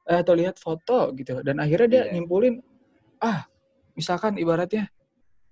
eh, 0.06 0.18
atau 0.22 0.34
lihat 0.36 0.60
foto 0.60 1.10
gitu. 1.14 1.42
Dan 1.42 1.58
akhirnya 1.58 1.88
dia 1.88 2.02
Iya. 2.06 2.12
nyimpulin 2.14 2.62
ah 3.18 3.48
misalkan 3.94 4.36
ibaratnya 4.36 4.86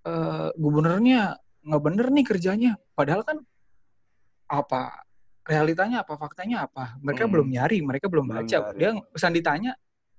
eh, 0.05 0.49
gubernurnya 0.55 1.35
nggak 1.65 1.83
bener 1.83 2.07
nih 2.13 2.25
kerjanya. 2.25 2.73
Padahal 2.93 3.25
kan 3.25 3.41
apa 4.47 5.03
realitanya 5.45 6.05
apa 6.05 6.15
faktanya 6.17 6.69
apa? 6.69 6.97
Mereka 7.01 7.25
Hmm. 7.27 7.33
belum 7.33 7.49
nyari 7.51 7.79
mereka 7.81 8.07
belum 8.09 8.29
Belum 8.29 8.45
baca. 8.45 8.59
nyari. 8.71 8.79
dia 8.79 8.91
pesan 9.11 9.33
ditanya 9.33 9.73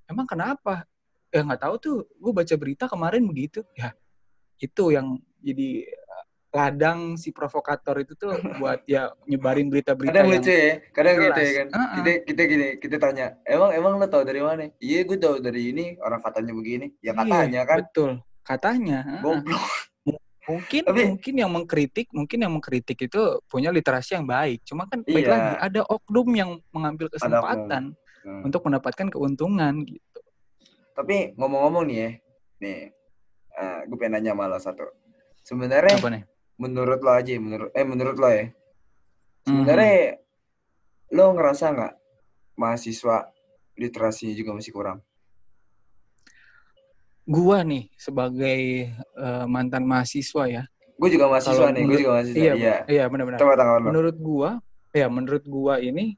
emang 0.05 0.25
kenapa? 0.25 0.85
Ya 1.29 1.41
nggak 1.41 1.61
tahu 1.61 1.75
tuh. 1.77 1.97
Gue 2.17 2.31
baca 2.33 2.55
berita 2.57 2.85
kemarin 2.87 3.23
begitu. 3.25 3.61
Ya 3.77 3.93
itu 4.57 4.87
yang 4.89 5.19
jadi 5.39 5.83
ladang 6.55 7.19
si 7.19 7.35
provokator 7.35 7.99
itu 7.99 8.15
tuh 8.15 8.31
buat 8.63 8.87
ya 8.87 9.11
nyebarin 9.27 9.67
berita-berita 9.67 10.15
kadang 10.15 10.31
yang 10.31 10.39
lucu 10.39 10.53
ya 10.55 10.73
kadang 10.95 11.15
gitu 11.19 11.39
ya 11.43 11.51
kan. 11.59 11.67
Ah, 11.69 11.77
ah. 11.77 11.89
kita 11.99 12.09
kita 12.23 12.41
gini 12.47 12.67
kita 12.79 12.95
tanya 12.95 13.25
emang 13.43 13.71
emang 13.75 13.93
lo 13.99 14.07
tau 14.07 14.23
dari 14.23 14.39
mana? 14.39 14.71
Iya 14.79 15.03
gue 15.03 15.17
tau 15.19 15.35
dari 15.43 15.75
ini 15.75 15.85
orang 15.99 16.23
katanya 16.23 16.55
begini. 16.55 16.87
Ya 17.03 17.11
Iya, 17.11 17.19
katanya 17.19 17.61
kan. 17.67 17.77
betul. 17.83 18.11
Katanya 18.41 18.97
ah. 19.03 19.19
goblok. 19.19 19.63
Mungkin 20.45 20.81
Tapi- 20.85 21.05
mungkin 21.09 21.33
yang 21.41 21.51
mengkritik 21.51 22.07
mungkin 22.13 22.37
yang 22.37 22.53
mengkritik 22.53 22.97
itu 23.01 23.21
punya 23.49 23.73
literasi 23.73 24.15
yang 24.15 24.29
baik. 24.29 24.61
Cuma 24.63 24.85
kan 24.87 25.01
baik 25.03 25.25
Iya. 25.25 25.31
lagi 25.33 25.53
ada 25.59 25.81
oknum 25.89 26.29
yang 26.31 26.49
mengambil 26.71 27.11
kesempatan 27.11 27.97
Hmm. 28.25 28.41
untuk 28.41 28.61
mendapatkan 28.65 29.05
keuntungan 29.09 29.85
gitu. 29.85 30.19
Tapi 30.95 31.33
ngomong-ngomong 31.37 31.83
nih 31.85 31.97
ya 31.97 32.09
nih 32.61 32.79
eh, 33.55 33.79
gue 33.89 33.97
pengen 33.97 34.21
nanya 34.23 34.33
lo 34.33 34.57
satu. 34.57 34.85
Sebenarnya 35.45 35.97
apa 35.97 36.09
nih 36.09 36.23
menurut 36.55 36.99
lo 36.99 37.11
aja 37.11 37.35
menurut 37.35 37.69
eh 37.71 37.83
menurut 37.83 38.15
lo 38.15 38.29
ya 38.29 38.45
sebenarnya 39.43 40.17
lo 41.11 41.23
ngerasa 41.35 41.65
nggak 41.75 41.93
mahasiswa 42.55 43.27
literasinya 43.75 44.33
juga 44.33 44.51
masih 44.55 44.71
kurang 44.71 44.99
Gua 47.25 47.65
nih 47.65 47.89
sebagai 47.97 48.61
eh, 48.93 49.45
mantan 49.49 49.81
mahasiswa 49.83 50.45
ya. 50.45 50.63
gue 50.95 51.09
juga 51.11 51.25
mahasiswa 51.27 51.57
Kalau 51.57 51.73
nih 51.73 51.81
gue 51.81 51.83
menurut- 51.83 52.01
juga 52.05 52.13
mahasiswa 52.15 52.37
Iya, 52.39 52.53
iya 52.55 52.75
iya 52.87 53.03
benar-benar. 53.09 53.39
coba 53.41 53.53
tanggapan 53.57 53.81
lo 53.81 53.85
Menurut 53.91 54.15
gua, 54.21 54.49
ya 54.93 55.07
menurut 55.11 55.43
gua 55.43 55.73
ini 55.81 56.15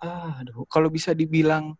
ah, 0.00 0.40
aduh, 0.40 0.64
kalau 0.66 0.88
bisa 0.88 1.12
dibilang 1.12 1.76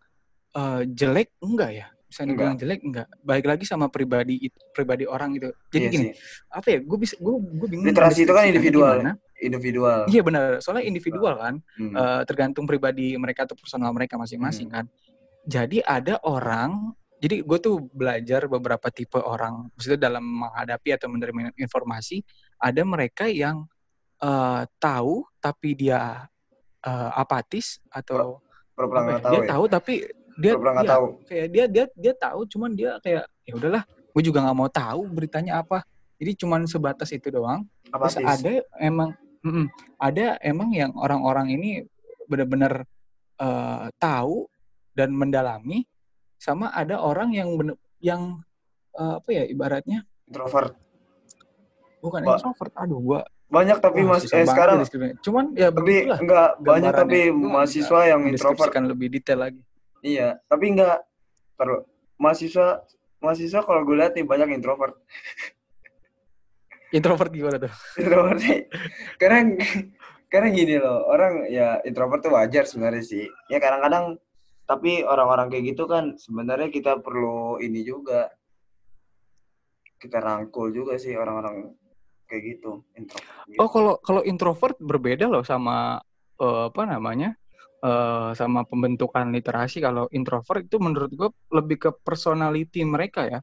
eh, 0.55 0.83
jelek 0.87 1.33
enggak 1.41 1.71
ya? 1.75 1.87
Bisa 2.17 2.25
dibilang 2.25 2.57
jelek 2.57 2.81
enggak? 2.81 3.09
Baik 3.21 3.45
lagi 3.45 3.65
sama 3.69 3.93
pribadi 3.93 4.49
pribadi 4.73 5.05
orang 5.05 5.37
gitu. 5.37 5.53
Jadi 5.69 5.85
Iya 5.85 5.93
gini, 5.93 6.07
sih. 6.09 6.13
apa 6.49 6.67
ya? 6.73 6.79
Gue 6.81 6.99
bisa 7.05 7.15
gue 7.21 7.35
gue 7.37 7.69
bingung. 7.69 7.85
Literasi 7.85 8.25
itu 8.25 8.33
kan 8.33 8.49
individual. 8.49 9.05
gimana. 9.05 9.15
individual 9.37 10.09
Iya 10.09 10.25
benar, 10.25 10.65
soalnya 10.65 10.89
individual 10.89 11.37
kan. 11.37 11.55
Hmm. 11.77 11.93
Eh, 11.93 12.23
tergantung 12.25 12.65
pribadi 12.65 13.13
mereka 13.21 13.45
atau 13.45 13.53
personal 13.53 13.93
mereka 13.93 14.17
masing-masing 14.17 14.73
kan. 14.73 14.89
Jadi 15.45 15.85
ada 15.85 16.17
orang, 16.25 16.97
jadi 17.21 17.45
gue 17.45 17.59
tuh 17.61 17.85
belajar 17.93 18.49
beberapa 18.49 18.89
tipe 18.89 19.21
orang, 19.21 19.69
maksudnya 19.77 20.09
dalam 20.09 20.25
menghadapi 20.25 20.89
atau 20.97 21.13
menerima 21.13 21.53
informasi, 21.61 22.25
ada 22.57 22.81
mereka 22.81 23.29
yang 23.29 23.69
eh, 24.25 24.65
tahu 24.81 25.29
tapi 25.37 25.77
dia 25.77 26.25
eh, 26.81 27.11
apatis 27.13 27.77
atau 27.93 28.41
ya, 28.77 29.21
tahu 29.21 29.33
dia 29.37 29.41
ya 29.45 29.49
tahu 29.53 29.65
tapi 29.69 29.95
dia 30.37 30.53
nggak 30.55 30.85
iya, 30.85 30.93
tahu. 30.93 31.07
kayak 31.25 31.47
dia 31.49 31.65
dia 31.67 31.85
dia 31.97 32.13
tahu, 32.17 32.41
cuman 32.49 32.71
dia 32.77 32.91
kayak 33.01 33.25
ya 33.49 33.53
udahlah, 33.57 33.83
gue 33.89 34.23
juga 34.23 34.39
nggak 34.45 34.57
mau 34.57 34.71
tahu 34.71 35.01
beritanya 35.09 35.65
apa. 35.65 35.83
Jadi 36.17 36.33
cuman 36.45 36.65
sebatas 36.65 37.13
itu 37.13 37.29
doang. 37.29 37.65
Terus 37.89 38.17
ada 38.21 38.53
emang 38.81 39.13
mm-mm, 39.45 39.67
ada 40.01 40.37
emang 40.41 40.73
yang 40.73 40.93
orang-orang 40.97 41.53
ini 41.53 41.85
benar-benar 42.29 42.85
eh, 43.41 43.87
tahu 44.01 44.49
dan 44.97 45.13
mendalami 45.13 45.85
sama 46.37 46.73
ada 46.73 47.01
orang 47.01 47.33
yang 47.33 47.49
bener, 47.57 47.77
yang 48.01 48.41
eh, 48.97 49.15
apa 49.21 49.29
ya 49.33 49.45
ibaratnya? 49.49 50.05
Introvert. 50.29 50.77
Bukan 52.01 52.21
Ba- 52.25 52.37
introvert 52.37 52.73
aduh 52.77 53.01
gua 53.01 53.21
banyak 53.47 53.79
tapi 53.79 54.03
wah, 54.03 54.19
mas 54.19 54.27
eh 54.27 54.43
sekarang 54.43 54.83
cuman 55.23 55.55
ya 55.55 55.71
tapi 55.71 56.03
enggak 56.03 56.59
banyak 56.59 56.91
tapi 56.91 57.31
mahasiswa 57.31 58.01
yang 58.11 58.27
introvert. 58.27 58.75
mendeskripsikan 58.75 58.85
lebih 58.91 59.07
detail 59.07 59.39
lagi 59.47 59.63
iya 60.07 60.39
tapi 60.47 60.71
enggak 60.71 61.03
terus 61.59 61.83
mahasiswa 62.21 62.87
mahasiswa 63.21 63.61
kalau 63.65 63.83
gue 63.85 63.97
lihat 63.97 64.13
nih 64.15 64.27
banyak 64.27 64.57
introvert. 64.57 64.97
Introvert 66.97 67.35
gimana 67.35 67.59
tuh? 67.59 67.73
Introvert 68.03 68.39
sih. 68.41 68.63
Karena 69.19 69.59
karena 70.31 70.49
gini 70.55 70.79
loh 70.79 71.07
orang 71.11 71.51
ya 71.51 71.83
introvert 71.83 72.23
tuh 72.23 72.33
wajar 72.39 72.63
sebenarnya 72.63 73.03
sih. 73.03 73.25
Ya 73.51 73.59
kadang-kadang 73.59 74.23
tapi 74.67 75.03
orang-orang 75.03 75.51
kayak 75.51 75.75
gitu 75.75 75.91
kan 75.91 76.15
sebenarnya 76.15 76.71
kita 76.71 77.03
perlu 77.03 77.59
ini 77.59 77.83
juga. 77.83 78.31
Kita 79.97 80.23
rangkul 80.23 80.71
juga 80.71 80.95
sih 81.01 81.17
orang-orang 81.19 81.75
kayak 82.27 82.43
gitu 82.59 82.83
introvert. 82.99 83.47
Gitu. 83.47 83.59
oh 83.63 83.71
kalau 83.71 83.95
kalau 84.03 84.23
introvert 84.27 84.77
berbeda 84.83 85.31
loh 85.31 85.47
sama 85.47 86.03
eh, 86.43 86.63
apa 86.69 86.83
namanya 86.85 87.39
eh, 87.85 88.31
sama 88.37 88.65
pembentukan 88.65 89.29
literasi 89.33 89.83
kalau 89.85 90.09
introvert 90.13 90.65
itu 90.65 90.77
menurut 90.81 91.11
gue 91.13 91.29
lebih 91.53 91.77
ke 91.89 91.91
personality 92.05 92.83
mereka 92.87 93.27
ya. 93.29 93.41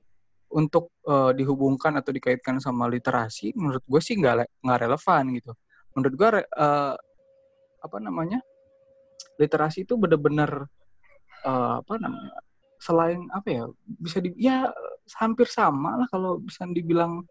Untuk 0.54 0.94
eh, 1.10 1.32
dihubungkan 1.34 1.98
atau 1.98 2.14
dikaitkan 2.14 2.62
sama 2.62 2.86
literasi 2.90 3.54
menurut 3.58 3.84
gue 3.86 4.02
sih 4.02 4.16
nggak 4.18 4.62
nggak 4.62 4.80
relevan 4.86 5.24
gitu. 5.38 5.52
Menurut 5.98 6.14
gue 6.18 6.30
re- 6.42 6.50
eh, 6.50 6.96
apa 7.84 7.98
namanya 8.00 8.40
literasi 9.42 9.84
itu 9.86 9.98
benar-benar 9.98 10.70
eh, 11.46 11.76
apa 11.82 11.94
namanya 11.98 12.38
selain 12.84 13.24
apa 13.32 13.48
ya 13.48 13.64
bisa 13.86 14.20
di 14.20 14.36
ya 14.36 14.68
hampir 15.20 15.48
sama 15.48 15.96
lah 16.04 16.08
kalau 16.12 16.40
bisa 16.40 16.68
dibilang 16.68 17.24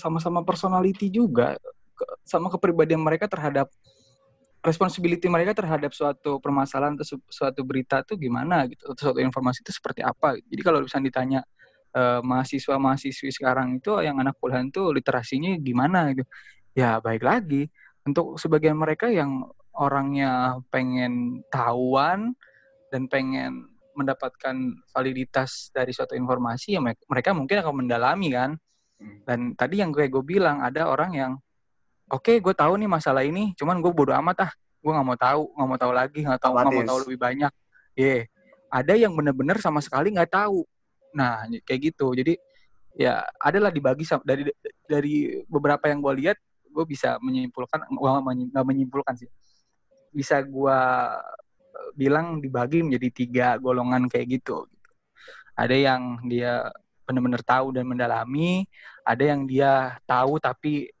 sama-sama 0.00 0.40
personality 0.48 1.12
juga 1.12 1.52
sama 2.24 2.48
kepribadian 2.48 3.04
mereka 3.04 3.28
terhadap 3.28 3.68
responsibility 4.68 5.26
mereka 5.32 5.56
terhadap 5.56 5.90
suatu 5.96 6.36
permasalahan 6.38 6.94
atau 7.00 7.16
su- 7.16 7.28
suatu 7.32 7.64
berita 7.64 8.04
tuh 8.04 8.20
gimana 8.20 8.68
gitu 8.68 8.92
atau 8.92 9.10
suatu 9.10 9.20
informasi 9.24 9.64
itu 9.64 9.72
seperti 9.72 10.04
apa 10.04 10.36
jadi 10.36 10.60
kalau 10.60 10.84
bisa 10.84 11.00
ditanya 11.00 11.40
eh, 11.96 12.20
mahasiswa-mahasiswi 12.20 13.32
sekarang 13.32 13.80
itu 13.80 13.96
yang 14.04 14.20
anak 14.20 14.36
kuliah 14.36 14.60
itu 14.60 14.92
literasinya 14.92 15.56
gimana 15.58 16.12
gitu 16.12 16.28
ya 16.78 17.02
baik 17.02 17.26
lagi. 17.26 17.66
Untuk 18.06 18.38
sebagian 18.38 18.78
mereka 18.78 19.10
yang 19.10 19.42
orangnya 19.74 20.62
pengen 20.70 21.42
tahuan 21.50 22.32
dan 22.94 23.10
pengen 23.10 23.66
mendapatkan 23.98 24.54
validitas 24.94 25.74
dari 25.74 25.90
suatu 25.90 26.14
informasi 26.14 26.78
ya 26.78 26.80
me- 26.80 27.02
mereka 27.10 27.34
mungkin 27.34 27.58
akan 27.58 27.74
mendalami 27.84 28.30
kan. 28.30 28.52
Hmm. 28.98 29.22
dan 29.22 29.54
tadi 29.54 29.78
yang 29.78 29.94
kayak 29.94 30.10
gue 30.10 30.26
bilang 30.26 30.58
ada 30.58 30.90
orang 30.90 31.14
yang 31.14 31.32
oke 32.08 32.32
gue 32.40 32.54
tahu 32.56 32.72
nih 32.80 32.88
masalah 32.90 33.22
ini 33.24 33.52
cuman 33.54 33.78
gue 33.80 33.92
bodo 33.92 34.12
amat 34.16 34.48
ah. 34.48 34.52
Gue 34.78 34.94
nggak 34.94 35.06
mau 35.06 35.18
tahu 35.18 35.42
nggak 35.52 35.68
mau 35.68 35.78
tahu 35.78 35.92
lagi 35.92 36.18
nggak 36.24 36.40
tahu 36.40 36.52
nggak 36.54 36.72
mau 36.72 36.84
tahu 36.86 36.98
lebih 37.08 37.18
banyak. 37.18 37.52
Iya. 37.98 38.30
ada 38.68 38.92
yang 38.92 39.16
bener-bener 39.16 39.56
sama 39.64 39.80
sekali 39.80 40.12
nggak 40.12 40.28
tahu. 40.28 40.60
Nah 41.16 41.48
kayak 41.64 41.92
gitu. 41.92 42.12
Jadi 42.12 42.36
ya 42.98 43.24
adalah 43.40 43.72
dibagi 43.72 44.04
dari 44.26 44.44
dari 44.84 45.40
beberapa 45.48 45.88
yang 45.88 46.04
gue 46.04 46.14
lihat 46.24 46.38
gue 46.68 46.84
bisa 46.84 47.16
menyimpulkan 47.24 47.88
gue 47.88 48.08
nggak 48.52 48.66
menyimpulkan 48.66 49.16
sih. 49.16 49.28
Bisa 50.12 50.44
gue 50.44 50.78
bilang 51.96 52.44
dibagi 52.44 52.84
menjadi 52.84 53.08
tiga 53.10 53.48
golongan 53.56 54.06
kayak 54.06 54.38
gitu. 54.40 54.68
Ada 55.56 55.74
yang 55.74 56.22
dia 56.28 56.68
benar-benar 57.08 57.40
tahu 57.40 57.72
dan 57.72 57.88
mendalami 57.88 58.68
ada 59.00 59.24
yang 59.24 59.48
dia 59.48 59.96
tahu 60.04 60.36
tapi 60.36 60.92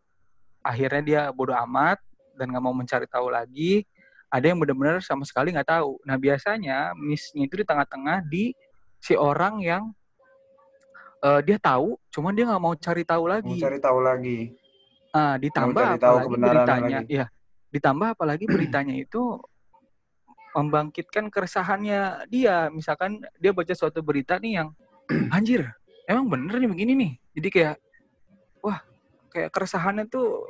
akhirnya 0.68 1.00
dia 1.00 1.22
bodoh 1.32 1.56
amat 1.64 1.96
dan 2.36 2.52
nggak 2.52 2.64
mau 2.64 2.76
mencari 2.76 3.08
tahu 3.08 3.32
lagi. 3.32 3.88
Ada 4.28 4.52
yang 4.52 4.60
benar-benar 4.60 5.00
sama 5.00 5.24
sekali 5.24 5.56
nggak 5.56 5.72
tahu. 5.72 5.96
Nah 6.04 6.20
biasanya 6.20 6.92
missnya 6.92 7.48
itu 7.48 7.56
di 7.56 7.64
tengah-tengah 7.64 8.20
di 8.28 8.52
si 9.00 9.16
orang 9.16 9.64
yang 9.64 9.88
eh, 11.24 11.40
dia 11.40 11.56
tahu 11.56 11.96
cuman 12.12 12.36
dia 12.36 12.44
nggak 12.44 12.60
mau 12.60 12.76
cari 12.76 13.02
tahu 13.08 13.24
mau 13.24 13.32
lagi. 13.32 13.56
cari 13.56 13.80
tahu 13.80 13.98
lagi. 14.04 14.38
Ah, 15.16 15.40
ditambah 15.40 15.96
cari 15.96 15.96
tahu 15.96 16.16
apalagi 16.20 16.36
beritanya. 16.44 16.98
lagi. 17.00 17.16
ya 17.16 17.26
ditambah 17.68 18.08
apalagi 18.16 18.44
beritanya 18.48 18.94
itu 18.96 19.40
membangkitkan 20.52 21.32
keresahannya 21.32 22.28
dia. 22.28 22.68
Misalkan 22.68 23.24
dia 23.40 23.56
baca 23.56 23.72
suatu 23.72 24.04
berita 24.04 24.36
nih 24.36 24.60
yang 24.60 24.68
anjir 25.36 25.72
emang 26.04 26.28
bener 26.28 26.60
nih 26.60 26.68
begini 26.68 26.92
nih. 26.96 27.12
Jadi 27.40 27.48
kayak 27.48 27.76
kayak 29.38 29.54
keresahannya 29.54 30.10
tuh 30.10 30.42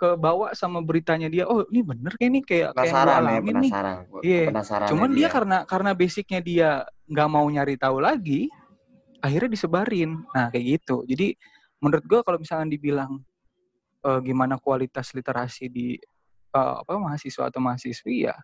ke 0.00 0.18
bawah 0.18 0.50
sama 0.56 0.82
beritanya 0.82 1.30
dia 1.30 1.46
oh 1.46 1.62
ini 1.70 1.86
bener 1.86 2.18
kayak 2.18 2.32
nih 2.34 2.42
kayak 2.42 2.70
kayak 2.74 2.90
penasaran 2.90 3.12
ya 3.12 3.18
alamin 3.22 3.38
nih. 3.38 3.54
penasaran. 3.70 3.96
Iya. 4.18 4.44
penasaran 4.50 4.88
cuman 4.90 5.10
dia. 5.14 5.28
karena 5.30 5.58
karena 5.62 5.90
basicnya 5.94 6.40
dia 6.42 6.70
nggak 7.06 7.28
mau 7.30 7.46
nyari 7.46 7.78
tahu 7.78 8.02
lagi 8.02 8.50
akhirnya 9.22 9.54
disebarin. 9.54 10.18
Nah 10.34 10.50
kayak 10.50 10.64
gitu. 10.82 11.06
Jadi 11.06 11.38
menurut 11.78 12.02
gua 12.02 12.20
kalau 12.26 12.42
misalnya 12.42 12.66
dibilang 12.74 13.22
eh, 14.02 14.20
gimana 14.26 14.58
kualitas 14.58 15.14
literasi 15.14 15.70
di 15.70 15.94
eh, 16.50 16.74
apa 16.82 16.98
mahasiswa 16.98 17.46
atau 17.46 17.62
mahasiswi 17.62 18.26
ya 18.26 18.34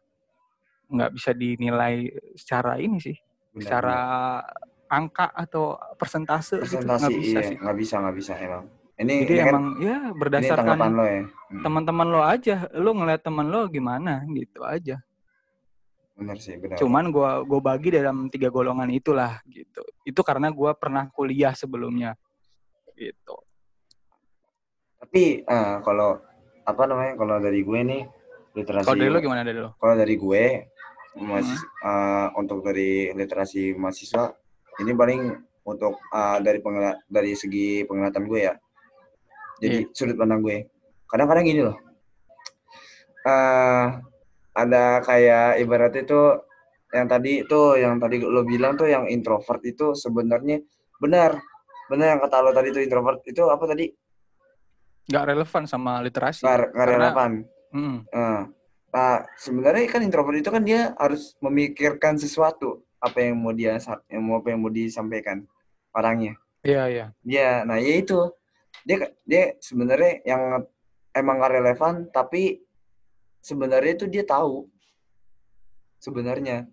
nggak 0.89 1.11
bisa 1.11 1.35
dinilai 1.35 2.07
secara 2.39 2.79
ini 2.79 3.03
sih 3.03 3.19
secara 3.59 3.99
angka 4.87 5.35
atau 5.35 5.75
persentase 5.99 6.63
gitu. 6.63 6.87
Presentasi 6.87 7.03
nggak 7.03 7.19
bisa 7.19 7.39
iya. 7.43 7.49
sih. 7.51 7.57
Nggak 7.59 7.77
bisa 7.83 7.95
nggak 7.99 8.17
bisa 8.17 8.33
emang 8.39 8.78
ini 8.99 9.15
jadi 9.23 9.35
ini 9.35 9.39
kan? 9.39 9.53
emang 9.55 9.67
ya 9.79 9.97
ini 10.11 10.19
berdasarkan 10.19 10.79
lo 10.91 11.05
ya? 11.07 11.23
Hmm, 11.23 11.63
teman-teman 11.63 12.07
lo 12.11 12.21
aja. 12.23 12.57
Lo 12.75 12.91
ngeliat 12.99 13.23
teman 13.23 13.47
lo 13.47 13.71
gimana? 13.71 14.27
Gitu 14.27 14.61
aja. 14.67 14.99
Benar 16.19 16.35
sih 16.43 16.59
benar 16.59 16.75
cuman 16.83 17.15
gua 17.15 17.47
gua 17.47 17.61
bagi 17.63 17.95
dalam 17.95 18.27
tiga 18.27 18.51
golongan 18.51 18.91
itulah 18.91 19.39
gitu. 19.47 19.87
Itu 20.03 20.27
karena 20.27 20.51
gua 20.51 20.75
pernah 20.75 21.07
kuliah 21.15 21.55
sebelumnya 21.55 22.19
gitu. 22.99 23.39
Tapi 24.99 25.47
eh, 25.47 25.77
kalau 25.87 26.19
apa 26.67 26.83
namanya 26.85 27.15
kalau 27.17 27.39
dari 27.39 27.63
gue 27.65 27.81
nih 27.81 28.03
literasi 28.59 28.85
kalau 28.85 28.99
dari 28.99 29.11
lo 29.15 29.21
gimana 29.23 29.43
dari 29.47 29.59
lo? 29.63 29.71
Kalau 29.79 29.95
dari 29.95 30.15
gue 30.19 30.45
mahasiswa, 31.23 31.71
eh, 31.87 32.27
untuk 32.35 32.59
dari 32.67 33.15
literasi 33.15 33.79
mahasiswa 33.79 34.35
ini 34.83 34.93
paling 34.93 35.23
untuk 35.65 36.03
eh, 36.03 36.39
dari 36.43 36.59
dari 37.07 37.33
segi 37.39 37.87
penglihatan 37.87 38.27
gue 38.27 38.41
ya 38.43 38.55
jadi 39.59 39.85
Iya. 39.85 39.91
sudut 39.95 40.17
pandang 40.17 40.41
gue 40.41 40.67
kadang-kadang 41.07 41.45
gini 41.45 41.61
loh 41.67 41.77
eh 43.27 43.87
ada 44.55 44.85
kayak 45.03 45.63
ibaratnya 45.63 46.03
itu 46.03 46.21
yang 46.89 47.07
tadi 47.07 47.45
itu 47.45 47.61
yang 47.77 48.01
tadi 48.01 48.17
lo 48.19 48.43
bilang 48.43 48.75
tuh 48.75 48.89
yang 48.89 49.05
introvert 49.07 49.61
itu 49.63 49.93
sebenarnya 49.93 50.63
benar 50.99 51.37
benar 51.87 52.17
yang 52.17 52.21
kata 52.21 52.43
lo 52.43 52.51
tadi 52.51 52.73
itu 52.73 52.81
introvert 52.81 53.21
itu 53.23 53.43
apa 53.45 53.65
tadi 53.69 53.87
nggak 55.09 55.25
relevan 55.25 55.65
sama 55.65 56.05
literasi. 56.05 56.45
Nggak 56.45 56.57
nggak 56.69 56.73
Karena- 56.77 56.97
relevan. 57.01 57.33
Mm, 57.73 57.97
Nah, 58.13 58.41
nah, 58.93 59.17
sebenarnya 59.41 59.89
kan 59.89 60.05
introvert 60.05 60.37
itu 60.37 60.53
kan 60.53 60.61
dia 60.61 60.93
harus 61.01 61.33
memikirkan 61.41 62.21
sesuatu 62.21 62.85
apa 63.01 63.25
yang 63.25 63.41
mau 63.41 63.57
dia 63.57 63.81
yang 64.13 64.21
mau 64.21 64.37
apa 64.37 64.53
yang 64.53 64.61
mau 64.61 64.69
disampaikan 64.69 65.49
orangnya. 65.97 66.37
Iya 66.61 66.83
iya. 66.93 67.07
Dia, 67.25 67.65
nah 67.65 67.81
ya 67.81 67.95
itu 67.97 68.21
dia 68.87 68.97
dia 69.29 69.45
sebenarnya 69.61 70.13
yang 70.25 70.43
emang 71.13 71.37
gak 71.43 71.53
relevan 71.59 71.95
tapi 72.09 72.63
sebenarnya 73.43 73.93
itu 73.99 74.07
dia 74.09 74.25
tahu 74.25 74.67
sebenarnya 75.99 76.67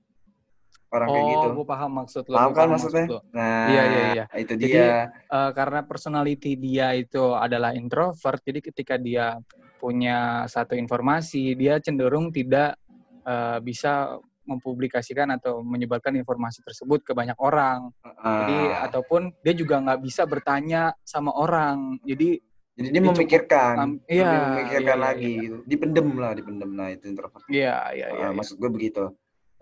orang 0.94 1.08
kayak 1.12 1.26
Oh, 1.26 1.32
gitu. 1.34 1.48
gue 1.62 1.68
paham 1.68 1.92
maksud 1.92 2.24
lo. 2.30 2.36
Paham 2.38 2.52
kan 2.56 2.68
maksudnya? 2.72 3.06
maksud 3.10 3.16
lo. 3.20 3.20
Nah, 3.36 3.68
Iya, 3.68 3.84
iya, 3.84 4.02
iya. 4.16 4.26
itu 4.38 4.54
Jadi, 4.56 4.70
dia. 4.72 4.88
Eh, 5.12 5.52
karena 5.52 5.80
personality 5.84 6.52
dia 6.56 6.88
itu 6.96 7.24
adalah 7.36 7.76
introvert, 7.76 8.40
jadi 8.46 8.60
ketika 8.64 8.96
dia 8.96 9.36
punya 9.76 10.48
satu 10.48 10.78
informasi, 10.78 11.58
dia 11.58 11.82
cenderung 11.84 12.32
tidak 12.32 12.80
eh, 13.26 13.58
bisa 13.60 14.22
mempublikasikan 14.46 15.28
atau 15.34 15.66
menyebarkan 15.66 16.14
informasi 16.16 16.62
tersebut 16.62 17.02
ke 17.02 17.12
banyak 17.12 17.36
orang. 17.42 17.90
Jadi 18.06 18.58
Ah, 18.72 18.86
ataupun 18.88 19.34
dia 19.42 19.54
juga 19.54 19.82
nggak 19.82 20.00
bisa 20.02 20.24
bertanya 20.26 20.94
sama 21.02 21.34
orang. 21.34 21.98
Jadi 22.06 22.40
jadi 22.76 22.88
dia 22.92 23.00
dia 23.00 23.08
memikirkan, 23.08 23.76
lebih 23.80 24.12
iya, 24.12 24.32
memikirkan 24.36 24.84
iya, 24.84 24.96
iya, 24.96 24.96
lagi 25.00 25.32
iya. 25.32 25.42
gitu. 25.48 25.56
Dipendem 25.64 26.08
lah, 26.20 26.32
dipendem 26.36 26.72
lah 26.76 26.88
itu 26.92 27.04
introvert. 27.08 27.44
iya 27.48 27.76
iya 27.96 28.06
Ah, 28.08 28.12
iya. 28.12 28.26
iya. 28.26 28.28
maksud 28.36 28.56
gue 28.60 28.70
begitu. 28.70 29.04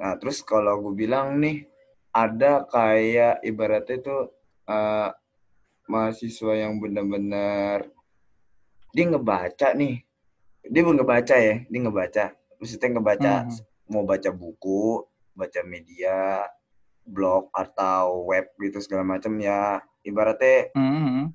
Nah, 0.02 0.14
terus 0.18 0.42
kalau 0.42 0.82
gue 0.82 0.94
bilang 0.98 1.38
nih, 1.38 1.70
ada 2.12 2.66
kayak 2.66 3.42
ibaratnya 3.42 4.02
itu 4.02 4.18
eh, 4.66 5.10
mahasiswa 5.86 6.54
yang 6.58 6.80
benar-benar 6.80 7.86
dia 8.94 9.06
ngebaca 9.10 9.74
nih, 9.74 10.02
dia 10.66 10.82
belum 10.82 11.02
ngebaca 11.02 11.36
ya, 11.36 11.56
dia 11.66 11.80
ngebaca, 11.82 12.26
maksudnya 12.58 12.90
ngebaca, 12.94 13.34
Mhm. 13.46 13.58
Mau 13.94 14.02
baca 14.10 14.34
buku, 14.34 15.06
baca 15.38 15.62
media, 15.62 16.50
blog 17.06 17.54
atau 17.54 18.26
web 18.26 18.50
gitu 18.58 18.82
segala 18.82 19.06
macam 19.06 19.38
ya, 19.38 19.78
ibaratnya 20.02 20.74
Mhm. 20.74 21.30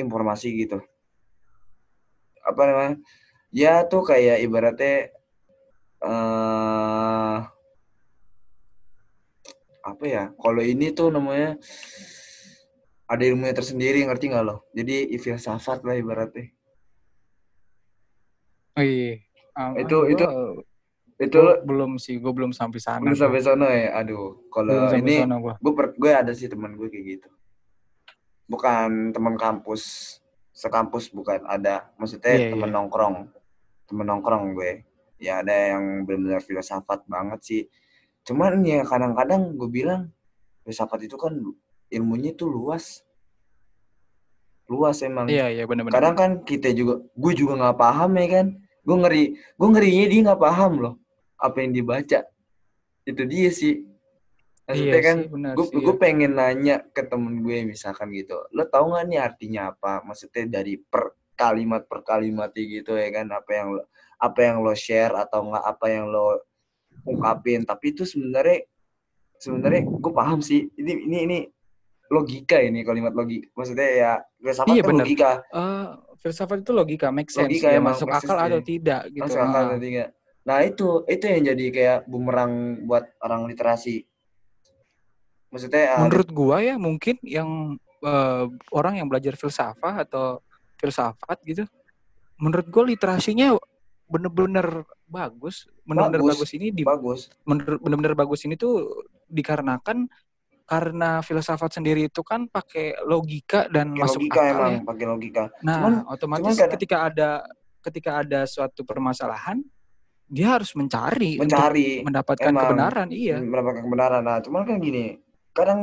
informasi 0.00 0.48
gitu. 0.56 0.80
Apa 2.40 2.62
namanya? 2.64 2.94
Ya 3.52 3.84
tuh 3.84 4.02
kayak 4.02 4.40
ibaratnya 4.40 5.12
eh 6.04 7.38
apa 9.84 10.04
ya? 10.08 10.32
Kalau 10.40 10.62
ini 10.64 10.90
tuh 10.96 11.12
namanya 11.12 11.60
ada 13.04 13.20
ilmunya 13.20 13.52
tersendiri, 13.52 14.00
ngerti 14.08 14.32
nggak 14.32 14.44
lo? 14.48 14.64
Jadi 14.72 15.12
filsafat 15.20 15.84
lah 15.84 15.94
ibaratnya. 16.00 16.48
Oh, 18.74 18.82
iya. 18.82 19.22
Ah, 19.54 19.70
Itu- 19.78 20.08
itu- 20.10 20.26
Itu 21.14 21.38
gua 21.38 21.46
lo 21.46 21.52
belum 21.62 21.90
sih, 22.02 22.18
gue 22.18 22.32
belum 22.34 22.50
sampai 22.50 22.80
sana. 22.82 23.02
belum 23.06 23.14
sampai 23.14 23.40
sono 23.42 23.68
ya. 23.70 23.94
Aduh, 24.02 24.50
kalau 24.50 24.90
ini 24.98 25.22
sana 25.22 25.38
gua. 25.38 25.54
gue 25.62 25.72
gue 25.94 26.10
ada 26.10 26.32
sih 26.34 26.50
teman 26.50 26.74
gue 26.74 26.90
kayak 26.90 27.04
gitu. 27.06 27.30
Bukan 28.50 29.14
teman 29.14 29.38
kampus, 29.38 30.18
sekampus 30.50 31.14
bukan 31.14 31.46
ada. 31.46 31.94
Maksudnya 32.02 32.34
Iya, 32.34 32.50
teman 32.50 32.68
iya. 32.70 32.76
nongkrong, 32.76 33.16
teman 33.86 34.06
nongkrong 34.10 34.58
gue. 34.58 34.82
Ya 35.22 35.38
ada 35.38 35.54
yang 35.54 36.02
benar-benar 36.02 36.42
filsafat 36.42 37.06
banget 37.06 37.40
sih. 37.46 37.62
Cuman 38.26 38.66
ya 38.66 38.82
kadang-kadang 38.82 39.54
gue 39.54 39.70
bilang 39.70 40.10
filsafat 40.66 41.06
itu 41.06 41.14
kan 41.14 41.30
ilmunya 41.94 42.34
tuh 42.34 42.50
luas, 42.50 43.06
luas 44.66 44.98
emang. 45.06 45.30
Iya 45.30 45.46
iya 45.46 45.62
benar-benar. 45.62 45.94
Kadang 45.94 46.14
kan 46.18 46.30
kita 46.42 46.74
juga, 46.74 47.06
gue 47.06 47.32
juga 47.38 47.54
nggak 47.54 47.78
paham 47.78 48.10
ya 48.18 48.26
kan. 48.42 48.46
Gue 48.84 48.96
ngeri, 49.00 49.24
gue 49.38 49.68
ngerinya 49.70 50.04
dia 50.10 50.20
nggak 50.26 50.42
paham 50.42 50.72
loh 50.82 50.94
apa 51.36 51.56
yang 51.60 51.72
dibaca. 51.72 52.20
Itu 53.04 53.22
dia 53.26 53.50
sih. 53.50 53.84
Maksudnya 54.64 54.96
Iya 54.96 55.00
kan, 55.04 55.16
gue 55.28 55.66
sih, 55.68 55.76
gue 55.76 55.92
ya. 55.94 56.00
pengen 56.00 56.32
nanya 56.40 56.76
ke 56.88 57.04
temen 57.04 57.44
gue 57.44 57.68
misalkan 57.68 58.08
gitu. 58.16 58.40
Lo 58.48 58.64
tau 58.64 58.88
nggak 58.88 59.04
nih 59.12 59.20
artinya 59.20 59.62
apa? 59.76 60.00
Maksudnya 60.00 60.48
dari 60.48 60.80
per 60.80 61.12
kalimat 61.36 61.84
per 61.84 62.00
kalimatnya 62.00 62.64
gitu 62.64 62.96
ya 62.96 63.12
kan? 63.12 63.28
Apa 63.28 63.50
yang 63.52 63.68
lo, 63.76 63.82
apa 64.16 64.38
yang 64.40 64.64
lo 64.64 64.72
share 64.72 65.12
atau 65.12 65.52
nggak 65.52 65.64
apa 65.68 65.86
yang 65.92 66.08
lo 66.08 66.40
ungkapin? 67.04 67.68
Tapi 67.68 67.92
itu 67.92 68.08
sebenarnya 68.08 68.64
sebenarnya 69.36 69.84
gue 69.84 70.12
paham 70.16 70.40
sih. 70.40 70.64
Ini 70.80 70.92
ini 71.12 71.18
ini 71.28 71.38
logika 72.08 72.56
ini 72.56 72.80
kalimat 72.88 73.12
logika. 73.12 73.52
Maksudnya 73.52 73.88
ya 73.92 74.12
filsafat 74.40 74.72
Iya, 74.72 74.80
kan 74.80 74.88
benar. 74.88 75.04
logika. 75.04 75.30
Eh, 75.52 75.86
filsafat 76.24 76.58
itu 76.64 76.72
logika, 76.72 77.06
make 77.12 77.28
sense, 77.28 77.52
Logika 77.52 77.68
ya, 77.68 77.76
emang, 77.84 77.92
masuk 77.92 78.08
akal 78.08 78.36
atau 78.40 78.60
iya. 78.60 78.64
tidak 78.64 79.02
gitu. 79.12 79.24
Masuk 79.28 79.40
akal 79.44 79.60
Ah. 79.60 79.68
nanti 79.76 79.86
nggak? 79.92 80.10
Nah 80.44 80.60
itu 80.60 81.02
itu 81.08 81.24
yang 81.24 81.42
jadi 81.52 81.64
kayak 81.72 81.98
bumerang 82.04 82.84
buat 82.84 83.08
orang 83.20 83.48
literasi. 83.48 84.04
Maksudnya 85.48 85.96
ah, 85.96 86.00
Menurut 86.04 86.28
gua 86.30 86.60
ya 86.60 86.76
mungkin 86.76 87.16
yang 87.24 87.80
eh, 88.04 88.44
orang 88.70 89.00
yang 89.00 89.08
belajar 89.08 89.34
filsafat 89.34 90.04
atau 90.04 90.44
filsafat 90.76 91.40
gitu, 91.48 91.64
menurut 92.36 92.68
gua 92.68 92.84
literasinya 92.84 93.56
bener-bener 94.04 94.84
bagus. 95.08 95.64
Bener-bener 95.88 96.20
Bagus. 96.20 96.32
bagus 96.36 96.50
ini 96.52 96.68
di 96.72 96.82
bagus. 96.84 97.32
bener- 97.44 97.80
bener-bener 97.80 98.12
bagus 98.12 98.40
ini 98.44 98.56
tuh 98.56 99.04
dikarenakan 99.28 100.08
karena 100.64 101.20
filsafat 101.20 101.76
sendiri 101.76 102.08
itu 102.08 102.24
kan 102.24 102.48
pakai 102.48 102.96
logika 103.04 103.68
dan 103.68 103.92
Pakai 103.92 104.00
masuk 104.00 104.20
logika 104.24 104.40
akal 104.40 104.48
emang, 104.52 104.72
ya. 104.72 104.80
pakai 104.88 105.04
logika. 105.08 105.42
Nah, 105.60 105.76
Cuman- 105.76 106.04
otomatis 106.08 106.56
cuman 106.56 106.72
ketika 106.72 106.96
ada 107.04 107.30
ketika 107.84 108.10
ada 108.24 108.40
suatu 108.48 108.80
permasalahan, 108.80 109.60
dia 110.34 110.58
harus 110.58 110.74
mencari, 110.74 111.38
untuk 111.38 111.54
Mencari 111.54 112.02
mendapatkan 112.02 112.50
emang. 112.50 112.62
kebenaran, 112.66 113.08
iya. 113.14 113.38
mendapatkan 113.38 113.82
kebenaran. 113.86 114.22
Nah, 114.26 114.38
cuman 114.42 114.66
kan 114.66 114.82
gini, 114.82 115.22
kadang 115.54 115.80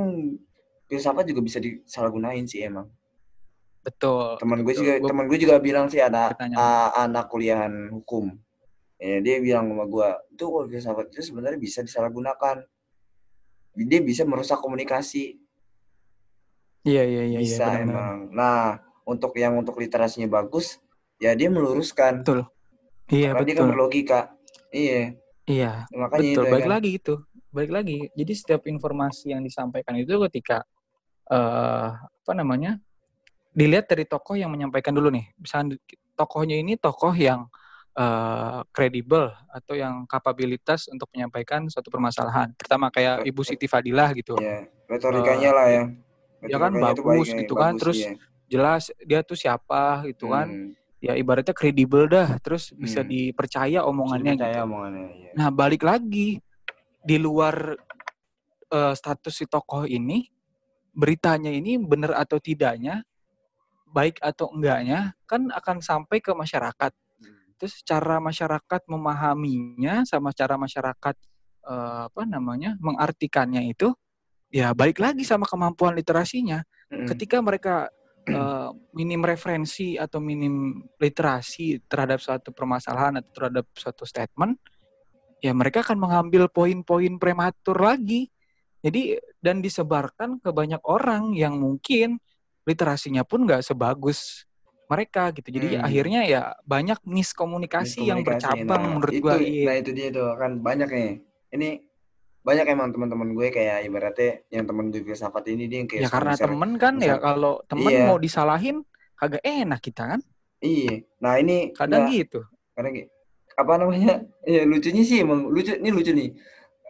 filsafat 0.92 1.24
juga 1.24 1.40
bisa 1.40 1.64
disalahgunain 1.64 2.44
sih 2.44 2.68
emang. 2.68 2.92
Betul. 3.80 4.36
Teman 4.44 4.60
gue 4.68 4.76
betul. 4.76 4.84
juga 4.84 4.94
teman 5.08 5.26
gue 5.32 5.40
juga 5.40 5.56
bilang 5.64 5.88
sih 5.88 6.04
ada 6.04 6.36
anak 7.00 7.32
kuliahan 7.32 7.96
hukum. 7.96 8.36
Ya, 9.00 9.18
dia 9.24 9.40
bilang 9.42 9.72
sama 9.72 9.88
gue, 9.88 10.10
itu 10.36 10.44
kalau 10.46 10.68
filsafat 10.68 11.06
itu 11.16 11.22
sebenarnya 11.32 11.58
bisa 11.58 11.80
disalahgunakan. 11.82 12.68
Dia 13.74 14.00
bisa 14.04 14.28
merusak 14.28 14.60
komunikasi. 14.60 15.40
Iya, 16.86 17.08
iya, 17.08 17.24
iya, 17.24 17.40
iya, 17.40 17.40
bisa 17.40 17.66
benar-benar. 17.72 17.88
emang. 17.88 18.18
Nah, 18.36 18.62
untuk 19.08 19.32
yang 19.40 19.56
untuk 19.58 19.80
literasinya 19.80 20.28
bagus, 20.28 20.78
ya 21.18 21.32
dia 21.34 21.48
meluruskan. 21.48 22.22
Betul. 22.22 22.46
Iya, 23.10 23.34
Karena 23.34 23.46
dia 23.48 23.56
kan 23.56 23.66
betul. 23.66 23.74
berlogika. 23.74 24.20
Iya, 24.72 25.20
Iya, 25.50 25.72
makanya 25.92 26.22
betul. 26.24 26.44
itu 26.46 26.54
Baik 26.54 26.64
kan. 26.64 26.72
lagi 26.72 26.90
itu. 26.96 27.14
Baik 27.52 27.72
lagi. 27.76 27.98
Jadi 28.16 28.34
setiap 28.38 28.62
informasi 28.70 29.36
yang 29.36 29.44
disampaikan 29.44 29.98
itu 30.00 30.16
ketika 30.30 30.64
eh 31.32 31.90
apa 32.00 32.34
namanya? 32.36 32.80
dilihat 33.52 33.84
dari 33.92 34.08
tokoh 34.08 34.40
yang 34.40 34.48
menyampaikan 34.48 34.96
dulu 34.96 35.12
nih. 35.12 35.28
Misalnya 35.36 35.76
tokohnya 36.16 36.56
ini 36.56 36.80
tokoh 36.80 37.12
yang 37.12 37.52
eh, 38.00 38.60
kredibel 38.72 39.28
atau 39.52 39.76
yang 39.76 40.08
kapabilitas 40.08 40.88
untuk 40.88 41.12
menyampaikan 41.12 41.68
suatu 41.68 41.92
permasalahan. 41.92 42.56
Pertama 42.56 42.88
kayak 42.88 43.28
Ibu 43.28 43.44
Siti 43.44 43.68
Fadilah 43.68 44.08
gitu. 44.16 44.40
Iya, 44.40 44.72
retorikanya 44.88 45.52
lah 45.52 45.68
ya. 45.68 45.84
ya 46.48 46.58
kan 46.64 46.72
Retorikanya 46.72 46.96
bagus 46.96 47.28
gitu 47.36 47.54
ya, 47.54 47.60
kan. 47.60 47.74
bagus, 47.76 47.82
Terus 47.84 48.00
iya. 48.00 48.14
jelas 48.48 48.84
dia 49.04 49.20
tuh 49.20 49.36
siapa 49.36 50.08
gitu 50.08 50.32
kan. 50.32 50.48
Hmm, 51.02 51.08
Ya 51.10 51.14
ibaratnya 51.18 51.58
kredibel 51.58 52.06
dah. 52.06 52.38
Terus 52.38 52.70
bisa 52.78 53.02
Hmm. 53.02 53.10
dipercaya 53.10 53.82
bisa 53.82 53.90
omongannya 53.90 54.38
dipercaya 54.38 54.54
gitu. 54.54 54.66
omongannya, 54.70 55.06
iya. 55.18 55.32
Nah, 55.34 55.50
balik 55.50 55.82
lagi 55.82 56.38
di 57.02 57.18
luar 57.18 57.76
eh, 58.72 58.96
status 58.96 59.36
si 59.36 59.44
tokoh 59.52 59.84
ini, 59.84 60.32
beritanya 60.96 61.52
ini 61.52 61.76
benar 61.76 62.16
atau 62.16 62.40
tidaknya, 62.40 63.04
baik 63.92 64.16
atau 64.24 64.48
enggaknya, 64.56 65.12
kan 65.28 65.52
akan 65.52 65.84
sampai 65.84 66.24
ke 66.24 66.32
masyarakat. 66.32 66.96
Terus 67.60 67.84
cara 67.84 68.24
masyarakat 68.24 68.82
memahaminya 68.88 70.08
sama 70.08 70.32
cara 70.32 70.56
masyarakat 70.56 71.16
eh, 71.68 72.02
apa 72.08 72.24
namanya 72.24 72.80
mengartikannya 72.80 73.68
itu, 73.76 73.92
ya 74.48 74.72
balik 74.72 75.04
lagi 75.04 75.28
sama 75.28 75.44
kemampuan 75.44 75.92
literasinya. 75.92 76.64
Mm-mm. 76.88 77.12
Ketika 77.12 77.44
mereka 77.44 77.92
eh, 78.30 78.70
minim 78.94 79.22
referensi 79.26 79.98
atau 79.98 80.22
minim 80.22 80.82
literasi 81.02 81.82
terhadap 81.90 82.22
suatu 82.22 82.54
permasalahan 82.54 83.22
atau 83.24 83.32
terhadap 83.34 83.66
suatu 83.74 84.04
statement, 84.06 84.58
ya 85.42 85.52
mereka 85.58 85.82
akan 85.82 85.98
mengambil 85.98 86.46
poin-poin 86.52 87.18
prematur 87.18 87.82
lagi. 87.82 88.30
Jadi 88.82 89.18
dan 89.38 89.62
disebarkan 89.62 90.42
ke 90.42 90.50
banyak 90.50 90.82
orang 90.86 91.38
yang 91.38 91.58
mungkin 91.58 92.18
literasinya 92.66 93.22
pun 93.26 93.46
nggak 93.46 93.62
sebagus 93.66 94.46
mereka 94.90 95.32
gitu. 95.32 95.48
Jadi 95.54 95.78
Hmm. 95.78 95.86
akhirnya 95.88 96.22
ya 96.28 96.42
banyak 96.68 97.00
miskomunikasi, 97.08 98.10
yang 98.10 98.22
Miskomunikasi. 98.26 98.28
bercabang 98.28 98.82
Nah, 98.84 98.92
menurut 98.98 99.14
itu, 99.14 99.24
gua. 99.24 99.36
Iya. 99.40 99.64
Nah, 99.66 99.76
itu 99.80 99.92
dia 99.96 100.08
tuh 100.12 100.30
kan 100.36 100.52
banyak 100.60 100.90
nih. 100.92 101.12
Ini 101.52 101.70
banyak 102.42 102.66
emang 102.68 102.90
teman-teman 102.90 103.30
gue 103.32 103.48
kayak 103.50 103.86
ibaratnya 103.86 104.42
yang 104.50 104.66
temen 104.66 104.90
di 104.90 105.00
filsafat 105.00 105.46
ini 105.48 105.70
dia 105.70 105.78
yang 105.80 105.90
kayak 105.90 106.02
ya 106.02 106.10
karena 106.10 106.34
nge-share. 106.34 106.50
temen 106.50 106.72
kan 106.76 106.94
ya 106.96 107.00
nge-share. 107.14 107.22
kalau 107.22 107.54
temen 107.64 107.92
Iya. 107.92 108.06
mau 108.06 108.18
disalahin 108.18 108.78
kagak 109.14 109.44
enak 109.46 109.80
kita 109.80 110.04
kan. 110.10 110.20
Iya. 110.58 111.06
Nah 111.20 111.34
ini 111.38 111.70
Kadang 111.72 112.06
nah, 112.06 112.10
gitu. 112.10 112.42
karena 112.74 112.90
gi- 112.92 113.10
apa 113.54 113.74
namanya? 113.78 114.14
Ya 114.50 114.66
lucunya 114.66 115.06
sih 115.06 115.22
emang 115.22 115.46
lucu. 115.48 115.70
Ini 115.72 115.90
lucu 115.90 116.10
nih. 116.12 116.34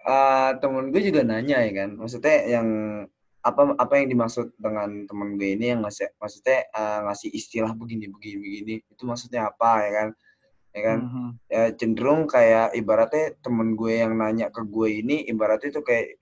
Eh 0.01 0.51
temen 0.57 0.87
gue 0.89 1.01
juga 1.03 1.21
nanya 1.21 1.59
ya 1.59 1.71
kan. 1.75 1.99
Maksudnya 1.99 2.37
yang 2.47 2.67
apa 3.41 3.73
apa 3.75 3.93
yang 3.97 4.07
dimaksud 4.07 4.53
dengan 4.55 5.03
temen 5.03 5.35
gue 5.35 5.57
ini 5.57 5.75
yang 5.75 5.83
ngasih 5.83 6.15
maksudnya 6.15 6.63
eh, 6.63 6.99
ngasih 7.09 7.29
istilah 7.29 7.73
begini 7.73 8.07
begini 8.07 8.37
begini 8.39 8.73
itu 8.87 9.03
maksudnya 9.03 9.51
apa 9.51 9.83
ya 9.83 9.91
kan? 9.91 10.07
Ya 10.71 10.81
kan? 10.87 10.99
Mhm. 11.03 11.29
Ya 11.51 11.63
cenderung 11.75 12.31
kayak 12.31 12.71
ibaratnya 12.79 13.35
temen 13.43 13.75
gue 13.75 13.91
yang 13.99 14.15
nanya 14.15 14.47
ke 14.47 14.63
gue 14.63 15.03
ini 15.03 15.27
ibaratnya 15.27 15.67
itu 15.67 15.83
kayak 15.83 16.15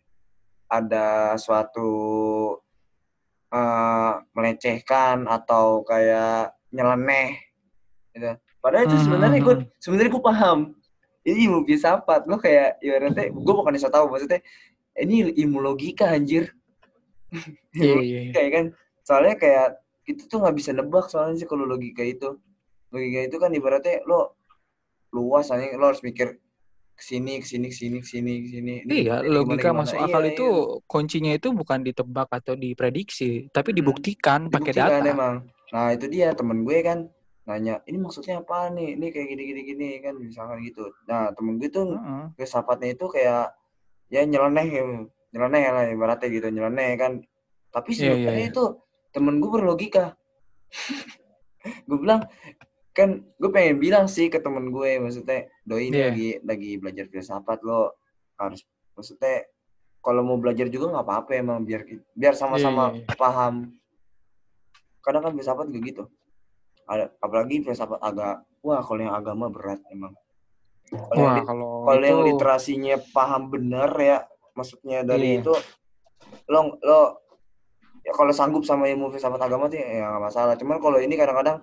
ada 0.69 1.37
suatu 1.37 1.89
eh 3.49 4.13
melecehkan 4.37 5.25
atau 5.25 5.81
kayak 5.81 6.53
nyeleneh 6.69 7.41
gitu. 8.13 8.37
Padahal 8.61 8.85
itu 8.85 8.97
sebenarnya 9.01 9.39
gue 9.41 9.55
Mhm. 9.57 9.65
sebenarnya 9.81 10.11
gue 10.13 10.23
paham. 10.25 10.59
Ini 11.25 11.45
ilmu 11.45 11.65
filsafat 11.65 12.25
lo 12.25 12.37
kayak 12.41 12.81
ibaratnya 12.81 13.29
gue 13.29 13.53
bukan 13.53 13.73
bisa 13.73 13.89
tahu 13.89 14.09
maksudnya 14.09 14.41
ini 14.97 15.29
ilmu 15.45 15.61
logika 15.61 16.09
anjir. 16.09 16.49
Iya, 17.77 17.85
iya, 17.85 17.93
iya. 17.93 17.93
logika 18.01 18.39
ya 18.41 18.49
kan. 18.49 18.65
Soalnya 19.05 19.35
kayak 19.37 19.67
kita 20.09 20.25
tuh 20.25 20.41
nggak 20.41 20.57
bisa 20.57 20.73
nebak 20.73 21.05
soalnya 21.05 21.37
sih 21.37 21.45
kalau 21.45 21.69
logika 21.69 22.01
itu. 22.01 22.33
Logika 22.89 23.19
itu 23.29 23.37
kan 23.37 23.53
ibaratnya 23.53 24.01
lo 24.09 24.38
luas 25.29 25.53
aja 25.53 25.77
lo 25.77 25.85
harus 25.93 26.01
mikir 26.01 26.41
ke 26.97 27.03
sini 27.05 27.37
ke 27.39 27.45
sini 27.47 27.69
ke 27.69 27.77
sini 27.77 27.97
ke 28.01 28.07
sini 28.09 28.31
ke 28.43 28.47
sini. 28.49 28.73
Ini 28.83 28.91
Iya, 29.05 29.15
ini 29.21 29.29
gimana 29.29 29.35
logika 29.37 29.69
gimana. 29.69 29.79
masuk 29.85 29.97
Iya, 30.01 30.05
akal 30.09 30.23
iya. 30.25 30.31
itu 30.33 30.47
kuncinya 30.83 31.31
itu 31.31 31.47
bukan 31.53 31.79
ditebak 31.85 32.27
atau 32.33 32.53
diprediksi, 32.57 33.47
tapi 33.53 33.71
Mm-mm. 33.71 33.79
dibuktikan 33.79 34.39
pakai 34.49 34.73
Dibuktikan 34.73 34.99
data. 34.99 35.13
emang. 35.13 35.35
Nah 35.69 35.85
itu 35.93 36.05
dia 36.09 36.27
temen 36.33 36.65
gue 36.65 36.77
kan 36.81 36.99
nanya 37.45 37.79
ini 37.85 37.97
maksudnya 37.97 38.41
apa 38.41 38.67
nih? 38.69 38.97
Ini 38.97 39.05
kayak 39.09 39.27
gini 39.31 39.43
gini 39.47 39.61
gini 39.63 39.87
kan 40.01 40.13
misalkan 40.17 40.59
gitu. 40.65 40.91
Nah 41.05 41.31
temen 41.31 41.55
gue 41.55 41.69
tuh 41.69 41.87
Heeh. 41.87 42.25
filsafatnya 42.35 42.89
itu 42.91 43.05
kayak 43.07 43.53
ya 44.09 44.21
nyeleneh 44.25 44.67
ya, 44.67 44.83
nyeleneh 45.31 45.63
lah 45.71 45.83
ibaratnya 45.87 46.27
gitu 46.27 46.47
nyeleneh 46.51 46.97
kan. 46.99 47.21
Tapi 47.69 47.89
Iya, 47.93 48.01
iya, 48.01 48.11
sebenarnya 48.11 48.43
iya. 48.43 48.51
itu 48.51 48.63
temen 49.13 49.39
gue 49.39 49.49
berlogika. 49.49 50.17
gue 51.87 51.97
bilang 51.99 52.27
kan 52.99 53.09
gue 53.23 53.49
pengen 53.49 53.77
bilang 53.77 54.05
sih 54.05 54.27
ke 54.27 54.37
temen 54.37 54.69
gue 54.69 54.99
maksudnya 54.99 55.47
doi 55.63 55.87
ini 55.87 55.95
Iya. 55.95 56.07
lagi 56.11 56.29
lagi 56.43 56.71
belajar 56.75 57.05
filsafat 57.07 57.63
lo 57.63 57.95
harus 58.35 58.67
maksudnya 58.93 59.47
kalau 59.99 60.21
mau 60.21 60.35
belajar 60.35 60.67
juga 60.67 60.91
nggak 60.91 61.05
apa-apa 61.05 61.31
emang 61.35 61.63
biar 61.63 61.87
biar 62.11 62.33
sama-sama 62.33 62.91
Iya, 62.91 62.95
iya, 62.95 63.05
iya. 63.05 63.15
paham 63.15 63.53
kadang 64.99 65.23
kan 65.23 65.31
filsafat 65.31 65.65
juga 65.67 65.81
gitu 65.85 66.03
ada 66.83 67.13
apalagi 67.17 67.61
filsafat 67.61 67.99
agak 67.99 68.43
wah 68.59 68.81
kalau 68.81 68.99
yang 68.99 69.13
agama 69.13 69.47
berat 69.47 69.79
emang 69.87 70.11
kalau 70.89 71.23
yang, 71.37 71.45
kalau 71.85 72.01
yang 72.01 72.21
literasinya 72.25 72.95
paham 73.13 73.47
bener 73.47 73.89
ya 73.95 74.17
maksudnya 74.51 75.01
dari 75.01 75.37
Iya. 75.37 75.41
itu 75.41 75.53
lo 76.49 76.75
lo 76.79 77.01
ya 78.01 78.11
kalau 78.11 78.33
sanggup 78.33 78.63
sama 78.63 78.87
ilmu 78.87 79.07
filsafat 79.09 79.39
agama 79.39 79.67
tuh 79.67 79.77
ya 79.77 80.09
nggak 80.09 80.23
masalah 80.23 80.53
cuman 80.55 80.77
kalau 80.79 80.97
ini 80.97 81.13
kadang-kadang 81.13 81.61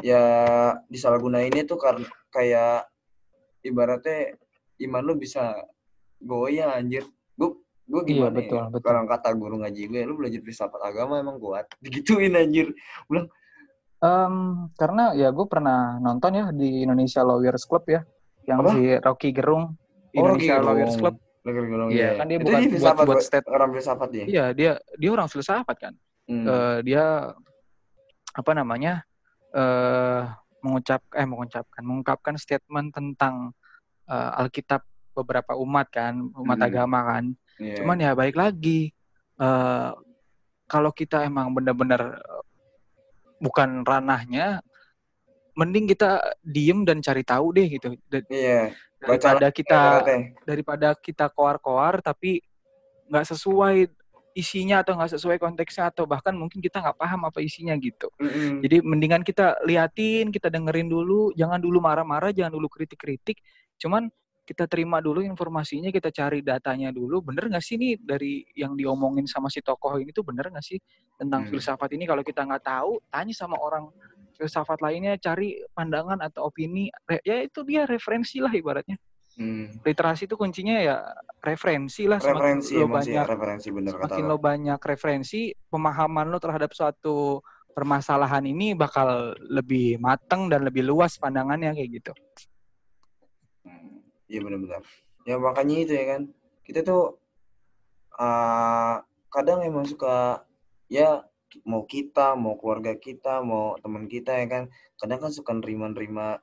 ya 0.00 0.22
disalahgunainnya 0.88 1.62
tuh 1.64 1.78
karena 1.78 2.02
kayak 2.30 2.88
ibaratnya 3.60 4.34
iman 4.82 5.02
lu 5.02 5.14
bisa 5.14 5.54
goyah 6.18 6.74
anjir 6.74 7.06
gue 7.34 7.50
gue 7.84 8.00
Iya, 8.00 8.08
gimana 8.08 8.36
betul, 8.40 8.58
ya 8.58 8.64
betul. 8.72 8.86
kalau 8.90 9.02
kata 9.06 9.28
guru 9.34 9.54
ngaji 9.60 9.82
gue 9.86 10.02
lu 10.02 10.14
belajar 10.16 10.40
filsafat 10.40 10.80
agama 10.82 11.20
emang 11.20 11.36
kuat 11.36 11.68
digituin 11.84 12.34
anjir 12.34 12.72
bilang 13.06 13.28
Em, 14.04 14.68
karena 14.76 15.16
ya 15.16 15.32
gue 15.32 15.46
pernah 15.48 15.96
nonton 15.96 16.36
ya 16.36 16.52
di 16.52 16.84
Indonesia 16.84 17.24
Lawyers 17.24 17.64
Club 17.64 17.88
ya, 17.88 18.04
yang 18.44 18.60
Apa? 18.60 18.76
si 18.76 18.82
Rocky 19.00 19.32
Gerung 19.32 19.64
oh 19.64 20.24
Rocky 20.28 20.44
Indonesia 20.44 20.56
Lawyers 20.60 20.92
Gerung 20.92 21.00
Club. 21.00 21.14
Rocky 21.40 21.60
Gerung 21.72 21.88
Iya, 21.88 21.96
iya 21.96 22.10
kan 22.20 22.26
dia 22.28 22.36
itu 22.36 22.44
bukan 22.44 22.52
dia 22.52 22.60
buat 22.60 22.74
filsafat 22.76 23.04
buat 23.08 23.22
state. 23.24 23.46
orang 23.48 23.68
filsafat 23.72 24.08
dia 24.12 24.24
Iya, 24.28 24.44
dia 24.52 24.70
dia 25.00 25.08
orang 25.08 25.28
filsafat 25.32 25.76
kan. 25.80 25.94
Hmm. 26.28 26.44
Eh, 26.44 26.78
dia 26.84 27.04
apa 28.34 28.50
namanya? 28.52 28.92
Eh 29.54 30.22
mengucap 30.64 31.00
eh 31.14 31.26
mengucapkan 31.28 31.82
mengungkapkan 31.84 32.34
statement 32.34 32.90
tentang 32.90 33.54
eh, 34.10 34.30
Alkitab 34.42 34.82
beberapa 35.14 35.54
umat 35.54 35.86
kan, 35.94 36.18
umat 36.34 36.58
Hmm. 36.58 36.66
agama 36.66 36.98
kan. 37.06 37.24
Iya. 37.62 37.78
Cuman 37.78 37.96
ya 38.02 38.10
baik 38.18 38.34
lagi 38.34 38.90
eh 39.38 39.90
kalau 40.66 40.90
kita 40.90 41.22
emang 41.22 41.54
benar-benar 41.54 42.18
bukan 43.38 43.84
ranahnya, 43.84 44.64
mending 45.54 45.86
kita 45.86 46.18
diem 46.42 46.82
dan 46.82 46.98
cari 46.98 47.22
tahu 47.22 47.54
deh 47.54 47.66
gitu. 47.70 47.94
Da- 48.10 48.26
iya 48.32 48.74
baca 49.04 49.36
Daripada 49.36 49.48
kita 49.52 49.80
daripada 50.42 50.88
kita 50.96 51.28
koar-koar 51.28 52.00
tapi 52.00 52.40
nggak 53.06 53.36
sesuai 53.36 53.92
isinya 54.34 54.82
atau 54.82 54.98
nggak 54.98 55.14
sesuai 55.14 55.38
konteksnya 55.38 55.94
atau 55.94 56.10
bahkan 56.10 56.34
mungkin 56.34 56.58
kita 56.58 56.82
nggak 56.82 56.98
paham 56.98 57.30
apa 57.30 57.38
isinya 57.38 57.72
gitu. 57.78 58.10
Mm-mm. 58.18 58.66
Jadi 58.66 58.82
mendingan 58.82 59.22
kita 59.22 59.62
liatin, 59.62 60.34
kita 60.34 60.50
dengerin 60.50 60.90
dulu, 60.90 61.30
jangan 61.38 61.62
dulu 61.62 61.78
marah-marah, 61.78 62.34
jangan 62.34 62.58
dulu 62.58 62.66
kritik-kritik. 62.66 63.38
Cuman 63.78 64.10
kita 64.44 64.68
terima 64.68 65.00
dulu 65.00 65.24
informasinya, 65.24 65.88
kita 65.88 66.10
cari 66.12 66.42
datanya 66.44 66.90
dulu. 66.90 67.22
Bener 67.24 67.48
nggak 67.48 67.64
sih 67.64 67.78
nih 67.78 67.96
dari 67.96 68.44
yang 68.58 68.74
diomongin 68.74 69.24
sama 69.24 69.48
si 69.48 69.62
tokoh 69.62 69.96
ini 70.02 70.10
tuh 70.12 70.26
bener 70.26 70.50
nggak 70.50 70.66
sih 70.66 70.82
tentang 71.16 71.46
Hmm. 71.46 71.50
filsafat 71.54 71.94
ini? 71.94 72.04
Kalau 72.04 72.20
kita 72.26 72.44
nggak 72.44 72.60
tahu, 72.66 73.00
tanya 73.08 73.32
sama 73.32 73.56
orang 73.56 73.88
filsafat 74.34 74.82
lainnya, 74.82 75.14
cari 75.16 75.62
pandangan 75.72 76.18
atau 76.20 76.50
opini. 76.50 76.90
Re- 77.06 77.22
Ya 77.22 77.38
itu 77.40 77.62
dia 77.62 77.86
referensi 77.86 78.42
lah 78.42 78.50
ibaratnya. 78.50 78.98
Hmm. 79.34 79.66
Literasi 79.82 80.30
itu 80.30 80.38
kuncinya 80.38 80.78
ya 80.78 81.02
referensi 81.42 82.06
lah. 82.06 82.22
Semakin 82.22 82.62
referensi 82.62 82.72
lo 82.78 82.86
emang 82.86 83.02
sih 83.02 83.12
banyak 83.14 83.26
referensi 83.26 83.68
bener 83.74 83.92
kata 83.92 84.02
semakin 84.06 84.24
lo 84.24 84.30
lo 84.30 84.36
banyak 84.38 84.80
referensi, 84.80 85.40
pemahaman 85.70 86.26
lo 86.30 86.38
terhadap 86.38 86.70
suatu 86.70 87.42
permasalahan 87.74 88.46
ini 88.46 88.78
bakal 88.78 89.34
lebih 89.50 89.98
mateng 89.98 90.46
dan 90.46 90.62
lebih 90.62 90.86
luas 90.86 91.18
pandangannya 91.18 91.74
kayak 91.74 91.90
gitu. 91.98 92.12
Hmm, 93.66 94.06
Iya 94.30 94.40
benar-benar. 94.46 94.82
Ya 95.26 95.36
makanya 95.42 95.76
itu 95.82 95.92
ya 95.98 96.04
kan. 96.14 96.22
Kita 96.62 96.86
tuh 96.86 97.18
uh, 98.14 99.02
kadang 99.34 99.66
emang 99.66 99.84
suka 99.90 100.46
ya 100.86 101.26
mau 101.66 101.82
kita, 101.82 102.38
mau 102.38 102.54
keluarga 102.54 102.94
kita, 102.94 103.42
mau 103.42 103.74
teman 103.82 104.06
kita 104.06 104.38
ya 104.38 104.46
kan. 104.46 104.64
Kadang 104.94 105.18
kan 105.18 105.30
suka 105.34 105.50
nerima-nerima 105.58 106.38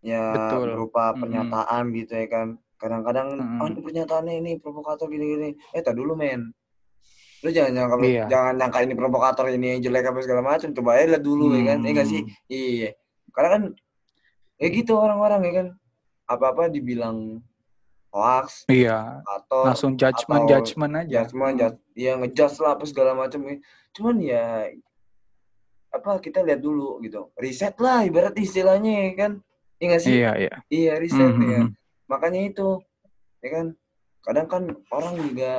ya 0.00 0.32
Betul. 0.32 0.74
berupa 0.74 1.12
pernyataan 1.12 1.92
gitu 1.92 2.12
ya 2.14 2.26
kan. 2.26 2.48
Kadang-kadang 2.76 3.36
Mm-mm. 3.36 3.60
oh 3.60 3.68
ini 3.68 3.80
pernyataannya 3.80 4.34
ini 4.36 4.52
provokator 4.56 5.06
gini-gini. 5.06 5.52
Eh 5.70 5.80
tak 5.80 5.94
dulu 5.94 6.14
men. 6.14 6.52
Lu 7.40 7.48
jangan 7.48 7.72
nyangka 7.72 7.96
Iya. 8.00 8.24
jangan 8.26 8.54
nyangka 8.56 8.78
ini 8.82 8.94
provokator 8.94 9.46
ini 9.48 9.66
yang 9.72 9.80
jelek 9.82 10.04
apa 10.06 10.18
segala 10.20 10.40
macam. 10.42 10.68
Coba 10.70 10.96
aja 10.96 11.06
lihat 11.10 11.22
dulu 11.22 11.52
ya 11.52 11.62
kan. 11.66 11.78
Iya 11.80 11.92
gak 11.94 12.08
sih? 12.08 12.22
Hmm. 12.24 12.48
Iya. 12.48 12.90
Karena 13.30 13.48
kan 13.50 13.62
ya 14.56 14.68
gitu 14.68 14.92
orang-orang 14.94 15.40
ya 15.42 15.52
kan. 15.54 15.66
Apa-apa 16.24 16.68
dibilang 16.68 17.42
hoax 18.10 18.66
Iya, 18.66 19.22
atau 19.24 19.66
langsung 19.66 19.94
judgement 19.94 20.42
atau 20.42 20.50
judgement 20.50 20.92
aja. 20.96 21.22
judgement, 21.22 21.54
Mm. 21.54 21.60
jud- 21.60 21.82
ya 21.94 22.12
ngejudge 22.16 22.58
lah 22.58 22.74
apa 22.74 22.82
segala 22.82 23.14
macam 23.14 23.38
cuman 23.90 24.16
ya 24.18 24.66
apa 25.90 26.18
kita 26.18 26.42
lihat 26.42 26.58
dulu 26.58 26.98
gitu 27.00 27.30
riset 27.34 27.74
lah 27.76 28.02
ibarat 28.02 28.34
istilahnya 28.36 29.10
ya 29.10 29.12
kan 29.16 29.32
iya 29.80 29.86
nggak 29.88 30.02
sih 30.04 30.12
Iya, 30.14 30.30
iya. 30.36 30.54
iya 30.68 30.92
riset 31.00 31.32
Mhm. 31.32 31.48
ya 31.48 31.62
makanya 32.06 32.40
itu 32.44 32.68
ya 33.40 33.48
kan 33.56 33.66
kadang 34.20 34.46
kan 34.46 34.62
orang 34.92 35.14
juga 35.16 35.52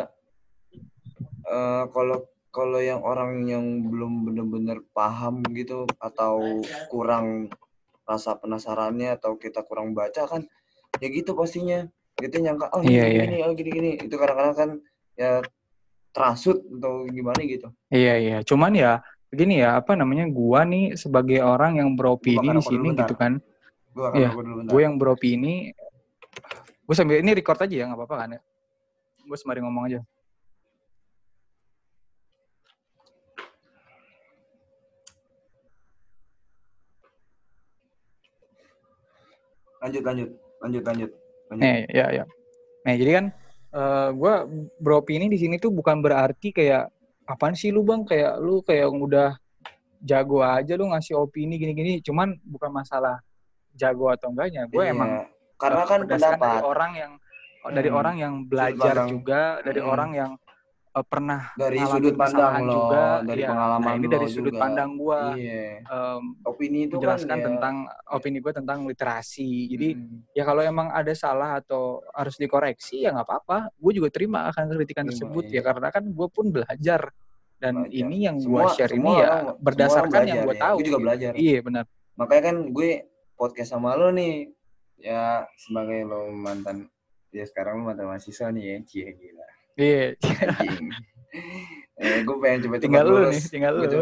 eh, 1.45 1.83
kalau 1.89 2.17
kalau 2.51 2.79
yang 2.83 3.01
orang 3.01 3.47
yang 3.47 3.63
belum 3.87 4.27
benar-benar 4.27 4.83
paham 4.91 5.39
gitu 5.55 5.87
atau 5.97 6.61
kurang 6.87 7.47
rasa 8.03 8.35
penasarannya 8.35 9.15
atau 9.15 9.39
kita 9.39 9.63
kurang 9.63 9.95
baca 9.95 10.27
kan 10.27 10.43
ya 10.99 11.07
gitu 11.07 11.31
pastinya 11.31 11.87
kita 12.19 12.43
nyangka 12.43 12.67
oh 12.75 12.83
ini 12.83 12.91
Iya, 12.91 13.03
gini, 13.07 13.15
iya. 13.15 13.23
gini 13.23 13.37
oh 13.41 13.53
gini 13.55 13.69
gini 13.71 13.91
itu 14.03 14.15
kadang-kadang 14.19 14.55
kan 14.55 14.69
ya 15.15 15.39
terasut 16.11 16.59
atau 16.67 17.07
gimana 17.07 17.39
gitu 17.41 17.71
Iya, 17.87 18.13
iya. 18.19 18.37
Cuman 18.43 18.75
ya 18.75 18.99
begini 19.31 19.63
ya, 19.63 19.79
apa 19.79 19.95
namanya? 19.95 20.27
Gua 20.27 20.67
nih 20.67 20.95
sebagai 20.99 21.39
orang 21.39 21.79
yang 21.79 21.95
beropini 21.95 22.39
di 22.51 22.63
sini 22.63 22.87
bentar. 22.91 23.07
gitu 23.07 23.15
kan. 23.15 23.33
Gue 23.91 24.03
akan 24.07 24.19
rokok 24.31 24.43
dulu 24.43 24.55
bentar 24.63 24.71
Gue 24.71 24.81
yang 24.83 24.95
beropini 24.95 25.55
gue 26.81 26.95
sambil 26.97 27.23
ini 27.23 27.31
record 27.31 27.59
aja 27.63 27.71
ya, 27.71 27.87
nggak 27.87 27.99
apa-apa 28.03 28.15
kan 28.19 28.29
ya. 28.35 28.41
Gue 29.23 29.37
sembari 29.39 29.63
ngomong 29.63 29.85
aja. 29.87 29.99
lanjut 39.81 40.03
lanjut 40.05 40.29
lanjut 40.61 40.83
lanjut 40.85 41.11
lanjut 41.49 41.65
Nih, 41.65 41.83
ya, 41.89 42.05
ya. 42.13 42.23
Nah, 42.85 42.93
jadi 42.95 43.11
kan 43.17 43.25
eh 43.71 44.09
gue 44.11 44.33
beropini 44.83 45.31
di 45.31 45.39
sini 45.39 45.55
tuh 45.55 45.71
bukan 45.71 46.03
berarti 46.03 46.51
kayak 46.51 46.91
apaan 47.23 47.55
sih 47.55 47.71
lu 47.71 47.87
bang 47.87 48.03
kayak 48.03 48.35
lu 48.43 48.59
kayak 48.63 48.87
udah 48.91 49.31
jago 50.03 50.43
aja 50.43 50.75
lu 50.75 50.91
ngasih 50.91 51.15
opini 51.15 51.55
gini-gini 51.55 52.03
cuman 52.03 52.35
bukan 52.43 52.67
masalah 52.67 53.23
jago 53.73 54.07
atau 54.07 54.29
enggaknya 54.29 54.67
gue 54.67 54.79
Iya. 54.79 54.91
emang 54.91 55.09
karena 55.55 55.83
kan 55.83 55.99
berdasarkan 56.01 56.09
dari 56.33 56.41
pendapat 56.41 56.63
orang 56.63 56.91
yang 56.93 57.11
dari 57.63 57.89
Hmm. 57.89 57.99
orang 57.99 58.15
yang 58.17 58.33
belajar 58.43 58.95
juga 59.05 59.41
dari 59.61 59.79
Hmm. 59.79 59.89
orang 59.89 60.11
yang 60.11 60.31
eh, 60.91 61.05
pernah 61.07 61.55
dari 61.55 61.79
sudut 61.79 62.19
pandang 62.19 62.67
lo, 62.67 62.73
juga 62.75 63.03
dari 63.23 63.39
Iya. 63.39 63.47
pengalaman 63.47 63.87
nah 63.87 63.95
ini 63.95 64.07
dari 64.11 64.27
sudut 64.27 64.51
juga. 64.51 64.59
pandang 64.59 64.89
gue 64.93 65.19
Iya. 65.39 65.63
em, 65.87 66.23
Opini 66.43 66.79
itu 66.83 66.95
menjelaskan 66.99 67.29
kan 67.29 67.39
ya, 67.39 67.45
tentang 67.47 67.75
opini 68.11 68.37
gue 68.37 68.51
tentang 68.51 68.79
literasi 68.83 69.71
jadi 69.71 69.87
mm, 69.95 70.35
ya 70.35 70.43
kalau 70.43 70.59
emang 70.59 70.91
ada 70.91 71.15
salah 71.15 71.55
atau 71.55 72.03
harus 72.11 72.35
dikoreksi 72.35 73.07
ya 73.07 73.15
nggak 73.15 73.23
apa-apa 73.23 73.71
gue 73.71 73.91
juga 73.95 74.11
terima 74.11 74.51
akan 74.51 74.67
kritikan 74.69 75.07
Terima, 75.07 75.11
tersebut 75.15 75.43
iya. 75.47 75.55
ya 75.55 75.61
karena 75.63 75.87
kan 75.89 76.03
gue 76.03 76.27
pun 76.27 76.45
belajar 76.49 77.01
dan 77.55 77.73
Belajar. 77.77 77.95
ini 77.95 78.17
yang 78.19 78.35
gue 78.35 78.63
share 78.75 78.91
semua 78.91 78.99
ini 79.07 79.15
ya 79.15 79.27
orang- 79.31 79.57
berdasarkan 79.63 80.21
yang 80.27 80.39
gue 80.43 80.55
ya. 80.57 80.59
tahu 80.59 80.75
Gue 80.75 80.83
juga 80.83 80.91
gitu. 80.91 81.05
belajar. 81.07 81.31
iya 81.39 81.57
benar 81.61 81.83
makanya 82.11 82.43
kan 82.43 82.55
gue 82.67 82.89
podcast 83.41 83.73
sama 83.73 83.97
lo 83.97 84.13
nih. 84.13 84.53
Ya 85.01 85.49
sebagai 85.57 86.05
lo 86.05 86.29
mantan 86.29 86.85
ya 87.33 87.41
sekarang 87.49 87.81
lo 87.81 87.89
mantan 87.89 88.05
mahasiswa 88.05 88.53
nih 88.53 88.61
ya. 88.61 88.75
Cie 88.85 89.09
gila. 89.17 89.47
Iya. 89.81 90.05
Eh, 92.01 92.25
gue 92.25 92.35
pengen 92.41 92.65
coba 92.65 92.77
tinggal 92.81 93.05
lu 93.07 93.29
nih 93.29 93.39
tinggal 93.47 93.71
lu. 93.77 93.85
Gitu. 93.85 94.01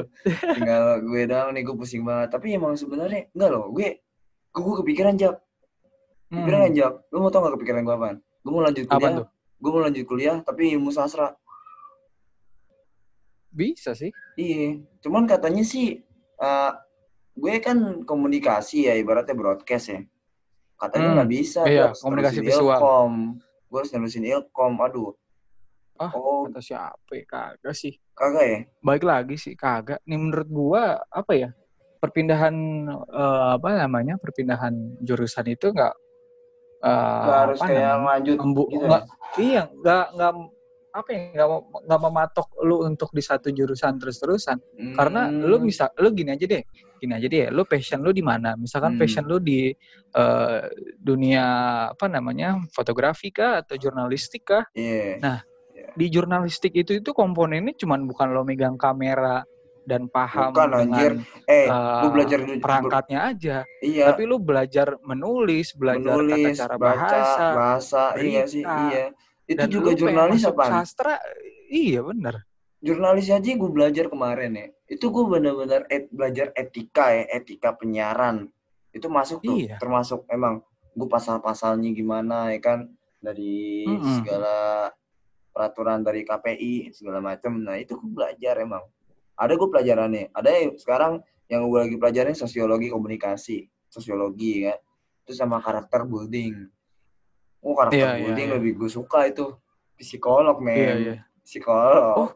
tinggal 0.56 1.04
gue 1.04 1.22
doang 1.28 1.52
nih 1.52 1.62
gue 1.68 1.76
pusing 1.76 2.02
banget. 2.02 2.32
Tapi 2.32 2.56
emang 2.56 2.74
sebenarnya 2.80 3.28
enggak 3.36 3.50
loh 3.52 3.70
gue 3.76 4.02
gue 4.50 4.76
kepikiran 4.82 5.14
jak 5.20 5.38
kepikiran 6.32 6.72
Hmm, 6.72 6.78
jak 6.80 6.94
lu 7.12 7.18
mau 7.22 7.30
tau 7.30 7.44
gak 7.44 7.60
kepikiran 7.60 7.82
gue 7.84 7.94
apaan? 7.94 8.18
Gue 8.42 8.52
mau 8.56 8.64
lanjut 8.64 8.86
apa 8.88 8.98
kuliah. 8.98 9.18
tuh? 9.20 9.28
Gue 9.60 9.70
mau 9.70 9.82
lanjut 9.84 10.06
kuliah 10.08 10.38
tapi 10.42 10.62
ilmu 10.74 10.90
sastra. 10.90 11.36
Bisa 13.52 13.92
sih. 13.94 14.16
Iya. 14.40 14.80
Cuman 15.04 15.28
katanya 15.28 15.62
sih 15.62 16.00
eh, 16.40 16.72
gue 17.40 17.54
kan 17.64 17.78
komunikasi 18.04 18.92
ya 18.92 18.94
ibaratnya 19.00 19.34
broadcast 19.34 19.88
ya. 19.96 20.00
Katanya 20.80 21.08
Hmm, 21.08 21.16
nggak 21.20 21.32
bisa 21.32 21.62
gue 21.64 21.74
iya, 21.76 21.84
harus 21.92 22.00
komunikasi 22.04 22.40
visual. 22.44 22.76
ilkom. 22.76 23.14
Gue 23.72 23.78
harus 23.80 23.92
nerusin 23.96 24.26
ilkom 24.28 24.74
aduh. 24.84 25.16
Ah, 26.00 26.12
oh. 26.16 26.48
kata 26.48 26.64
siapa 26.64 27.12
ya? 27.12 27.24
kagak 27.28 27.76
sih. 27.76 27.96
Kagak 28.16 28.46
ya? 28.48 28.60
Baik 28.80 29.04
lagi 29.04 29.36
sih 29.36 29.56
kagak. 29.56 30.00
Nih 30.08 30.16
menurut 30.16 30.48
gua 30.48 30.84
apa 31.12 31.36
ya 31.36 31.52
perpindahan 32.00 32.56
eh, 33.12 33.48
apa 33.60 33.68
namanya 33.76 34.16
perpindahan 34.16 34.72
jurusan 35.04 35.52
itu 35.52 35.76
nggak 35.76 35.92
nggak 36.80 37.40
harus 37.44 37.60
kayak 37.60 38.00
lanjut 38.00 38.38
gitu 38.72 38.86
ya? 38.88 39.02
iya 39.36 39.64
nggak 39.68 40.06
nggak 40.16 40.32
apa 40.90 41.10
ya 41.14 41.20
nggak 41.38 41.50
mem- 41.54 41.68
nggak 41.86 42.02
mematok 42.02 42.48
lu 42.66 42.82
untuk 42.84 43.10
di 43.14 43.22
satu 43.22 43.54
jurusan 43.54 44.02
terus 44.02 44.18
terusan 44.18 44.58
karena 44.90 45.30
Hmm, 45.30 45.46
lu 45.46 45.56
bisa 45.62 45.94
lu 46.02 46.10
gini 46.10 46.34
aja 46.34 46.46
deh 46.50 46.64
gini 47.00 47.14
aja 47.16 47.28
deh 47.30 47.48
lu 47.54 47.64
passion 47.64 48.02
lu 48.04 48.12
di 48.12 48.20
mana? 48.26 48.58
Misalkan 48.60 48.98
Hmm. 48.98 49.00
passion 49.00 49.24
lu 49.30 49.38
di 49.40 49.72
eh, 50.10 50.62
dunia 50.98 51.46
apa 51.94 52.10
namanya 52.10 52.58
fotografi 52.74 53.30
kah 53.30 53.62
atau 53.62 53.78
jurnalistik 53.78 54.44
kah? 54.50 54.66
Iya. 54.74 55.22
Nah, 55.22 55.38
di 55.96 56.06
jurnalistik 56.10 56.74
itu 56.74 56.98
itu 56.98 57.14
komponennya 57.14 57.78
cuman 57.78 58.04
bukan 58.10 58.34
lo 58.34 58.42
megang 58.42 58.76
kamera 58.76 59.46
dan 59.86 60.10
paham 60.10 60.50
Bukan, 60.52 60.70
dengan 60.70 60.90
anjir. 60.92 61.12
eh 61.46 61.70
eh, 61.70 62.02
gue 62.02 62.10
belajar 62.10 62.40
dulu 62.42 62.58
perangkatnya 62.62 63.20
aja, 63.30 63.58
iya. 63.82 64.06
Tapi 64.12 64.22
lu 64.26 64.38
belajar 64.42 64.98
menulis, 65.02 65.74
belajar 65.78 66.18
menulis 66.20 66.58
tata 66.58 66.68
cara 66.68 66.76
baca 66.76 66.90
bahasa, 67.00 67.46
bahasa 67.56 68.02
iya 68.20 68.44
sih 68.46 68.62
berita, 68.66 68.78
iya 68.90 69.04
itu 69.50 69.58
dan 69.58 69.68
juga 69.68 69.97
jurnalis 69.97 70.45
apaan? 70.45 70.86
Sastra, 70.86 71.18
iya 71.68 72.06
bener. 72.06 72.45
jurnalis 72.80 73.28
aja 73.28 73.43
gue 73.43 73.72
belajar 73.74 74.08
kemarin 74.08 74.56
ya. 74.56 74.68
Itu 74.88 75.12
gue 75.12 75.26
bener-bener 75.28 75.84
et- 75.91 76.08
belajar 76.08 76.56
etika 76.56 77.12
ya 77.12 77.28
etika 77.36 77.76
penyiaran. 77.76 78.47
Itu 78.95 79.12
masuk 79.12 79.43
tuh 79.43 79.60
Iya. 79.60 79.76
termasuk 79.76 80.24
emang 80.32 80.64
gue 80.95 81.10
pasal-pasalnya 81.10 81.91
gimana 81.91 82.56
ya 82.56 82.60
kan? 82.64 82.80
Dari 83.20 83.84
Mm-mm. 83.84 84.24
segala 84.24 84.88
peraturan 85.52 86.00
dari 86.00 86.24
KPI 86.24 86.95
segala 86.95 87.20
macam 87.20 87.60
nah 87.60 87.76
itu 87.76 88.00
gue 88.00 88.08
belajar 88.16 88.56
emang. 88.64 88.86
Ada 89.36 89.60
gue 89.60 89.68
pelajarannya. 89.68 90.26
Ada 90.32 90.50
yang 90.54 90.72
sekarang 90.80 91.14
yang 91.50 91.68
gue 91.68 91.80
lagi 91.82 91.97
pelajarin 91.97 92.38
sosiologi 92.38 92.88
komunikasi 92.88 93.66
sosiologi 93.89 94.70
ya 94.70 94.78
itu 95.26 95.34
sama 95.34 95.58
karakter 95.60 96.06
building 96.06 96.70
oh 97.62 97.74
karakter 97.76 97.97
Iya, 97.97 98.10
iya, 98.10 98.20
building 98.24 98.47
iya. 98.47 98.55
lebih 98.55 98.72
gue 98.80 98.89
suka 98.89 99.20
itu 99.28 99.45
psikolog 99.95 100.57
men 100.64 100.76
Iya, 100.78 100.93
iya. 100.95 101.16
psikolog 101.43 102.16
Oh, 102.16 102.30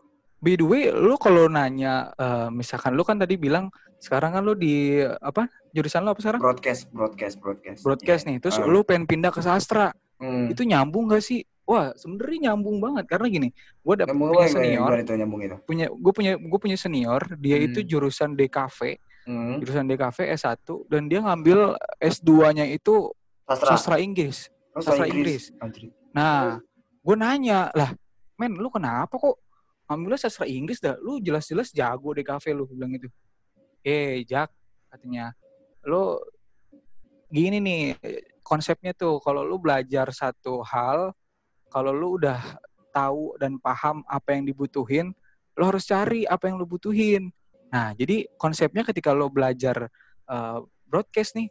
By 0.43 0.59
the 0.59 0.67
way, 0.67 0.91
lu 0.91 1.15
kalau 1.15 1.47
nanya, 1.47 2.11
eh, 2.19 2.51
misalkan 2.51 2.99
lu 2.99 3.07
kan 3.07 3.15
tadi 3.15 3.39
bilang 3.39 3.71
sekarang 4.03 4.35
kan 4.35 4.43
lu 4.43 4.51
di 4.59 4.99
apa 4.99 5.47
jurusan 5.71 6.03
lu 6.03 6.11
apa 6.11 6.19
sekarang? 6.19 6.43
broadcast 6.43 6.91
broadcast 6.91 7.39
broadcast 7.39 7.79
Broadcast 7.79 8.23
nih, 8.27 8.43
terus 8.43 8.59
Ah. 8.59 8.67
lu 8.67 8.83
pengen 8.83 9.07
pindah 9.07 9.31
ke 9.31 9.39
sastra, 9.39 9.95
hmm. 10.19 10.51
itu 10.51 10.67
nyambung 10.67 11.07
gak 11.07 11.23
sih? 11.23 11.47
Wah, 11.63 11.95
sebenarnya 11.95 12.51
nyambung 12.51 12.83
banget 12.83 13.07
karena 13.07 13.31
gini, 13.31 13.49
gue 13.55 13.93
nyambung 14.03 14.35
punya 14.35 14.43
apa 14.43 14.51
senior, 14.51 14.91
itu 14.99 15.13
nyambung 15.15 15.41
itu 15.47 15.55
punya 15.63 15.87
gue 15.87 16.11
punya 16.11 16.31
gue 16.35 16.59
punya 16.59 16.75
senior 16.75 17.21
dia 17.39 17.55
Hmm. 17.55 17.67
itu 17.71 17.79
jurusan 17.87 18.35
DKV 18.35 18.79
hmm. 19.23 19.55
jurusan 19.63 19.87
DKV 19.87 20.17
S1 20.35 20.59
dan 20.91 21.07
dia 21.07 21.23
ngambil 21.23 21.79
S2-nya 22.03 22.67
itu 22.67 23.15
sastra 23.47 23.79
sastra 23.79 23.95
Inggris 24.03 24.51
sastra 24.81 25.05
Inggris. 25.05 25.53
Anjir. 25.61 25.93
nah 26.15 26.57
gue 27.03 27.15
nanya 27.19 27.69
lah 27.77 27.93
men 28.39 28.57
lu 28.57 28.71
kenapa 28.73 29.13
kok 29.13 29.37
ngambilnya 29.85 30.19
sastra 30.19 30.49
Inggris 30.49 30.81
dah 30.81 30.97
lu 30.97 31.21
jelas-jelas 31.21 31.69
jago 31.69 32.15
DKV 32.15 32.45
lu 32.55 32.63
Gua 32.65 32.75
bilang 32.79 32.91
gitu 32.97 33.09
eh 33.83 34.23
Jack 34.23 34.49
katanya 34.89 35.35
lu 35.85 36.17
gini 37.27 37.59
nih 37.59 37.81
konsepnya 38.41 38.95
tuh 38.95 39.19
kalau 39.19 39.43
lu 39.43 39.59
belajar 39.59 40.09
satu 40.09 40.63
hal 40.63 41.11
kalau 41.67 41.91
lu 41.91 42.21
udah 42.21 42.39
tahu 42.93 43.33
dan 43.41 43.57
paham 43.57 44.05
apa 44.05 44.37
yang 44.37 44.45
dibutuhin 44.45 45.11
lu 45.57 45.63
harus 45.65 45.85
cari 45.85 46.23
apa 46.29 46.49
yang 46.49 46.61
lu 46.61 46.65
butuhin 46.69 47.33
nah 47.73 47.91
jadi 47.97 48.29
konsepnya 48.37 48.85
ketika 48.85 49.11
lu 49.11 49.27
belajar 49.33 49.89
eh, 50.29 50.59
broadcast 50.85 51.33
nih 51.35 51.49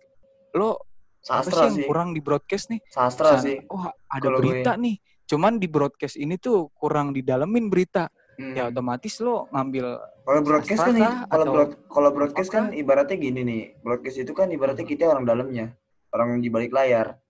lo 0.54 0.78
apa 1.22 1.42
sih 1.42 1.50
sastra 1.50 1.62
yang 1.64 1.76
sih. 1.76 1.86
kurang 1.86 2.08
di 2.10 2.20
broadcast 2.20 2.66
nih? 2.68 2.80
Sastra 2.86 3.28
Misalnya, 3.32 3.44
sih 3.44 3.56
oh 3.68 3.82
ada 3.86 4.26
gue- 4.26 4.36
berita 4.36 4.72
nih. 4.74 4.96
Cuman 5.24 5.52
di 5.56 5.66
broadcast 5.66 6.16
ini 6.16 6.34
tuh 6.36 6.68
kurang 6.74 7.10
didalemin 7.10 7.66
berita. 7.66 8.10
Hmm. 8.32 8.56
ya 8.56 8.72
otomatis 8.72 9.20
lo 9.20 9.44
ngambil 9.52 10.00
kalau 10.24 10.40
broadcast 10.40 10.80
kan 10.80 10.96
sastra 10.96 11.10
kalau 11.28 11.44
Atau 11.44 11.52
broad- 11.52 11.78
kalau 11.86 12.10
broadcast 12.10 12.48
kan 12.48 12.64
ibaratnya 12.72 13.16
gini 13.16 13.40
nih. 13.42 13.62
Broadcast 13.78 14.18
itu 14.18 14.32
kan 14.32 14.48
ibaratnya 14.48 14.82
kita 14.82 15.04
orang 15.06 15.22
dalamnya. 15.22 15.76
Orang 16.08 16.40
di 16.40 16.48
balik 16.48 16.72
layar. 16.72 17.20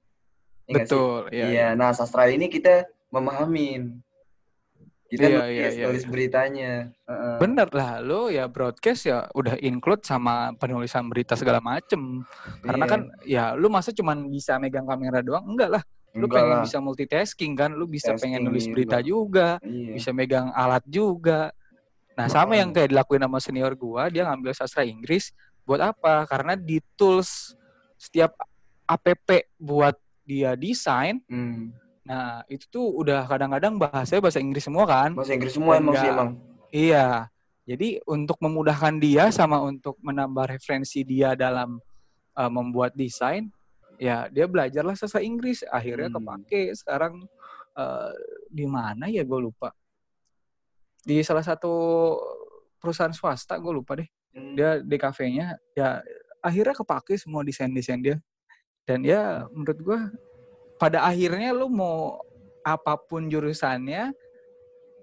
Sih? 0.62 0.78
betul 0.78 1.26
ya, 1.28 1.47
iya. 1.51 1.68
nah 1.74 1.90
sastra 1.90 2.30
ini 2.30 2.47
kita 2.47 2.86
memahamin 3.11 3.99
kita 5.13 5.23
Iya, 5.23 5.37
nulis, 5.39 5.53
iya, 5.53 5.69
iya, 5.69 5.85
nulis 5.85 6.03
iya. 6.03 6.09
beritanya 6.09 6.73
Heeh. 7.05 7.37
bener 7.37 7.69
lah 7.69 8.01
lo 8.01 8.27
ya 8.27 8.49
broadcast 8.49 9.05
ya 9.05 9.29
udah 9.31 9.61
include 9.61 10.01
sama 10.01 10.57
penulisan 10.57 11.05
berita 11.07 11.37
segala 11.37 11.61
macem 11.61 12.25
karena 12.59 12.81
Iya. 12.81 12.89
kan 12.89 13.01
ya 13.23 13.45
lu 13.53 13.69
masa 13.69 13.93
cuman 13.93 14.25
bisa 14.27 14.57
megang 14.57 14.83
kamera 14.83 15.21
doang 15.21 15.45
enggak 15.45 15.69
lah 15.71 15.83
lu 16.13 16.25
Enggak 16.25 16.37
pengen 16.39 16.53
lah. 16.55 16.63
bisa 16.63 16.79
multitasking 16.79 17.53
kan 17.53 17.71
lu 17.71 17.85
bisa 17.85 18.13
pengen 18.15 18.41
Tasking 18.41 18.45
nulis 18.47 18.65
juga. 18.65 18.73
berita 18.73 18.99
juga 18.99 19.49
Iya. 19.61 19.93
bisa 19.93 20.11
megang 20.11 20.49
alat 20.51 20.85
juga 20.85 21.53
nah 22.13 22.27
sama 22.27 22.55
yang 22.55 22.69
Makanya. 22.69 22.77
kayak 22.79 22.89
dilakuin 22.91 23.23
sama 23.23 23.39
senior 23.39 23.73
gua 23.75 24.09
dia 24.09 24.25
ngambil 24.25 24.53
sastra 24.53 24.81
Inggris 24.83 25.33
buat 25.63 25.81
apa 25.83 26.25
karena 26.25 26.53
di 26.55 26.81
tools 26.95 27.53
setiap 27.95 28.33
app 28.85 29.29
buat 29.57 29.97
dia 30.23 30.53
desain 30.53 31.21
Hmm. 31.25 31.73
Nah 32.03 32.42
itu 32.50 32.66
tuh 32.66 32.86
udah 32.98 33.24
kadang-kadang 33.30 33.78
bahasanya 33.78 34.26
bahasa 34.26 34.42
Inggris 34.42 34.66
semua 34.66 34.84
kan 34.90 35.14
bahasa 35.14 35.38
Inggris 35.38 35.55
semua 35.55 35.78
emang 35.78 35.94
sih 35.94 36.11
emang 36.11 36.34
Iya. 36.72 37.28
Jadi 37.62 38.03
untuk 38.11 38.42
memudahkan 38.42 38.98
dia 38.98 39.30
sama 39.30 39.62
untuk 39.62 39.94
menambah 40.03 40.50
referensi 40.59 41.07
dia 41.07 41.38
dalam 41.38 41.78
uh, 42.34 42.50
membuat 42.50 42.96
desain, 42.96 43.53
ya 44.00 44.26
dia 44.32 44.50
belajarlah 44.50 44.98
sastra 44.98 45.22
Inggris. 45.22 45.62
Akhirnya 45.70 46.11
Hmm. 46.11 46.18
kepake 46.18 46.74
sekarang 46.74 47.22
uh, 47.78 48.11
di 48.50 48.66
mana 48.66 49.07
ya 49.07 49.22
gue 49.22 49.38
lupa. 49.38 49.70
Di 51.07 51.22
salah 51.22 51.44
satu 51.44 51.70
perusahaan 52.82 53.14
swasta 53.14 53.55
gue 53.62 53.70
lupa 53.70 54.00
deh. 54.00 54.09
Hmm. 54.34 54.59
Dia 54.59 54.82
DKV-nya 54.82 55.55
ya 55.78 56.03
akhirnya 56.42 56.74
kepake 56.74 57.14
semua 57.14 57.46
desain-desain 57.46 58.03
dia. 58.03 58.16
Dan 58.82 59.07
ya 59.07 59.46
menurut 59.55 59.78
gue 59.78 59.98
pada 60.83 61.07
akhirnya 61.07 61.55
lu 61.55 61.70
mau 61.70 62.18
apa 62.66 62.99
pun 62.99 63.30
jurusannya 63.30 64.11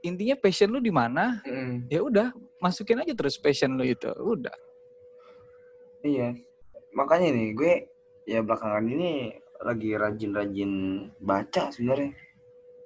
intinya 0.04 0.36
passion 0.36 0.68
lu 0.68 0.84
di 0.84 0.92
mana 0.92 1.40
Mm-mm. 1.48 1.88
ya 1.88 2.04
udah 2.04 2.36
masukin 2.60 3.00
aja 3.00 3.16
terus 3.16 3.40
passion 3.40 3.80
lu 3.80 3.88
itu 3.88 4.12
udah 4.12 4.52
Iya. 6.00 6.32
Makanya 6.96 7.36
nih 7.36 7.48
gue 7.52 7.74
ya 8.24 8.40
belakangan 8.40 8.88
ini 8.88 9.36
lagi 9.60 9.92
rajin-rajin 10.00 10.72
baca 11.20 11.76
sebenarnya. 11.76 12.16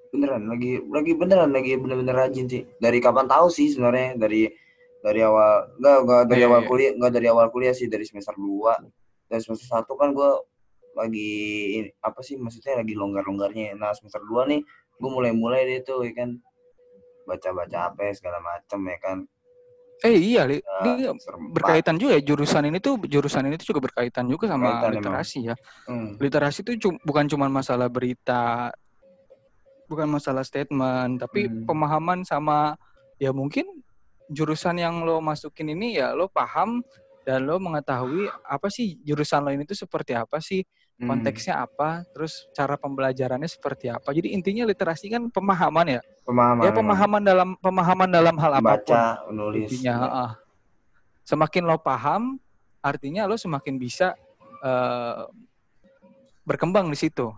Beneran 0.10 0.50
lagi 0.50 0.82
lagi 0.90 1.14
beneran 1.14 1.54
lagi 1.54 1.78
bener-bener 1.78 2.18
rajin 2.18 2.50
sih. 2.50 2.66
Dari 2.82 2.98
kapan 2.98 3.30
tahu 3.30 3.54
sih 3.54 3.70
sebenarnya 3.70 4.18
dari 4.18 4.50
dari 4.98 5.22
awal 5.22 5.78
enggak 5.78 5.98
enggak 6.02 6.22
dari 6.26 6.42
Iya, 6.42 6.48
awal 6.50 6.62
iya. 6.66 6.68
kuliah 6.74 6.92
enggak 6.98 7.12
dari 7.14 7.28
awal 7.30 7.48
kuliah 7.54 7.74
sih 7.78 7.86
dari 7.86 8.02
semester 8.02 8.34
2 8.34 9.30
dari 9.30 9.42
semester 9.46 9.68
1 9.70 9.86
kan 9.94 10.10
gue 10.10 10.30
lagi 10.94 11.32
apa 12.00 12.22
sih 12.22 12.38
maksudnya 12.38 12.80
lagi 12.80 12.94
longgar-longgarnya 12.94 13.74
nah 13.76 13.92
semester 13.92 14.22
2 14.24 14.46
nih 14.46 14.62
gue 14.98 15.10
mulai-mulai 15.10 15.66
deh 15.66 15.80
tuh 15.82 16.06
ya 16.06 16.14
kan 16.14 16.38
baca-baca 17.24 17.90
apa 17.90 18.14
segala 18.14 18.40
macem 18.40 18.82
ya 18.88 19.00
kan 19.00 19.20
Eh 20.04 20.20
iya, 20.20 20.44
Li. 20.44 20.60
Nah, 20.60 21.00
Ini 21.00 21.16
empat. 21.16 21.56
berkaitan 21.56 21.96
juga 21.96 22.20
ya 22.20 22.22
jurusan 22.28 22.68
ini 22.68 22.84
tuh 22.84 23.00
jurusan 23.08 23.48
ini 23.48 23.56
tuh 23.56 23.72
juga 23.72 23.88
berkaitan 23.88 24.28
juga 24.28 24.52
sama 24.52 24.76
Berkaitan 24.76 24.92
emang. 24.92 25.00
literasi 25.00 25.40
ya. 25.48 25.56
Hmm. 25.88 26.20
Literasi 26.20 26.60
itu 26.60 26.72
cu- 26.76 27.00
bukan 27.08 27.24
cuma 27.32 27.48
masalah 27.48 27.88
berita, 27.88 28.68
bukan 29.88 30.12
masalah 30.12 30.44
statement, 30.44 31.24
tapi 31.24 31.48
Hmm. 31.48 31.64
pemahaman 31.64 32.20
sama 32.28 32.76
ya 33.16 33.32
mungkin 33.32 33.64
jurusan 34.28 34.76
yang 34.76 35.08
lo 35.08 35.24
masukin 35.24 35.72
ini 35.72 35.96
ya 35.96 36.12
lo 36.12 36.28
paham 36.28 36.84
dan 37.24 37.48
lo 37.48 37.56
mengetahui 37.56 38.28
apa 38.44 38.68
sih 38.68 39.00
jurusan 39.08 39.40
lo 39.40 39.56
ini 39.56 39.64
tuh 39.64 39.80
seperti 39.80 40.20
apa 40.20 40.44
sih 40.44 40.68
Hmm. 40.94 41.10
konteksnya 41.10 41.66
apa, 41.66 42.06
terus 42.14 42.46
cara 42.54 42.78
pembelajarannya 42.78 43.50
seperti 43.50 43.90
apa. 43.90 44.14
Jadi 44.14 44.30
intinya 44.30 44.62
literasi 44.70 45.10
kan 45.10 45.26
pemahaman 45.34 46.00
ya. 46.00 46.02
pemahaman 46.22 46.64
Ya 46.64 46.72
pemahaman 46.72 47.22
dalam 47.26 47.50
pemahaman 47.58 48.10
dalam 48.14 48.36
hal 48.38 48.52
apa 48.62 48.78
pun 48.80 48.94
baca 48.94 49.04
nulis 49.34 49.74
intinya. 49.74 49.94
heeh. 50.06 50.30
Semakin 51.26 51.64
lo 51.66 51.82
paham, 51.82 52.38
artinya 52.80 53.26
lo 53.26 53.36
semakin 53.36 53.76
bisa 53.82 54.14
eh, 54.62 55.26
berkembang 56.46 56.88
di 56.94 56.98
situ. 57.00 57.34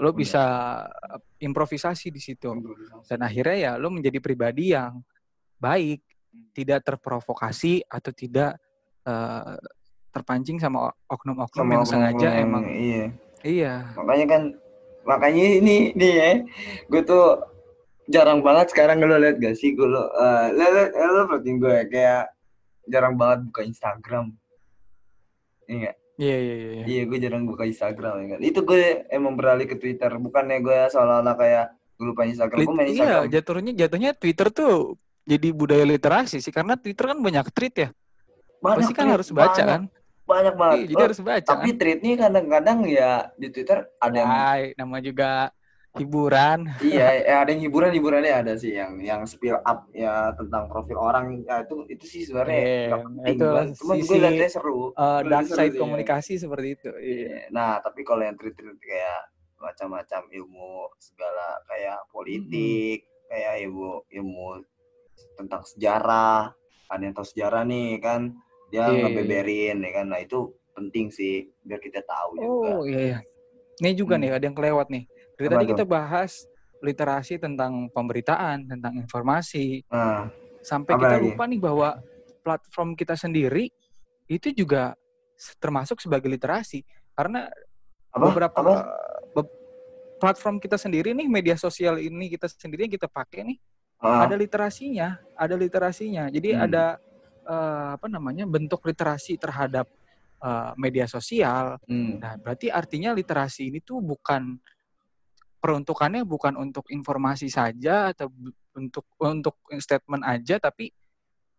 Lo 0.00 0.10
bisa 0.10 0.42
improvisasi 1.38 2.10
di 2.10 2.18
situ. 2.18 2.50
Dan 3.06 3.20
akhirnya 3.22 3.56
ya 3.56 3.72
lo 3.78 3.94
menjadi 3.94 4.18
pribadi 4.18 4.74
yang 4.74 4.98
baik, 5.62 6.02
tidak 6.52 6.82
terprovokasi 6.82 7.86
atau 7.86 8.10
tidak 8.10 8.58
eh, 9.06 9.56
terpancing 10.10 10.58
sama 10.58 10.90
oknum-oknum 11.06 11.66
yang 11.66 11.82
oknum 11.82 11.90
sengaja 11.90 12.28
yang- 12.28 12.42
emang. 12.44 12.64
iya. 12.66 13.04
Iya. 13.40 13.72
Makanya 13.96 14.26
kan 14.28 14.42
makanya 15.00 15.44
ini 15.56 15.76
nih 15.94 16.12
ya 16.12 16.30
gue 16.86 17.02
tuh 17.02 17.40
jarang 18.04 18.44
banget 18.44 18.68
sekarang 18.68 19.00
lo 19.00 19.16
liat 19.16 19.38
gak 19.38 19.56
sih 19.56 19.72
gue 19.72 19.86
lo 19.86 20.12
eh, 20.12 20.46
lo 20.52 20.64
lo 20.68 20.82
lo 21.08 21.22
perhatiin 21.26 21.56
gue 21.56 21.72
ya, 21.72 21.84
kayak 21.86 22.22
jarang 22.84 23.14
banget 23.14 23.38
buka 23.46 23.60
Instagram. 23.62 24.34
Iya 25.64 25.92
iya 26.20 26.36
iya 26.36 26.54
iya 26.54 26.70
iya. 26.74 26.84
iya 26.84 27.02
gue 27.06 27.18
jarang 27.18 27.46
buka 27.46 27.64
Instagram 27.64 28.14
ya 28.20 28.26
kan? 28.34 28.40
Itu 28.42 28.60
gue 28.60 29.08
emang 29.08 29.38
beralih 29.38 29.64
ke 29.64 29.78
Twitter 29.78 30.10
bukannya 30.12 30.60
gue 30.60 30.78
seolah-olah 30.90 31.34
kayak 31.34 31.64
gue 31.96 32.06
lupa 32.06 32.22
Instagram 32.26 32.58
gue 32.58 32.74
main 32.74 32.88
Lit- 32.88 32.92
iya 32.92 33.04
Instagram. 33.24 33.24
jatuhnya 33.30 33.72
jatuhnya 33.78 34.10
Twitter 34.12 34.46
tuh 34.50 34.72
jadi 35.24 35.48
budaya 35.54 35.84
literasi 35.86 36.42
sih 36.42 36.50
karena 36.50 36.74
Twitter 36.74 37.08
kan 37.08 37.16
banyak 37.16 37.46
tweet 37.54 37.74
ya. 37.78 37.88
Pasti 38.60 38.92
kan 38.92 39.08
tweet, 39.08 39.14
harus 39.16 39.28
baca 39.30 39.48
banyak, 39.56 39.64
kan 39.64 39.82
banyak 40.30 40.54
banget. 40.54 40.76
Iya, 40.76 40.86
jadi 40.86 40.94
Oh, 40.96 41.06
harus 41.06 41.20
baca. 41.20 41.48
tapi 41.48 41.68
tweetnya 41.74 42.14
kadang-kadang 42.20 42.78
ya 42.86 43.10
di 43.34 43.48
Twitter 43.48 43.78
ada 43.98 44.14
yang 44.14 44.30
Hai, 44.30 44.62
nama 44.74 44.96
juga 44.98 45.50
hiburan. 45.92 46.70
Iya 46.78 47.06
ya 47.18 47.34
ada 47.42 47.50
yang 47.50 47.62
hiburan 47.62 47.90
hiburannya 47.90 48.30
ada 48.32 48.54
sih 48.54 48.72
yang 48.72 48.94
yang 49.00 49.26
spill 49.26 49.58
up 49.60 49.90
ya 49.90 50.30
tentang 50.32 50.66
profil 50.66 50.96
orang. 50.96 51.42
Ya 51.42 51.66
itu 51.66 51.82
itu 51.88 52.04
sih 52.06 52.22
sebenarnya 52.22 52.94
penting 52.94 53.34
itu 53.34 53.42
cuman 53.44 53.66
cuman 53.74 53.96
gue 53.96 54.06
sisi, 54.06 54.16
liatnya 54.16 54.48
seru. 54.48 54.80
Eh, 54.90 55.18
Gue 55.20 55.28
dark 55.28 55.44
seru 55.44 55.56
side 55.58 55.66
sih, 55.66 55.74
ya. 55.74 55.80
komunikasi 55.80 56.32
seperti 56.38 56.68
itu 56.72 56.90
iya. 56.94 57.18
Iya. 57.26 57.40
nah 57.50 57.70
tapi 57.78 58.00
kalau 58.00 58.22
yang 58.22 58.38
tweet 58.38 58.54
tweet 58.54 58.78
kayak 58.78 59.20
macam-macam 59.58 60.22
ilmu 60.30 60.72
segala 60.96 61.46
kayak 61.66 61.98
politik 62.08 62.98
kayak 63.26 63.60
ilmu 63.60 64.06
ilmu 64.08 64.62
tentang 65.34 65.62
sejarah. 65.64 66.54
Ada 66.86 67.02
yang 67.02 67.14
tahu 67.14 67.26
sejarah 67.28 67.62
nih 67.62 67.98
kan 67.98 68.34
dia 68.70 68.86
Iya, 68.86 68.90
iya, 68.90 69.02
ngebeberin 69.04 69.76
ya 69.82 69.90
kan? 70.00 70.06
Nah 70.08 70.20
itu 70.22 70.38
penting 70.72 71.10
sih 71.10 71.50
biar 71.66 71.80
kita 71.82 72.00
tahu 72.06 72.38
juga. 72.38 72.70
Oh 72.78 72.82
iya 72.86 73.00
iya. 73.02 73.18
Ini 73.82 73.90
juga 73.96 74.14
Hmm. 74.16 74.22
nih 74.24 74.30
ada 74.36 74.44
yang 74.46 74.56
kelewat 74.56 74.86
nih. 74.88 75.04
Dari 75.36 75.46
Apa 75.48 75.52
tadi 75.56 75.64
tuh? 75.64 75.70
kita 75.76 75.84
bahas 75.84 76.32
literasi 76.80 77.34
tentang 77.36 77.90
pemberitaan 77.92 78.64
tentang 78.64 78.94
informasi. 78.96 79.82
Nah 79.90 80.30
sampai 80.60 80.92
Apa 80.94 81.02
kita 81.02 81.16
lagi? 81.16 81.24
lupa 81.32 81.44
nih 81.48 81.60
bahwa 81.60 81.88
platform 82.44 82.88
kita 82.96 83.16
sendiri 83.16 83.68
itu 84.30 84.48
juga 84.54 84.94
termasuk 85.58 85.98
sebagai 86.00 86.28
literasi. 86.30 86.84
Karena 87.16 87.48
apa? 88.14 88.24
beberapa 88.30 88.58
apa? 88.60 88.74
be- 89.34 89.52
platform 90.20 90.60
kita 90.60 90.76
sendiri 90.76 91.16
nih 91.16 91.26
media 91.26 91.56
sosial 91.56 91.96
ini 91.96 92.28
kita 92.28 92.46
sendiri 92.48 92.86
yang 92.86 92.94
kita 92.94 93.08
pakai 93.08 93.44
nih 93.48 93.58
Ah, 94.00 94.24
ada 94.24 94.36
literasinya 94.36 95.20
ada 95.36 95.56
literasinya. 95.56 96.28
Jadi 96.32 96.52
Hmm. 96.56 96.64
ada 96.68 96.84
eh, 97.50 97.88
apa 97.98 98.06
namanya 98.06 98.46
bentuk 98.46 98.86
literasi 98.86 99.34
terhadap 99.36 99.90
eh, 100.38 100.72
media 100.78 101.10
sosial 101.10 101.82
hmm. 101.90 102.22
nah 102.22 102.38
berarti 102.38 102.70
artinya 102.70 103.10
literasi 103.10 103.74
ini 103.74 103.82
tuh 103.82 103.98
bukan 103.98 104.54
peruntukannya 105.60 106.24
bukan 106.24 106.56
untuk 106.56 106.88
informasi 106.88 107.52
saja 107.52 108.14
atau 108.16 108.32
untuk 108.72 109.04
untuk 109.20 109.60
statement 109.76 110.24
aja 110.24 110.56
tapi 110.56 110.88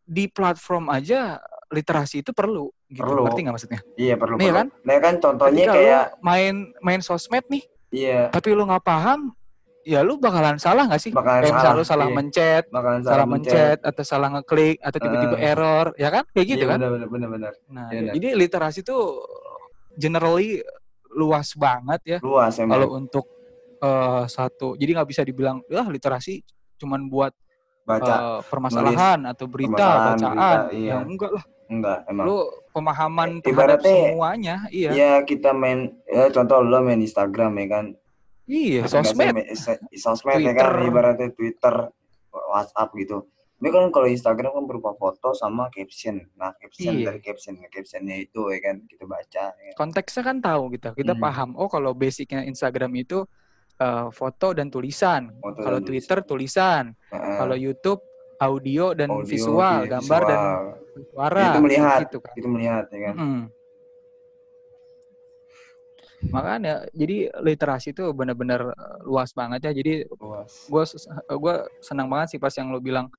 di 0.02 0.26
platform 0.26 0.90
aja 0.90 1.38
literasi 1.72 2.26
itu 2.26 2.34
perlu 2.36 2.68
gitu 2.92 3.06
Perlu. 3.06 3.24
ngerti 3.30 3.40
nggak 3.46 3.56
maksudnya 3.56 3.82
iya 3.96 4.16
perlu 4.20 4.36
Iya 4.36 4.44
perlu. 4.52 4.58
kan? 4.60 4.68
nah 4.84 4.98
kan 5.00 5.16
contohnya 5.22 5.64
ketika 5.70 5.74
kayak 5.78 6.04
main 6.20 6.56
main 6.84 7.00
sosmed 7.00 7.46
nih 7.48 7.64
iya 7.94 8.28
tapi 8.34 8.52
lu 8.52 8.66
nggak 8.68 8.84
paham 8.84 9.32
ya 9.82 10.00
lu 10.06 10.22
bakalan 10.22 10.58
salah 10.62 10.86
nggak 10.86 11.02
sih? 11.02 11.12
Bakalan 11.12 11.42
kayak 11.46 11.54
misalnya 11.58 11.80
lu 11.80 11.86
salah 11.86 12.08
iya. 12.08 12.16
mencet 12.16 12.64
bakalan 12.70 13.02
salah 13.02 13.26
mencet. 13.28 13.78
atau 13.82 14.04
salah 14.06 14.30
ngeklik 14.38 14.78
atau 14.82 14.98
tiba-tiba 15.02 15.38
Eh. 15.38 15.50
error 15.52 15.88
ya 15.98 16.10
kan? 16.14 16.24
Kayak 16.34 16.48
gitu 16.48 16.64
iya, 16.66 16.72
kan? 16.72 16.80
benar 16.80 17.30
benar 17.30 17.54
nah 17.70 17.88
iya, 17.90 18.00
benar. 18.10 18.14
jadi 18.18 18.28
literasi 18.38 18.80
tuh 18.86 19.02
generally 19.98 20.62
luas 21.12 21.52
banget 21.58 22.02
ya. 22.06 22.20
Luas 22.24 22.56
emang. 22.62 22.78
Kalau 22.80 22.88
untuk 22.96 23.26
eh, 23.82 24.24
satu 24.30 24.78
jadi 24.78 25.02
nggak 25.02 25.10
bisa 25.10 25.22
dibilang 25.26 25.60
ya 25.68 25.84
literasi 25.84 26.40
cuman 26.78 27.10
buat 27.10 27.34
baca 27.82 28.16
eh, 28.16 28.42
permasalahan 28.46 29.20
atau 29.28 29.46
berita 29.50 29.74
permasalahan, 29.74 30.18
bacaan. 30.18 30.38
berita, 30.38 30.78
iya. 30.78 30.94
ya 30.94 30.98
enggak 31.04 31.32
lah. 31.34 31.46
Enggak 31.72 32.00
emang. 32.12 32.26
Lu 32.28 32.38
pemahaman 32.72 33.30
terhadap 33.40 33.80
ibaratnya- 33.80 34.12
semuanya 34.12 34.56
iya. 34.72 34.90
ya 34.92 35.12
kita 35.24 35.52
main 35.52 35.92
ya 36.08 36.28
contoh 36.32 36.60
lo 36.64 36.80
main 36.84 37.00
Instagram 37.00 37.52
ya 37.60 37.68
kan 37.68 37.86
iya 38.46 38.86
sosmed 38.86 39.36
sosmed 39.94 40.40
ya 40.40 40.52
kan 40.52 40.82
ibaratnya 40.82 41.30
Twitter 41.30 41.90
WhatsApp 42.32 42.90
gitu 42.96 43.28
ini 43.62 43.70
kan 43.70 43.90
kalau 43.90 44.08
Instagram 44.08 44.52
kan 44.52 44.66
berupa 44.66 44.92
foto 44.94 45.32
sama 45.32 45.70
caption 45.70 46.18
nah 46.34 46.50
caption 46.56 46.96
Iya. 46.96 47.06
dari 47.08 47.20
caption 47.20 47.62
captionnya 47.64 48.18
itu 48.20 48.42
ya 48.48 48.60
kan 48.60 48.76
kita 48.84 49.06
baca 49.06 49.44
ya. 49.52 49.72
konteksnya 49.74 50.24
kan 50.24 50.38
tahu 50.40 50.64
kita 50.72 50.94
kita 50.94 51.14
Hmm. 51.14 51.22
paham 51.22 51.50
oh 51.54 51.68
kalau 51.68 51.94
basicnya 51.94 52.42
Instagram 52.44 52.92
itu 52.96 53.22
eh, 53.78 54.08
foto 54.10 54.52
dan 54.52 54.68
tulisan 54.68 55.30
Foto 55.36 55.58
kalau 55.60 55.78
dan 55.78 55.88
Twitter 55.88 56.18
tulisan 56.22 56.84
Heeh. 57.08 57.36
kalau 57.36 57.54
YouTube 57.54 58.02
audio 58.38 58.94
dan 58.94 59.10
Audio, 59.12 59.26
visual 59.28 59.78
vi- 59.80 59.90
gambar 59.92 60.22
dan 60.24 60.40
visual. 60.40 61.06
suara 61.08 61.46
itu 61.48 61.62
melihat 61.62 62.00
gitu 62.04 62.18
kan 62.20 62.34
itu 62.36 62.48
melihat 62.48 62.86
ya 62.88 63.00
kan 63.04 63.16
Mm. 63.16 63.42
Makanya 66.24 66.86
jadi 66.92 67.18
literasi 67.36 67.92
itu 67.92 68.06
benar-benar 68.12 68.62
eh, 68.70 68.98
luas 69.04 69.32
banget 69.32 69.66
ya 69.66 69.72
jadi 69.74 70.06
gue 70.06 70.84
gue 71.28 71.56
senang 71.82 72.06
banget 72.06 72.28
sih 72.30 72.40
pas 72.40 72.54
yang 72.54 72.70
lo 72.70 72.78
bilang 72.78 73.10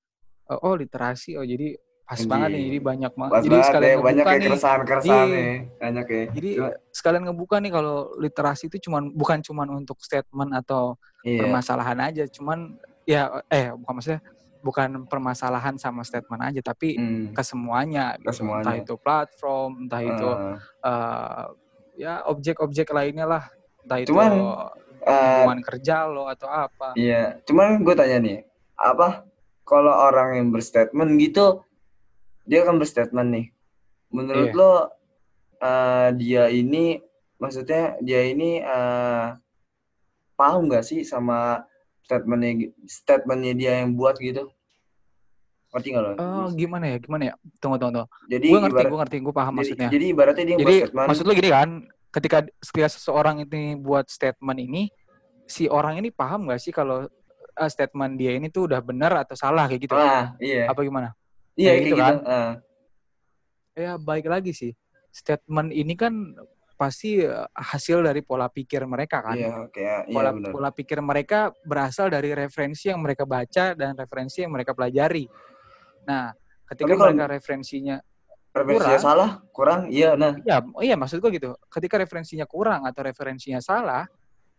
eh, 0.47 0.59
oh 0.59 0.75
literasi 0.75 1.35
oh 1.35 1.43
jadi 1.43 1.75
pas 2.03 2.19
Anjing. 2.19 2.29
banget 2.29 2.49
nih 2.51 2.63
jadi 2.69 2.79
banyak 2.81 3.13
banget 3.15 3.33
jadi 3.43 3.59
sekalian 3.63 3.89
ya, 3.89 3.97
banyak 3.97 4.05
ngebuka 4.05 4.31
ya 4.31 4.39
nih 4.39 4.49
keresahan-keresahan 4.49 5.27
Iya. 5.27 5.35
nih. 5.35 5.57
Banyak 5.75 6.07
ya. 6.07 6.23
jadi 6.31 6.51
Cuma- 6.55 6.77
sekalian 6.93 7.23
ngebuka 7.25 7.57
nih 7.59 7.73
kalau 7.73 7.97
literasi 8.17 8.65
itu 8.69 8.77
cuman 8.81 9.03
bukan 9.11 9.39
cuman 9.41 9.69
untuk 9.75 9.99
statement 9.99 10.51
atau 10.55 10.95
iya. 11.23 11.39
permasalahan 11.41 11.99
aja 12.03 12.25
cuman 12.29 12.59
ya 13.03 13.23
eh 13.49 13.73
bukan 13.73 13.93
maksudnya 13.97 14.21
bukan 14.63 14.89
permasalahan 15.07 15.75
sama 15.75 16.03
statement 16.03 16.39
aja 16.41 16.63
tapi 16.63 16.95
Hmm, 16.95 17.35
ke 17.35 17.43
semuanya, 17.43 18.15
Ke 18.15 18.31
gitu. 18.31 18.47
semuanya. 18.47 18.63
entah 18.63 18.75
itu 18.79 18.95
platform 18.97 19.71
entah 19.83 20.01
itu 20.01 20.29
eh, 20.31 20.57
eh, 20.87 21.47
ya 21.97 22.25
objek-objek 22.27 22.89
lainnya 22.91 23.27
lah 23.29 23.45
entah 23.85 23.99
itu 24.01 24.15
Cuman, 24.15 24.33
eh, 25.03 25.43
hubungan 25.45 25.61
kerja 25.67 26.07
lo 26.09 26.25
atau 26.31 26.49
apa 26.49 26.95
iya. 26.97 27.37
Cuman 27.45 27.83
gue 27.83 27.95
tanya 27.95 28.19
nih, 28.23 28.39
apa 28.79 29.27
kalau 29.63 29.93
orang 29.93 30.39
yang 30.41 30.49
berstatement 30.51 31.17
gitu, 31.21 31.63
dia 32.49 32.67
kan 32.67 32.77
berstatement 32.79 33.29
nih. 33.31 33.47
Menurut 34.13 34.51
Iya. 34.51 34.59
lo 34.59 34.73
eh, 35.63 36.09
dia 36.19 36.45
ini, 36.51 36.99
maksudnya 37.39 37.95
dia 38.03 38.27
ini 38.27 38.59
eh, 38.59 39.27
paham 40.35 40.67
nggak 40.67 40.83
sih 40.83 41.07
sama 41.07 41.63
statementnya 42.03 42.75
statementnya 42.85 43.53
dia 43.55 43.73
yang 43.85 43.95
buat 43.95 44.19
gitu? 44.19 44.51
Ngerti 45.73 45.89
nggak 45.89 46.05
lo? 46.05 46.13
oh 46.21 46.47
gimana 46.53 46.85
ya 46.85 46.97
gimana 47.01 47.23
ya 47.33 47.35
tunggu 47.57 47.77
tunggu 47.81 48.05
tunggu 48.05 48.09
jadi 48.29 48.47
gue 48.47 48.61
ngerti 48.61 48.83
gue 48.85 48.99
ngerti 49.01 49.17
gue 49.19 49.35
paham 49.35 49.53
jadi, 49.53 49.59
maksudnya 49.59 49.89
jadi 49.89 50.05
ibaratnya 50.13 50.45
dia 50.45 50.57
Jadi 50.61 50.75
statement. 50.85 51.07
maksud 51.09 51.25
lu 51.25 51.33
gini 51.33 51.51
kan, 51.51 51.69
ketika 52.13 52.39
ketika 52.45 52.89
seseorang 52.93 53.37
ini 53.41 53.63
buat 53.75 54.05
statement 54.07 54.59
ini, 54.61 54.83
si 55.49 55.65
orang 55.67 55.97
ini 55.97 56.13
paham 56.13 56.45
nggak 56.45 56.61
sih 56.61 56.71
kalau 56.71 57.09
eh, 57.53 57.71
statement 57.73 58.21
dia 58.21 58.37
ini 58.37 58.53
tuh 58.53 58.69
udah 58.69 58.85
benar 58.85 59.17
atau 59.17 59.33
salah 59.33 59.65
kayak 59.65 59.81
gitu? 59.81 59.97
ah, 59.97 60.37
iya. 60.37 60.69
Apa 60.69 60.85
gimana? 60.85 61.17
Iya 61.57 61.73
Kayak 61.73 61.73
kayak 61.73 61.85
gitu 61.89 61.97
gitu. 61.97 62.05
kan? 62.05 62.17
Ah, 62.29 62.53
Ya 63.73 63.93
baik 63.97 64.29
lagi 64.29 64.53
sih. 64.53 64.73
Statement 65.09 65.73
ini 65.73 65.97
kan 65.97 66.13
pasti 66.77 67.25
eh, 67.25 67.49
hasil 67.57 68.05
dari 68.05 68.21
pola 68.21 68.53
pikir 68.53 68.85
mereka 68.85 69.25
kan. 69.25 69.37
iya 69.37 69.65
kayak 69.73 70.01
iya 70.09 70.17
Pola 70.21 70.31
benar. 70.37 70.51
pola 70.53 70.69
pikir 70.69 70.99
mereka 71.01 71.49
berasal 71.65 72.13
dari 72.13 72.37
referensi 72.37 72.93
yang 72.93 73.01
mereka 73.01 73.25
baca 73.25 73.73
dan 73.73 73.97
referensi 73.97 74.45
yang 74.45 74.53
mereka 74.53 74.77
pelajari. 74.77 75.25
Nah, 76.05 76.35
ketika 76.69 76.93
Tapi 76.93 77.01
mereka 77.15 77.27
referensinya 77.31 77.97
Referensinya 78.53 79.01
kurang. 79.01 79.01
salah, 79.01 79.31
kurang, 79.49 79.81
iya 79.89 80.13
nah. 80.13 80.37
ya 80.45 80.61
oh 80.61 80.85
iya 80.85 80.93
maksud 80.93 81.25
gue 81.25 81.41
gitu. 81.41 81.57
Ketika 81.73 81.97
referensinya 81.97 82.45
kurang 82.45 82.85
atau 82.85 83.01
referensinya 83.01 83.65
salah, 83.65 84.05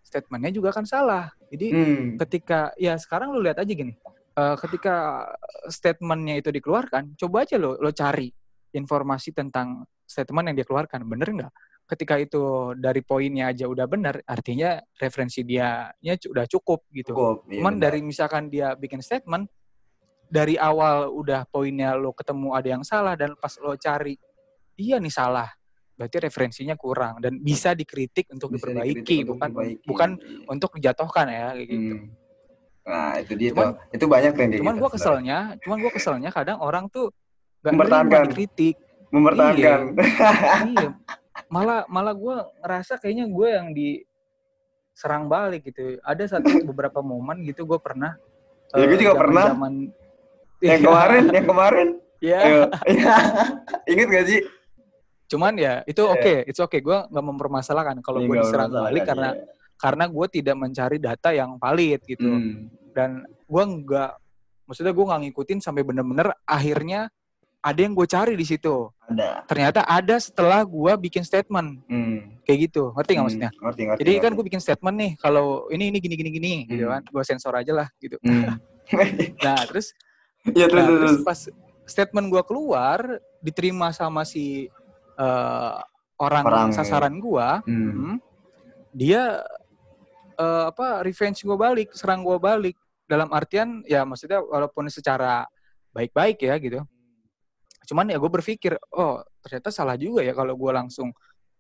statementnya 0.02 0.50
juga 0.50 0.74
akan 0.74 0.86
salah. 0.90 1.30
Jadi 1.54 1.68
Hmm. 1.70 2.08
ketika 2.18 2.74
ya 2.74 2.98
sekarang 2.98 3.38
lu 3.38 3.46
lihat 3.46 3.62
aja 3.62 3.70
gini 3.70 3.94
eh, 4.34 4.56
ketika 4.66 5.30
statementnya 5.70 6.42
itu 6.42 6.50
dikeluarkan 6.50 7.14
coba 7.14 7.46
aja 7.46 7.62
lo 7.62 7.78
lo 7.78 7.94
cari 7.94 8.34
informasi 8.74 9.30
tentang 9.30 9.86
statement 10.10 10.50
yang 10.50 10.58
dia 10.58 10.66
keluarkan 10.66 11.06
bener 11.06 11.30
nggak 11.30 11.54
ketika 11.86 12.18
itu 12.18 12.74
dari 12.74 13.06
poinnya 13.06 13.54
aja 13.54 13.70
udah 13.70 13.86
benar 13.86 14.18
artinya 14.26 14.82
referensi 14.98 15.46
dia 15.46 15.94
nya 16.02 16.18
udah 16.18 16.50
cukup 16.50 16.90
gitu 16.90 17.14
Cukup. 17.14 17.46
iya 17.46 17.62
cuman 17.62 17.78
benar. 17.78 17.84
dari 17.94 18.00
misalkan 18.02 18.50
dia 18.50 18.74
bikin 18.74 19.06
statement 19.06 19.46
dari 20.34 20.58
awal 20.58 21.14
udah 21.14 21.46
poinnya 21.46 21.94
lo 21.94 22.10
ketemu 22.12 22.48
ada 22.52 22.68
yang 22.68 22.82
salah 22.82 23.14
dan 23.14 23.38
pas 23.38 23.54
lo 23.56 23.78
cari 23.78 24.18
iya 24.76 24.98
nih 24.98 25.14
salah 25.14 25.46
berarti 25.94 26.18
referensinya 26.20 26.74
kurang 26.74 27.22
dan 27.22 27.38
bisa 27.38 27.72
dikritik 27.72 28.26
untuk 28.28 28.50
Bisa 28.50 28.66
diperbaiki 28.66 28.90
dikritik 28.98 29.18
untuk 29.22 29.38
bukan 29.38 29.50
diperbaiki. 29.52 29.86
bukan 29.86 30.10
Iya. 30.18 30.46
untuk 30.50 30.70
dijatuhkan 30.74 31.26
ya 31.28 31.46
kayak 31.54 31.68
gitu 31.70 31.94
Hmm. 31.96 32.10
Nah, 32.84 33.16
itu 33.16 33.32
dia 33.34 33.48
Cuman- 33.48 33.80
tuh. 33.80 33.96
Itu 33.96 34.06
banyak 34.06 34.34
yang 34.34 34.50
cuman 34.52 34.52
gitu. 34.52 34.64
gua 34.76 34.90
sebenarnya. 34.90 34.92
keselnya 34.92 35.38
cuman 35.62 35.78
gua 35.80 35.92
keselnya 35.94 36.30
kadang 36.30 36.58
orang 36.60 36.86
tuh 36.90 37.08
gak 37.62 37.72
Mempertahankan. 37.72 38.24
dikritik 38.28 38.76
Mempertahankan. 39.08 39.80
iya 40.68 40.88
malah 41.48 41.86
malah 41.88 42.12
gua 42.12 42.36
ngerasa 42.60 42.98
kayaknya 42.98 43.26
gue 43.26 43.48
yang 43.50 43.68
diserang 43.72 45.26
balik 45.28 45.64
gitu 45.64 45.96
ada 46.02 46.24
satu 46.26 46.44
beberapa 46.66 47.00
momen 47.00 47.40
gitu 47.44 47.64
gue 47.64 47.78
pernah 47.78 48.18
Ya, 48.70 48.82
gua 48.82 48.90
eh, 48.90 49.00
juga 49.00 49.14
pernah. 49.16 49.46
zaman-zaman- 49.48 49.94
yang 50.64 50.80
Iya, 50.80 50.82
kemarin, 50.82 51.24
yang 51.30 51.46
kemarin. 51.46 51.88
ya 52.18 52.38
Ayo. 52.40 52.62
Iya. 52.88 53.16
Ingat 53.92 54.08
gak 54.10 54.28
sih? 54.28 54.42
cuman 55.24 55.58
ya 55.58 55.82
itu 55.84 55.98
oke 56.00 56.46
it's 56.46 56.62
okay 56.62 56.78
gue 56.78 56.94
nggak 57.10 57.26
mempermasalahkan 57.26 57.98
kalau 58.00 58.22
Iya, 58.22 58.28
gue 58.28 58.36
diserang 58.38 58.70
balik 58.70 59.02
kan, 59.02 59.10
karena 59.10 59.30
iya. 59.34 59.44
karena 59.76 60.04
gue 60.06 60.26
tidak 60.30 60.56
mencari 60.56 60.98
data 61.02 61.30
yang 61.32 61.58
valid 61.58 62.00
gitu 62.06 62.22
Hmm. 62.24 62.70
dan 62.94 63.10
gue 63.26 63.64
nggak 63.66 64.12
maksudnya 64.64 64.94
gue 64.94 65.02
nggak 65.02 65.22
ngikutin 65.26 65.58
sampai 65.58 65.82
bener-bener 65.82 66.38
akhirnya 66.46 67.10
ada 67.60 67.80
yang 67.80 67.92
gue 67.92 68.06
cari 68.06 68.36
di 68.36 68.46
situ 68.46 68.94
Ada. 69.04 69.42
ternyata 69.44 69.82
ada 69.82 70.16
setelah 70.16 70.62
gue 70.62 70.92
bikin 71.02 71.26
statement 71.26 71.82
Hmm. 71.84 72.38
kayak 72.46 72.70
gitu 72.70 72.94
ngerti 72.94 73.10
nggak 73.10 73.18
Hmm. 73.18 73.26
maksudnya 73.26 73.52
Ngerti, 73.58 73.82
ngerti. 73.84 74.00
jadi 74.06 74.12
kan 74.14 74.22
ngerti. 74.22 74.36
gue 74.38 74.46
bikin 74.46 74.62
statement 74.62 74.96
nih 74.96 75.12
kalau 75.18 75.46
ini 75.68 75.84
ini 75.90 75.98
gini 75.98 76.14
gini 76.14 76.30
gini 76.30 76.54
gitu 76.70 76.86
Hmm. 76.86 76.94
kan 76.94 77.02
gue 77.10 77.24
sensor 77.26 77.58
aja 77.58 77.74
lah 77.74 77.88
gitu 77.98 78.22
Hmm. 78.22 78.54
nah 79.42 79.58
terus 79.66 79.98
Iya 80.52 80.68
terus 80.68 80.84
nah, 80.84 80.92
terus. 81.00 81.24
pas 81.24 81.40
statement 81.88 82.28
gue 82.28 82.44
keluar 82.44 83.00
diterima 83.40 83.96
sama 83.96 84.28
si 84.28 84.68
eh, 85.16 85.78
orang, 86.20 86.44
Orang, 86.44 86.70
sasaran 86.76 87.16
gue 87.20 87.48
Hmm. 87.64 87.92
hmm, 87.92 88.16
dia 88.92 89.40
eh, 90.36 90.66
apa 90.68 91.02
revenge 91.08 91.48
gue 91.48 91.58
balik 91.58 91.90
serang 91.96 92.28
gue 92.28 92.36
balik 92.36 92.76
dalam 93.08 93.32
artian 93.32 93.84
ya 93.88 94.04
maksudnya 94.04 94.44
walaupun 94.44 94.88
secara 94.92 95.48
baik-baik 95.94 96.42
ya 96.44 96.56
gitu 96.60 96.82
cuman 97.84 98.10
ya 98.10 98.18
gue 98.18 98.32
berpikir 98.32 98.80
oh 98.96 99.20
ternyata 99.44 99.70
salah 99.70 100.00
juga 100.00 100.24
ya 100.24 100.32
kalau 100.32 100.56
gue 100.56 100.72
langsung 100.72 101.12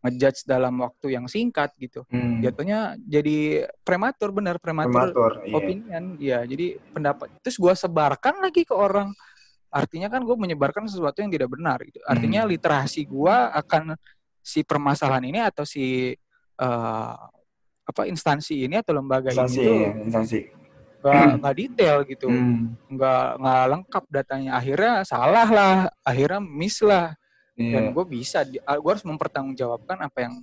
ngejudge 0.03 0.43
dalam 0.43 0.75
waktu 0.83 1.15
yang 1.15 1.25
singkat 1.25 1.71
gitu 1.79 2.03
Hmm. 2.11 2.43
jatuhnya 2.43 2.99
jadi 2.99 3.65
prematur 3.81 4.35
benar 4.35 4.59
prematur, 4.59 4.91
Prematur. 5.15 5.31
Iya. 5.47 5.55
opinion 5.55 6.03
ya 6.19 6.39
jadi 6.43 6.75
pendapat 6.91 7.31
terus 7.39 7.55
gue 7.55 7.71
sebarkan 7.71 8.43
lagi 8.43 8.67
ke 8.67 8.75
orang 8.75 9.15
artinya 9.71 10.11
kan 10.11 10.21
gue 10.21 10.35
menyebarkan 10.35 10.85
sesuatu 10.85 11.23
yang 11.23 11.31
tidak 11.31 11.49
benar 11.49 11.79
gitu 11.81 12.03
artinya 12.03 12.43
Hmm. 12.43 12.51
literasi 12.51 13.07
gue 13.07 13.35
akan 13.63 13.95
si 14.43 14.59
permasalahan 14.61 15.23
ini 15.23 15.39
atau 15.39 15.63
si 15.63 16.11
eh, 16.53 17.15
apa 17.83 18.01
instansi 18.05 18.63
ini 18.63 18.79
atau 18.79 18.95
lembaga 18.95 19.31
Instansi, 19.31 19.59
ini 19.59 19.71
iya, 19.71 19.91
instansi. 20.03 20.39
nggak 21.01 21.31
nggak 21.39 21.55
detail 21.57 21.97
gitu 22.03 22.27
Hmm. 22.27 22.75
nggak 22.91 23.25
nggak 23.39 23.63
lengkap 23.71 24.03
datanya 24.11 24.51
akhirnya 24.55 24.93
salah 25.03 25.47
lah 25.47 25.75
akhirnya 26.03 26.43
miss 26.43 26.77
lah 26.83 27.15
dan 27.53 27.83
Iya. 27.85 27.91
gue 27.93 28.05
bisa 28.09 28.39
gue 28.49 28.89
harus 28.89 29.05
mempertanggungjawabkan 29.05 29.97
apa 30.01 30.17
yang 30.25 30.33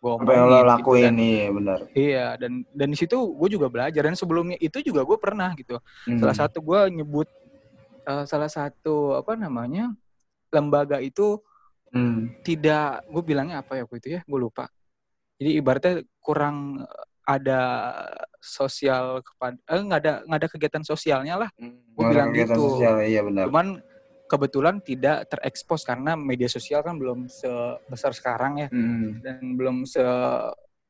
gue 0.00 0.12
Apa 0.16 0.32
yang 0.32 0.44
lo 0.48 0.58
lakuin 0.64 1.12
nih, 1.12 1.40
benar. 1.52 1.78
Iya, 1.92 2.26
dan 2.36 2.64
dan 2.72 2.88
di 2.88 2.96
situ 2.96 3.16
gue 3.16 3.48
juga 3.52 3.68
belajar 3.68 4.00
dan 4.00 4.16
sebelumnya 4.16 4.56
itu 4.56 4.80
juga 4.80 5.04
gue 5.04 5.18
pernah 5.20 5.52
gitu. 5.56 5.76
Hmm. 6.08 6.20
Salah 6.20 6.36
satu 6.36 6.60
gue 6.60 6.80
nyebut 7.00 7.28
eh, 8.04 8.24
salah 8.24 8.48
satu 8.48 9.16
apa 9.16 9.36
namanya 9.36 9.92
lembaga 10.48 11.00
itu 11.00 11.40
Hmm. 11.90 12.30
tidak 12.46 13.02
gue 13.10 13.18
bilangnya 13.18 13.66
apa 13.66 13.74
ya 13.74 13.82
waktu 13.82 13.98
itu 13.98 14.08
ya 14.14 14.20
gue 14.22 14.38
lupa. 14.38 14.70
Jadi 15.42 15.50
ibaratnya 15.58 15.94
kurang 16.22 16.86
eh, 16.86 17.04
ada 17.26 17.60
sosial 18.38 19.20
kepada 19.22 19.58
eh 19.68 19.82
nggak 19.82 20.00
ada 20.00 20.12
nggak 20.24 20.38
ada 20.40 20.48
kegiatan 20.48 20.84
sosialnya 20.86 21.34
lah. 21.36 21.50
Gua 21.92 22.08
Orang 22.08 22.30
bilang 22.30 22.30
gitu. 22.32 22.62
Sosial, 22.78 23.04
iya 23.04 23.20
benar. 23.20 23.46
Cuman 23.50 23.66
kebetulan 24.30 24.78
tidak 24.78 25.26
terekspos 25.26 25.82
karena 25.82 26.14
media 26.14 26.46
sosial 26.46 26.80
kan 26.80 26.94
belum 26.94 27.26
sebesar 27.26 28.14
sekarang 28.14 28.62
ya 28.62 28.68
Hmm. 28.70 29.18
dan 29.18 29.42
belum 29.58 29.82
se 29.84 30.00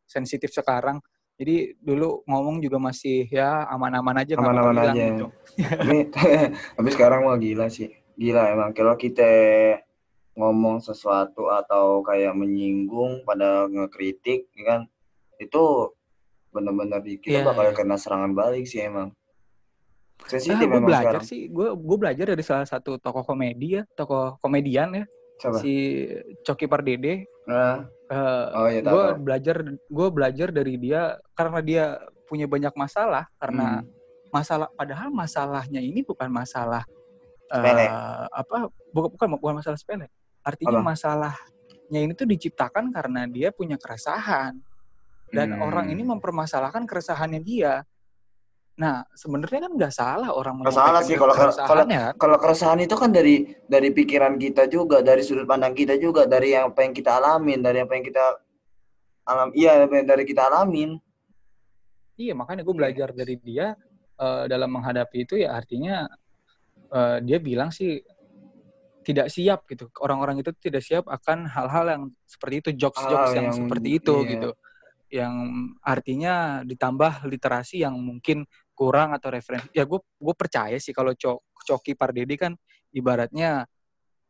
sensitif 0.05 0.53
sekarang. 0.53 1.01
Jadi 1.41 1.73
dulu 1.81 2.21
ngomong 2.29 2.61
juga 2.61 2.77
masih 2.77 3.25
ya 3.33 3.65
aman-aman 3.65 4.21
aja 4.21 4.37
Aman-aman 4.37 4.77
aja. 4.77 4.93
gitu. 4.93 5.27
tapi, 6.77 6.89
sekarang 6.93 7.25
mah 7.25 7.41
gila 7.41 7.73
sih. 7.73 7.89
Gila 8.21 8.53
emang 8.53 8.77
kalau 8.77 8.93
kita 8.95 9.25
ngomong 10.37 10.85
sesuatu 10.85 11.49
atau 11.49 12.05
kayak 12.05 12.37
menyinggung 12.37 13.25
pada 13.25 13.65
ngekritik 13.67 14.53
ya 14.53 14.65
kan 14.67 14.81
itu 15.37 15.91
benar-benar 16.51 17.01
kita 17.01 17.41
Iya, 17.41 17.47
bakal 17.47 17.73
kena 17.73 17.97
serangan 17.97 18.37
balik 18.37 18.69
sih 18.69 18.85
emang. 18.85 19.15
Ah, 20.21 20.29
Sensitif 20.31 20.63
gue 20.63 20.71
emang 20.71 20.87
belajar 20.87 21.19
sekarang. 21.19 21.29
sih, 21.29 21.41
gue 21.47 21.69
gue 21.73 21.97
belajar 21.99 22.25
dari 22.29 22.45
salah 22.45 22.65
satu 22.65 22.97
tokoh 22.97 23.25
komedi 23.25 23.77
ya, 23.77 23.83
tokoh 23.93 24.39
komedian 24.39 24.95
ya, 24.95 25.05
Siapa? 25.37 25.59
si 25.59 25.73
Coki 26.43 26.67
Pardede. 26.67 27.27
Nah, 27.47 27.89
Eh, 28.11 28.47
oh 28.59 28.67
iya 28.67 28.83
gue 28.83 29.23
belajar 29.23 29.63
gue 29.71 30.09
belajar 30.11 30.51
dari 30.51 30.75
dia 30.75 31.15
karena 31.31 31.63
dia 31.63 31.85
punya 32.27 32.51
banyak 32.51 32.75
masalah 32.75 33.31
karena 33.39 33.87
Hmm. 33.87 33.87
masalah 34.35 34.67
padahal 34.75 35.15
masalahnya 35.15 35.79
ini 35.79 36.03
bukan 36.03 36.27
masalah 36.27 36.83
Sepele. 37.47 37.87
eh, 37.87 38.27
apa 38.35 38.67
bukan 38.91 39.15
bukan 39.15 39.29
bukan 39.39 39.55
masalah 39.63 39.79
sepele 39.79 40.11
artinya 40.43 40.83
Apa? 40.83 40.91
masalahnya 40.91 42.01
ini 42.03 42.11
tuh 42.15 42.27
diciptakan 42.27 42.91
karena 42.91 43.31
dia 43.31 43.55
punya 43.55 43.79
keresahan 43.79 44.59
dan 45.31 45.55
Hmm. 45.55 45.63
orang 45.63 45.87
ini 45.87 46.03
mempermasalahkan 46.03 46.91
keresahannya 46.91 47.39
dia 47.39 47.87
nah 48.81 49.05
sebenarnya 49.13 49.69
kan 49.69 49.73
nggak 49.77 49.93
salah 49.93 50.33
orang 50.33 50.65
Nggak 50.65 50.73
salah 50.73 51.05
sih 51.05 51.21
kalau- 51.21 51.37
kalau- 51.37 51.85
kan 51.85 52.17
kalau 52.17 52.37
keresahan 52.41 52.81
itu 52.81 52.97
kan 52.97 53.13
dari 53.13 53.45
dari 53.69 53.93
pikiran 53.93 54.41
kita 54.41 54.65
juga, 54.73 55.05
dari 55.05 55.21
sudut 55.21 55.45
pandang 55.45 55.77
kita 55.77 56.01
juga, 56.01 56.25
dari 56.25 56.57
yang 56.57 56.73
apa 56.73 56.89
yang 56.89 56.97
kita 56.97 57.21
alamin, 57.21 57.61
dari 57.61 57.85
apa 57.85 57.93
yang 57.93 58.05
kita 58.09 58.25
alam 59.29 59.53
iya 59.53 59.85
dari 59.85 60.25
kita 60.25 60.49
alamin. 60.49 60.97
Iya, 62.17 62.33
makanya 62.33 62.65
gue 62.65 62.75
belajar 62.77 63.09
dari 63.13 63.37
dia 63.37 63.77
eh, 64.17 64.45
dalam 64.49 64.73
menghadapi 64.73 65.29
itu 65.29 65.37
ya 65.37 65.53
artinya 65.61 66.09
eh, 66.89 67.17
dia 67.21 67.37
bilang 67.37 67.69
sih 67.69 68.01
tidak 69.05 69.29
siap 69.33 69.65
gitu. 69.69 69.89
Orang-orang 70.01 70.41
itu 70.41 70.53
tidak 70.61 70.85
siap 70.85 71.05
akan 71.09 71.49
hal-hal 71.49 71.85
yang 71.89 72.03
seperti 72.25 72.55
itu, 72.65 72.71
jokes-jokes 72.89 73.33
yang, 73.37 73.49
yang- 73.53 73.57
seperti 73.57 73.89
itu 74.01 74.15
iya. 74.25 74.31
gitu. 74.37 74.51
Yang 75.11 75.35
artinya 75.83 76.35
ditambah 76.63 77.27
literasi 77.27 77.83
yang 77.83 77.99
mungkin 77.99 78.47
kurang 78.81 79.13
atau 79.13 79.29
referensi. 79.29 79.69
Ya 79.77 79.85
gue 79.85 80.01
gue 80.01 80.35
percaya 80.35 80.81
sih 80.81 80.97
kalau 80.97 81.13
Cok 81.13 81.61
Coki 81.69 81.93
Pardede 81.93 82.41
kan 82.41 82.57
ibaratnya 82.89 83.69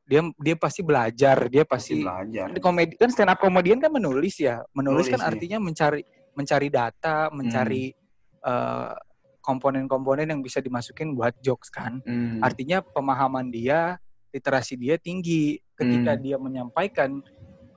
dia 0.02 0.26
dia 0.42 0.56
pasti 0.58 0.82
belajar, 0.82 1.46
dia 1.46 1.62
Pasti 1.62 2.02
pasti 2.02 2.02
belajar. 2.02 2.50
di 2.50 2.58
komedi 2.58 2.98
kan 2.98 3.14
stand 3.14 3.30
up 3.30 3.38
comedian 3.38 3.78
kan 3.78 3.94
menulis 3.94 4.42
ya 4.42 4.58
menulis, 4.74 5.06
Menulis, 5.06 5.14
kan 5.14 5.20
iya. 5.22 5.28
artinya 5.30 5.58
mencari 5.62 6.02
mencari 6.34 6.66
data 6.66 7.30
mencari 7.30 7.94
eh, 8.42 8.92
komponen-komponen 9.40 10.26
yang 10.26 10.42
bisa 10.42 10.58
dimasukin 10.58 11.14
buat 11.14 11.38
jokes 11.38 11.70
kan 11.70 12.02
Hmm. 12.02 12.42
artinya 12.42 12.82
pemahaman 12.82 13.48
dia 13.48 14.02
literasi 14.34 14.74
dia 14.74 14.98
tinggi 14.98 15.62
ketika 15.78 16.18
Hmm. 16.18 16.22
dia 16.22 16.36
menyampaikan 16.36 17.22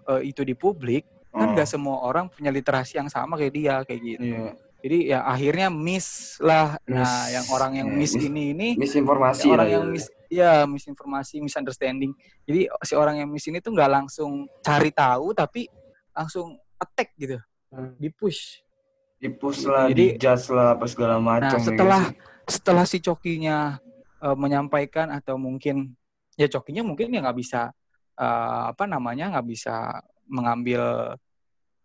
eh, 0.10 0.22
itu 0.26 0.42
di 0.42 0.58
publik 0.58 1.06
kan 1.30 1.50
Oh, 1.50 1.54
nggak 1.54 1.66
semua 1.66 2.02
orang 2.02 2.30
punya 2.30 2.50
literasi 2.50 2.98
yang 2.98 3.10
sama 3.10 3.38
kayak 3.38 3.54
dia 3.54 3.76
kayak 3.84 4.02
gitu 4.02 4.26
Iya. 4.26 4.50
Jadi 4.84 5.08
ya 5.08 5.24
akhirnya 5.24 5.72
miss 5.72 6.36
lah. 6.38 6.76
Nah, 6.84 7.00
Miss. 7.00 7.32
yang 7.32 7.46
orang 7.50 7.72
yang 7.74 7.88
Ya, 7.88 7.96
miss 7.96 8.14
miss- 8.14 8.28
ini 8.28 8.44
ini 8.52 8.68
Misinformasi 8.76 9.48
orang 9.48 9.58
lah 9.58 9.68
yang 9.70 9.84
gitu. 9.88 9.96
mis 9.96 10.06
ya 10.28 10.52
misinformasi, 10.66 11.36
misunderstanding. 11.40 12.12
Jadi 12.44 12.68
si 12.84 12.94
orang 12.94 13.16
yang 13.18 13.30
miss 13.32 13.48
ini 13.48 13.58
tuh 13.58 13.72
nggak 13.72 13.88
langsung 13.88 14.44
cari 14.60 14.92
tahu 14.92 15.32
tapi 15.32 15.72
langsung 16.12 16.52
attack 16.76 17.16
gitu, 17.16 17.40
Hmm. 17.70 17.96
di 17.96 18.12
push. 18.12 18.60
Dipus 19.16 19.64
lah, 19.64 19.88
Jadi- 19.88 20.20
dijudge 20.20 20.52
lah, 20.52 20.76
apa 20.76 20.84
segala 20.84 21.16
macam. 21.16 21.48
Nah, 21.48 21.56
ya 21.56 21.64
setelah 21.64 22.04
sih? 22.04 22.18
setelah 22.46 22.84
si 22.84 22.98
cokinya 23.00 23.80
eh, 24.20 24.36
menyampaikan 24.36 25.08
atau 25.10 25.36
mungkin 25.36 25.96
ya 26.34 26.48
cokinya 26.50 26.84
mungkin 26.84 27.08
ya 27.08 27.24
nggak 27.24 27.40
bisa 27.40 27.72
eh, 28.14 28.64
apa 28.68 28.84
namanya 28.84 29.32
nggak 29.32 29.48
bisa 29.48 29.96
mengambil 30.28 31.16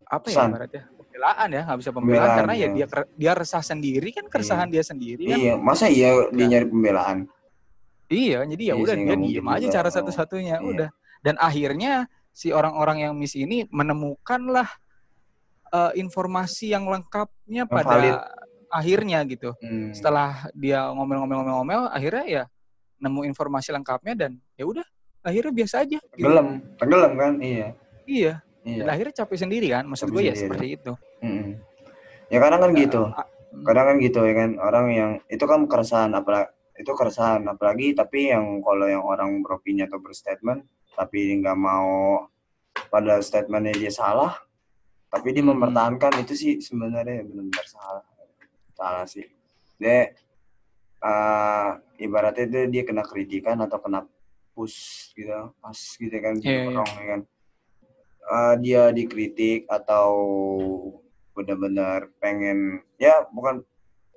apa 0.04 0.26
ya 0.26 0.46
ibaratnya 0.46 0.82
pembelaan 1.18 1.48
ya 1.50 1.62
nggak 1.66 1.78
bisa 1.82 1.90
pembelaan 1.90 2.14
Pembelaan, 2.22 2.38
karena 2.38 2.54
ya 2.54 2.62
ya. 2.62 2.68
dia 2.78 2.86
dia 3.18 3.32
resah 3.34 3.58
sendiri 3.58 4.08
kan 4.14 4.24
keresahan 4.30 4.70
dia 4.70 4.86
sendiri 4.86 5.22
kan 5.26 5.38
Iya, 5.42 5.54
masa 5.58 5.90
iya 5.90 6.08
dia 6.30 6.46
Nah. 6.46 6.50
nyari 6.54 6.66
pembelaan? 6.70 7.18
Iya, 8.08 8.38
jadi 8.46 8.62
ya 8.62 8.74
Iya 8.78 8.80
udah 8.80 8.94
dia 8.94 9.16
diem 9.18 9.48
aja 9.50 9.66
juga. 9.66 9.74
cara 9.74 9.88
satu-satunya 9.92 10.56
iya. 10.56 10.64
udah. 10.64 10.88
Dan 11.20 11.34
akhirnya 11.36 11.92
si 12.30 12.54
orang-orang 12.54 13.04
yang 13.04 13.12
miss 13.18 13.34
ini 13.34 13.66
menemukanlah 13.68 14.70
eh, 15.68 15.92
informasi 15.98 16.72
yang 16.72 16.86
lengkapnya 16.88 17.66
pada 17.68 17.98
valid. 17.98 18.16
akhirnya 18.70 19.18
gitu. 19.28 19.52
Hmm. 19.60 19.92
Setelah 19.92 20.48
dia 20.56 20.86
ngomel-ngomel-ngomel-ngomel, 20.88 21.92
akhirnya 21.92 22.24
ya 22.24 22.42
nemu 22.96 23.26
informasi 23.28 23.74
lengkapnya 23.74 24.14
dan 24.16 24.30
ya 24.56 24.64
udah 24.64 24.86
akhirnya 25.20 25.52
biasa 25.52 25.84
aja. 25.84 25.98
Gitu. 26.00 26.24
Tenggelam, 26.24 26.48
tenggelam 26.80 27.12
kan? 27.12 27.32
Iya. 27.42 27.66
Iya. 28.08 28.34
Iya. 28.68 28.84
Dan 28.84 28.88
akhirnya 28.92 29.14
capek 29.24 29.38
sendiri 29.40 29.66
kan. 29.72 29.84
Maksud 29.88 30.12
gue 30.12 30.22
ya 30.22 30.36
sendiri. 30.36 30.40
seperti 30.44 30.66
itu. 30.76 30.92
Mm-mm. 31.24 31.50
Ya 32.28 32.38
kadang 32.44 32.60
kan 32.60 32.70
gitu. 32.76 33.02
Ah, 33.08 33.24
Kadang 33.64 33.84
kan 33.88 33.96
gitu 33.98 34.20
ya 34.28 34.34
kan 34.36 34.50
orang 34.60 34.86
yang 34.92 35.10
itu 35.32 35.40
kan 35.48 35.64
keresahan 35.64 36.12
apalagi 36.12 36.52
itu 36.76 36.92
keresahan 36.94 37.42
apalagi 37.48 37.96
tapi 37.96 38.28
yang 38.30 38.60
kalau 38.60 38.86
yang 38.86 39.02
orang 39.02 39.40
beropini 39.40 39.82
atau 39.82 39.98
berstatement 39.98 40.62
tapi 40.94 41.32
nggak 41.40 41.56
mau 41.56 42.22
pada 42.86 43.18
statementnya 43.18 43.74
dia 43.74 43.90
salah 43.90 44.36
tapi 45.08 45.32
dia 45.32 45.42
mempertahankan 45.42 46.22
itu 46.22 46.36
sih 46.36 46.52
sebenarnya 46.60 47.24
benar-benar 47.24 47.66
salah 47.66 48.04
salah 48.76 49.06
sih 49.08 49.26
dia 49.80 50.12
eh, 51.00 51.68
ibaratnya 51.98 52.46
dia, 52.46 52.64
dia 52.70 52.82
kena 52.86 53.02
kritikan 53.02 53.58
atau 53.58 53.80
kena 53.82 54.04
push 54.54 55.10
gitu 55.16 55.50
pas 55.58 55.74
gitu 55.74 56.14
kan 56.14 56.34
Iya, 56.38 56.46
iya. 56.46 56.62
dorong 56.68 56.90
ya 56.94 57.04
kan 57.16 57.20
Eh, 58.28 58.54
dia 58.60 58.92
dikritik 58.92 59.64
atau 59.72 60.12
benar-benar 61.32 62.12
pengen 62.20 62.84
ya 63.00 63.24
bukan 63.32 63.64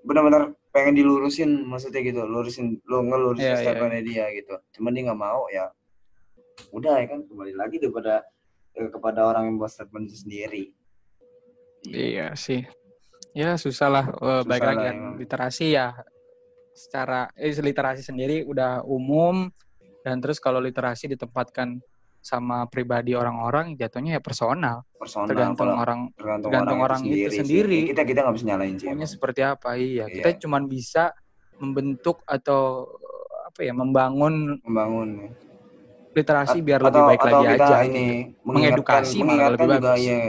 benar-benar 0.03 0.51
pengen 0.76 0.99
dilurusin 0.99 1.64
maksudnya 1.64 2.03
gitu 2.03 2.28
lurusin 2.28 2.82
lu 2.91 3.07
ngelurusin 3.07 3.45
Iya, 3.45 3.55
iya, 3.55 3.64
statementnya 3.64 4.03
dia 4.03 4.26
gitu 4.36 4.55
cuman 4.76 4.91
dia 4.91 5.03
nggak 5.07 5.22
mau 5.22 5.47
ya 5.47 5.72
udah 6.76 6.97
ya 6.99 7.05
kan 7.07 7.24
kembali 7.24 7.53
lagi 7.55 7.80
daripada 7.80 8.26
eh, 8.76 8.89
kepada 8.91 9.32
orang 9.32 9.53
yang 9.53 9.55
buat 9.62 9.72
statement 9.72 10.12
itu 10.12 10.18
sendiri 10.28 10.64
Iya 11.82 12.38
sih. 12.38 12.62
Ya 13.34 13.57
susah 13.57 13.89
lah. 13.89 14.05
Eh, 14.05 14.43
baik 14.45 14.62
Susah 14.62 14.70
lagi 14.70 14.86
lah 14.86 14.86
kan 14.86 14.97
literasi 15.18 15.66
ya 15.74 15.88
secara 16.78 17.32
eh, 17.34 17.49
literasi 17.57 18.05
sendiri 18.05 18.45
udah 18.45 18.86
umum 18.86 19.49
dan 20.05 20.22
terus 20.22 20.38
kalau 20.38 20.62
literasi 20.62 21.09
ditempatkan 21.09 21.82
sama 22.22 22.69
pribadi 22.69 23.17
orang-orang 23.17 23.74
jatuhnya 23.74 24.17
ya 24.17 24.22
personal. 24.22 24.86
personal 24.95 25.26
Tergantung 25.26 25.74
kalau 25.74 25.82
orang 25.82 25.99
tergantung, 26.13 26.49
tergantung 26.53 26.80
orang, 26.86 27.01
orang 27.01 27.01
itu 27.01 27.09
itu 27.09 27.30
sendiri, 27.34 27.38
sendiri. 27.41 27.78
sih. 27.82 27.88
kita 27.89 28.01
kita 28.05 28.19
nggak 28.22 28.36
bisa 28.38 28.45
nyalain 28.45 28.76
sih 28.78 28.88
maunya 28.88 29.07
seperti 29.09 29.41
apa. 29.41 29.69
Iya, 29.74 30.05
kita 30.05 30.30
Iya. 30.30 30.38
cuman 30.45 30.61
bisa 30.69 31.03
membentuk 31.57 32.22
atau 32.24 32.86
apa 33.45 33.59
ya 33.61 33.74
membangun 33.74 34.61
membangun 34.61 35.09
literasi 36.13 36.57
A- 36.59 36.63
biar 36.63 36.80
atau, 36.80 36.88
lebih 36.88 37.01
baik 37.09 37.19
atau 37.19 37.30
lagi 37.41 37.45
kita 37.51 37.65
aja. 37.65 37.78
ini 37.89 38.05
gitu. 38.38 38.45
Mengedukasi 38.45 39.17
malah 39.17 39.26
mengingatkan 39.26 39.51
lebih 39.51 39.65
juga 39.65 39.78
bagus. 39.82 40.01
ya 40.05 40.19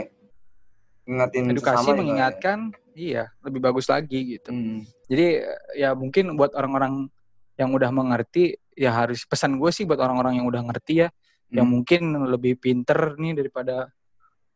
ingatin 1.03 1.43
Edukasi 1.51 1.83
ya. 1.85 1.95
mengingatkan, 1.95 2.59
iya 2.95 3.23
lebih 3.43 3.59
bagus 3.61 3.85
lagi 3.85 4.19
gitu. 4.39 4.49
Hmm. 4.49 4.81
Jadi 5.05 5.27
ya 5.75 5.89
mungkin 5.93 6.33
buat 6.33 6.55
orang-orang 6.55 7.11
yang 7.53 7.69
udah 7.69 7.91
mengerti 7.93 8.57
ya 8.73 8.89
harus 8.89 9.21
pesan 9.29 9.61
gue 9.61 9.69
sih 9.69 9.85
buat 9.85 10.01
orang-orang 10.01 10.41
yang 10.41 10.49
udah 10.49 10.65
ngerti 10.65 11.05
ya 11.05 11.09
yang 11.51 11.67
Hmm. 11.67 11.73
mungkin 11.81 12.01
lebih 12.29 12.55
pinter 12.55 13.17
nih 13.17 13.33
daripada 13.35 13.89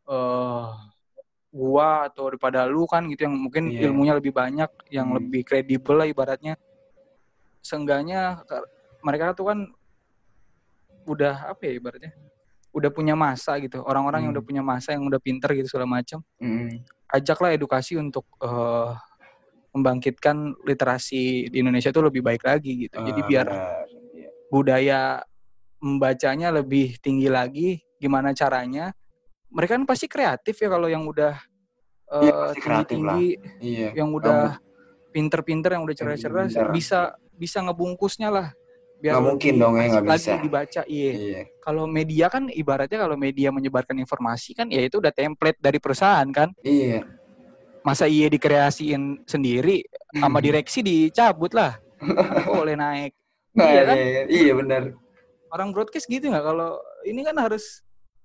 eh 0.08 0.68
gua 1.48 2.08
atau 2.08 2.30
daripada 2.30 2.64
lu 2.64 2.86
kan 2.86 3.08
gitu 3.08 3.28
yang 3.28 3.36
mungkin 3.36 3.72
Iya. 3.72 3.90
ilmunya 3.90 4.14
lebih 4.16 4.32
banyak 4.32 4.70
yang 4.88 5.12
Hmm. 5.12 5.18
lebih 5.20 5.42
kredibel 5.44 5.96
lah 5.96 6.08
ibaratnya 6.08 6.56
seenggaknya 7.60 8.40
mereka 9.02 9.36
tuh 9.36 9.52
kan 9.52 9.60
udah 11.08 11.52
apa 11.52 11.62
ya 11.68 11.74
ibaratnya 11.76 12.12
udah 12.72 12.92
punya 12.92 13.16
masa 13.16 13.58
gitu 13.60 13.80
orang-orang 13.82 14.28
yang 14.28 14.32
Hmm. 14.32 14.38
udah 14.40 14.46
punya 14.46 14.64
masa 14.64 14.94
yang 14.96 15.04
udah 15.04 15.20
pinter 15.20 15.50
gitu 15.56 15.68
segala 15.72 15.88
macam 15.90 16.20
Hmm. 16.40 16.84
ajaklah 17.10 17.52
edukasi 17.52 17.96
untuk 17.96 18.28
eh, 18.40 18.92
membangkitkan 19.72 20.58
literasi 20.64 21.48
di 21.48 21.58
Indonesia 21.62 21.92
tuh 21.92 22.10
lebih 22.10 22.26
baik 22.26 22.42
lagi 22.42 22.88
gitu. 22.88 22.98
Jadi 22.98 23.22
Ah, 23.22 23.28
biar. 23.28 23.48
Iya. 24.10 24.30
budaya 24.50 25.00
membacanya 25.80 26.50
lebih 26.50 26.98
tinggi 26.98 27.28
lagi. 27.28 27.70
Gimana 27.98 28.32
caranya? 28.32 28.94
Mereka 29.50 29.76
kan 29.76 29.86
pasti 29.86 30.06
kreatif 30.06 30.56
ya 30.56 30.70
kalau 30.70 30.86
yang 30.86 31.04
udah 31.04 31.34
Iya, 32.08 32.32
eh, 32.32 32.32
pasti 32.32 32.60
kreatif 32.62 32.98
lah. 33.04 33.16
tinggi-tinggi, 33.20 33.30
Iya. 33.60 33.90
yang 33.96 34.10
udah 34.12 34.42
pinter-pinter, 35.10 35.76
yang 35.76 35.84
udah 35.84 35.92
cerdas-cerdas, 35.94 36.52
bisa 36.70 37.00
bisa 37.34 37.60
ngebungkusnya 37.60 38.30
lah. 38.30 38.48
Biar 38.98 39.14
Nggak 39.14 39.26
mungkin 39.28 39.54
dong 39.58 39.76
ya, 39.76 39.84
nggak 39.92 40.06
lagi 40.06 40.24
bisa. 40.24 40.34
dibaca. 40.40 40.82
Iya. 40.88 41.12
Iya. 41.14 41.42
Kalau 41.60 41.84
media 41.86 42.26
kan 42.28 42.48
ibaratnya 42.48 42.98
kalau 42.98 43.14
media 43.14 43.50
menyebarkan 43.52 43.94
informasi 43.96 44.54
kan 44.54 44.68
ya 44.68 44.82
itu 44.82 44.98
udah 44.98 45.12
template 45.12 45.60
dari 45.60 45.78
perusahaan 45.78 46.28
kan. 46.30 46.50
Iya. 46.62 47.04
masa 47.80 48.04
iya 48.04 48.28
dikreasiin 48.28 49.24
sendiri 49.24 49.80
sama 50.12 50.44
direksi 50.44 50.84
dicabut 50.84 51.56
lah 51.56 51.80
boleh 52.52 52.76
naik 52.76 53.16
Nah, 53.56 53.64
Iya 53.64 53.82
kan? 53.82 53.96
iya, 53.96 54.22
iya 54.28 54.54
benar. 54.54 54.84
Orang 55.50 55.70
broadcast 55.72 56.06
gitu 56.06 56.28
nggak 56.28 56.44
kalau 56.44 56.76
ini 57.04 57.22
kan 57.22 57.36
harus 57.38 57.82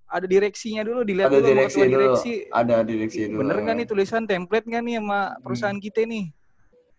ada 0.07 0.27
direksinya 0.27 0.83
dulu 0.83 1.01
dilihat 1.03 1.29
Ada 1.29 1.39
dulu 1.39 1.49
direksi 1.49 1.79
dulu. 1.81 1.93
direksi 1.95 2.33
Ada 2.47 2.77
direksi 2.83 3.20
dulu. 3.27 3.39
bener 3.41 3.57
nggak 3.59 3.77
nih 3.77 3.87
tulisan 3.87 4.23
template 4.23 4.66
nggak 4.66 4.83
nih 4.83 4.95
sama 4.99 5.20
Hmm. 5.25 5.41
perusahaan 5.41 5.79
kita 5.79 6.01
nih 6.05 6.25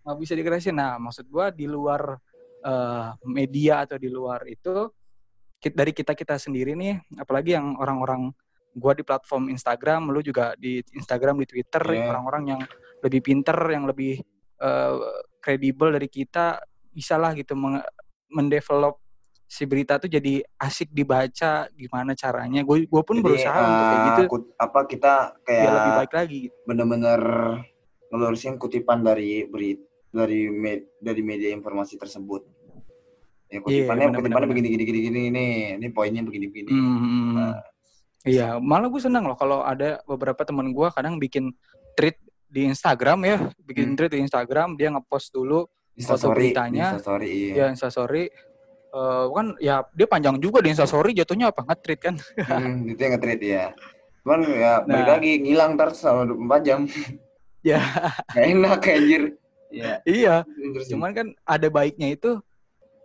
nggak 0.02 0.18
bisa 0.18 0.34
dikreasiin 0.34 0.74
nah 0.74 0.98
maksud 0.98 1.26
gua 1.28 1.48
di 1.50 1.66
luar 1.66 2.18
eh, 2.60 3.08
media 3.24 3.84
atau 3.84 3.96
di 3.96 4.08
luar 4.08 4.44
itu 4.46 4.88
dari 5.66 5.92
kita 5.92 6.12
kita 6.12 6.36
sendiri 6.36 6.74
nih 6.74 6.96
apalagi 7.16 7.54
yang 7.54 7.76
orang-orang 7.76 8.32
gua 8.74 8.92
di 8.92 9.04
platform 9.04 9.48
Instagram 9.48 10.08
lu 10.08 10.20
juga 10.20 10.56
di 10.56 10.80
Instagram 10.94 11.38
di 11.38 11.46
Twitter 11.46 11.84
Iya. 11.86 12.08
orang-orang 12.10 12.44
yang 12.50 12.62
lebih 13.00 13.20
pinter 13.22 13.56
yang 13.70 13.84
lebih 13.84 14.16
eh, 14.58 14.96
kredibel 15.38 15.92
dari 15.92 16.08
kita 16.08 16.58
bisa 16.90 17.16
lah 17.16 17.32
gitu 17.32 17.52
mendevelop 18.30 19.03
si 19.54 19.70
berita 19.70 20.02
tuh 20.02 20.10
jadi 20.10 20.42
asik 20.58 20.90
dibaca 20.90 21.70
gimana 21.70 22.18
caranya 22.18 22.66
gue 22.66 22.90
gue 22.90 23.02
pun 23.06 23.22
Jadi, 23.22 23.22
berusaha 23.22 23.60
untuk 23.62 23.86
kayak 23.86 23.94
eh, 23.94 24.06
gitu 24.10 24.22
kut- 24.26 24.50
apa 24.58 24.80
kita 24.90 25.14
biar 25.38 25.62
lebih 25.62 25.70
kayak 25.70 25.98
baik 26.02 26.14
lagi 26.18 26.38
gitu. 26.50 26.56
bener-bener 26.66 27.22
ngelurusin 28.10 28.58
kutipan 28.58 29.06
dari 29.06 29.46
beri 29.46 29.78
dari 30.10 30.50
me- 30.50 30.98
dari 30.98 31.22
media 31.22 31.50
informasi 31.50 31.98
tersebut. 31.98 32.46
Ya 33.46 33.62
kutipannya 33.62 34.10
bener, 34.10 34.18
kutipannya 34.18 34.50
begini 34.50 34.68
gini 34.70 34.84
gini 34.84 35.00
gini 35.04 35.20
ini 35.30 35.46
ini 35.78 35.88
poinnya 35.90 36.26
begini 36.26 36.50
begini. 36.50 36.70
Hmm. 36.74 37.38
Nah, 37.38 37.54
Iya, 38.24 38.56
malah 38.58 38.88
gue 38.88 39.04
senang 39.04 39.28
loh 39.28 39.36
kalau 39.36 39.62
ada 39.62 40.00
beberapa 40.08 40.42
teman 40.42 40.72
gue 40.72 40.88
kadang 40.90 41.20
bikin 41.20 41.52
tweet 41.94 42.18
di 42.48 42.66
Instagram 42.66 43.20
ya, 43.22 43.38
bikin 43.60 43.94
Hmm. 43.94 43.98
tweet 44.00 44.16
di 44.16 44.20
Instagram, 44.24 44.74
dia 44.74 44.90
ngepost 44.90 45.30
dulu 45.30 45.68
foto 45.68 45.94
Instastory, 45.94 46.38
beritanya, 46.50 46.96
Instastory, 46.96 47.28
iya. 47.30 47.54
ya 47.54 47.66
Instastory, 47.70 48.24
Eh, 48.94 49.26
kan 49.34 49.48
ya 49.58 49.82
dia 49.90 50.06
panjang 50.06 50.38
juga 50.38 50.62
di 50.62 50.70
Instastory, 50.70 51.18
jatuhnya 51.18 51.50
apa 51.50 51.66
nge-tweet 51.66 51.98
kan? 52.00 52.16
Hmm, 52.46 52.86
itu 52.86 53.00
yang 53.02 53.18
nge-tweet 53.18 53.42
ya. 53.42 53.66
Cuman 54.22 54.40
ya 54.46 54.74
balik 54.86 54.94
Nah. 55.02 55.12
lagi 55.18 55.32
ngilang 55.42 55.74
ntar 55.74 55.98
selama 55.98 56.30
24 56.30 56.62
jam. 56.62 56.80
Ya. 57.66 57.82
Gak 58.38 58.46
enak 58.54 58.82
anjir. 58.86 59.24
Iya. 59.74 60.06
iya, 60.06 60.36
sih. 60.86 60.94
cuman 60.94 61.18
kan 61.18 61.28
ada 61.50 61.66
baiknya 61.66 62.14
itu 62.14 62.38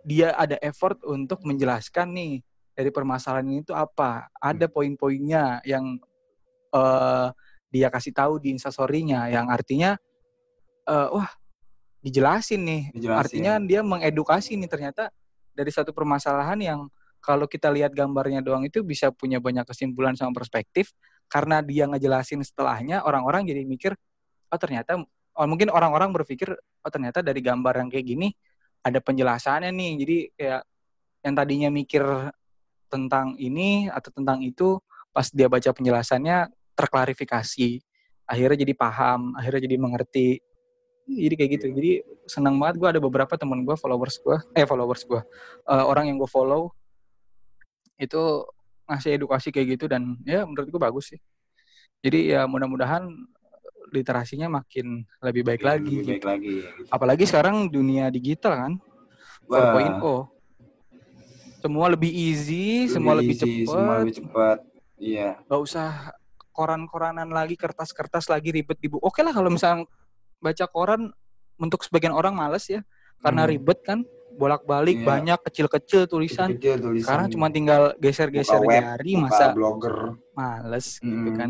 dia 0.05 0.37
ada 0.37 0.53
effort 0.61 1.01
untuk 1.01 1.41
menjelaskan 1.41 2.13
nih 2.13 2.33
dari 2.77 2.93
permasalahan 2.93 3.49
ini 3.49 3.65
itu 3.65 3.73
apa, 3.73 4.29
ada 4.37 4.69
Hmm. 4.69 4.73
poin-poinnya 4.77 5.65
yang 5.65 5.97
eh 6.69 7.27
dia 7.73 7.89
kasih 7.89 8.13
tahu 8.13 8.37
di 8.37 8.53
Instastory-nya, 8.53 9.33
yang 9.33 9.49
artinya 9.49 9.97
eh 10.85 11.07
wah 11.09 11.33
dijelasin 12.05 12.61
nih 12.61 12.81
Dijelasin. 12.93 13.17
Artinya 13.25 13.53
dia 13.65 13.81
mengedukasi 13.81 14.53
nih 14.53 14.69
ternyata 14.69 15.09
dari 15.59 15.71
satu 15.75 15.91
permasalahan 15.91 16.55
yang 16.63 16.79
kalau 17.19 17.51
kita 17.51 17.67
lihat 17.67 17.91
gambarnya 17.91 18.39
doang 18.39 18.63
itu 18.63 18.79
bisa 18.79 19.11
punya 19.11 19.43
banyak 19.43 19.67
kesimpulan 19.67 20.15
sama 20.15 20.31
perspektif 20.31 20.95
karena 21.27 21.59
dia 21.59 21.83
ngejelasin 21.83 22.39
setelahnya 22.47 23.03
orang-orang 23.03 23.43
jadi 23.43 23.67
mikir 23.67 23.91
oh 24.49 24.59
ternyata 24.59 25.03
oh, 25.35 25.47
mungkin 25.47 25.67
orang-orang 25.67 26.15
berpikir 26.15 26.55
oh 26.55 26.91
ternyata 26.91 27.19
dari 27.19 27.43
gambar 27.43 27.83
yang 27.83 27.89
kayak 27.91 28.07
gini 28.07 28.31
ada 28.83 28.99
penjelasannya 29.03 29.71
nih. 29.75 29.91
Jadi 29.99 30.17
kayak 30.35 30.61
yang 31.25 31.33
tadinya 31.35 31.69
mikir 31.71 32.03
tentang 32.89 33.35
ini 33.37 33.91
atau 33.91 34.09
tentang 34.09 34.39
itu 34.41 34.79
pas 35.11 35.27
dia 35.29 35.51
baca 35.51 35.69
penjelasannya 35.71 36.49
terklarifikasi. 36.75 37.83
Akhirnya 38.29 38.57
jadi 38.63 38.73
paham 38.77 39.35
akhirnya 39.35 39.61
jadi 39.67 39.77
mengerti 39.81 40.27
jadi 41.09 41.35
kayak 41.35 41.51
gitu 41.57 41.65
jadi 41.73 41.91
senang 42.29 42.61
banget 42.61 42.77
gue 42.77 42.89
ada 42.97 43.01
beberapa 43.01 43.33
teman 43.33 43.65
gue 43.65 43.73
followers 43.73 44.21
gue 44.21 44.37
eh 44.53 44.65
followers 44.69 45.01
gue 45.07 45.21
uh, 45.65 45.85
orang 45.89 46.13
yang 46.13 46.21
gue 46.21 46.29
follow 46.29 46.69
itu 47.97 48.45
ngasih 48.89 49.21
edukasi 49.21 49.49
kayak 49.49 49.77
gitu 49.77 49.85
dan 49.89 50.17
ya 50.25 50.45
menurut 50.45 50.69
gue 50.69 50.81
bagus 50.81 51.13
sih 51.13 51.19
jadi 51.99 52.19
ya 52.37 52.41
mudah-mudahan 52.45 53.09
literasinya 53.89 54.61
makin 54.61 55.01
lebih 55.25 55.41
baik 55.45 55.61
Lebih 55.65 55.69
lagi 55.69 55.95
baik 55.97 56.05
gitu. 56.05 56.27
lagi. 56.29 56.55
gitu. 56.61 56.81
apalagi 56.93 57.23
sekarang 57.25 57.55
dunia 57.69 58.13
digital 58.13 58.53
kan 58.55 58.73
4.0 59.49 60.29
semua 61.59 61.85
lebih 61.91 62.11
easy 62.13 62.87
semua 62.87 63.17
lebih 63.17 63.35
easy, 63.35 63.65
cepat 63.65 63.75
Semua 63.75 63.93
lebih 63.99 64.15
cepat. 64.15 64.57
Iya. 64.99 65.29
nggak 65.47 65.61
usah 65.63 66.11
koran-koranan 66.53 67.31
lagi 67.31 67.55
kertas-kertas 67.55 68.27
lagi 68.27 68.51
ribet 68.51 68.77
di 68.79 68.91
buku 68.91 69.03
oke 69.03 69.19
lah 69.23 69.31
kalau 69.31 69.49
misalnya 69.51 69.87
baca 70.39 70.65
koran 70.65 71.11
untuk 71.55 71.83
sebagian 71.83 72.11
orang 72.11 72.31
males 72.31 72.65
ya 72.65 72.81
karena 73.19 73.43
Hmm. 73.43 73.51
ribet 73.51 73.79
kan 73.83 73.99
bolak-balik 74.31 74.95
Iya. 74.95 75.05
banyak 75.05 75.39
kecil-kecil 75.43 76.07
tulisan 76.07 76.55
Kecil 76.55 76.79
tulisan. 76.79 77.03
sekarang 77.03 77.27
cuma 77.29 77.47
tinggal 77.49 77.91
geser-geser 77.99 78.63
jari 78.63 79.13
masa 79.13 79.51
blogger. 79.51 80.15
males 80.31 80.95
gitu 80.97 81.29
Mm. 81.29 81.35
kan 81.35 81.49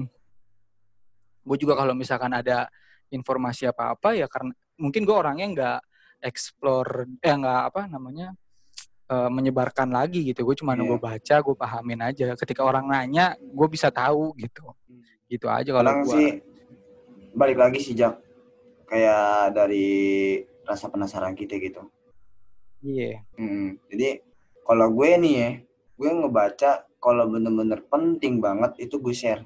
gue 1.39 1.57
juga 1.57 1.73
kalau 1.75 1.93
misalkan 1.93 2.29
ada 2.31 2.65
informasi 3.09 3.65
apa-apa 3.65 4.13
ya 4.13 4.25
karena 4.25 4.49
mungkin 4.75 5.01
gue 5.01 5.13
orangnya 5.13 5.47
nggak 5.47 5.79
explore 6.23 7.05
eh 7.19 7.29
nggak 7.31 7.61
apa 7.67 7.81
namanya 7.85 8.33
eh, 9.05 9.29
menyebarkan 9.29 9.89
lagi 9.89 10.21
gitu 10.23 10.41
gue 10.43 10.55
cuma 10.55 10.73
Iya. 10.73 10.81
nunggu 10.81 10.97
baca 10.97 11.35
gue 11.39 11.55
pahamin 11.55 12.01
aja 12.03 12.33
ketika 12.35 12.61
orang 12.61 12.85
nanya 12.85 13.33
gue 13.39 13.67
bisa 13.67 13.89
tahu 13.89 14.33
gitu 14.35 14.65
gitu 15.25 15.45
aja 15.45 15.69
kalau 15.71 15.93
gue 16.01 16.09
sih 16.09 16.29
balik 17.31 17.57
lagi 17.57 17.77
sih 17.79 17.93
Jak. 17.93 18.17
Kayak 18.89 19.53
dari 19.53 19.89
rasa 20.65 20.89
penasaran 20.89 21.37
kita 21.37 21.61
gitu. 21.61 21.85
iya 22.81 23.21
Hmm, 23.37 23.77
jadi 23.85 24.25
kalau 24.65 24.89
gue 24.93 25.09
nih 25.17 25.33
ya, 25.33 25.51
gue 25.97 26.09
ngebaca 26.09 26.89
kalau 27.01 27.25
bener-bener 27.29 27.81
penting 27.85 28.41
banget 28.41 28.77
itu 28.81 28.97
gue 28.97 29.13
share. 29.13 29.45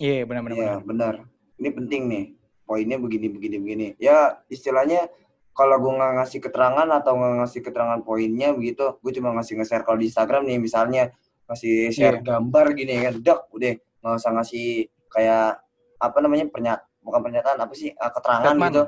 iya 0.00 0.24
benar-benar 0.24 0.56
Iya 0.56 0.72
benar. 0.80 1.14
Ini 1.60 1.68
penting 1.76 2.02
nih. 2.08 2.24
Poinnya 2.64 2.96
begini 2.96 3.26
begini 3.28 3.56
begini. 3.60 3.86
Ya 4.00 4.40
istilahnya 4.48 5.10
kalau 5.50 5.76
gue 5.76 5.92
nggak 5.92 6.12
ngasih 6.22 6.40
keterangan 6.40 6.88
atau 6.88 7.12
nggak 7.20 7.34
ngasih 7.44 7.60
keterangan 7.60 8.00
poinnya 8.00 8.54
begitu, 8.56 8.96
gue 9.02 9.12
cuma 9.12 9.34
ngasih 9.36 9.60
nge-share 9.60 9.84
kalau 9.84 9.98
di 10.00 10.08
Instagram 10.08 10.46
nih 10.46 10.58
misalnya 10.62 11.12
ngasih 11.50 11.90
share 11.92 12.22
gambar 12.22 12.72
gini 12.72 13.02
kan, 13.02 13.12
udah 13.18 13.36
udah 13.52 13.72
nggak 14.00 14.14
usah 14.16 14.32
ngasih 14.40 14.88
kayak 15.10 15.60
apa 16.00 16.18
namanya 16.22 16.48
pernyataan 16.48 16.89
bukan 17.00 17.20
pernyataan 17.20 17.58
apa 17.58 17.72
sih 17.72 17.90
ah, 17.94 18.08
keterangan 18.08 18.44
Statement. 18.46 18.70
gitu. 18.70 18.82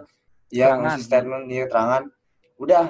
Ya 0.48 0.66
Keterangan. 0.68 0.80
ngasih 0.82 1.02
statement 1.02 1.44
dia 1.46 1.62
keterangan. 1.64 2.02
Udah 2.56 2.84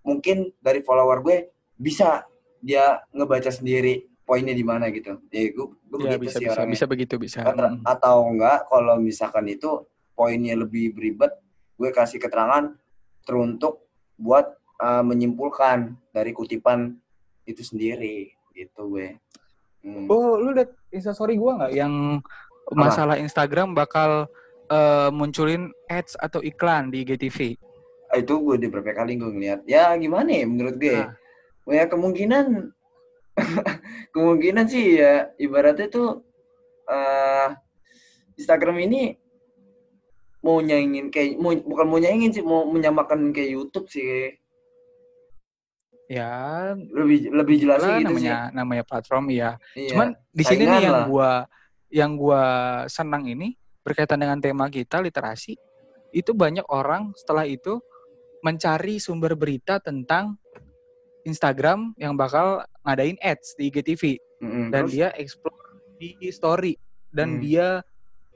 mungkin 0.00 0.36
dari 0.58 0.80
follower 0.80 1.18
gue 1.20 1.36
bisa 1.74 2.24
dia 2.58 3.00
ngebaca 3.10 3.48
sendiri 3.48 4.04
poinnya 4.22 4.52
di 4.52 4.62
mana 4.62 4.88
gitu. 4.88 5.16
Ya 5.28 5.48
gue, 5.48 5.66
gue 5.66 5.98
Iya 5.98 6.14
begitu 6.14 6.22
bisa 6.22 6.36
sih 6.36 6.44
bisa 6.44 6.52
orangnya. 6.54 6.72
bisa 6.72 6.84
begitu 6.86 7.14
bisa 7.16 7.38
Atau, 7.42 7.66
Mm. 7.66 7.82
atau 7.84 8.16
enggak 8.26 8.58
kalau 8.66 8.94
misalkan 8.96 9.44
itu 9.46 9.70
poinnya 10.12 10.54
lebih 10.54 10.92
beribet 10.92 11.32
gue 11.74 11.90
kasih 11.90 12.16
keterangan 12.16 12.76
teruntuk 13.22 13.88
buat 14.14 14.44
uh, 14.76 15.00
menyimpulkan 15.00 15.96
dari 16.10 16.30
kutipan 16.30 17.00
itu 17.42 17.60
sendiri 17.60 18.28
gitu 18.50 18.90
gue 18.90 19.16
Hmm. 19.80 20.04
oh 20.06 20.36
lu 20.36 20.52
liat 20.52 20.68
instastory 20.90 21.34
gue 21.34 21.48
nggak 21.50 21.72
yang 21.72 22.20
masalah 22.70 23.16
Instagram 23.16 23.72
bakal 23.72 24.28
eh, 24.70 25.10
munculin 25.10 25.68
ads 25.86 26.14
atau 26.16 26.40
iklan 26.40 26.88
di 26.88 27.02
IGTV 27.02 27.58
Ah, 28.10 28.18
itu 28.18 28.34
gue 28.34 28.58
udah 28.58 28.70
berapa 28.70 28.90
kali 28.96 29.14
gue 29.14 29.30
ngeliat 29.30 29.60
ya 29.64 29.94
gimana 29.94 30.30
ya 30.30 30.42
menurut 30.42 30.76
gue 30.76 30.98
Nah. 30.98 31.14
ya 31.70 31.86
kemungkinan 31.86 32.74
kemungkinan 34.14 34.66
sih 34.66 34.98
ya 34.98 35.30
ibaratnya 35.36 35.86
tuh 35.86 36.18
uh, 36.86 37.54
Instagram 38.34 38.82
ini 38.82 39.14
mau 40.40 40.58
nyaingin 40.58 41.12
kayak 41.12 41.36
mau, 41.38 41.52
bukan 41.54 41.86
mau 41.86 42.00
nyaingin 42.00 42.32
sih 42.32 42.42
mau 42.42 42.66
menyamakan 42.66 43.30
kayak 43.30 43.54
YouTube 43.54 43.86
sih 43.86 44.34
ya 46.10 46.74
lebih 46.74 47.30
lebih 47.30 47.56
jelasnya 47.62 47.94
lah 47.94 48.00
gitu 48.02 48.10
namanya 48.10 48.38
namanya 48.50 48.82
platform 48.82 49.30
ya 49.30 49.54
sih 49.70 49.86
Iya. 49.86 49.90
Cuman 49.94 50.08
di 50.34 50.42
sini 50.42 50.62
nih 50.66 50.80
yang 50.82 50.96
lah. 50.96 51.06
gua 51.06 51.30
yang 51.92 52.12
gua 52.18 52.42
senang 52.90 53.30
ini 53.30 53.54
berkaitan 53.80 54.20
dengan 54.20 54.38
tema 54.38 54.68
kita 54.68 55.00
literasi 55.00 55.56
itu 56.10 56.30
banyak 56.32 56.66
orang 56.68 57.14
setelah 57.14 57.46
itu 57.46 57.78
mencari 58.40 58.96
sumber 58.96 59.36
berita 59.36 59.78
tentang 59.78 60.36
Instagram 61.22 61.92
yang 61.96 62.16
bakal 62.16 62.64
ngadain 62.82 63.20
ads 63.20 63.52
di 63.54 63.68
IGTV 63.68 64.16
Mm-mm. 64.40 64.72
dan 64.72 64.88
Terus, 64.88 64.92
dia 64.92 65.08
explore 65.14 65.58
di 66.00 66.16
story 66.32 66.74
dan 67.12 67.36
Hmm. 67.36 67.42
dia 67.42 67.66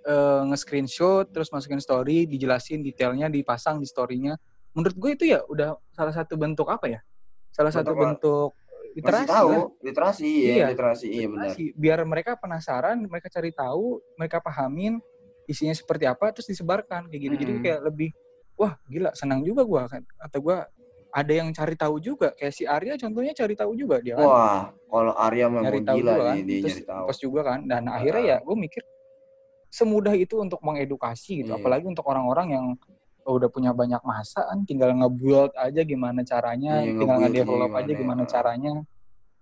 eh, 0.04 0.40
nge-screenshot 0.44 1.32
terus 1.32 1.48
masukin 1.48 1.80
story 1.80 2.28
dijelasin 2.28 2.84
detailnya 2.84 3.24
dipasang 3.26 3.80
di 3.80 3.88
storynya 3.88 4.36
menurut 4.70 4.92
gue 4.92 5.10
itu 5.16 5.24
ya 5.32 5.40
udah 5.48 5.80
salah 5.90 6.12
satu 6.12 6.36
bentuk 6.36 6.68
apa 6.68 6.90
ya 6.90 7.00
salah 7.48 7.72
satu 7.72 7.96
Bentuk 7.96 7.96
apa? 7.96 8.04
bentuk 8.04 8.50
masih 8.52 8.92
literasi 8.94 9.26
tahu 9.32 9.48
lah. 9.48 9.64
literasi 9.80 10.26
iya, 10.28 10.52
Iya. 10.52 10.66
literasi 10.68 11.06
iya 11.08 11.24
benar 11.24 11.44
Literasi. 11.48 11.64
biar 11.72 11.98
mereka 12.04 12.32
penasaran 12.36 13.00
mereka 13.00 13.32
cari 13.32 13.48
tahu 13.48 13.96
mereka 14.14 14.44
pahamin 14.44 15.00
isinya 15.46 15.72
seperti 15.72 16.04
apa 16.04 16.30
terus 16.30 16.46
disebarkan 16.46 17.06
kayak 17.06 17.20
gitu. 17.22 17.34
Jadi 17.36 17.52
Mm. 17.52 17.62
kayak 17.62 17.80
lebih 17.82 18.10
wah 18.54 18.78
gila 18.84 19.10
senang 19.12 19.40
juga 19.40 19.62
gua 19.62 19.84
kan. 19.86 20.02
Atau 20.16 20.40
gua 20.40 20.64
ada 21.10 21.32
yang 21.32 21.50
cari 21.50 21.74
tahu 21.74 21.96
juga. 21.98 22.32
Kayak 22.32 22.52
si 22.52 22.64
Arya 22.64 22.94
contohnya 22.94 23.32
cari 23.32 23.54
tahu 23.54 23.72
juga 23.74 23.98
dia 23.98 24.14
kan. 24.14 24.24
Wah 24.24 24.62
kalau 24.88 25.14
Arya 25.14 25.46
memang 25.46 25.64
nyari 25.64 25.80
tahu 25.80 25.96
gila 25.98 26.10
juga 26.10 26.22
kan 26.22 26.34
nih 26.34 26.42
dia 26.42 26.56
terus 26.58 26.74
nyari 26.74 26.84
tahu. 26.86 27.04
pas 27.06 27.18
juga 27.20 27.40
kan. 27.44 27.58
Dan 27.62 27.82
Ah. 27.84 27.92
akhirnya 27.96 28.22
ya 28.24 28.36
gue 28.40 28.56
mikir 28.58 28.82
semudah 29.68 30.14
itu 30.14 30.34
untuk 30.38 30.60
mengedukasi 30.60 31.42
gitu. 31.42 31.50
Iya. 31.50 31.58
apalagi 31.58 31.84
untuk 31.84 32.06
orang-orang 32.06 32.48
yang 32.50 32.66
udah 33.24 33.48
punya 33.48 33.72
banyak 33.72 33.98
masa 34.02 34.44
kan 34.44 34.62
tinggal 34.62 34.92
nge-build 34.92 35.50
aja 35.56 35.80
gimana 35.82 36.20
caranya 36.22 36.78
Iya, 36.78 36.92
tinggal 36.94 37.18
nge-develop 37.22 37.66
gimana 37.66 37.80
aja 37.80 37.92
gimana. 37.96 38.22
caranya 38.24 38.70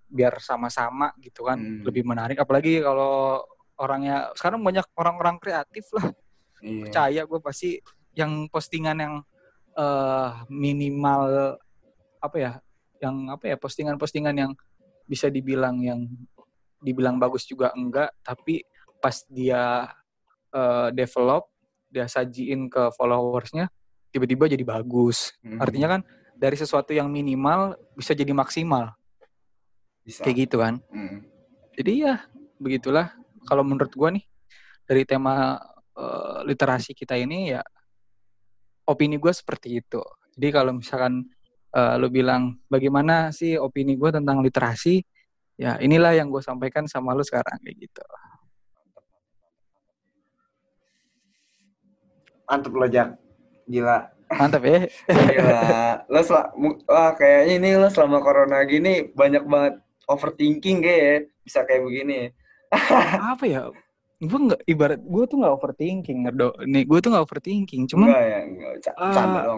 biar 0.06 0.32
sama-sama 0.38 1.10
gitu 1.18 1.42
kan. 1.42 1.56
Hmm. 1.56 1.82
lebih 1.82 2.02
menarik. 2.02 2.36
Apalagi 2.36 2.78
kalau 2.78 3.42
orangnya. 3.82 4.30
Sekarang 4.38 4.62
banyak 4.62 4.86
orang-orang 4.94 5.42
kreatif 5.42 5.90
lah. 5.98 6.14
Iya. 6.62 6.80
percaya 6.86 7.20
gue 7.26 7.40
pasti 7.42 7.70
yang 8.14 8.46
postingan 8.46 8.96
yang 9.02 9.14
eh, 9.74 10.30
minimal 10.46 11.59
apa 12.22 12.36
ya 12.38 12.52
yang 13.02 13.34
apa 13.34 13.50
ya 13.50 13.56
postingan-postingan 13.59 14.34
yang 14.38 14.52
bisa 15.10 15.26
dibilang 15.26 15.82
yang 15.82 16.06
dibilang 16.78 17.18
bagus 17.18 17.42
juga 17.50 17.74
enggak 17.74 18.14
tapi 18.22 18.62
pas 19.02 19.26
dia 19.26 19.90
eh, 20.54 20.88
develop 20.94 21.50
dia 21.90 22.06
sajiin 22.06 22.70
ke 22.70 22.94
followersnya 22.94 23.66
tiba-tiba 24.14 24.46
jadi 24.46 24.62
bagus. 24.62 25.34
Mm. 25.42 25.59
artinya 25.59 25.88
kan 25.98 26.00
dari 26.38 26.56
sesuatu 26.56 26.94
yang 26.94 27.10
minimal 27.10 27.76
bisa 27.96 28.12
jadi 28.14 28.30
maksimal. 28.32 28.92
Bisa. 30.02 30.22
Kayak 30.22 30.36
gitu 30.46 30.56
kan? 30.62 30.78
Mm. 30.94 31.18
jadi 31.74 31.92
ya 31.98 32.14
begitulah 32.62 33.10
kalau 33.47 33.62
menurut 33.66 33.93
gua 33.94 34.14
nih 34.14 34.24
dari 34.86 35.02
tema 35.06 35.59
eh, 35.97 36.39
literasi 36.47 36.93
kita 36.93 37.16
ini 37.16 37.55
ya 37.55 37.62
opini 38.86 39.16
gue 39.19 39.32
seperti 39.32 39.81
itu. 39.81 40.02
Jadi 40.36 40.48
kalau 40.51 40.73
misalkan 40.77 41.24
eh, 41.73 41.94
lu 42.01 42.09
bilang 42.10 42.59
bagaimana 42.66 43.31
sih 43.31 43.56
opini 43.56 43.94
gue 43.97 44.10
tentang 44.12 44.43
literasi? 44.43 45.01
Ya 45.60 45.78
inilah 45.78 46.16
yang 46.16 46.32
gue 46.32 46.43
sampaikan 46.43 46.89
sama 46.90 47.14
lu 47.14 47.23
sekarang 47.23 47.60
kayak 47.62 47.77
gitu. 47.89 48.05
Mantep 52.48 52.73
lo 52.74 52.86
Jak 52.90 53.16
gila. 53.64 54.12
Mantap 54.32 54.64
ya. 54.64 54.89
Gila. 55.09 55.62
Lo 56.10 56.20
wah 56.89 57.12
kayaknya 57.16 57.52
ini 57.56 57.69
lo 57.78 57.89
selama 57.89 58.20
corona 58.20 58.60
gini 58.69 59.09
banyak 59.12 59.44
banget 59.47 59.74
overthinking 60.10 60.85
kayak 60.85 61.01
ya. 61.01 61.16
bisa 61.43 61.60
kayak 61.64 61.82
begini 61.82 62.31
apa 63.28 63.44
ya? 63.44 63.62
Gue 64.19 64.39
nggak 64.40 64.62
ibarat 64.65 65.01
gue 65.01 65.24
tuh 65.27 65.36
nggak 65.36 65.53
overthinking 65.53 66.19
do 66.32 66.55
nih 66.62 66.82
gue 66.82 66.99
tuh 66.99 67.11
nggak 67.11 67.24
overthinking 67.24 67.82
cuman 67.86 68.07
enggak 68.07 68.23
ya 68.23 68.39
enggak 68.40 68.73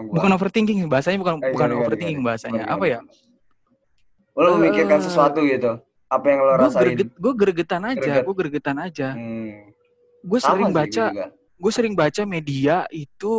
gua. 0.01 0.09
bukan 0.11 0.31
overthinking 0.33 0.77
bahasanya 0.85 1.19
bukan 1.19 1.35
Eh, 1.37 1.53
bukan 1.53 1.67
gimana, 1.67 1.81
overthinking 1.81 2.17
gimana? 2.17 2.29
bahasanya. 2.33 2.63
Gimana, 2.63 2.73
apa 2.73 2.85
ya? 2.87 2.99
Lo 4.35 4.49
memikirkan 4.57 4.99
Eh, 4.99 5.03
sesuatu 5.03 5.39
gitu 5.41 5.71
apa 6.05 6.25
yang 6.27 6.39
lo 6.39 6.51
gue 6.51 6.61
rasain? 6.61 6.81
greget 6.83 7.09
gue 7.11 7.33
gregetan 7.35 7.81
aja 7.83 7.97
Greget. 7.99 8.23
gue 8.23 8.35
gregetan 8.35 8.77
aja. 8.79 9.09
Hmm. 9.11 9.69
gue 10.21 10.39
sering 10.39 10.67
gua 10.67 10.79
baca 10.81 11.05
gue 11.55 11.71
sering 11.71 11.93
baca 11.93 12.21
media 12.25 12.75
itu 12.89 13.33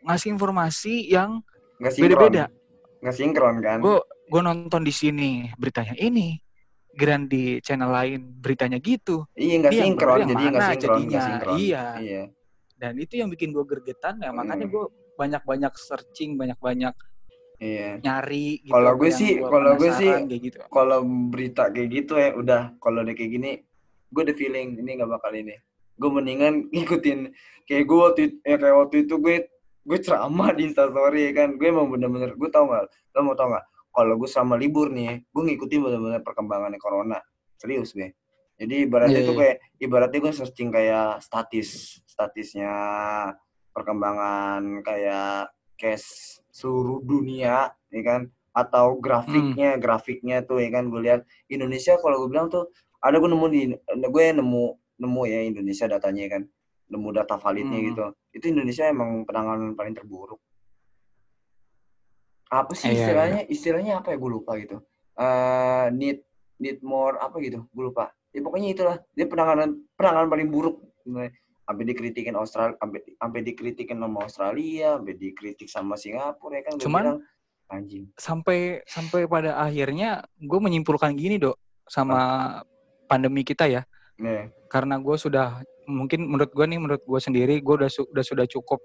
ngasih 0.00 0.28
informasi 0.30 0.94
yang 1.08 1.42
beda-beda. 1.82 2.46
nggak 2.98 3.14
sinkron 3.14 3.58
kan? 3.58 3.78
Gue 3.78 3.98
gue 4.24 4.40
nonton 4.40 4.80
di 4.80 4.90
sini 4.90 5.30
beritanya 5.56 5.92
ini, 5.96 6.38
Grand 6.92 7.24
di 7.24 7.56
channel 7.58 7.88
lain 7.88 8.20
beritanya 8.36 8.76
gitu. 8.76 9.24
iya 9.32 9.54
nggak 9.58 9.72
yang 9.72 9.84
sinkron 9.88 10.18
jadi 10.22 10.44
nggak 10.46 10.62
sinkron 10.70 10.98
jadinya? 11.00 11.20
sinkron 11.22 11.56
Iya. 11.56 11.84
iya 11.98 12.22
Dan 12.74 12.92
itu 12.98 13.14
yang 13.14 13.28
bikin 13.28 13.50
gue 13.50 13.62
gergetan 13.62 14.18
ya 14.18 14.28
makanya 14.30 14.66
Hmm. 14.66 14.74
gue 14.74 14.84
banyak-banyak 15.14 15.72
searching, 15.74 16.34
banyak-banyak 16.34 16.94
iya 17.58 17.96
nyari 17.96 18.58
gitu. 18.60 18.74
Kalau 18.74 18.92
gue 18.92 19.10
sih- 19.10 19.38
kalau 19.38 19.70
gue 19.72 19.90
sih- 19.94 20.14
gitu. 20.28 20.58
kalau 20.66 20.98
berita 21.30 21.70
kayak 21.70 21.88
gitu 21.90 22.12
ya 22.14 22.34
udah 22.34 22.62
kalau 22.76 23.00
udah 23.00 23.14
kayak 23.14 23.30
gini 23.32 23.50
gue 24.08 24.20
udah 24.20 24.34
feeling 24.34 24.76
ini 24.76 24.98
nggak 24.98 25.08
bakal 25.08 25.30
ini 25.30 25.54
gue 25.94 26.10
mendingan 26.10 26.54
ngikutin 26.74 27.18
kayak 27.64 27.84
gue 27.86 27.98
waktu 27.98 28.20
itu, 28.26 28.36
ya 28.42 28.56
kayak 28.58 28.76
waktu 28.76 28.96
itu 29.00 29.14
gue 29.16 29.36
gue 29.82 29.98
ceramah 29.98 30.50
di 30.50 30.62
instastory 30.64 31.20
ya 31.24 31.32
kan 31.34 31.54
gue 31.54 31.66
emang 31.66 31.86
bener-bener 31.86 32.34
gue 32.34 32.48
tau 32.48 32.66
nggak 32.66 32.84
lo 33.14 33.20
mau 33.22 33.32
tau 33.32 33.48
nggak 33.48 33.64
kalau 33.92 34.16
gue 34.16 34.28
selama 34.28 34.56
libur 34.56 34.88
nih 34.88 35.22
gue 35.28 35.42
ngikutin 35.46 35.78
bener-bener 35.84 36.20
perkembangannya 36.24 36.80
corona. 36.80 37.20
Serius 37.60 37.92
gue 37.94 38.16
jadi 38.60 38.86
ibaratnya 38.86 39.20
Iya, 39.24 39.28
tuh 39.28 39.34
iya. 39.34 39.40
kayak 39.42 39.56
ibaratnya 39.80 40.18
gue 40.22 40.32
searching 40.32 40.70
kayak 40.70 41.18
statis 41.24 41.98
statisnya 42.06 42.70
perkembangan 43.72 44.84
kayak 44.84 45.50
case 45.80 46.38
seluruh 46.52 47.00
dunia 47.02 47.72
ya 47.90 48.02
kan? 48.04 48.28
Atau 48.52 49.00
grafiknya 49.00 49.80
grafiknya 49.80 50.44
tuh 50.44 50.60
ya 50.60 50.68
kan? 50.70 50.92
Gue 50.92 51.00
lihat 51.02 51.24
Indonesia 51.48 51.96
kalau 51.98 52.22
gue 52.22 52.28
bilang 52.30 52.52
tuh 52.52 52.68
ada 53.02 53.16
gue 53.18 53.30
nemu 53.30 53.46
di 53.50 53.62
gue 53.98 54.24
nemu 54.36 54.64
nemu 55.02 55.22
ya 55.26 55.40
Indonesia 55.42 55.86
datanya 55.90 56.20
ya 56.28 56.30
kan? 56.38 56.42
Nemu 56.92 57.08
data 57.10 57.34
validnya 57.40 57.78
Hmm. 57.80 57.88
gitu. 57.90 58.04
Itu 58.36 58.44
Indonesia 58.52 58.84
emang 58.86 59.24
penanganan 59.24 59.72
paling 59.74 59.96
terburuk 59.96 60.38
apa 62.52 62.72
sih 62.76 62.86
Iya, 62.86 62.92
iya. 62.92 63.00
istilahnya? 63.00 63.40
istilahnya 63.48 63.92
apa 63.98 64.12
ya? 64.12 64.16
Gue 64.20 64.30
lupa 64.30 64.52
gitu. 64.60 64.76
Eh 65.16 65.86
need 65.90 66.20
need 66.60 66.84
more 66.84 67.16
apa 67.16 67.40
gitu? 67.40 67.64
Gue 67.72 67.84
lupa. 67.88 68.12
Ya 68.30 68.40
pokoknya 68.40 68.68
itulah. 68.70 68.96
Dia 69.12 69.24
penanganan 69.24 69.80
penanganan 69.96 70.28
paling 70.28 70.48
buruk. 70.48 70.84
Sampai 71.62 71.84
dikritikin 71.86 72.36
Australia 72.36 72.76
sampai 72.76 73.00
sampai 73.08 73.40
dikritikin 73.40 73.96
sama 73.96 74.18
Australia 74.22 75.00
sampai 75.00 75.14
dikritik 75.16 75.68
sama 75.70 75.94
Singapura 75.96 76.60
ya 76.60 76.62
kan? 76.62 76.72
Gue 76.76 76.84
Cuman- 76.84 77.04
bilang 77.08 77.20
anjing. 77.72 78.04
sampai 78.14 78.58
sampai 78.84 79.24
pada 79.24 79.56
akhirnya 79.56 80.20
gue 80.36 80.60
menyimpulkan 80.60 81.16
gini 81.16 81.40
dok 81.40 81.56
sama 81.88 82.20
pandemi 83.06 83.40
kita 83.42 83.64
ya. 83.64 83.82
Nih 84.20 84.52
karena 84.68 85.00
gue 85.00 85.16
sudah 85.16 85.60
mungkin 85.84 86.28
menurut 86.28 86.52
gue 86.52 86.64
nih 86.64 86.78
menurut 86.78 87.02
gue 87.02 87.16
sendiri 87.18 87.58
gue 87.58 87.74
udah 87.74 87.88
su- 87.88 88.06
udah 88.06 88.22
sudah 88.22 88.44
cukup 88.44 88.80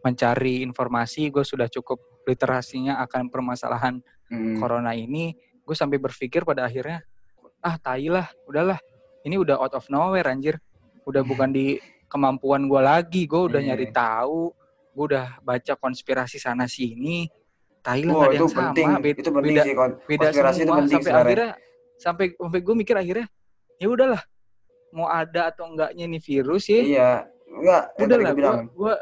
mencari 0.00 0.62
informasi 0.62 1.28
gue 1.28 1.42
sudah 1.42 1.66
cukup 1.66 1.98
literasinya 2.24 3.00
akan 3.02 3.28
permasalahan 3.28 3.98
Mm. 4.28 4.60
corona 4.60 4.92
ini. 4.92 5.32
Gue 5.64 5.72
sampai 5.72 5.96
berpikir 5.96 6.44
pada 6.44 6.64
akhirnya 6.64 7.00
ah 7.58 7.76
tai 7.76 8.06
lah 8.06 8.28
udahlah. 8.44 8.76
Ini 9.24 9.36
udah 9.36 9.56
out 9.56 9.72
of 9.72 9.88
nowhere 9.88 10.28
anjir. 10.28 10.60
Udah 11.02 11.24
bukan 11.24 11.48
di 11.48 11.80
kemampuan 12.06 12.68
gue 12.68 12.76
lagi 12.76 13.24
gue 13.24 13.40
udah 13.48 13.56
Iya. 13.56 13.72
nyari 13.72 13.88
tahu 13.88 14.52
gue 14.92 15.04
udah 15.08 15.40
baca 15.40 15.72
konspirasi 15.74 16.36
sana 16.36 16.66
sini. 16.66 17.24
Tai 17.80 18.04
lah 18.04 18.12
nggak 18.12 18.20
ada 18.20 18.28
itu 18.28 18.44
yang 18.44 18.52
penting. 18.52 18.86
Sama 18.86 19.00
Be- 19.00 19.10
itu 19.10 19.30
penting 19.30 19.48
beda 19.48 19.62
sih 19.62 19.72
kon- 19.72 19.96
beda 20.04 20.20
konspirasi 20.22 20.58
itu 20.58 20.64
semua. 20.64 20.76
penting 20.76 20.92
sampai 20.92 21.08
sebenarnya. 21.08 21.24
akhirnya 21.24 21.50
sampai 21.96 22.24
sampai 22.34 22.60
gue 22.60 22.74
mikir 22.76 22.94
akhirnya 22.94 23.26
ya 23.76 23.86
udahlah. 23.88 24.22
Mau 24.88 25.04
ada 25.04 25.42
atau 25.48 25.64
enggaknya 25.66 26.04
nih 26.04 26.20
virus 26.22 26.64
ya 26.66 26.80
iya. 26.80 27.10
Enggak 27.48 27.82
yang 27.96 28.04
udah 28.04 28.18
tadi 28.18 28.40
lah 28.44 28.56
gue 28.66 28.92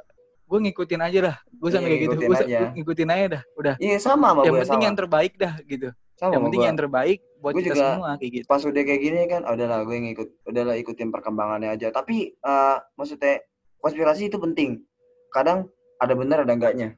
gue 0.46 0.58
ngikutin 0.62 1.00
aja 1.02 1.18
dah. 1.20 1.36
Gue 1.50 1.68
sampai 1.68 1.86
Iya, 1.86 1.90
kayak 1.90 2.02
gitu. 2.06 2.16
Gue 2.16 2.70
ngikutin 2.78 3.08
aja. 3.10 3.26
dah. 3.28 3.42
Udah. 3.58 3.74
Iya 3.76 3.96
sama 3.98 4.26
sama 4.30 4.40
yang 4.42 4.54
gue 4.54 4.60
penting 4.62 4.78
sama. 4.78 4.86
yang 4.86 4.96
terbaik 4.96 5.32
dah 5.34 5.54
gitu. 5.62 5.88
Sama 6.16 6.30
yang 6.32 6.42
penting 6.46 6.60
gue 6.62 6.68
yang 6.70 6.78
terbaik 6.78 7.18
buat 7.36 7.52
Gua 7.52 7.60
kita 7.60 7.74
juga- 7.74 7.86
semua 7.92 8.10
kayak 8.16 8.32
gitu. 8.32 8.44
pas 8.48 8.62
udah 8.62 8.82
kayak 8.82 9.00
gini 9.02 9.20
kan 9.26 9.42
udahlah 9.44 9.78
gue 9.84 9.96
ngikut 10.00 10.28
udahlah 10.44 10.74
ikutin 10.76 11.08
perkembangannya 11.10 11.68
aja. 11.70 11.88
Tapi 11.90 12.16
eh, 12.32 12.76
maksudnya 12.94 13.34
konspirasi 13.76 14.22
itu 14.26 14.38
penting. 14.38 14.80
Kadang 15.28 15.66
ada 15.98 16.14
benar 16.14 16.42
ada 16.42 16.52
enggaknya. 16.52 16.94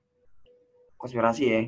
Konspirasi 0.97 1.45
ya. 1.45 1.63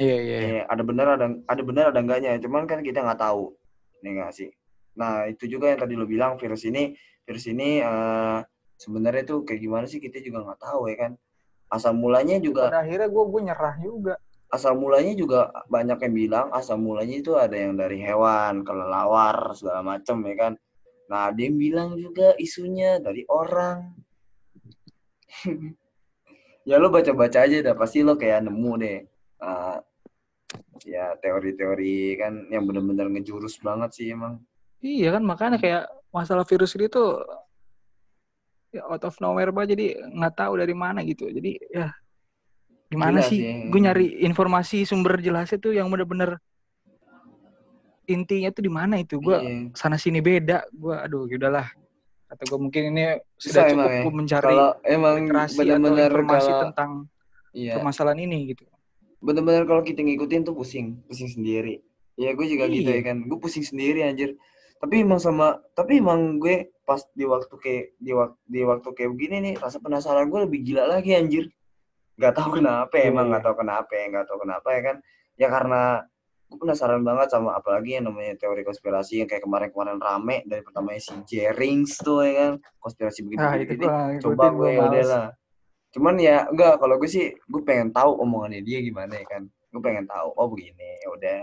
Iya 0.00 0.16
iya 0.16 0.16
iya. 0.18 0.38
Iya, 0.40 0.62
ada 0.66 0.82
benar 0.82 1.06
ada 1.14 1.26
ada 1.28 1.62
benar 1.62 1.84
ada 1.92 2.00
enggaknya. 2.00 2.40
Cuman 2.40 2.64
kan 2.64 2.80
kita 2.80 3.02
nggak 3.02 3.20
tahu. 3.20 3.52
Ini 4.00 4.08
enggak 4.18 4.32
sih? 4.32 4.48
Nah 4.96 5.28
itu 5.28 5.46
juga 5.46 5.68
yang 5.70 5.78
tadi 5.78 5.94
lo 5.94 6.04
bilang 6.04 6.36
virus 6.36 6.64
ini 6.64 6.96
virus 7.22 7.46
ini 7.46 7.78
eh, 7.78 8.38
sebenarnya 8.82 9.22
tuh 9.22 9.46
kayak 9.46 9.60
gimana 9.62 9.84
sih 9.86 10.02
kita 10.02 10.18
juga 10.18 10.42
nggak 10.42 10.60
tahu 10.60 10.90
ya 10.90 10.96
kan. 11.06 11.12
Asal 11.70 11.94
mulanya 11.94 12.36
juga 12.42 12.68
pada 12.68 12.82
akhirnya 12.82 13.08
gue 13.08 13.24
gue 13.30 13.40
nyerah 13.46 13.76
juga. 13.78 14.14
Asal 14.52 14.76
mulanya 14.76 15.14
juga 15.16 15.48
banyak 15.70 15.98
yang 16.02 16.14
bilang 16.14 16.46
asal 16.52 16.76
mulanya 16.76 17.16
itu 17.16 17.32
ada 17.38 17.54
yang 17.56 17.78
dari 17.78 18.02
hewan 18.02 18.66
kelelawar 18.66 19.54
segala 19.54 19.80
macam 19.80 20.20
ya 20.26 20.34
kan. 20.36 20.52
Nah 21.08 21.30
ada 21.30 21.40
yang 21.40 21.56
bilang 21.56 21.94
juga 21.94 22.34
isunya 22.36 22.98
dari 22.98 23.22
orang. 23.30 23.94
Ya 26.62 26.78
lo 26.78 26.94
baca-baca 26.94 27.42
aja 27.42 27.58
dah 27.58 27.74
pasti 27.74 28.06
lo 28.06 28.14
kayak 28.14 28.46
nemu 28.46 28.72
deh. 28.78 29.02
Eh, 29.42 29.76
ya 30.86 31.10
teori-teori 31.18 32.14
kan 32.14 32.46
yang 32.54 32.70
bener-bener 32.70 33.10
ngejurus 33.10 33.58
banget 33.58 33.90
sih 33.98 34.14
emang. 34.14 34.38
Iya 34.78 35.18
kan 35.18 35.26
makanya 35.26 35.58
kayak 35.58 35.90
masalah 36.14 36.46
virus 36.46 36.78
ini 36.78 36.86
tuh 36.86 37.18
out 38.80 39.02
of 39.04 39.14
nowhere 39.20 39.52
banget 39.52 39.76
jadi 39.76 39.86
nggak 40.08 40.34
tahu 40.38 40.52
dari 40.56 40.72
mana 40.72 41.04
gitu. 41.04 41.28
Jadi 41.28 41.60
ya 41.68 41.92
gimana 42.88 43.20
Gila 43.20 43.28
sih? 43.28 43.40
sih. 43.40 43.68
gue 43.68 43.80
nyari 43.80 44.06
informasi 44.24 44.84
sumber 44.84 45.20
jelasnya 45.20 45.56
tuh 45.56 45.72
yang 45.72 45.88
bener-bener 45.88 46.36
intinya 48.08 48.50
tuh 48.50 48.62
di 48.64 48.72
mana 48.72 48.98
itu. 48.98 49.16
Gue 49.20 49.36
Iya. 49.38 49.72
sana 49.76 49.96
sini 49.96 50.18
beda. 50.20 50.66
Gue 50.72 50.94
aduh 50.96 51.28
yaudahlah 51.28 51.68
atau 52.32 52.44
gue 52.48 52.58
mungkin 52.64 52.82
ini 52.96 53.20
sudah 53.36 53.68
emang 53.68 53.76
cukup 53.76 53.92
ya. 53.92 54.00
gue 54.02 54.14
mencari 54.16 54.46
kalau 54.48 54.70
emang 54.88 55.16
atau 55.28 55.56
bener-bener 55.60 56.08
informasi 56.08 56.48
kalau 56.48 56.62
tentang 56.68 56.90
iya. 57.52 57.72
permasalahan 57.76 58.20
ini 58.24 58.38
gitu. 58.56 58.64
Bener-bener 59.20 59.62
kalau 59.68 59.84
kita 59.84 60.00
ngikutin 60.00 60.40
tuh 60.42 60.54
pusing. 60.56 60.96
Pusing 61.06 61.28
sendiri. 61.28 61.84
Ya 62.16 62.32
gue 62.32 62.46
juga 62.48 62.68
gitu 62.68 62.88
Iya. 62.88 63.00
ya 63.00 63.02
kan. 63.12 63.16
Gue 63.28 63.38
pusing 63.38 63.64
sendiri 63.64 64.04
anjir 64.04 64.32
tapi 64.82 65.06
emang 65.06 65.22
sama 65.22 65.62
tapi 65.78 66.02
emang 66.02 66.42
gue 66.42 66.74
pas 66.82 66.98
di 67.14 67.22
waktu 67.22 67.54
kayak 67.54 67.84
di 68.02 68.10
waktu 68.10 68.34
di 68.50 68.60
waktu 68.66 68.88
kayak 68.90 69.10
begini 69.14 69.36
nih 69.38 69.54
rasa 69.62 69.78
penasaran 69.78 70.26
gue 70.26 70.42
lebih 70.42 70.60
gila 70.66 70.90
lagi 70.90 71.14
anjir. 71.14 71.46
Nggak 72.18 72.34
tahu 72.34 72.58
kenapa 72.58 72.90
ya, 72.98 73.14
emang 73.14 73.30
nggak 73.30 73.46
tahu 73.46 73.56
kenapa 73.62 73.92
ya 73.94 74.04
nggak 74.10 74.26
tahu 74.26 74.38
kenapa 74.42 74.68
ya 74.74 74.80
kan. 74.82 74.96
Ya 75.38 75.48
karena 75.54 75.82
gue 76.50 76.58
penasaran 76.58 77.00
banget 77.06 77.28
sama 77.30 77.56
apalagi 77.56 77.96
yang 77.96 78.10
namanya 78.10 78.34
teori 78.36 78.66
konspirasi 78.66 79.22
yang 79.22 79.28
kayak 79.30 79.46
kemarin-kemarin 79.46 80.02
rame 80.02 80.36
dari 80.44 80.60
pertamanya 80.60 81.00
si 81.00 81.14
Jerings 81.24 81.96
tuh 82.04 82.28
ya 82.28 82.32
kan 82.36 82.52
konspirasi 82.76 83.24
begitu 83.24 83.40
nah 83.40 83.56
itu 83.56 83.72
begini 83.72 83.88
gue 83.88 84.20
coba 84.20 84.44
gue 84.52 84.68
ya 84.68 84.80
udah 84.84 85.04
lah 85.08 85.26
cuman 85.96 86.14
ya 86.20 86.36
enggak 86.52 86.76
kalau 86.76 87.00
gue 87.00 87.08
sih 87.08 87.32
gue 87.32 87.62
pengen 87.64 87.88
tahu 87.88 88.20
omongannya 88.20 88.60
dia 88.60 88.84
gimana 88.84 89.16
ya 89.16 89.24
kan. 89.24 89.48
Gue 89.72 89.80
pengen 89.80 90.04
tahu 90.04 90.28
oh 90.36 90.46
begini 90.52 91.00
ya 91.00 91.08
udah 91.14 91.40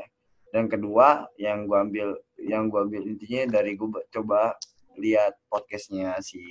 dan 0.49 0.65
kedua 0.65 1.30
yang 1.38 1.69
gue 1.69 1.77
ambil 1.77 2.07
yang 2.39 2.71
gue 2.71 2.80
ambil 2.80 3.01
intinya 3.05 3.59
dari 3.59 3.76
gue 3.77 3.89
ba- 3.89 4.07
coba 4.09 4.55
lihat 4.97 5.38
podcastnya 5.47 6.17
si 6.19 6.41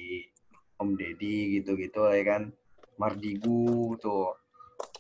Om 0.79 0.95
Deddy 0.95 1.59
gitu-gitu 1.59 2.07
ya 2.07 2.23
kan? 2.23 2.43
Mardigu 2.99 3.95
tuh. 3.99 4.35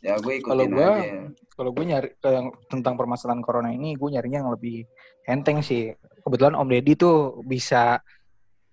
Ya 0.02 0.18
gue 0.18 0.42
ikutin 0.42 0.50
Kalau 0.50 0.66
gua, 0.70 0.90
aja. 0.98 1.14
kalau 1.54 1.70
gue 1.74 1.84
nyari 1.86 2.08
yang 2.22 2.50
tentang 2.66 2.94
permasalahan 2.98 3.42
corona 3.42 3.70
ini 3.70 3.94
gue 3.94 4.08
nyarinya 4.10 4.42
yang 4.46 4.52
lebih 4.54 4.86
enteng 5.26 5.62
sih. 5.62 5.94
Kebetulan 6.22 6.58
Om 6.58 6.66
Deddy 6.66 6.94
tuh 6.98 7.42
bisa 7.46 8.02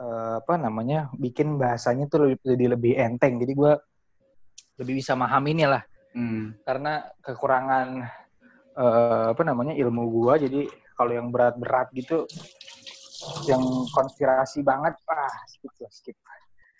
eh, 0.01 0.33
apa 0.41 0.57
namanya 0.57 1.13
bikin 1.13 1.61
bahasanya 1.61 2.09
tuh 2.09 2.25
lebih, 2.25 2.41
lebih 2.45 2.67
lebih 2.73 2.93
enteng. 2.97 3.37
Jadi 3.37 3.53
gue 3.53 3.73
lebih 4.81 4.93
bisa 4.97 5.13
memahaminya 5.13 5.77
lah. 5.77 5.83
Hmm. 6.15 6.55
karena 6.63 7.11
kekurangan 7.19 8.07
eh, 8.75 9.25
apa 9.31 9.41
namanya 9.43 9.73
ilmu 9.73 10.03
gua. 10.11 10.35
Jadi 10.37 10.67
kalau 10.95 11.11
yang 11.11 11.27
berat-berat 11.31 11.91
gitu 11.91 12.23
yang 13.49 13.63
konspirasi 13.89 14.61
banget 14.61 14.93
ah 15.09 15.33
skip 15.49 15.71
lah 15.81 15.91
skip. 15.91 16.15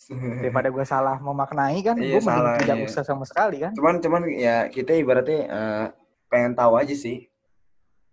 Daripada 0.45 0.69
gue 0.69 0.85
salah 0.85 1.17
memaknai 1.17 1.81
kan 1.81 1.97
Iya, 1.97 2.13
gue 2.13 2.21
salah, 2.21 2.61
tidak 2.61 2.77
iya. 2.77 2.85
usah 2.85 3.01
sama 3.01 3.25
sekali 3.25 3.57
kan. 3.65 3.73
Cuman 3.73 3.97
cuman 3.97 4.21
ya 4.29 4.69
kita 4.69 4.93
ibaratnya 4.93 5.39
eh, 5.49 5.85
pengen 6.29 6.53
tahu 6.53 6.77
aja 6.77 6.93
sih. 6.93 7.25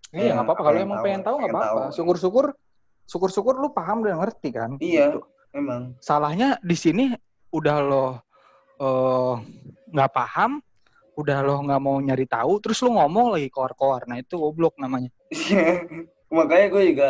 Iya 0.09 0.17
Iya, 0.17 0.31
nggak 0.41 0.47
apa-apa. 0.49 0.63
Kalau 0.65 0.79
emang 0.81 0.99
tahu, 0.99 1.05
pengen 1.05 1.23
tahu 1.25 1.37
nggak 1.37 1.53
apa-apa. 1.53 1.83
syukur-syukur 1.93 2.47
syukur-syukur 3.05 3.61
lu 3.61 3.69
paham 3.77 4.01
dan 4.07 4.17
ngerti 4.17 4.49
kan 4.57 4.71
iya 4.81 5.13
Gitu. 5.13 5.21
emang. 5.53 5.93
Salahnya 6.01 6.57
di 6.65 6.77
sini 6.79 7.13
udah 7.53 7.77
lo 7.85 8.07
eh, 8.81 9.35
nggak 9.93 10.13
paham 10.17 10.65
udah 11.13 11.39
lo 11.45 11.61
nggak 11.61 11.81
mau 11.83 11.97
nyari 12.01 12.25
tahu 12.25 12.57
terus 12.59 12.81
lo 12.81 12.97
ngomong 12.97 13.37
lagi 13.37 13.53
koar-koar 13.53 14.09
nah 14.09 14.17
itu 14.17 14.41
goblok 14.41 14.81
namanya 14.81 15.13
makanya 16.37 16.67
gue 16.73 16.83
juga 16.97 17.09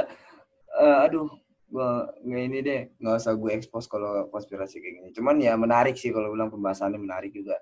eh, 0.75 0.97
aduh 1.07 1.31
gue 1.73 1.89
nggak 2.27 2.43
ini 2.51 2.59
deh 2.61 2.81
nggak 2.99 3.15
usah 3.17 3.33
gue 3.39 3.51
expose 3.55 3.87
kalau 3.87 4.27
konspirasi 4.29 4.83
kayak 4.83 4.95
gini 4.99 5.09
cuman 5.15 5.39
ya 5.39 5.55
menarik 5.55 5.95
sih 5.97 6.11
kalau 6.11 6.35
bilang 6.35 6.51
pembahasannya 6.51 6.99
menarik 6.99 7.31
juga 7.33 7.57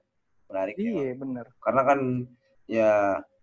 menarik 0.50 0.74
Iya 0.74 1.14
bener. 1.14 1.46
karena 1.62 1.82
kan 1.86 1.98
ya 2.66 2.92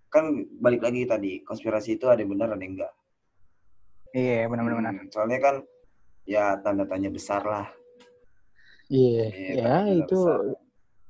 kan 0.09 0.25
balik 0.59 0.81
lagi 0.83 1.05
tadi 1.07 1.31
konspirasi 1.45 1.95
itu 1.95 2.09
ada 2.09 2.19
yang 2.19 2.33
benar 2.33 2.51
ada 2.51 2.59
yang 2.59 2.75
enggak 2.75 2.93
Iya 4.15 4.47
benar-benar. 4.47 4.79
benar. 4.79 4.93
Hmm, 4.97 5.07
soalnya 5.11 5.39
kan 5.39 5.55
ya 6.25 6.57
tanda 6.59 6.83
tanya 6.83 7.13
besar 7.13 7.43
lah 7.45 7.67
Iya. 8.87 9.25
Iya, 9.35 9.51
Ya 9.59 9.73
itu 9.99 10.15
besar. 10.15 10.56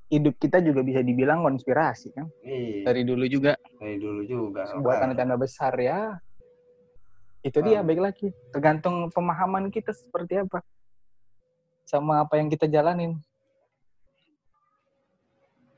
Hidup 0.08 0.36
kita 0.36 0.60
juga 0.60 0.80
bisa 0.82 1.00
dibilang 1.00 1.42
konspirasi 1.42 2.12
kan. 2.12 2.32
Iya, 2.40 2.86
Dari 2.86 3.04
dulu 3.04 3.26
juga 3.26 3.60
dari 3.76 3.96
dulu 3.96 4.24
juga 4.24 4.64
sebuah 4.66 4.96
tanda-tanda 4.98 5.36
besar 5.36 5.76
ya. 5.76 6.16
Itu 7.40 7.60
dia 7.60 7.80
Ah. 7.80 7.84
baik 7.84 8.02
lagi. 8.02 8.28
Tergantung 8.50 9.08
pemahaman 9.10 9.68
kita 9.68 9.92
seperti 9.92 10.40
apa. 10.40 10.64
Sama 11.84 12.22
apa 12.22 12.36
yang 12.36 12.48
kita 12.48 12.66
jalanin. 12.66 13.16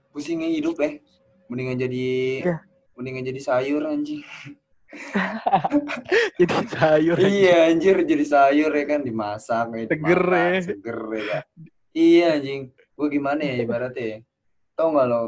pusingnya 0.09 0.49
hidup 0.49 0.81
eh 0.81 0.99
mendingan 1.47 1.77
jadi 1.79 2.05
Iya. 2.41 2.57
mendingan 2.93 3.23
jadi 3.23 3.39
sayur 3.39 3.85
anjing 3.85 4.25
Jadi 6.41 6.55
sayur. 6.67 7.15
iya 7.21 7.69
anjir 7.69 8.01
jadi 8.01 8.25
sayur 8.25 8.73
ya 8.73 8.85
kan 8.89 9.05
dimasak 9.05 9.69
ya 9.69 9.85
Seger 9.85 10.19
dimakan, 10.19 10.49
ya. 10.49 10.61
seger 10.65 10.99
ya 11.07 11.23
kan 11.23 11.43
iya 11.93 12.27
anjing 12.35 12.61
gue 12.99 13.07
gimana 13.09 13.39
ya 13.39 13.55
ibaratnya 13.57 14.05
ya 14.05 14.19
tau 14.75 14.91
gak 14.91 15.07
lo 15.07 15.23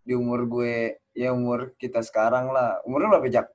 di 0.00 0.14
umur 0.14 0.46
gue 0.46 0.74
ya 1.10 1.30
umur 1.30 1.74
kita 1.74 1.98
sekarang 2.00 2.48
lah 2.48 2.78
umurnya 2.82 3.10
berapa 3.10 3.28
jak 3.28 3.46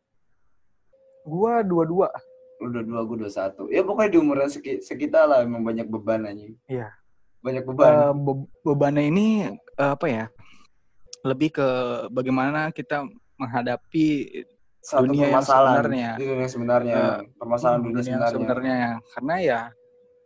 Gua 1.21 1.61
dua-dua. 1.61 2.09
lu 2.57 2.69
udah 2.69 2.83
dua 2.83 3.01
gue 3.03 3.17
dua 3.17 3.31
satu 3.31 3.65
ya 3.67 3.81
pokoknya 3.81 4.11
di 4.11 4.19
umuran 4.19 4.45
seki, 4.45 4.81
sekitar 4.81 5.25
lah 5.25 5.41
emang 5.41 5.61
banyak 5.61 5.87
beban 5.87 6.25
anjing 6.25 6.53
Iya. 6.67 6.93
banyak 7.39 7.63
beban 7.63 7.89
Eh, 7.89 8.13
be- 8.15 8.49
bebannya 8.61 9.03
ini 9.03 9.27
eh, 9.49 9.89
apa 9.89 10.05
ya? 10.05 10.25
Lebih 11.23 11.49
ke 11.51 11.67
bagaimana 12.09 12.69
kita 12.69 13.01
menghadapi 13.35 14.05
satu 14.77 15.05
dunia 15.07 15.29
yang 15.31 15.41
sebenarnya. 15.41 16.09
di 16.15 16.25
dunia 16.27 16.45
sebenarnya 16.47 16.95
Eh, 16.95 17.17
permasalahan 17.35 17.81
dunia, 17.81 17.97
yang 17.97 18.05
sebenarnya, 18.05 18.29
sebenarnya. 18.29 18.77
Karena 19.09 19.35
ya 19.39 19.59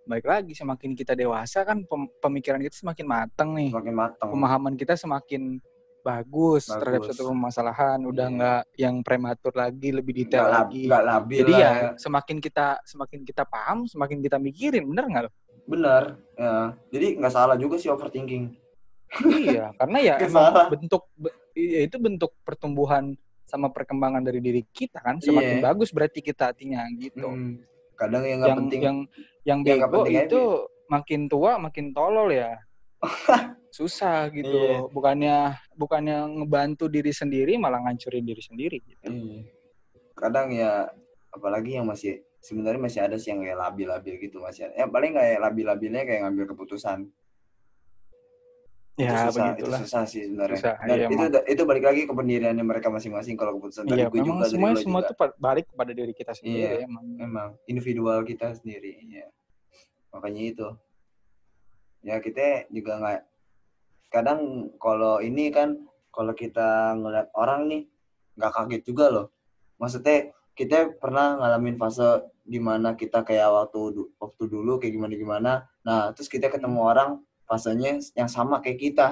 baik 0.05 0.23
lagi 0.23 0.53
semakin 0.53 0.93
kita 0.93 1.13
dewasa 1.13 1.65
kan 1.65 1.81
pem- 1.81 2.13
pemikiran 2.21 2.61
kita 2.61 2.77
semakin 2.77 3.05
matang 3.05 3.49
nih. 3.53 3.73
semakin 3.73 3.95
matang 3.95 4.27
Pemahaman 4.29 4.73
kita 4.73 4.93
semakin 4.93 5.57
bagus, 5.99 6.69
terhadap 6.69 7.01
Bagus. 7.01 7.17
suatu 7.17 7.23
permasalahan, 7.25 7.97
udah 7.99 8.27
Iya. 8.29 8.35
nggak 8.37 8.61
yang 8.77 8.95
prematur 9.01 9.49
lagi, 9.51 9.89
lebih 9.89 10.13
detail 10.15 10.45
lab, 10.45 10.69
lagi. 10.69 10.85
nggak 10.85 11.03
labil 11.03 11.39
Jadi 11.41 11.51
lah 11.51 11.59
ya 11.59 11.71
semakin 11.97 12.37
kita 12.37 12.65
semakin 12.85 13.19
kita 13.25 13.43
paham, 13.43 13.77
semakin 13.83 14.21
kita 14.21 14.37
mikirin, 14.37 14.85
bener 14.85 15.05
nggak 15.05 15.23
lo? 15.25 15.31
benar 15.65 16.21
ya 16.37 16.77
jadi 16.93 17.17
nggak 17.17 17.33
salah 17.33 17.57
juga 17.57 17.81
sih 17.81 17.89
overthinking 17.89 18.53
iya, 19.41 19.73
karena 19.81 19.97
ya 19.97 20.15
bentuk 20.69 21.09
be- 21.17 21.33
iya, 21.57 21.81
itu 21.81 21.97
bentuk 21.97 22.37
pertumbuhan 22.45 23.17
sama 23.43 23.73
perkembangan 23.73 24.21
dari 24.21 24.37
diri 24.37 24.61
kita 24.63 25.01
kan 25.01 25.17
semakin 25.17 25.57
Iya. 25.57 25.65
bagus 25.65 25.89
berarti 25.89 26.21
kita 26.21 26.53
artinya 26.53 26.85
gitu. 26.93 27.25
Hmm, 27.25 27.65
kadang 27.97 28.29
yang 28.29 28.45
nggak 28.45 28.57
penting 28.61 28.81
yang 28.83 28.97
yang 29.45 29.61
nggak 29.61 29.77
bego 29.85 30.03
penting 30.03 30.17
aja, 30.17 30.25
itu 30.27 30.41
makin 30.85 31.21
tua 31.29 31.51
makin 31.57 31.85
tolol 31.93 32.29
ya. 32.33 32.57
Susah 33.75 34.31
gitu. 34.31 34.49
Iya. 34.49 34.87
Bukannya 34.89 35.37
bukannya 35.75 36.17
ngebantu 36.41 36.87
diri 36.89 37.11
sendiri 37.11 37.55
malah 37.55 37.83
ngancurin 37.83 38.25
diri 38.25 38.41
sendiri 38.41 38.77
gitu. 38.81 39.05
Iya. 39.05 39.41
kadang 40.15 40.47
ya 40.47 40.87
apalagi 41.27 41.75
yang 41.75 41.91
masih 41.91 42.23
sebenarnya 42.39 42.79
masih 42.79 43.01
ada 43.03 43.19
sih 43.19 43.35
yang 43.35 43.43
kayak 43.43 43.59
labil-labil 43.59 44.15
gitu 44.17 44.39
masih 44.39 44.71
ada. 44.71 44.73
Ya 44.79 44.85
paling 44.87 45.11
kayak 45.11 45.43
labil-labilnya 45.43 46.07
kayak 46.07 46.21
ngambil 46.23 46.55
keputusan. 46.55 47.11
Ya 48.95 49.27
itu 49.27 49.35
susah, 49.35 49.47
itu 49.59 49.71
susah 49.75 50.03
sih 50.07 50.23
sebenarnya. 50.23 50.55
Susah, 50.55 50.75
Dan 50.79 50.95
iya, 50.95 51.07
itu 51.11 51.19
emang. 51.19 51.43
itu 51.51 51.61
balik 51.67 51.83
lagi 51.83 52.01
ke 52.07 52.13
pendiriannya 52.15 52.63
mereka 52.63 52.87
masing-masing 52.87 53.35
kalau 53.35 53.59
keputusan 53.59 53.91
dari 53.91 53.99
Iya, 53.99 54.07
gue 54.07 54.23
juga 54.23 54.47
dari 54.47 54.51
semuanya 54.55 54.71
lo 54.71 54.83
semua 54.87 55.01
juga. 55.03 55.07
itu 55.11 55.13
balik 55.35 55.65
kepada 55.67 55.91
diri 55.91 56.13
kita 56.15 56.31
sendiri 56.31 56.63
Iya. 56.79 56.87
emang. 56.87 57.05
Emang 57.19 57.49
individual 57.67 58.23
kita 58.23 58.55
sendiri. 58.55 58.95
Ya. 59.03 59.27
Makanya 60.15 60.41
itu. 60.47 60.67
Ya 62.05 62.23
kita 62.23 62.71
juga 62.71 62.95
nggak 63.01 63.19
kadang 64.13 64.71
kalau 64.79 65.19
ini 65.19 65.51
kan 65.51 65.83
kalau 66.15 66.31
kita 66.31 66.95
ngeliat 66.95 67.27
orang 67.35 67.67
nih 67.67 67.83
nggak 68.39 68.51
kaget 68.55 68.81
juga 68.87 69.05
loh. 69.11 69.27
Maksudnya 69.75 70.31
kita 70.55 70.95
pernah 70.95 71.35
ngalamin 71.35 71.75
fase 71.75 72.23
di 72.47 72.61
mana 72.63 72.95
kita 72.95 73.27
kayak 73.27 73.51
waktu 73.51 74.07
waktu 74.15 74.43
dulu 74.47 74.79
kayak 74.79 74.93
gimana 74.95 75.13
gimana. 75.19 75.51
Nah 75.83 76.15
terus 76.15 76.31
kita 76.31 76.47
ketemu 76.47 76.79
orang 76.79 77.19
fasenya 77.43 77.99
yang 78.15 78.29
sama 78.31 78.63
kayak 78.63 78.79
kita. 78.79 79.07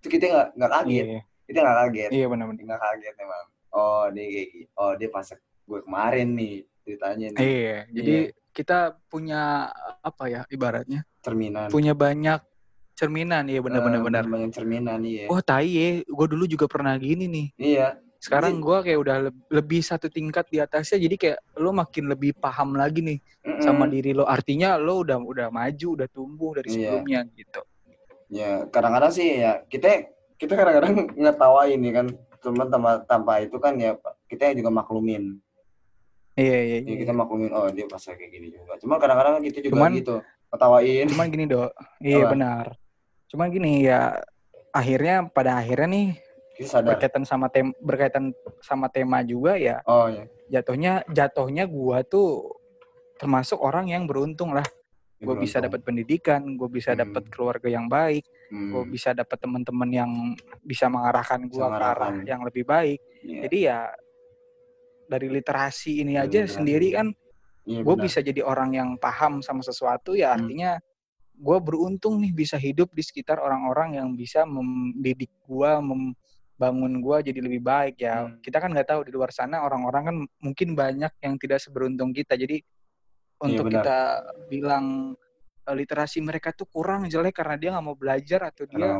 Itu 0.00 0.08
kita 0.08 0.24
nggak 0.32 0.48
nggak 0.56 0.72
kaget. 0.72 1.04
Iya, 1.04 1.20
Kita 1.46 1.58
nggak 1.62 1.76
kaget. 1.84 2.10
iya 2.16 2.26
benar-benar. 2.32 2.62
Nggak 2.64 2.80
kaget 2.80 3.14
emang. 3.20 3.44
Oh 3.76 4.04
dia 4.14 4.24
kayak. 4.24 4.48
Oh 4.80 4.92
dia 4.96 5.08
fase 5.12 5.34
gue 5.66 5.80
kemarin 5.82 6.28
nih 6.32 6.54
ceritanya 6.86 7.26
nih. 7.34 7.42
Iya, 7.42 7.76
jadi 7.90 8.14
kita 8.56 8.78
punya 9.12 9.68
apa 10.00 10.24
ya 10.26 10.40
ibaratnya? 10.48 11.04
Cerminan. 11.20 11.68
Punya 11.68 11.92
banyak 11.92 12.40
cerminan, 12.96 13.44
iya 13.44 13.60
benar-benar 13.60 14.00
Eh, 14.00 14.04
benar. 14.08 14.24
banyak 14.24 14.50
cerminan 14.56 15.04
iya. 15.04 15.28
Oh, 15.28 15.44
tai 15.44 15.68
ya, 15.68 15.88
gue 16.00 16.26
dulu 16.26 16.48
juga 16.48 16.64
pernah 16.64 16.96
gini 16.96 17.28
nih. 17.28 17.46
Iya. 17.60 18.00
Sekarang 18.16 18.56
gue 18.58 18.78
kayak 18.80 18.96
udah 18.98 19.16
leb- 19.28 19.44
lebih 19.52 19.84
satu 19.84 20.08
tingkat 20.08 20.48
di 20.48 20.56
atasnya, 20.56 20.96
jadi 20.96 21.14
kayak 21.14 21.38
lo 21.60 21.70
makin 21.70 22.08
lebih 22.08 22.32
paham 22.32 22.72
lagi 22.72 23.04
nih 23.04 23.18
Mm-mm. 23.44 23.60
sama 23.60 23.84
diri 23.84 24.16
lo. 24.16 24.24
Artinya 24.24 24.80
lo 24.80 25.04
udah 25.04 25.20
udah 25.20 25.48
maju, 25.52 26.00
udah 26.00 26.08
tumbuh 26.08 26.56
dari 26.56 26.72
Iya. 26.72 26.96
sebelumnya 26.96 27.20
gitu. 27.36 27.60
Ya 28.26 28.64
kadang-kadang 28.66 29.12
sih 29.12 29.38
ya 29.38 29.60
kita 29.68 30.08
kita 30.40 30.56
kadang-kadang 30.56 30.94
ngetawain 31.20 31.76
nih 31.76 31.92
kan 31.92 32.06
teman 32.40 32.66
tanpa 32.72 32.90
tanpa 33.04 33.32
itu 33.38 33.60
kan 33.60 33.76
ya 33.76 33.92
kita 34.26 34.56
juga 34.56 34.72
maklumin. 34.72 35.36
Iya 36.36 36.56
iya. 36.60 36.76
Ya, 36.78 36.80
iya. 36.84 36.96
kita 37.00 37.12
maklumin 37.12 37.48
oh 37.50 37.66
dia 37.68 37.88
pas 37.88 37.98
kayak 37.98 38.28
gini 38.28 38.52
juga. 38.52 38.76
Cuma 38.76 39.00
kadang-kadang 39.00 39.40
kita 39.42 39.58
juga 39.64 39.72
Cuman- 39.74 39.96
gitu 39.96 40.16
ketawain. 40.46 41.06
Cuman 41.08 41.26
gini 41.26 41.44
dok, 41.44 41.70
iya 41.98 42.22
Apa? 42.22 42.30
benar. 42.32 42.64
Cuman 43.26 43.46
gini 43.48 43.72
ya, 43.82 44.20
akhirnya 44.70 45.26
pada 45.26 45.58
akhirnya 45.58 45.88
nih 45.88 46.08
Kita 46.54 46.68
sadar. 46.70 46.88
berkaitan 46.94 47.24
sama 47.24 47.48
tem 47.48 47.72
berkaitan 47.78 48.32
sama 48.60 48.88
tema 48.88 49.20
juga 49.20 49.56
ya 49.56 49.80
Oh 49.84 50.08
ya. 50.08 50.24
jatuhnya 50.48 51.04
jatuhnya 51.06 51.64
gua 51.64 52.00
tuh 52.00 52.48
termasuk 53.16 53.56
orang 53.58 53.88
yang 53.88 54.04
beruntung 54.04 54.52
lah. 54.52 54.64
Gue 55.16 55.32
bisa 55.34 55.56
dapat 55.58 55.80
pendidikan, 55.80 56.44
gue 56.44 56.68
bisa 56.68 56.92
Hmm. 56.92 57.00
dapat 57.02 57.24
keluarga 57.32 57.64
yang 57.66 57.88
baik, 57.88 58.28
Hmm, 58.52 58.68
gue 58.68 58.84
bisa 58.92 59.16
dapat 59.16 59.40
teman-teman 59.40 59.88
yang 59.88 60.10
bisa 60.60 60.92
mengarahkan 60.92 61.40
gue 61.48 61.56
ke 61.56 61.64
arah 61.82 62.12
yang 62.22 62.44
lebih 62.44 62.68
baik. 62.68 63.00
iya. 63.24 63.48
Jadi 63.48 63.58
ya 63.64 63.78
dari 65.06 65.30
literasi 65.30 66.02
ini 66.02 66.14
Dari 66.14 66.24
aja 66.26 66.38
literasi. 66.44 66.54
sendiri 66.54 66.88
kan 66.92 67.08
Iya, 67.66 67.82
gue 67.82 67.94
benar. 67.98 68.04
bisa 68.06 68.18
jadi 68.22 68.40
orang 68.42 68.70
yang 68.72 68.90
paham 68.94 69.42
sama 69.42 69.58
sesuatu 69.58 70.14
ya 70.14 70.30
Hmm. 70.30 70.46
artinya 70.46 70.70
gue 71.36 71.58
beruntung 71.58 72.22
nih 72.22 72.32
bisa 72.32 72.56
hidup 72.56 72.94
di 72.94 73.02
sekitar 73.02 73.36
orang-orang 73.36 73.98
yang 73.98 74.08
bisa 74.14 74.46
mendidik 74.46 75.28
gue 75.44 75.70
membangun 75.82 77.02
gue 77.02 77.16
jadi 77.26 77.40
lebih 77.42 77.60
baik 77.60 78.00
ya 78.00 78.22
Hmm. 78.24 78.38
kita 78.38 78.56
kan 78.56 78.70
nggak 78.70 78.86
tahu 78.86 79.00
di 79.02 79.10
luar 79.10 79.34
sana 79.34 79.60
orang-orang 79.60 80.02
kan 80.04 80.16
mungkin 80.40 80.72
banyak 80.72 81.10
yang 81.18 81.34
tidak 81.36 81.58
seberuntung 81.58 82.14
kita 82.14 82.38
jadi 82.38 82.62
untuk 83.36 83.66
benar. 83.66 83.82
kita 83.82 83.98
bilang 84.46 84.84
eh, 85.66 85.74
literasi 85.74 86.22
mereka 86.22 86.54
tuh 86.54 86.70
kurang 86.70 87.04
jelek 87.04 87.34
karena 87.34 87.58
dia 87.58 87.74
nggak 87.74 87.82
mau 87.84 87.98
belajar 87.98 88.46
atau 88.48 88.62
dia 88.64 88.94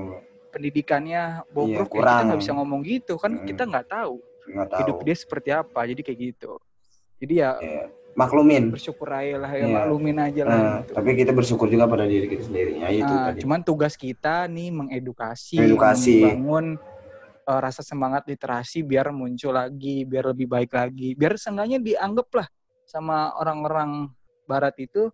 pendidikannya 0.50 1.46
bobrok 1.48 1.86
ya 1.86 1.86
kita 1.86 1.94
Iya, 1.94 2.02
kurang. 2.02 2.22
nggak 2.26 2.40
bisa 2.42 2.52
ngomong 2.52 2.80
gitu 2.82 3.14
kan 3.14 3.32
Hmm. 3.38 3.46
kita 3.46 3.62
nggak 3.62 3.86
tahu 3.86 4.14
nggak 4.46 4.68
tahu. 4.68 4.78
hidup 4.82 4.96
dia 5.02 5.16
seperti 5.16 5.48
apa 5.50 5.80
jadi 5.84 6.00
kayak 6.00 6.18
gitu 6.20 6.52
jadi 7.18 7.34
ya 7.34 7.50
Iya. 7.58 7.84
Maklumin. 8.16 8.72
bersyukur 8.72 9.12
aja 9.12 9.36
lah 9.36 9.52
ya 9.52 9.60
Iya. 9.60 9.74
maklumin 9.76 10.16
aja 10.16 10.42
lah 10.42 10.56
Nah, 10.56 10.74
gitu. 10.80 10.92
tapi 10.96 11.10
kita 11.14 11.32
bersyukur 11.32 11.68
juga 11.68 11.84
pada 11.84 12.08
diri 12.08 12.24
kita 12.26 12.48
sendiri. 12.48 12.80
Ya 12.80 12.88
itu 12.88 13.04
Nah, 13.06 13.28
tadi. 13.28 13.38
cuman 13.44 13.60
tugas 13.60 13.92
kita 13.92 14.48
nih 14.48 14.72
mengedukasi, 14.72 15.60
Mengedukasi. 15.60 16.24
membangun 16.24 16.66
eh, 17.46 17.60
rasa 17.62 17.78
semangat 17.80 18.24
literasi 18.24 18.82
biar 18.82 19.14
muncul 19.14 19.52
lagi, 19.52 20.02
biar 20.02 20.32
lebih 20.32 20.48
baik 20.48 20.72
lagi, 20.72 21.12
biar 21.12 21.36
seenggaknya 21.36 21.78
dianggap 21.78 22.26
lah 22.34 22.48
sama 22.82 23.36
orang-orang 23.36 24.10
barat 24.44 24.74
itu 24.78 25.12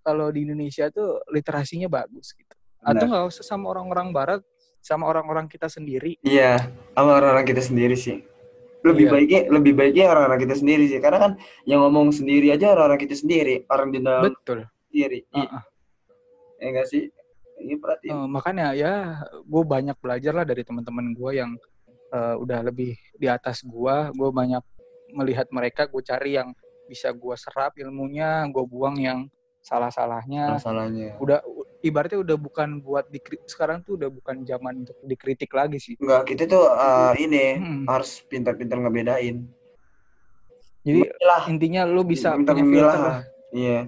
kalau 0.00 0.26
di 0.30 0.42
Indonesia 0.42 0.88
tuh 0.88 1.22
literasinya 1.28 1.86
bagus 1.86 2.32
gitu. 2.32 2.50
Atau 2.80 3.06
Benar. 3.06 3.08
nggak 3.12 3.24
usah 3.30 3.44
sama 3.44 3.70
orang-orang 3.70 4.10
barat, 4.10 4.40
sama 4.80 5.04
orang-orang 5.04 5.46
kita 5.46 5.68
sendiri. 5.68 6.16
Iya, 6.18 6.66
sama 6.96 7.14
orang-orang 7.14 7.44
kita 7.44 7.60
sendiri 7.60 7.94
sih. 7.94 8.24
Lebih 8.78 9.04
Iya. 9.04 9.12
baiknya 9.12 9.40
lebih 9.50 9.72
baiknya 9.74 10.04
orang-orang 10.06 10.40
kita 10.46 10.54
sendiri 10.54 10.84
sih. 10.86 11.00
Karena 11.02 11.18
kan 11.18 11.32
yang 11.66 11.82
ngomong 11.82 12.14
sendiri 12.14 12.54
aja 12.54 12.72
orang-orang 12.72 13.00
kita 13.02 13.14
sendiri, 13.18 13.66
orang 13.66 13.90
di 13.90 13.98
dalam 13.98 14.30
Betul. 14.30 14.66
sendiri. 14.88 15.18
Iya 15.34 15.46
Heeh. 15.46 15.62
ya 16.58 16.66
enggak 16.70 16.86
sih? 16.86 17.02
Ini 17.58 17.74
perhatiin. 17.74 18.12
Eh, 18.14 18.26
makanya 18.30 18.66
ya 18.70 18.92
gue 19.42 19.62
banyak 19.66 19.98
belajar 19.98 20.30
lah 20.32 20.46
dari 20.46 20.62
teman-teman 20.62 21.10
gue 21.10 21.30
yang 21.34 21.50
eh, 22.08 22.34
udah 22.38 22.62
lebih 22.64 22.94
di 23.18 23.26
atas 23.28 23.60
gue 23.60 23.94
gue 24.14 24.30
banyak 24.30 24.62
melihat 25.12 25.44
mereka 25.50 25.84
gue 25.84 26.00
cari 26.00 26.38
yang 26.38 26.54
bisa 26.86 27.12
gue 27.12 27.34
serap 27.36 27.76
ilmunya 27.76 28.48
gue 28.48 28.64
buang 28.64 28.96
yang 28.96 29.28
salah-salahnya 29.60 30.56
masalahnya 30.56 31.20
udah 31.20 31.44
ibaratnya 31.78 32.18
udah 32.18 32.36
bukan 32.36 32.82
buat 32.82 33.06
dikri- 33.06 33.42
sekarang 33.46 33.82
tuh 33.82 33.94
udah 33.94 34.10
bukan 34.10 34.42
zaman 34.42 34.82
untuk 34.82 34.98
dikritik 35.02 35.50
lagi 35.50 35.78
sih. 35.78 35.94
Enggak 35.98 36.26
kita 36.26 36.42
tuh 36.44 36.66
uh, 36.66 37.14
ini 37.14 37.56
Hmm. 37.56 37.82
harus 37.86 38.18
pintar-pintar 38.26 38.78
ngebedain. 38.78 39.46
Jadi 40.82 41.00
lah 41.20 41.42
intinya 41.46 41.82
lu 41.84 42.02
bisa 42.02 42.32
pintar 42.34 42.56
punya 42.56 42.64
memilah 42.64 42.82
filter 42.82 42.98
lah. 42.98 43.10
lah. 43.10 43.22
Iya. 43.52 43.80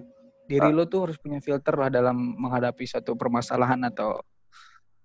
Diri 0.44 0.68
Ah. 0.68 0.74
lu 0.74 0.82
tuh 0.84 1.00
harus 1.06 1.16
punya 1.18 1.38
filter 1.38 1.74
lah 1.74 1.88
dalam 1.88 2.16
menghadapi 2.36 2.84
satu 2.84 3.14
permasalahan 3.14 3.78
atau 3.86 4.18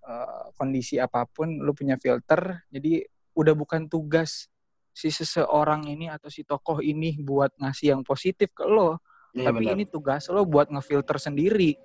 uh, 0.04 0.46
kondisi 0.58 0.98
apa 0.98 1.24
pun 1.26 1.62
lu 1.62 1.72
punya 1.72 1.96
filter. 1.96 2.66
Jadi 2.70 3.06
udah 3.38 3.54
bukan 3.54 3.86
tugas 3.88 4.50
si 4.96 5.12
seseorang 5.12 5.86
ini 5.86 6.08
atau 6.08 6.32
si 6.32 6.42
tokoh 6.42 6.80
ini 6.80 7.20
buat 7.20 7.52
ngasih 7.60 7.98
yang 7.98 8.02
positif 8.02 8.52
ke 8.54 8.66
lo. 8.66 9.00
Iya 9.36 9.52
tapi 9.52 9.68
benar. 9.68 9.76
ini 9.76 9.84
tugas 9.86 10.28
lo 10.32 10.48
buat 10.48 10.72
ngefilter 10.72 11.20
sendiri 11.20 11.76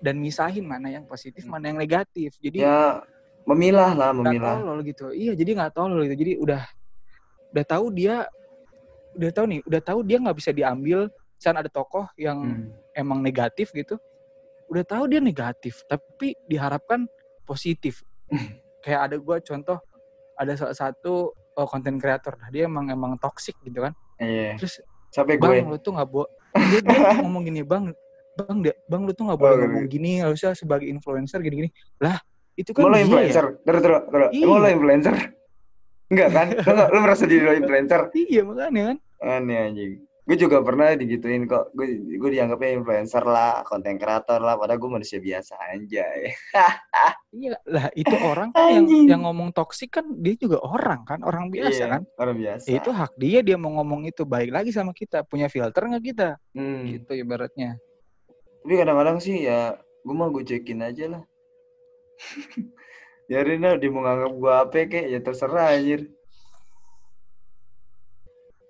dan 0.00 0.20
misahin 0.20 0.64
mana 0.64 0.92
yang 0.92 1.04
positif 1.04 1.44
Hmm. 1.44 1.56
mana 1.56 1.72
yang 1.72 1.78
negatif. 1.80 2.36
Jadi 2.38 2.60
ya 2.62 3.00
memilah 3.46 3.92
lah 3.94 4.10
memilah. 4.12 4.60
tolol 4.60 4.78
gitu. 4.84 5.10
Iya 5.10 5.32
jadi 5.32 5.50
nggak 5.56 5.72
tolol 5.72 6.04
gitu. 6.04 6.16
Jadi 6.18 6.32
udah 6.38 6.62
udah 7.54 7.64
tahu 7.64 7.84
dia 7.94 8.26
udah 9.16 9.30
tahu 9.32 9.46
nih 9.48 9.60
udah 9.64 9.80
tahu 9.80 9.98
dia 10.04 10.16
nggak 10.20 10.36
bisa 10.36 10.50
diambil. 10.52 11.08
Misalnya 11.36 11.68
ada 11.68 11.70
tokoh 11.72 12.06
yang 12.16 12.38
Hmm. 12.40 12.72
emang 12.96 13.20
negatif 13.20 13.72
gitu 13.72 13.96
udah 14.66 14.82
tahu 14.82 15.06
dia 15.06 15.22
negatif 15.22 15.86
tapi 15.86 16.34
diharapkan 16.50 17.06
positif. 17.46 18.02
Kayak 18.84 19.00
ada 19.10 19.16
gua 19.18 19.38
contoh 19.38 19.78
ada 20.36 20.52
salah 20.58 20.74
satu 20.76 21.30
oh, 21.32 21.66
konten 21.70 21.96
kreator 21.96 22.36
nah, 22.36 22.50
dia 22.50 22.66
emang 22.66 22.90
emang 22.90 23.14
toxic 23.16 23.54
gitu 23.62 23.86
kan. 23.86 23.94
Iya. 24.18 24.58
Terus 24.58 24.82
sampai 25.08 25.38
gue. 25.40 25.48
bang 25.48 25.70
lu 25.70 25.78
tuh 25.80 25.96
nggak 25.96 26.08
boleh 26.12 26.28
dia, 26.72 26.80
dia 26.82 26.98
ngomong 27.24 27.42
gini 27.46 27.62
bang 27.64 27.88
bang 28.38 28.58
dia- 28.60 28.78
bang 28.84 29.02
lu 29.02 29.12
tuh 29.12 29.24
nggak 29.24 29.38
boleh 29.38 29.54
Oh, 29.54 29.60
ngomong 29.66 29.86
gini 29.86 30.20
harusnya 30.20 30.52
sebagai 30.52 30.84
influencer 30.84 31.40
gini 31.40 31.56
gini 31.58 31.70
lah 31.98 32.20
itu 32.54 32.70
kan 32.70 32.82
lo 32.82 32.90
dia 32.90 32.96
ya. 32.96 33.04
influencer? 33.04 33.44
Terus, 33.62 33.80
terus, 33.80 34.00
terus. 34.06 34.28
Emang 34.32 34.58
lo 34.58 34.64
Iya. 34.64 34.72
influencer? 34.72 35.14
Enggak 36.06 36.28
kan? 36.30 36.46
Lo, 36.88 37.00
merasa 37.00 37.24
diri 37.24 37.42
lo 37.42 37.52
influencer? 37.52 38.00
iya 38.14 38.40
makanya 38.40 38.82
kan 38.86 38.98
Aneh 39.18 39.58
anjing. 39.58 39.92
Gue 40.22 40.36
juga 40.36 40.58
pernah 40.58 40.90
digituin 40.92 41.44
kok. 41.44 41.70
Gue 41.72 41.86
gue 41.98 42.30
dianggapnya 42.30 42.70
influencer 42.74 43.22
lah, 43.22 43.62
konten 43.62 43.94
kreator 43.94 44.38
lah. 44.38 44.54
Padahal 44.54 44.76
gue 44.76 44.90
manusia 44.92 45.18
biasa 45.18 45.54
anjay. 45.68 46.34
iya 47.32 47.58
lah 47.64 47.90
itu 47.92 48.14
orang 48.16 48.50
kan 48.50 48.70
yang 48.72 48.86
yang 49.06 49.22
ngomong 49.22 49.50
toksik 49.50 49.92
kan 49.92 50.06
dia 50.16 50.34
juga 50.34 50.58
orang 50.60 51.04
kan 51.04 51.20
orang 51.20 51.46
biasa 51.48 51.76
Iya, 51.76 51.86
kan 51.88 52.02
Orang 52.16 52.36
biasa. 52.36 52.64
Ya, 52.64 52.74
itu 52.76 52.90
hak 52.90 53.12
dia 53.16 53.38
dia 53.40 53.56
mau 53.56 53.74
ngomong 53.74 54.02
itu 54.04 54.22
baik 54.22 54.50
lagi 54.50 54.70
sama 54.70 54.90
kita 54.90 55.20
punya 55.22 55.46
filter 55.46 55.84
nggak 55.84 56.04
kita 56.04 56.28
Hmm. 56.50 56.86
gitu 56.86 57.12
ibaratnya 57.12 57.76
Tapi 58.66 58.82
kadang-kadang 58.82 59.22
sih 59.22 59.46
ya 59.46 59.78
gue 59.78 60.10
mah 60.10 60.26
gue 60.26 60.42
cekin 60.42 60.82
aja 60.82 61.06
lah. 61.06 61.22
Biarin 63.30 63.62
lah 63.62 63.78
dia 63.78 63.94
mau 63.94 64.02
nganggap 64.02 64.32
gue 64.34 64.52
apa 64.58 64.78
kek 64.90 65.06
ya 65.06 65.22
terserah 65.22 65.78
anjir. 65.78 66.10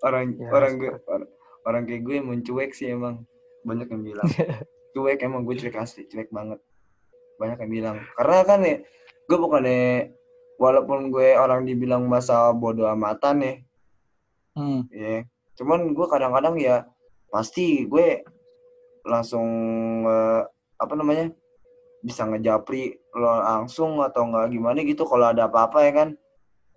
Orang 0.05 0.37
Ya, 0.37 0.53
orang 0.53 0.73
gue 0.77 0.93
orang, 0.93 1.33
orang 1.65 1.83
kayak 1.89 2.03
gue 2.05 2.15
emang 2.21 2.45
cuek 2.45 2.77
sih 2.77 2.93
emang. 2.93 3.25
Banyak 3.65 3.89
yang 3.89 4.05
bilang. 4.05 4.29
cuek 4.93 5.17
emang 5.25 5.49
gue 5.49 5.57
cuek 5.65 5.81
asli, 5.81 6.05
cuek 6.13 6.29
banget. 6.29 6.61
Banyak 7.41 7.57
yang 7.65 7.73
bilang. 7.73 7.97
Karena 8.21 8.45
kan 8.45 8.61
ya 8.69 8.77
gue 9.25 9.39
bukannya 9.41 10.13
walaupun 10.61 11.09
gue 11.09 11.41
orang 11.41 11.65
dibilang 11.65 12.05
masa 12.05 12.53
bodoh 12.53 12.85
amatan 12.85 13.41
ya, 13.41 13.55
hmm. 14.61 14.93
ya. 14.93 15.25
Cuman 15.57 15.97
gue 15.97 16.05
kadang-kadang 16.05 16.61
ya 16.61 16.85
pasti 17.33 17.89
gue 17.89 18.36
langsung 19.07 19.47
eh, 20.05 20.43
apa 20.77 20.95
namanya 20.99 21.33
bisa 22.05 22.29
ngejapri 22.29 23.01
lo 23.17 23.41
langsung 23.41 23.99
atau 24.05 24.29
enggak 24.29 24.53
gimana 24.53 24.79
gitu 24.85 25.03
kalau 25.09 25.33
ada 25.33 25.49
apa-apa 25.49 25.79
ya 25.87 25.93
kan? 25.95 26.09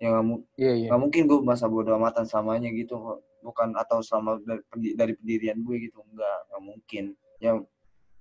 Ya 0.00 0.06
nggak 0.16 0.24
mu- 0.24 0.44
iya 0.56 0.72
iya. 0.74 0.88
nggak 0.88 1.00
mungkin 1.02 1.22
gue 1.28 1.38
masa 1.44 1.68
bodoh 1.68 1.94
amatan 2.00 2.24
selamanya 2.24 2.72
gitu 2.72 2.96
bukan 3.44 3.76
atau 3.76 4.00
selama 4.00 4.40
dari, 4.40 4.96
dari 4.96 5.12
pendirian 5.12 5.60
gue 5.60 5.76
gitu 5.90 6.00
enggak 6.02 6.38
nggak 6.48 6.62
mungkin. 6.64 7.04
Ya 7.42 7.60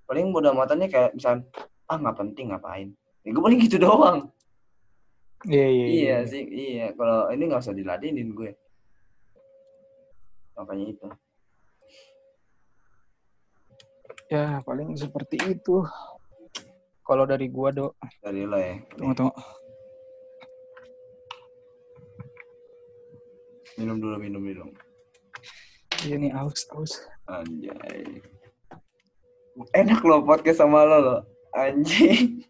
paling 0.10 0.34
bodoh 0.36 0.52
amatannya 0.52 0.92
kayak 0.92 1.16
misal 1.16 1.46
ah 1.88 1.98
nggak 1.98 2.18
penting 2.20 2.52
ngapain? 2.52 2.90
Ya 3.24 3.30
gue 3.32 3.44
paling 3.46 3.60
gitu 3.64 3.78
doang. 3.86 4.28
Iya 5.48 5.68
iya, 5.72 5.86
iya. 5.88 6.18
sih 6.28 6.44
iya. 6.44 6.86
Kalau 6.94 7.32
ini 7.32 7.48
nggak 7.48 7.64
usah 7.64 7.72
diladenin 7.72 8.36
gue. 8.36 8.52
Makanya 10.60 10.86
itu 10.92 11.08
ya 14.30 14.62
paling 14.62 14.94
seperti 14.94 15.42
itu. 15.42 15.82
Kalau 17.02 17.26
dari 17.26 17.50
gua 17.50 17.74
do 17.74 17.98
dari 18.22 18.46
lo 18.46 18.56
ya. 18.62 18.78
Tunggu 18.94 19.14
tunggu. 19.18 19.34
Minum 23.82 23.98
dulu 23.98 24.16
minum 24.22 24.42
minum. 24.46 24.70
Iya 26.06 26.16
nih 26.22 26.32
aus 26.38 26.70
aus. 26.78 26.94
Anjay. 27.26 28.22
Enak 29.74 30.06
lo 30.06 30.22
podcast 30.22 30.62
sama 30.62 30.86
lo 30.86 30.98
lo 31.02 31.18
anjing. 31.58 32.46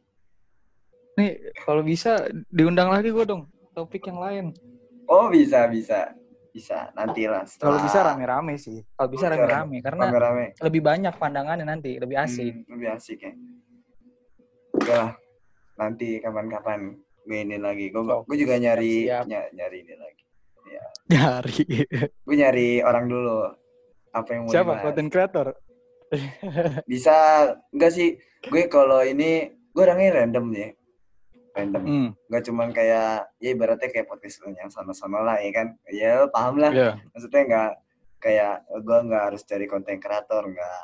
Nih 1.15 1.39
kalau 1.63 1.79
bisa 1.79 2.27
diundang 2.51 2.91
lagi 2.91 3.15
gua 3.15 3.23
dong. 3.23 3.47
Topik 3.71 4.11
yang 4.11 4.19
lain. 4.19 4.45
Oh 5.07 5.31
bisa 5.31 5.63
bisa 5.71 6.11
bisa 6.59 6.91
nanti 6.91 7.23
lah 7.23 7.47
kalau 7.47 7.79
setelah 7.79 7.79
bisa 7.87 7.99
rame-rame 8.03 8.53
sih. 8.59 8.83
Kalau 8.83 9.09
bisa 9.09 9.25
rame-rame 9.31 9.77
karena 9.79 10.03
rame-rame. 10.11 10.45
lebih 10.59 10.81
banyak 10.83 11.13
pandangannya 11.15 11.63
nanti 11.63 11.95
lebih 11.95 12.19
asik. 12.19 12.51
Hmm, 12.51 12.67
lebih 12.75 12.87
asik 12.99 13.19
ya. 13.23 13.31
Oke 14.75 14.91
lah 14.91 15.11
nanti 15.79 16.19
kapan-kapan 16.19 16.99
ini 17.23 17.55
lagi. 17.55 17.87
Gue 17.95 18.03
gue 18.03 18.37
juga 18.37 18.59
nyari 18.59 19.07
siap. 19.07 19.23
ny- 19.31 19.51
nyari 19.55 19.77
ini 19.87 19.95
lagi. 19.95 20.23
Dari 21.09 21.63
gue 22.27 22.35
nyari 22.35 22.69
orang 22.83 23.05
dulu 23.07 23.47
apa 24.13 24.29
yang 24.35 24.41
mau 24.45 24.51
siapa? 24.51 24.65
dibahas. 24.75 24.83
konten 24.83 25.07
kreator 25.07 25.47
bisa 26.89 27.15
enggak 27.71 27.91
sih. 27.93 28.17
Gue 28.49 28.65
kalau 28.67 28.99
ini 29.05 29.47
gue 29.71 29.81
orangnya 29.83 30.21
random 30.23 30.45
ya 30.53 30.69
random. 31.55 31.83
Hmm. 31.83 32.09
Nggak 32.29 32.43
cuman 32.49 32.67
kayak 32.71 33.09
ya 33.41 33.49
ibaratnya 33.51 33.89
kayak 33.89 34.07
podcast 34.07 34.41
yang 34.45 34.71
sama-sama 34.71 35.21
lah 35.21 35.37
ya 35.41 35.51
kan? 35.53 35.67
Ya 35.89 36.23
lo 36.23 36.27
paham 36.31 36.61
lah. 36.61 36.71
Ya 36.71 36.89
maksudnya 37.11 37.41
nggak 37.45 37.71
kayak 38.19 38.53
gue 38.83 38.97
nggak 39.09 39.23
harus 39.31 39.41
cari 39.47 39.65
konten 39.65 39.97
kreator 39.97 40.43
nggak 40.49 40.81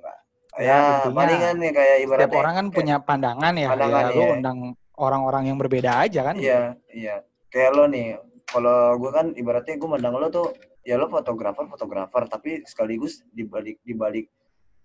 nggak. 0.00 0.18
Ya, 0.58 1.06
ya, 1.06 1.14
palingan 1.14 1.56
nih 1.62 1.70
kayak 1.70 1.96
ibaratnya 2.02 2.26
setiap 2.26 2.42
orang 2.42 2.54
kan 2.58 2.66
kayak- 2.66 2.76
punya 2.76 2.96
pandangan 2.98 3.54
ya 3.54 3.68
Pandangan, 3.70 4.02
ya 4.02 4.10
lu 4.10 4.22
iya. 4.22 4.30
undang 4.34 4.58
orang-orang 4.98 5.42
yang 5.46 5.58
berbeda 5.62 5.90
aja 6.02 6.20
kan? 6.26 6.34
Iya 6.36 6.60
iya. 6.90 7.16
Kayak 7.50 7.70
lo 7.78 7.84
nih 7.86 8.18
kalau 8.50 8.98
gue 8.98 9.10
kan 9.14 9.26
ibaratnya 9.38 9.78
gue 9.78 9.88
mandang 9.88 10.18
lo 10.18 10.26
tuh 10.26 10.50
ya 10.82 10.98
lo 10.98 11.06
fotografer 11.06 11.70
fotografer 11.70 12.26
tapi 12.26 12.66
sekaligus 12.66 13.22
dibalik 13.30 13.78
dibalik 13.86 14.26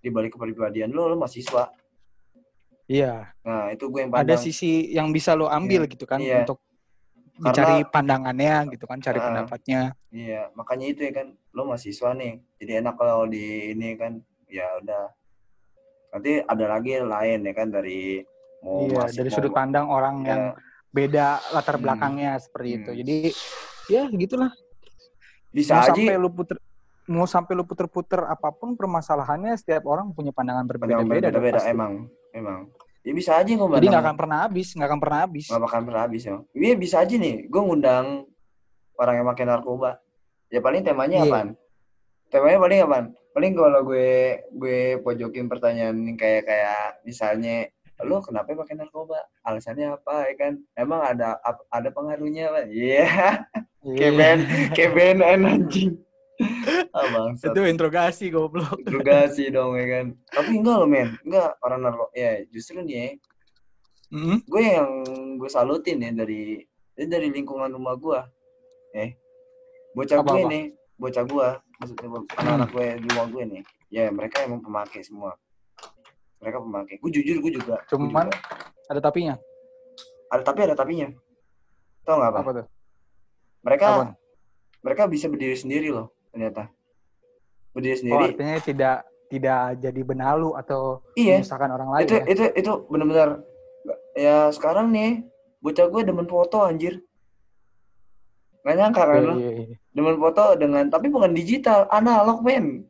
dibalik 0.04 0.38
kepribadian 0.38 0.94
lo 0.94 1.10
lo 1.10 1.18
mahasiswa 1.18 1.72
iya 2.86 3.34
nah 3.42 3.70
itu 3.70 3.86
gue 3.86 4.00
yang 4.00 4.12
ada 4.12 4.22
pandang 4.22 4.42
sisi 4.42 4.72
yang 4.90 5.10
bisa 5.10 5.34
lo 5.34 5.48
ambil 5.48 5.86
gitu 5.86 6.04
kan 6.04 6.18
Iya. 6.18 6.44
untuk 6.44 6.62
Karena- 7.36 7.44
mencari 7.44 7.78
pandangannya 7.86 8.56
gitu 8.72 8.86
kan 8.86 8.98
cari 9.00 9.20
Ah. 9.20 9.26
pendapatnya 9.26 9.82
iya 10.10 10.48
makanya 10.54 10.86
itu 10.88 11.02
ya 11.04 11.12
kan 11.14 11.28
lo 11.52 11.62
mahasiswa 11.66 12.10
nih 12.14 12.34
jadi 12.58 12.72
enak 12.80 12.96
kalau 12.96 13.26
di 13.26 13.46
ini 13.72 13.96
kan 13.96 14.20
ya 14.48 14.64
udah 14.80 15.04
nanti 16.12 16.40
ada 16.40 16.66
lagi 16.70 16.96
lain 16.98 17.40
ya 17.42 17.54
kan 17.54 17.68
dari 17.70 18.24
mau 18.62 18.82
iya 18.82 19.04
masih- 19.04 19.18
dari 19.18 19.30
mau- 19.30 19.36
sudut 19.36 19.52
pandang 19.52 19.86
orang 19.88 20.16
Iya. 20.18 20.30
yang 20.30 20.42
beda 20.90 21.26
latar 21.52 21.76
Hmm. 21.76 21.84
belakangnya 21.84 22.32
seperti 22.40 22.70
itu 22.74 22.90
Hmm. 22.90 23.00
jadi 23.04 23.16
ya 23.86 24.02
gitulah 24.08 24.52
bisa 25.52 25.72
mau 25.74 25.84
aja 25.84 25.92
sampai 25.92 26.16
lu 26.16 26.30
puter 26.30 26.58
mau 27.06 27.28
sampai 27.28 27.54
lu 27.54 27.62
puter-puter 27.62 28.24
apa 28.24 28.50
pun 28.50 28.74
permasalahannya 28.74 29.54
setiap 29.56 29.86
orang 29.86 30.10
punya 30.10 30.32
pandangan 30.32 30.64
berbeda-beda 30.64 31.30
pasti. 31.54 31.70
emang 31.70 32.08
emang 32.36 32.68
ya 33.06 33.14
bisa 33.14 33.38
aja 33.38 33.48
gue 33.48 33.68
jadi 33.78 33.88
nggak 33.88 34.04
akan 34.04 34.18
pernah 34.18 34.38
habis 34.44 34.68
nggak 34.74 34.90
akan 34.90 35.00
pernah 35.00 35.20
habis. 35.24 35.46
Nggak 35.48 35.62
bakal 35.62 35.80
pernah 35.86 36.02
habis 36.04 36.22
ya. 36.26 36.36
Iya 36.52 36.74
bisa 36.76 36.96
aja 37.00 37.16
nih. 37.16 37.48
Gue 37.48 37.62
ngundang 37.62 38.26
orang 38.98 39.16
yang 39.22 39.28
pakai 39.30 39.46
narkoba. 39.46 39.92
Ya 40.50 40.60
paling 40.60 40.82
temanya 40.82 41.22
Iya. 41.22 41.30
apaan? 41.30 41.48
Temanya 42.34 42.58
paling 42.60 42.80
apaan? 42.82 43.06
Paling 43.32 43.52
kalau 43.54 43.82
gue 43.86 44.10
gue 44.58 44.80
pojokin 45.06 45.46
pertanyaan 45.46 45.96
yang 46.02 46.18
kayak 46.18 46.50
kayak 46.50 46.82
misalnya 47.06 47.70
lo 48.02 48.20
kenapa 48.20 48.52
pakai 48.52 48.76
narkoba? 48.76 49.22
Alasannya 49.46 49.96
apa? 49.96 50.28
Ya 50.28 50.36
kan? 50.36 50.54
Emang 50.74 51.00
ada 51.00 51.38
ada 51.70 51.90
pengaruhnya 51.94 52.52
pak. 52.52 52.66
Iya. 52.68 53.08
Iya. 53.86 54.10
BN 54.18 54.40
kayak 54.74 54.92
BNN 54.98 55.42
anjing 55.46 55.94
ah 56.92 57.06
bangsat 57.08 57.52
itu 57.52 57.62
interogasi 57.64 58.26
goblok 58.28 58.76
interogasi 58.78 59.48
dong 59.48 59.74
ya 59.74 59.86
kan 59.90 60.06
tapi 60.28 60.60
enggak 60.60 60.76
loh 60.78 60.86
men 60.86 61.16
enggak 61.22 61.56
orang 61.60 61.80
narkoba 61.82 62.12
ya 62.12 62.44
justru 62.48 62.80
nih 62.80 62.96
ya 62.96 63.08
Mm. 64.06 64.38
gue 64.46 64.62
yang 64.64 64.90
gue 65.36 65.50
salutin 65.50 65.98
ya 65.98 66.14
dari 66.14 66.62
dari 66.96 67.28
lingkungan 67.28 67.68
rumah 67.68 67.98
gue 67.98 68.20
eh 68.94 69.18
bocah 69.92 70.22
gue 70.22 70.42
nih 70.46 70.64
bocah 70.96 71.26
gue 71.26 71.48
maksudnya 71.76 72.08
bo- 72.08 72.30
anak-anak 72.32 72.70
gue 72.70 72.86
di 72.96 73.08
rumah 73.10 73.28
gue 73.28 73.44
nih 73.50 73.62
ya 73.90 74.06
mereka 74.10 74.46
emang 74.46 74.62
pemakai 74.62 75.02
semua 75.02 75.34
mereka 76.38 76.62
pemakai 76.62 76.96
gue 76.96 77.12
jujur 77.12 77.42
gue 77.42 77.52
juga 77.52 77.82
gua 77.82 77.90
Cuman 77.90 78.30
juga. 78.30 78.38
ada 78.88 79.02
tapinya. 79.02 79.36
ada 80.28 80.44
tapi 80.44 80.60
ada 80.62 80.76
tapinya 80.76 81.10
tau 82.02 82.16
nggak 82.16 82.30
apa? 82.30 82.40
Apa 82.40 82.52
tuh? 82.54 82.66
mereka 83.60 83.86
Apaan? 83.90 84.10
mereka 84.80 85.02
bisa 85.08 85.26
berdiri 85.26 85.58
sendiri 85.58 85.90
loh 85.90 86.14
ternyata. 86.36 86.68
Berdiri 87.72 87.96
Oh, 87.96 88.00
sendiri. 88.04 88.24
artinya 88.36 88.58
tidak 88.60 88.98
tidak 89.26 89.60
jadi 89.80 90.02
benalu 90.04 90.50
atau 90.54 91.00
iya. 91.16 91.40
menyusahkan 91.40 91.72
orang 91.72 91.90
lain. 91.96 92.04
itu 92.06 92.16
ya? 92.16 92.24
itu 92.28 92.44
itu 92.60 92.72
benar-benar 92.92 93.30
ya 94.14 94.38
sekarang 94.52 94.92
nih 94.92 95.24
bocah 95.64 95.88
gue 95.88 96.02
demen 96.04 96.28
foto 96.28 96.60
anjir. 96.62 97.00
Nggak 98.62 98.76
nyangka 98.76 99.02
kan 99.02 99.16
Iya, 99.16 99.24
lo 99.24 99.34
iya, 99.40 99.52
iya. 99.64 99.76
demen 99.96 100.16
foto 100.20 100.44
dengan 100.60 100.84
tapi 100.92 101.08
bukan 101.08 101.32
digital 101.32 101.88
analog 101.90 102.44
men. 102.44 102.84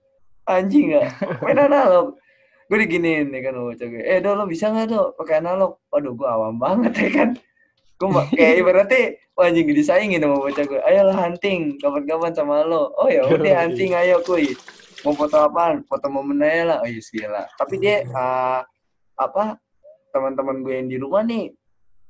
Anjing 0.45 0.93
nggak? 0.93 1.07
Main 1.45 1.59
analog. 1.61 2.17
Gue 2.65 2.77
diginiin 2.81 3.29
nih 3.29 3.41
kan 3.41 3.53
bocah 3.55 3.85
gue. 3.85 4.01
Eh 4.01 4.17
do 4.19 4.33
lo 4.33 4.45
bisa 4.45 4.69
nggak 4.69 4.87
do 4.89 5.13
pakai 5.15 5.37
analog? 5.39 5.77
Waduh 5.89 6.13
gue 6.13 6.27
awam 6.27 6.57
banget 6.57 6.93
ya 6.97 7.09
kan 7.13 7.29
gue 7.95 8.09
kayak 8.35 8.55
ibaratnya 8.59 9.03
wah 9.39 9.47
anjing 9.47 9.71
disaingin 9.71 10.19
sama 10.19 10.35
bocah 10.35 10.65
gue 10.67 10.79
ayolah 10.83 11.15
hunting 11.15 11.79
kapan-kapan 11.79 12.31
sama 12.35 12.67
lo. 12.67 12.91
Oh 12.99 13.07
ya 13.07 13.23
udah 13.23 13.55
hunting 13.63 13.95
ayo 13.95 14.19
kuy 14.23 14.51
mau 15.07 15.15
foto 15.15 15.37
apaan? 15.37 15.85
Foto 15.87 16.09
momen 16.11 16.43
aja 16.43 16.63
lah. 16.75 16.79
Oh 16.83 16.89
iya 16.89 16.99
gila. 16.99 17.43
Tapi 17.55 17.75
dia 17.79 18.03
ah, 18.11 18.65
apa 19.15 19.61
teman-teman 20.11 20.65
gue 20.65 20.73
yang 20.75 20.89
di 20.91 20.97
rumah 20.99 21.23
nih 21.23 21.53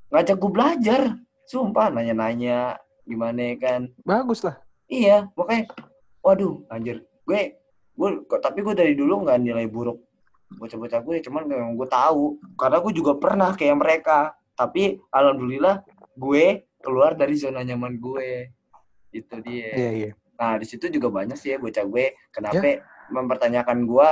ngajak 0.09 0.37
gue 0.41 0.51
belajar. 0.51 1.01
Sumpah 1.45 1.93
nanya-nanya 1.93 2.81
gimana 3.05 3.53
ya 3.53 3.55
kan. 3.61 3.81
Bagus 4.01 4.41
lah. 4.41 4.57
Iya, 4.89 5.29
makanya 5.37 5.69
waduh, 6.25 6.65
anjir. 6.73 7.05
Gue 7.25 7.61
gue 7.95 8.09
kok 8.25 8.41
tapi 8.41 8.65
gue 8.65 8.73
dari 8.73 8.93
dulu 8.97 9.21
nggak 9.21 9.39
nilai 9.39 9.69
buruk 9.69 10.01
bocah-bocah 10.45 11.01
gue, 11.01 11.15
cuman 11.25 11.43
memang 11.45 11.73
gue 11.77 11.89
tahu. 11.89 12.41
Karena 12.57 12.77
gue 12.81 12.93
juga 12.95 13.13
pernah 13.17 13.53
kayak 13.53 13.77
mereka. 13.77 14.33
Tapi 14.55 14.97
alhamdulillah 15.11 15.83
gue 16.15 16.63
keluar 16.79 17.13
dari 17.13 17.35
zona 17.35 17.61
nyaman 17.61 17.99
gue. 17.99 18.55
Itu 19.11 19.39
dia. 19.43 19.71
Iya, 19.75 19.91
iya. 19.91 20.11
Nah, 20.35 20.59
di 20.59 20.65
situ 20.67 20.87
juga 20.87 21.07
banyak 21.11 21.35
sih 21.35 21.55
ya 21.55 21.57
bocah 21.59 21.85
gue 21.87 22.05
kenapa 22.27 22.83
mempertanyakan 23.07 23.87
gue 23.87 24.07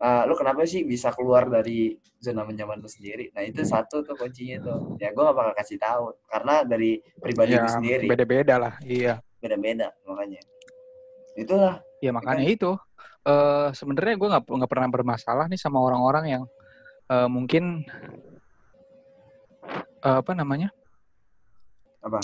"Ah, 0.00 0.24
lu 0.24 0.32
kenapa 0.32 0.64
sih 0.64 0.80
bisa 0.82 1.12
keluar 1.12 1.44
dari 1.52 1.92
zona 2.16 2.48
nyaman 2.48 2.80
lu 2.80 2.88
sendiri? 2.88 3.28
Nah, 3.36 3.44
itu 3.44 3.60
satu 3.62 4.00
tuh 4.00 4.16
kuncinya 4.16 4.56
tuh. 4.64 4.96
Ya 4.96 5.12
gue 5.12 5.20
gak 5.20 5.36
bakal 5.36 5.52
kasih 5.60 5.76
tahu 5.76 6.16
karena 6.24 6.64
dari 6.64 7.04
pribadi 7.20 7.52
Ya, 7.52 7.60
gue 7.60 7.70
sendiri 7.70 8.06
beda-beda 8.08 8.54
lah. 8.56 8.74
Iya. 8.80 9.20
beda-beda 9.40 9.88
makanya. 10.04 10.40
Itulah 11.36 11.80
Ya 12.00 12.10
makanya 12.16 12.44
itu. 12.48 12.72
eh 13.20 13.68
sebenarnya 13.76 14.16
gue 14.16 14.28
nggak 14.32 14.44
nggak 14.48 14.70
pernah 14.72 14.88
bermasalah 14.88 15.44
nih 15.52 15.60
sama 15.60 15.76
orang-orang 15.84 16.24
yang 16.40 16.42
eh, 17.12 17.28
mungkin 17.28 17.84
eh, 20.00 20.16
apa 20.20 20.32
namanya? 20.32 20.68
Apa? 22.00 22.20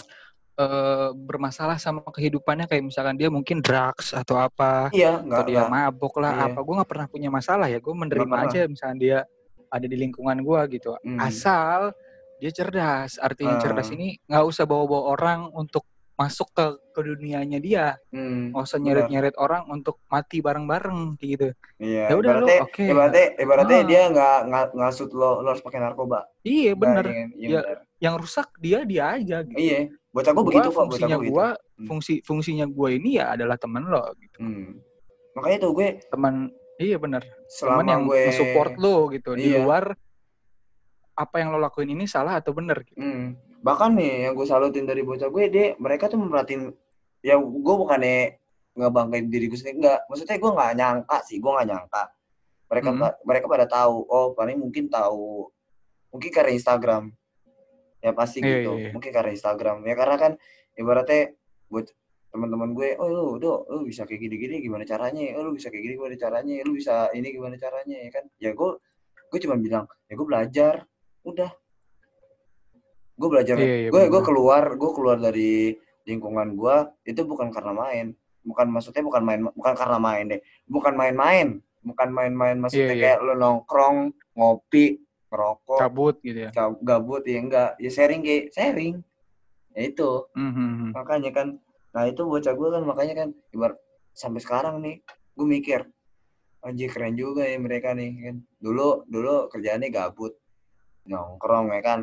Eh, 0.57 1.09
bermasalah 1.12 1.77
sama 1.77 2.01
kehidupannya 2.09 2.65
kayak 2.65 2.81
misalkan 2.81 3.20
dia 3.20 3.28
mungkin 3.28 3.61
drugs 3.61 4.16
atau 4.16 4.40
apa 4.40 4.89
Iya, 4.89 5.20
atau 5.20 5.44
dia 5.44 5.69
nggak. 5.69 5.69
mabuk 5.69 6.16
lah 6.16 6.32
Iya. 6.32 6.44
apa 6.48 6.59
gue 6.65 6.74
nggak 6.81 6.89
pernah 6.89 7.07
punya 7.12 7.28
masalah 7.28 7.69
ya 7.69 7.77
gue 7.77 7.93
menerima 7.93 8.36
aja 8.40 8.65
misalkan 8.65 8.97
dia 8.97 9.28
ada 9.69 9.85
di 9.85 9.93
lingkungan 9.93 10.40
gue 10.40 10.81
gitu 10.81 10.97
Hmm. 11.05 11.20
asal 11.20 11.93
dia 12.40 12.48
cerdas 12.48 13.20
artinya 13.20 13.61
Ah. 13.61 13.61
cerdas 13.61 13.93
ini 13.93 14.16
nggak 14.24 14.44
usah 14.48 14.65
bawa-bawa 14.65 15.12
orang 15.12 15.40
untuk 15.53 15.85
masuk 16.16 16.48
ke 16.51 16.64
ke 16.90 17.01
dunianya 17.02 17.60
dia 17.60 17.86
Hmm, 18.09 18.51
nggak 18.51 18.64
usah 18.64 18.76
benar. 18.76 18.84
nyeret-nyeret 19.05 19.36
orang 19.36 19.68
untuk 19.68 20.01
mati 20.06 20.40
bareng-bareng 20.40 21.14
kayak 21.14 21.30
gitu 21.30 21.47
Iya. 21.76 22.09
Ya 22.09 22.14
udah 22.14 22.30
ibaratnya, 22.34 22.59
oke. 22.62 22.82
ibaratnya, 22.82 23.26
ibaratnya 23.36 23.76
Ah. 23.76 23.84
dia 23.84 24.01
nggak 24.09 24.36
nggak 24.47 24.64
ngasut 24.74 25.10
lo, 25.12 25.30
lo 25.38 25.48
harus 25.51 25.60
pakai 25.60 25.76
narkoba. 25.78 26.24
iya 26.40 26.72
kan? 26.72 27.05
Iya, 27.05 27.20
Ya, 27.36 27.60
benar. 27.60 27.76
yang 27.98 28.14
rusak 28.16 28.48
dia 28.56 28.78
dia 28.82 29.05
aja 29.12 29.36
gitu 29.43 29.56
Iya. 29.56 29.93
Bocah 30.09 30.32
gue 30.32 30.36
Gua 30.38 30.48
begitu 30.48 30.68
kok, 30.68 30.76
fungsinya 30.82 31.16
gue 31.18 31.28
gua 31.28 31.47
Hmm. 31.76 31.86
fungsi 31.86 32.14
fungsinya 32.22 32.64
gue 32.66 32.88
ini 32.90 33.10
ya 33.14 33.30
adalah 33.30 33.56
temen 33.56 33.84
lo 33.84 34.01
gitu 34.16 34.38
Hmm. 34.40 34.80
Makanya 35.34 35.59
tuh 35.60 35.72
gue 35.74 35.88
teman 36.06 36.34
iya 36.78 36.97
bener 36.97 37.20
teman 37.52 37.84
yang 37.86 38.02
gue 38.05 38.20
support 38.30 38.72
lo 38.74 39.09
gitu 39.10 39.32
di 39.32 39.52
Iya. 39.52 39.60
luar 39.60 39.93
apa 41.14 41.36
yang 41.36 41.48
lo 41.51 41.59
lakuin 41.59 41.88
ini 41.90 42.05
salah 42.05 42.36
atau 42.36 42.52
bener 42.52 42.80
gitu. 42.82 42.97
Hmm. 42.97 43.36
Bahkan 43.62 43.91
nih 43.97 44.28
yang 44.28 44.33
gue 44.37 44.47
salutin 44.47 44.85
dari 44.85 45.03
bocah 45.03 45.28
gue, 45.28 45.45
dia 45.49 45.66
mereka 45.78 46.07
tuh 46.07 46.20
merhatiin 46.20 46.70
ya 47.20 47.35
gue 47.41 47.74
bukannya 47.77 48.39
ngebanggain 48.77 49.27
diri 49.27 49.49
gue 49.49 49.59
sendiri 49.59 49.77
enggak. 49.83 50.01
Maksudnya 50.07 50.37
gue 50.37 50.51
nggak 50.53 50.73
nyangka 50.77 51.16
sih, 51.24 51.37
gue 51.41 51.51
nggak 51.51 51.69
nyangka. 51.69 52.03
Mereka 52.66 52.89
Hmm. 52.93 53.01
pa- 53.01 53.19
mereka 53.24 53.47
pada 53.47 53.66
tahu, 53.66 53.97
oh 54.07 54.27
paling 54.35 54.59
mungkin 54.59 54.87
tahu 54.91 55.49
mungkin 56.12 56.31
karena 56.33 56.53
Instagram. 56.55 57.05
Ya 58.01 58.12
pasti 58.12 58.39
Iya, 58.39 58.62
gitu. 58.62 58.73
iya, 58.77 58.83
iya. 58.87 58.91
Mungkin 58.95 59.11
karena 59.11 59.31
Instagram. 59.35 59.77
Ya 59.83 59.95
karena 59.97 60.16
kan 60.16 60.33
ibaratnya 60.77 61.35
buat 61.66 61.91
teman-teman 62.31 62.77
gue, 62.77 63.01
oh 63.01 63.09
lu, 63.09 63.24
do, 63.41 63.65
lu 63.73 63.89
bisa 63.89 64.05
kayak 64.05 64.20
gini-gini 64.20 64.61
gimana 64.61 64.85
caranya? 64.85 65.41
Oh 65.41 65.43
lu 65.43 65.57
bisa 65.57 65.73
kayak 65.73 65.83
gini 65.83 65.95
gimana 65.97 66.15
caranya? 66.15 66.55
Lu 66.62 66.77
bisa 66.77 67.09
ini 67.16 67.33
gimana 67.33 67.57
caranya 67.57 67.97
ya 67.97 68.11
kan? 68.12 68.24
Ya 68.37 68.51
gue 68.53 68.70
gue 69.27 69.39
cuma 69.43 69.57
bilang, 69.59 69.89
ya 70.07 70.15
gue 70.15 70.27
belajar, 70.28 70.74
udah. 71.24 71.51
Gue 73.16 73.28
belajar, 73.32 73.56
Iya, 73.56 73.88
iya, 73.88 73.90
gue 73.90 74.02
gue 74.12 74.22
keluar, 74.22 74.76
gue 74.76 74.90
keluar 74.93 75.16
dari 75.16 75.72
lingkungan 76.05 76.52
gue 76.52 76.76
itu 77.09 77.24
bukan 77.24 77.48
karena 77.48 77.72
main, 77.72 78.12
bukan 78.44 78.66
maksudnya 78.68 79.01
bukan 79.01 79.22
main, 79.24 79.40
bukan 79.56 79.74
karena 79.74 79.98
main 79.98 80.24
deh, 80.28 80.40
bukan 80.68 80.93
main-main, 80.94 81.48
bukan 81.80 82.09
main-main 82.12 82.56
maksudnya 82.60 82.93
Iya, 82.93 82.94
iya. 82.94 83.02
kayak 83.16 83.18
lu 83.24 83.34
nongkrong, 83.34 83.97
ngopi, 84.36 85.01
ngerokok, 85.32 85.80
Cabut 85.80 86.14
gitu 86.20 86.38
ya. 86.47 86.51
gab- 86.52 86.78
gabut 86.84 87.24
ya 87.24 87.40
enggak, 87.40 87.70
ya 87.80 87.90
sharing 87.90 88.20
kayak 88.22 88.52
sharing, 88.52 89.01
ya 89.72 89.80
itu. 89.88 90.10
Mhm. 90.36 90.93
makanya 90.93 91.32
kan 91.32 91.48
nah 91.97 92.05
itu 92.05 92.20
bocah 92.28 92.52
gue 92.52 92.68
kan 92.68 92.82
makanya 92.84 93.14
kan 93.16 93.28
ibarat 93.56 93.80
sampai 94.12 94.44
sekarang 94.44 94.84
nih 94.84 95.01
gue 95.32 95.47
mikir 95.48 95.80
anjir 96.60 96.93
keren 96.93 97.16
juga 97.16 97.48
ya 97.48 97.56
mereka 97.56 97.97
nih 97.97 98.12
kan. 98.20 98.36
Dulu 98.60 99.09
dulu 99.09 99.48
kerjaannya 99.48 99.88
gabut 99.88 100.36
nongkrong 101.06 101.72
ya 101.72 101.80
kan 101.80 102.01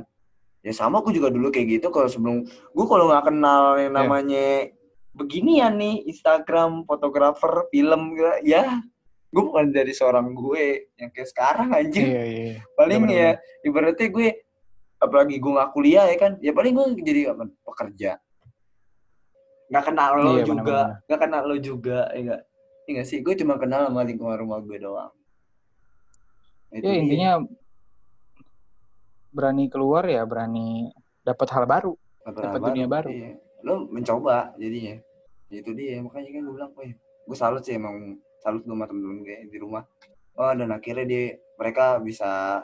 ya 0.64 0.72
sama 0.72 1.04
gue 1.04 1.14
juga 1.14 1.28
dulu 1.28 1.52
kayak 1.52 1.68
gitu 1.78 1.88
kalau 1.92 2.08
sebelum 2.08 2.42
gue 2.48 2.86
kalau 2.88 3.12
nggak 3.12 3.26
kenal 3.28 3.76
yang 3.76 3.92
Iya. 3.92 4.00
namanya 4.00 4.48
beginian 5.14 5.74
nih 5.78 6.08
Instagram 6.08 6.88
fotografer 6.88 7.68
film 7.70 8.16
gitu, 8.16 8.32
ya 8.42 8.80
gue 9.30 9.44
bukan 9.44 9.70
dari 9.70 9.92
seorang 9.92 10.32
gue 10.32 10.90
yang 10.96 11.10
kayak 11.12 11.30
sekarang 11.30 11.70
anjir 11.70 12.06
Iya, 12.06 12.24
iya. 12.24 12.44
iya. 12.50 12.58
paling 12.74 13.02
Bener-bener. 13.04 13.38
ya 13.38 13.68
ibaratnya 13.68 14.08
gue 14.08 14.28
apalagi 14.98 15.36
gue 15.36 15.52
nggak 15.52 15.72
kuliah 15.72 16.06
ya 16.08 16.18
kan 16.18 16.32
ya 16.40 16.52
paling 16.52 16.72
gue 16.72 16.86
jadi 17.04 17.22
apa 17.30 17.44
pekerja 17.62 18.12
nggak 19.68 19.84
kenal 19.84 20.12
lo 20.16 20.32
Iya, 20.34 20.44
juga 20.46 20.80
nggak 21.04 21.20
kenal 21.20 21.44
lo 21.44 21.56
juga 21.58 22.00
ya 22.10 22.20
enggak 22.20 22.42
Enggak 22.84 23.08
sih 23.08 23.20
gue 23.20 23.34
cuma 23.36 23.56
kenal 23.56 23.88
sama 23.88 24.04
lingkungan 24.04 24.36
rumah 24.38 24.60
gue 24.60 24.76
doang 24.78 25.12
itu 26.70 26.84
Ya 26.84 26.94
intinya 26.96 27.32
berani 29.34 29.66
keluar 29.68 30.06
ya 30.06 30.24
berani 30.24 30.94
dapat 31.26 31.48
hal 31.52 31.66
baru. 31.66 31.94
Dapat 32.24 32.60
dunia 32.64 32.88
baru. 32.88 33.10
iya. 33.12 33.36
lo 33.64 33.88
mencoba 33.88 34.56
jadinya 34.56 34.96
Ya 35.48 35.60
itu 35.60 35.72
dia 35.72 36.00
makanya 36.00 36.30
kan 36.36 36.42
gue 36.44 36.54
bilang 36.56 36.72
"Wih, 36.76 36.92
gue 37.00 37.38
salut 37.38 37.64
sih 37.64 37.76
emang 37.76 38.20
salut 38.40 38.64
sama 38.64 38.84
temen-temen 38.88 39.24
gue 39.24 39.38
di 39.48 39.58
rumah 39.60 39.84
oh 40.34 40.52
dan 40.52 40.72
akhirnya 40.72 41.04
dia 41.04 41.24
mereka 41.56 41.96
bisa 42.00 42.60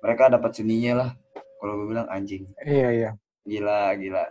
mereka 0.00 0.28
dapat 0.28 0.50
seninya 0.52 0.92
lah 1.04 1.10
kalau 1.56 1.80
gue 1.80 1.86
bilang 1.92 2.08
anjing 2.08 2.44
Iya, 2.60 2.88
iya. 2.92 3.10
gila 3.44 3.96
gila 3.96 4.24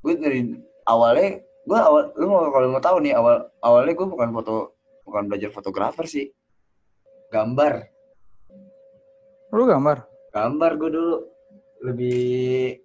gue 0.00 0.12
dari 0.16 0.40
awalnya 0.84 1.40
gue 1.42 1.78
awal 1.78 2.02
lu 2.16 2.24
mau 2.26 2.48
kalau 2.48 2.66
mau 2.72 2.80
tahu 2.80 2.96
nih 3.04 3.12
awal 3.12 3.48
awalnya 3.60 3.92
gue 3.92 4.06
bukan 4.08 4.28
foto 4.32 4.54
bukan 5.04 5.22
belajar 5.28 5.50
fotografer 5.50 6.06
sih 6.08 6.26
gambar 7.28 7.88
Lu 9.52 9.68
gambar? 9.68 10.08
Gambar 10.32 10.70
gue 10.80 10.90
dulu. 10.90 11.16
Lebih 11.82 12.22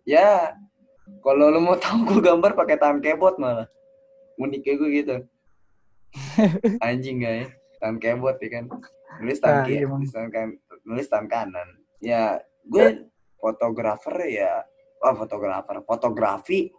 ya 0.04 0.52
kalau 1.24 1.48
lu 1.48 1.62
mau 1.64 1.78
tahu 1.80 2.04
gue 2.04 2.20
gambar 2.22 2.54
pakai 2.54 2.76
tangan 2.76 3.00
keyboard 3.00 3.40
malah. 3.40 3.68
Uniknya 4.38 4.74
gue 4.76 4.90
gitu. 4.92 5.16
Anjing 6.86 7.20
guys 7.22 7.50
tangan 7.80 7.98
keyboard 7.98 8.38
ya 8.42 8.50
kan? 8.60 8.66
Nulis 9.22 9.40
tangan 9.42 9.62
Ah, 9.62 9.66
kiri 9.66 9.82
iya, 9.82 9.88
nulis 9.90 10.12
tangan 10.12 10.30
kan 10.34 10.48
nulis 10.84 11.08
tangan 11.08 11.28
kanan. 11.30 11.70
Ya 12.02 12.42
gue 12.66 13.08
fotografer 13.38 14.16
ya 14.28 14.66
wah 15.00 15.14
fotografer 15.14 15.78
fotografi. 15.86 16.74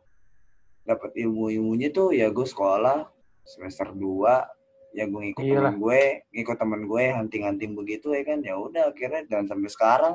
Dapat 0.82 1.14
ilmu 1.20 1.52
ilmunya 1.52 1.92
tuh 1.92 2.16
ya 2.16 2.32
gue 2.32 2.46
sekolah 2.48 3.06
semester 3.44 3.92
2 3.92 4.96
ya 4.96 5.04
gue 5.04 5.20
ngikut 5.20 5.44
Iyalah. 5.44 5.70
temen 5.70 5.76
gue 5.84 6.00
ngikut 6.32 6.56
temen 6.56 6.82
gue 6.88 7.04
hunting 7.12 7.42
hunting 7.44 7.72
begitu 7.76 8.10
ya 8.16 8.22
kan? 8.24 8.40
Ya 8.42 8.56
udah 8.56 8.90
akhirnya 8.90 9.22
dan 9.28 9.44
sampai 9.46 9.68
sekarang 9.70 10.14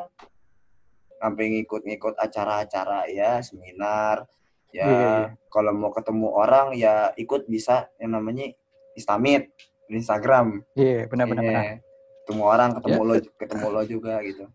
sampai 1.23 1.43
ngikut-ngikut 1.49 2.19
acara-acara 2.19 3.07
ya 3.07 3.39
seminar 3.39 4.27
ya 4.69 4.83
Iya, 4.83 4.91
iya. 4.91 5.25
kalau 5.47 5.71
mau 5.71 5.87
ketemu 5.89 6.27
orang 6.29 6.75
ya 6.75 7.15
ikut 7.15 7.47
bisa 7.47 7.87
yang 7.95 8.11
namanya 8.11 8.51
istamit 8.91 9.55
di 9.87 9.95
Instagram 9.95 10.67
Iya, 10.73 11.07
benar 11.07 11.25
benar 11.25 11.41
Iya. 11.41 11.49
benar. 11.49 11.65
ketemu 12.19 12.43
orang 12.45 12.69
ketemu 12.75 12.99
lo 13.01 13.13
ketemu 13.33 13.65
lo 13.69 13.81
juga 13.85 14.13
gitu 14.21 14.45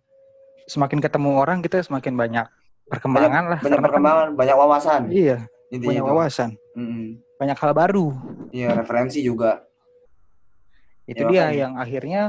Semakin 0.66 1.00
ketemu 1.00 1.30
orang 1.34 1.58
kita 1.58 1.80
semakin 1.80 2.12
banyak 2.12 2.44
perkembangan 2.84 3.44
lah. 3.46 3.58
banyak 3.58 3.72
kan- 3.74 3.84
perkembangan 3.84 4.28
banyak 4.34 4.56
wawasan 4.58 5.02
iya, 5.08 5.48
intinya 5.70 5.88
banyak 5.90 6.02
itu. 6.02 6.10
wawasan, 6.10 6.50
Mm-mm. 6.74 7.04
banyak 7.38 7.56
hal 7.56 7.72
baru. 7.72 8.06
iya 8.50 8.68
referensi 8.74 9.20
juga 9.20 9.64
Itu 11.06 11.24
Ya, 11.24 11.28
dia 11.30 11.40
makanya. 11.42 11.56
yang 11.58 11.72
akhirnya 11.74 12.22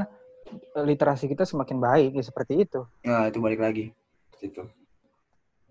eh, 0.72 0.84
literasi 0.86 1.24
kita 1.26 1.44
semakin 1.44 1.76
baik 1.78 2.10
ya 2.14 2.22
seperti 2.22 2.64
itu. 2.64 2.80
nah 3.02 3.28
itu 3.28 3.36
balik 3.38 3.60
lagi 3.60 3.92
itu 4.42 4.64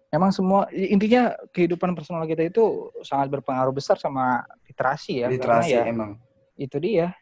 Emang 0.10 0.34
semua 0.34 0.66
intinya 0.74 1.38
kehidupan 1.54 1.94
personal 1.94 2.26
kita 2.26 2.50
itu 2.50 2.90
sangat 3.06 3.30
berpengaruh 3.30 3.70
besar 3.70 3.94
sama 4.02 4.42
literasi 4.66 5.22
ya. 5.22 5.30
literasi 5.30 5.78
ya 5.78 5.86
emang 5.86 6.18
itu 6.58 6.76
dia. 6.82 7.14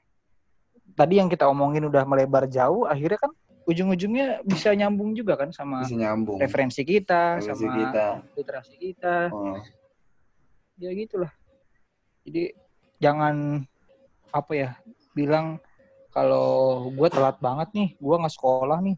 Tadi 0.95 1.19
yang 1.19 1.27
kita 1.27 1.45
omongin 1.51 1.83
udah 1.85 2.07
melebar 2.07 2.47
jauh, 2.47 2.87
akhirnya 2.87 3.19
kan 3.19 3.31
ujung-ujungnya 3.67 4.41
bisa 4.47 4.71
nyambung 4.71 5.11
juga 5.11 5.35
kan 5.35 5.51
sama 5.51 5.83
bisa 5.83 5.99
nyambung 5.99 6.39
referensi 6.39 6.81
kita, 6.87 7.43
referensi 7.43 7.67
sama 7.67 7.75
kita 7.75 8.05
literasi 8.39 8.75
kita. 8.79 9.15
oh. 9.35 9.59
Ya 10.79 10.89
gitulah. 10.95 11.31
Jadi 12.23 12.55
jangan 13.03 13.67
apa 14.31 14.51
ya 14.55 14.69
bilang 15.11 15.59
kalau 16.15 16.87
gue 16.95 17.09
telat 17.11 17.35
banget 17.43 17.69
nih, 17.75 17.89
gue 17.99 18.15
nggak 18.15 18.35
sekolah 18.39 18.79
nih. 18.79 18.97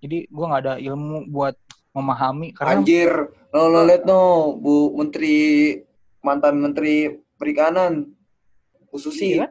Jadi 0.00 0.18
gue 0.30 0.44
nggak 0.46 0.62
ada 0.64 0.74
ilmu 0.78 1.28
buat 1.28 1.58
memahami 1.94 2.50
karena 2.50 2.74
anjir 2.74 3.10
lo 3.54 3.70
lo 3.70 3.86
liat 3.86 4.02
no 4.02 4.52
bu 4.58 4.98
menteri 4.98 5.78
mantan 6.20 6.58
menteri 6.58 7.06
perikanan 7.38 8.10
ususi 8.90 9.38
Iya 9.38 9.46
kan? 9.46 9.50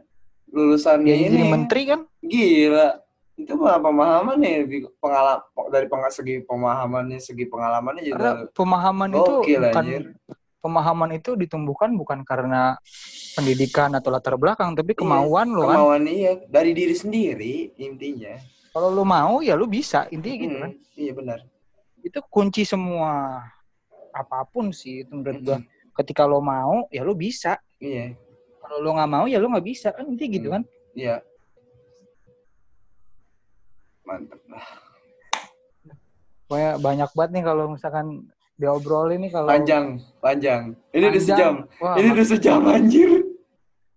lulusan 0.53 1.01
dia 1.01 1.15
ini. 1.17 1.31
jadi 1.31 1.45
menteri 1.47 1.81
kan? 1.87 1.99
Gila 2.19 2.99
itu 3.33 3.53
mah 3.57 3.81
pemahaman 3.81 4.37
nih 4.37 4.55
lebih 4.61 4.79
pengalaman 5.01 5.41
dari 5.73 5.87
peng- 5.89 6.05
segi 6.07 6.35
pemahamannya 6.45 7.17
segi 7.17 7.49
pengalamannya 7.49 8.01
karena 8.05 8.31
juga 8.45 8.53
pemahaman 8.53 9.09
itu 9.09 9.33
bukan 9.41 9.73
anjir. 9.73 10.03
pemahaman 10.61 11.09
itu 11.17 11.31
ditumbuhkan 11.33 11.89
bukan 11.97 12.19
karena 12.21 12.77
pendidikan 13.33 13.89
atau 13.91 14.13
latar 14.13 14.37
belakang 14.37 14.77
tapi 14.77 14.93
kemauan 14.93 15.49
lo 15.49 15.65
kan. 15.65 15.79
kemauan 15.79 16.03
iya. 16.05 16.37
Dari 16.45 16.71
diri 16.71 16.93
sendiri 16.93 17.53
intinya. 17.79 18.37
Kalau 18.69 18.89
lo 18.89 19.01
mau 19.01 19.41
ya 19.41 19.53
lo 19.53 19.65
bisa. 19.65 20.05
Intinya 20.07 20.37
gitu 20.37 20.55
kan. 20.59 20.71
Iya 20.93 21.11
benar 21.13 21.39
itu 22.03 22.19
kunci 22.27 22.67
semua 22.67 23.41
apa 24.13 24.45
pun 24.45 24.69
sih 24.69 25.07
itu 25.07 25.11
menurut 25.15 25.41
gua. 25.41 25.59
Ketika 25.93 26.27
lo 26.27 26.43
mau 26.43 26.85
ya 26.93 27.01
lo 27.01 27.15
bisa. 27.17 27.57
Iya. 27.79 28.13
Kalau 28.59 28.77
lo 28.83 28.89
nggak 28.93 29.11
mau 29.11 29.25
ya 29.25 29.39
lo 29.39 29.47
nggak 29.49 29.65
bisa. 29.65 29.89
Kan 29.95 30.11
intinya 30.11 30.29
gitu 30.35 30.47
kan. 30.53 30.63
Iya. 30.93 31.23
Mantep. 34.03 34.39
Lah 34.51 34.83
pokoknya 36.53 36.71
banyak 36.77 37.09
banget 37.17 37.31
nih 37.33 37.43
kalau 37.49 37.65
misalkan 37.65 38.05
diobrolin 38.61 39.25
nih 39.25 39.31
kalau 39.33 39.49
panjang 39.49 39.85
panjang. 40.21 40.61
Ini 40.93 41.01
udah 41.01 41.09
panjang, 41.09 41.25
sejam. 41.25 41.53
Wah, 41.81 41.95
ini 41.97 42.07
udah 42.13 42.27
sejam 42.29 42.61
anjir. 42.69 43.09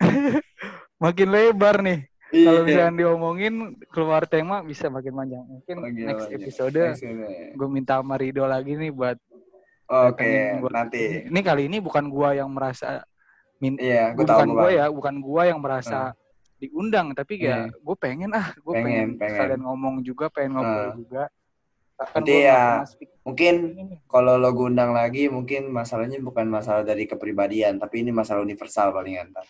Makin 1.04 1.28
lebar 1.28 1.84
nih 1.84 2.08
kalau 2.38 2.58
Iya. 2.58 2.66
misalkan 2.66 2.96
diomongin 2.96 3.54
keluar 3.86 4.22
tema 4.24 4.60
bisa 4.60 4.86
makin 4.86 5.12
panjang 5.12 5.44
mungkin 5.44 5.76
Makin 5.78 6.04
next 6.04 6.26
panjang. 6.26 6.38
episode 6.38 6.82
gue 7.52 7.68
minta 7.68 7.94
sama 7.96 8.14
Rido 8.14 8.44
lagi 8.44 8.72
nih 8.72 8.90
buat 8.90 9.16
oke 9.86 10.30
gua. 10.60 10.70
nanti 10.74 11.24
Ini 11.24 11.40
kali 11.40 11.62
ini 11.66 11.78
bukan 11.78 12.04
gua 12.06 12.34
yang 12.34 12.50
merasa 12.50 13.06
min 13.56 13.78
iya 13.78 14.10
gue 14.10 14.20
gua 14.20 14.26
tahu 14.26 14.36
bukan 14.36 14.48
gua 14.50 14.58
gua 14.58 14.70
ya, 14.70 14.84
bukan 14.90 15.14
gua 15.16 15.42
yang 15.44 15.60
merasa 15.60 16.00
diundang, 16.56 17.12
tapi 17.12 17.36
ya 17.38 17.68
gue 17.68 17.96
pengen 17.96 18.32
ah, 18.32 18.48
gue 18.50 18.72
Pengen, 18.72 18.82
pengen, 18.82 19.08
pengen. 19.20 19.36
kalian 19.36 19.62
ngomong 19.62 19.94
juga, 20.00 20.26
pengen 20.26 20.56
ngobrol 20.56 20.72
Ah. 20.82 20.94
juga. 20.94 21.24
Kan 21.96 22.08
Nanti 22.16 22.32
gua 22.32 22.40
ya, 22.42 22.60
mungkin 23.22 23.54
kalau 24.06 24.34
lo 24.34 24.48
gue 24.50 24.66
undang 24.66 24.92
lagi 24.92 25.28
mungkin 25.28 25.68
masalahnya 25.68 26.16
bukan 26.18 26.44
masalah 26.46 26.80
dari 26.80 27.04
kepribadian 27.04 27.76
tapi 27.76 28.00
ini 28.00 28.10
masalah 28.10 28.40
universal 28.40 28.88
palingan 28.90 29.30
ntar. 29.30 29.44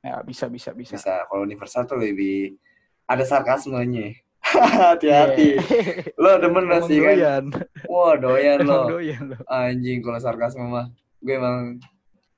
Ya 0.00 0.24
bisa 0.24 0.48
bisa 0.48 0.72
bisa. 0.72 0.96
bisa 0.96 1.28
kalau 1.28 1.44
universal 1.44 1.84
tuh 1.84 2.00
lebih 2.00 2.56
ada 3.04 3.20
sarkasmenya 3.20 4.16
hati-hati. 4.96 5.60
Yeah. 5.60 6.16
lo 6.16 6.40
demen 6.40 6.64
Emang 6.64 6.80
pasti 6.80 6.96
kan? 7.04 7.12
Doyan. 7.12 7.44
wah 7.84 8.14
doyan 8.16 8.58
lo. 8.64 8.80
doyan 8.88 9.22
lo. 9.36 9.38
anjing 9.44 10.00
kalau 10.00 10.16
sarkasme 10.16 10.64
mah 10.64 10.88
gue 11.20 11.36
emang 11.36 11.76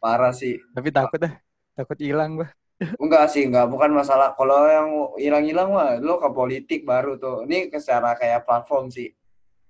parah 0.03 0.35
sih. 0.35 0.59
Tapi 0.75 0.91
takut 0.91 1.23
ah, 1.23 1.39
takut 1.79 1.95
hilang 2.03 2.43
gua. 2.43 2.51
enggak 2.99 3.31
sih 3.31 3.47
enggak. 3.47 3.71
Bukan 3.71 3.95
masalah. 3.95 4.35
Kalau 4.35 4.67
yang 4.67 4.89
hilang-hilang 5.15 5.71
mah 5.71 6.03
lo 6.03 6.19
ke 6.19 6.27
politik 6.35 6.83
baru 6.83 7.15
tuh. 7.15 7.47
Ini 7.47 7.71
secara 7.79 8.19
kayak 8.19 8.43
platform 8.43 8.91
sih. 8.91 9.15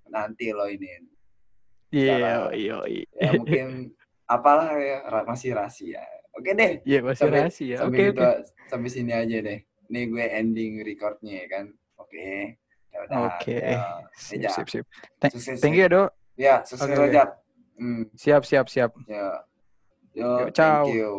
Nanti 0.09 0.49
lo 0.49 0.65
ini. 0.65 0.97
Iya, 1.93 2.49
Cara- 2.49 2.57
iya, 2.57 3.05
ya 3.21 3.29
mungkin 3.37 3.93
apalah 4.25 4.73
ya 4.81 5.05
masih 5.29 5.53
rahasia 5.53 6.01
oke 6.33 6.51
deh 6.51 6.71
iya 6.83 6.99
masih 6.99 7.19
Sampai- 7.25 7.41
rahasia. 7.41 7.75
sampai 7.77 7.97
Oke, 7.97 8.03
gitu 8.09 8.21
oke. 8.21 8.31
sampai 8.67 8.89
sini 8.89 9.11
aja 9.11 9.37
deh 9.39 9.59
ini 9.89 9.99
gue 10.07 10.25
ending 10.25 10.73
recordnya 10.81 11.33
ya 11.41 11.47
kan 11.47 11.65
oke 11.95 12.25
ya 12.89 12.97
udah 13.03 13.17
Oke. 13.25 13.57
ya. 13.57 13.81
Sip, 14.13 14.37
Eja. 14.37 14.49
sip, 14.53 14.67
sip. 14.69 14.85
Thank- 15.17 15.33
Sukses 15.33 15.57
Thank 15.57 15.73
you 15.73 15.85
ya, 15.85 15.89
Dok. 15.89 16.09
ya 16.37 16.55
sukses. 16.61 16.93
Jak. 17.09 17.29
hmm 17.73 18.03
Siap, 18.13 18.41
siap, 18.45 18.65
siap. 18.69 18.91
ya 19.07 19.41
yo 20.13 20.45
Yo, 20.45 20.53
ciao. 20.53 20.85
thank 20.85 20.93
you 20.93 21.09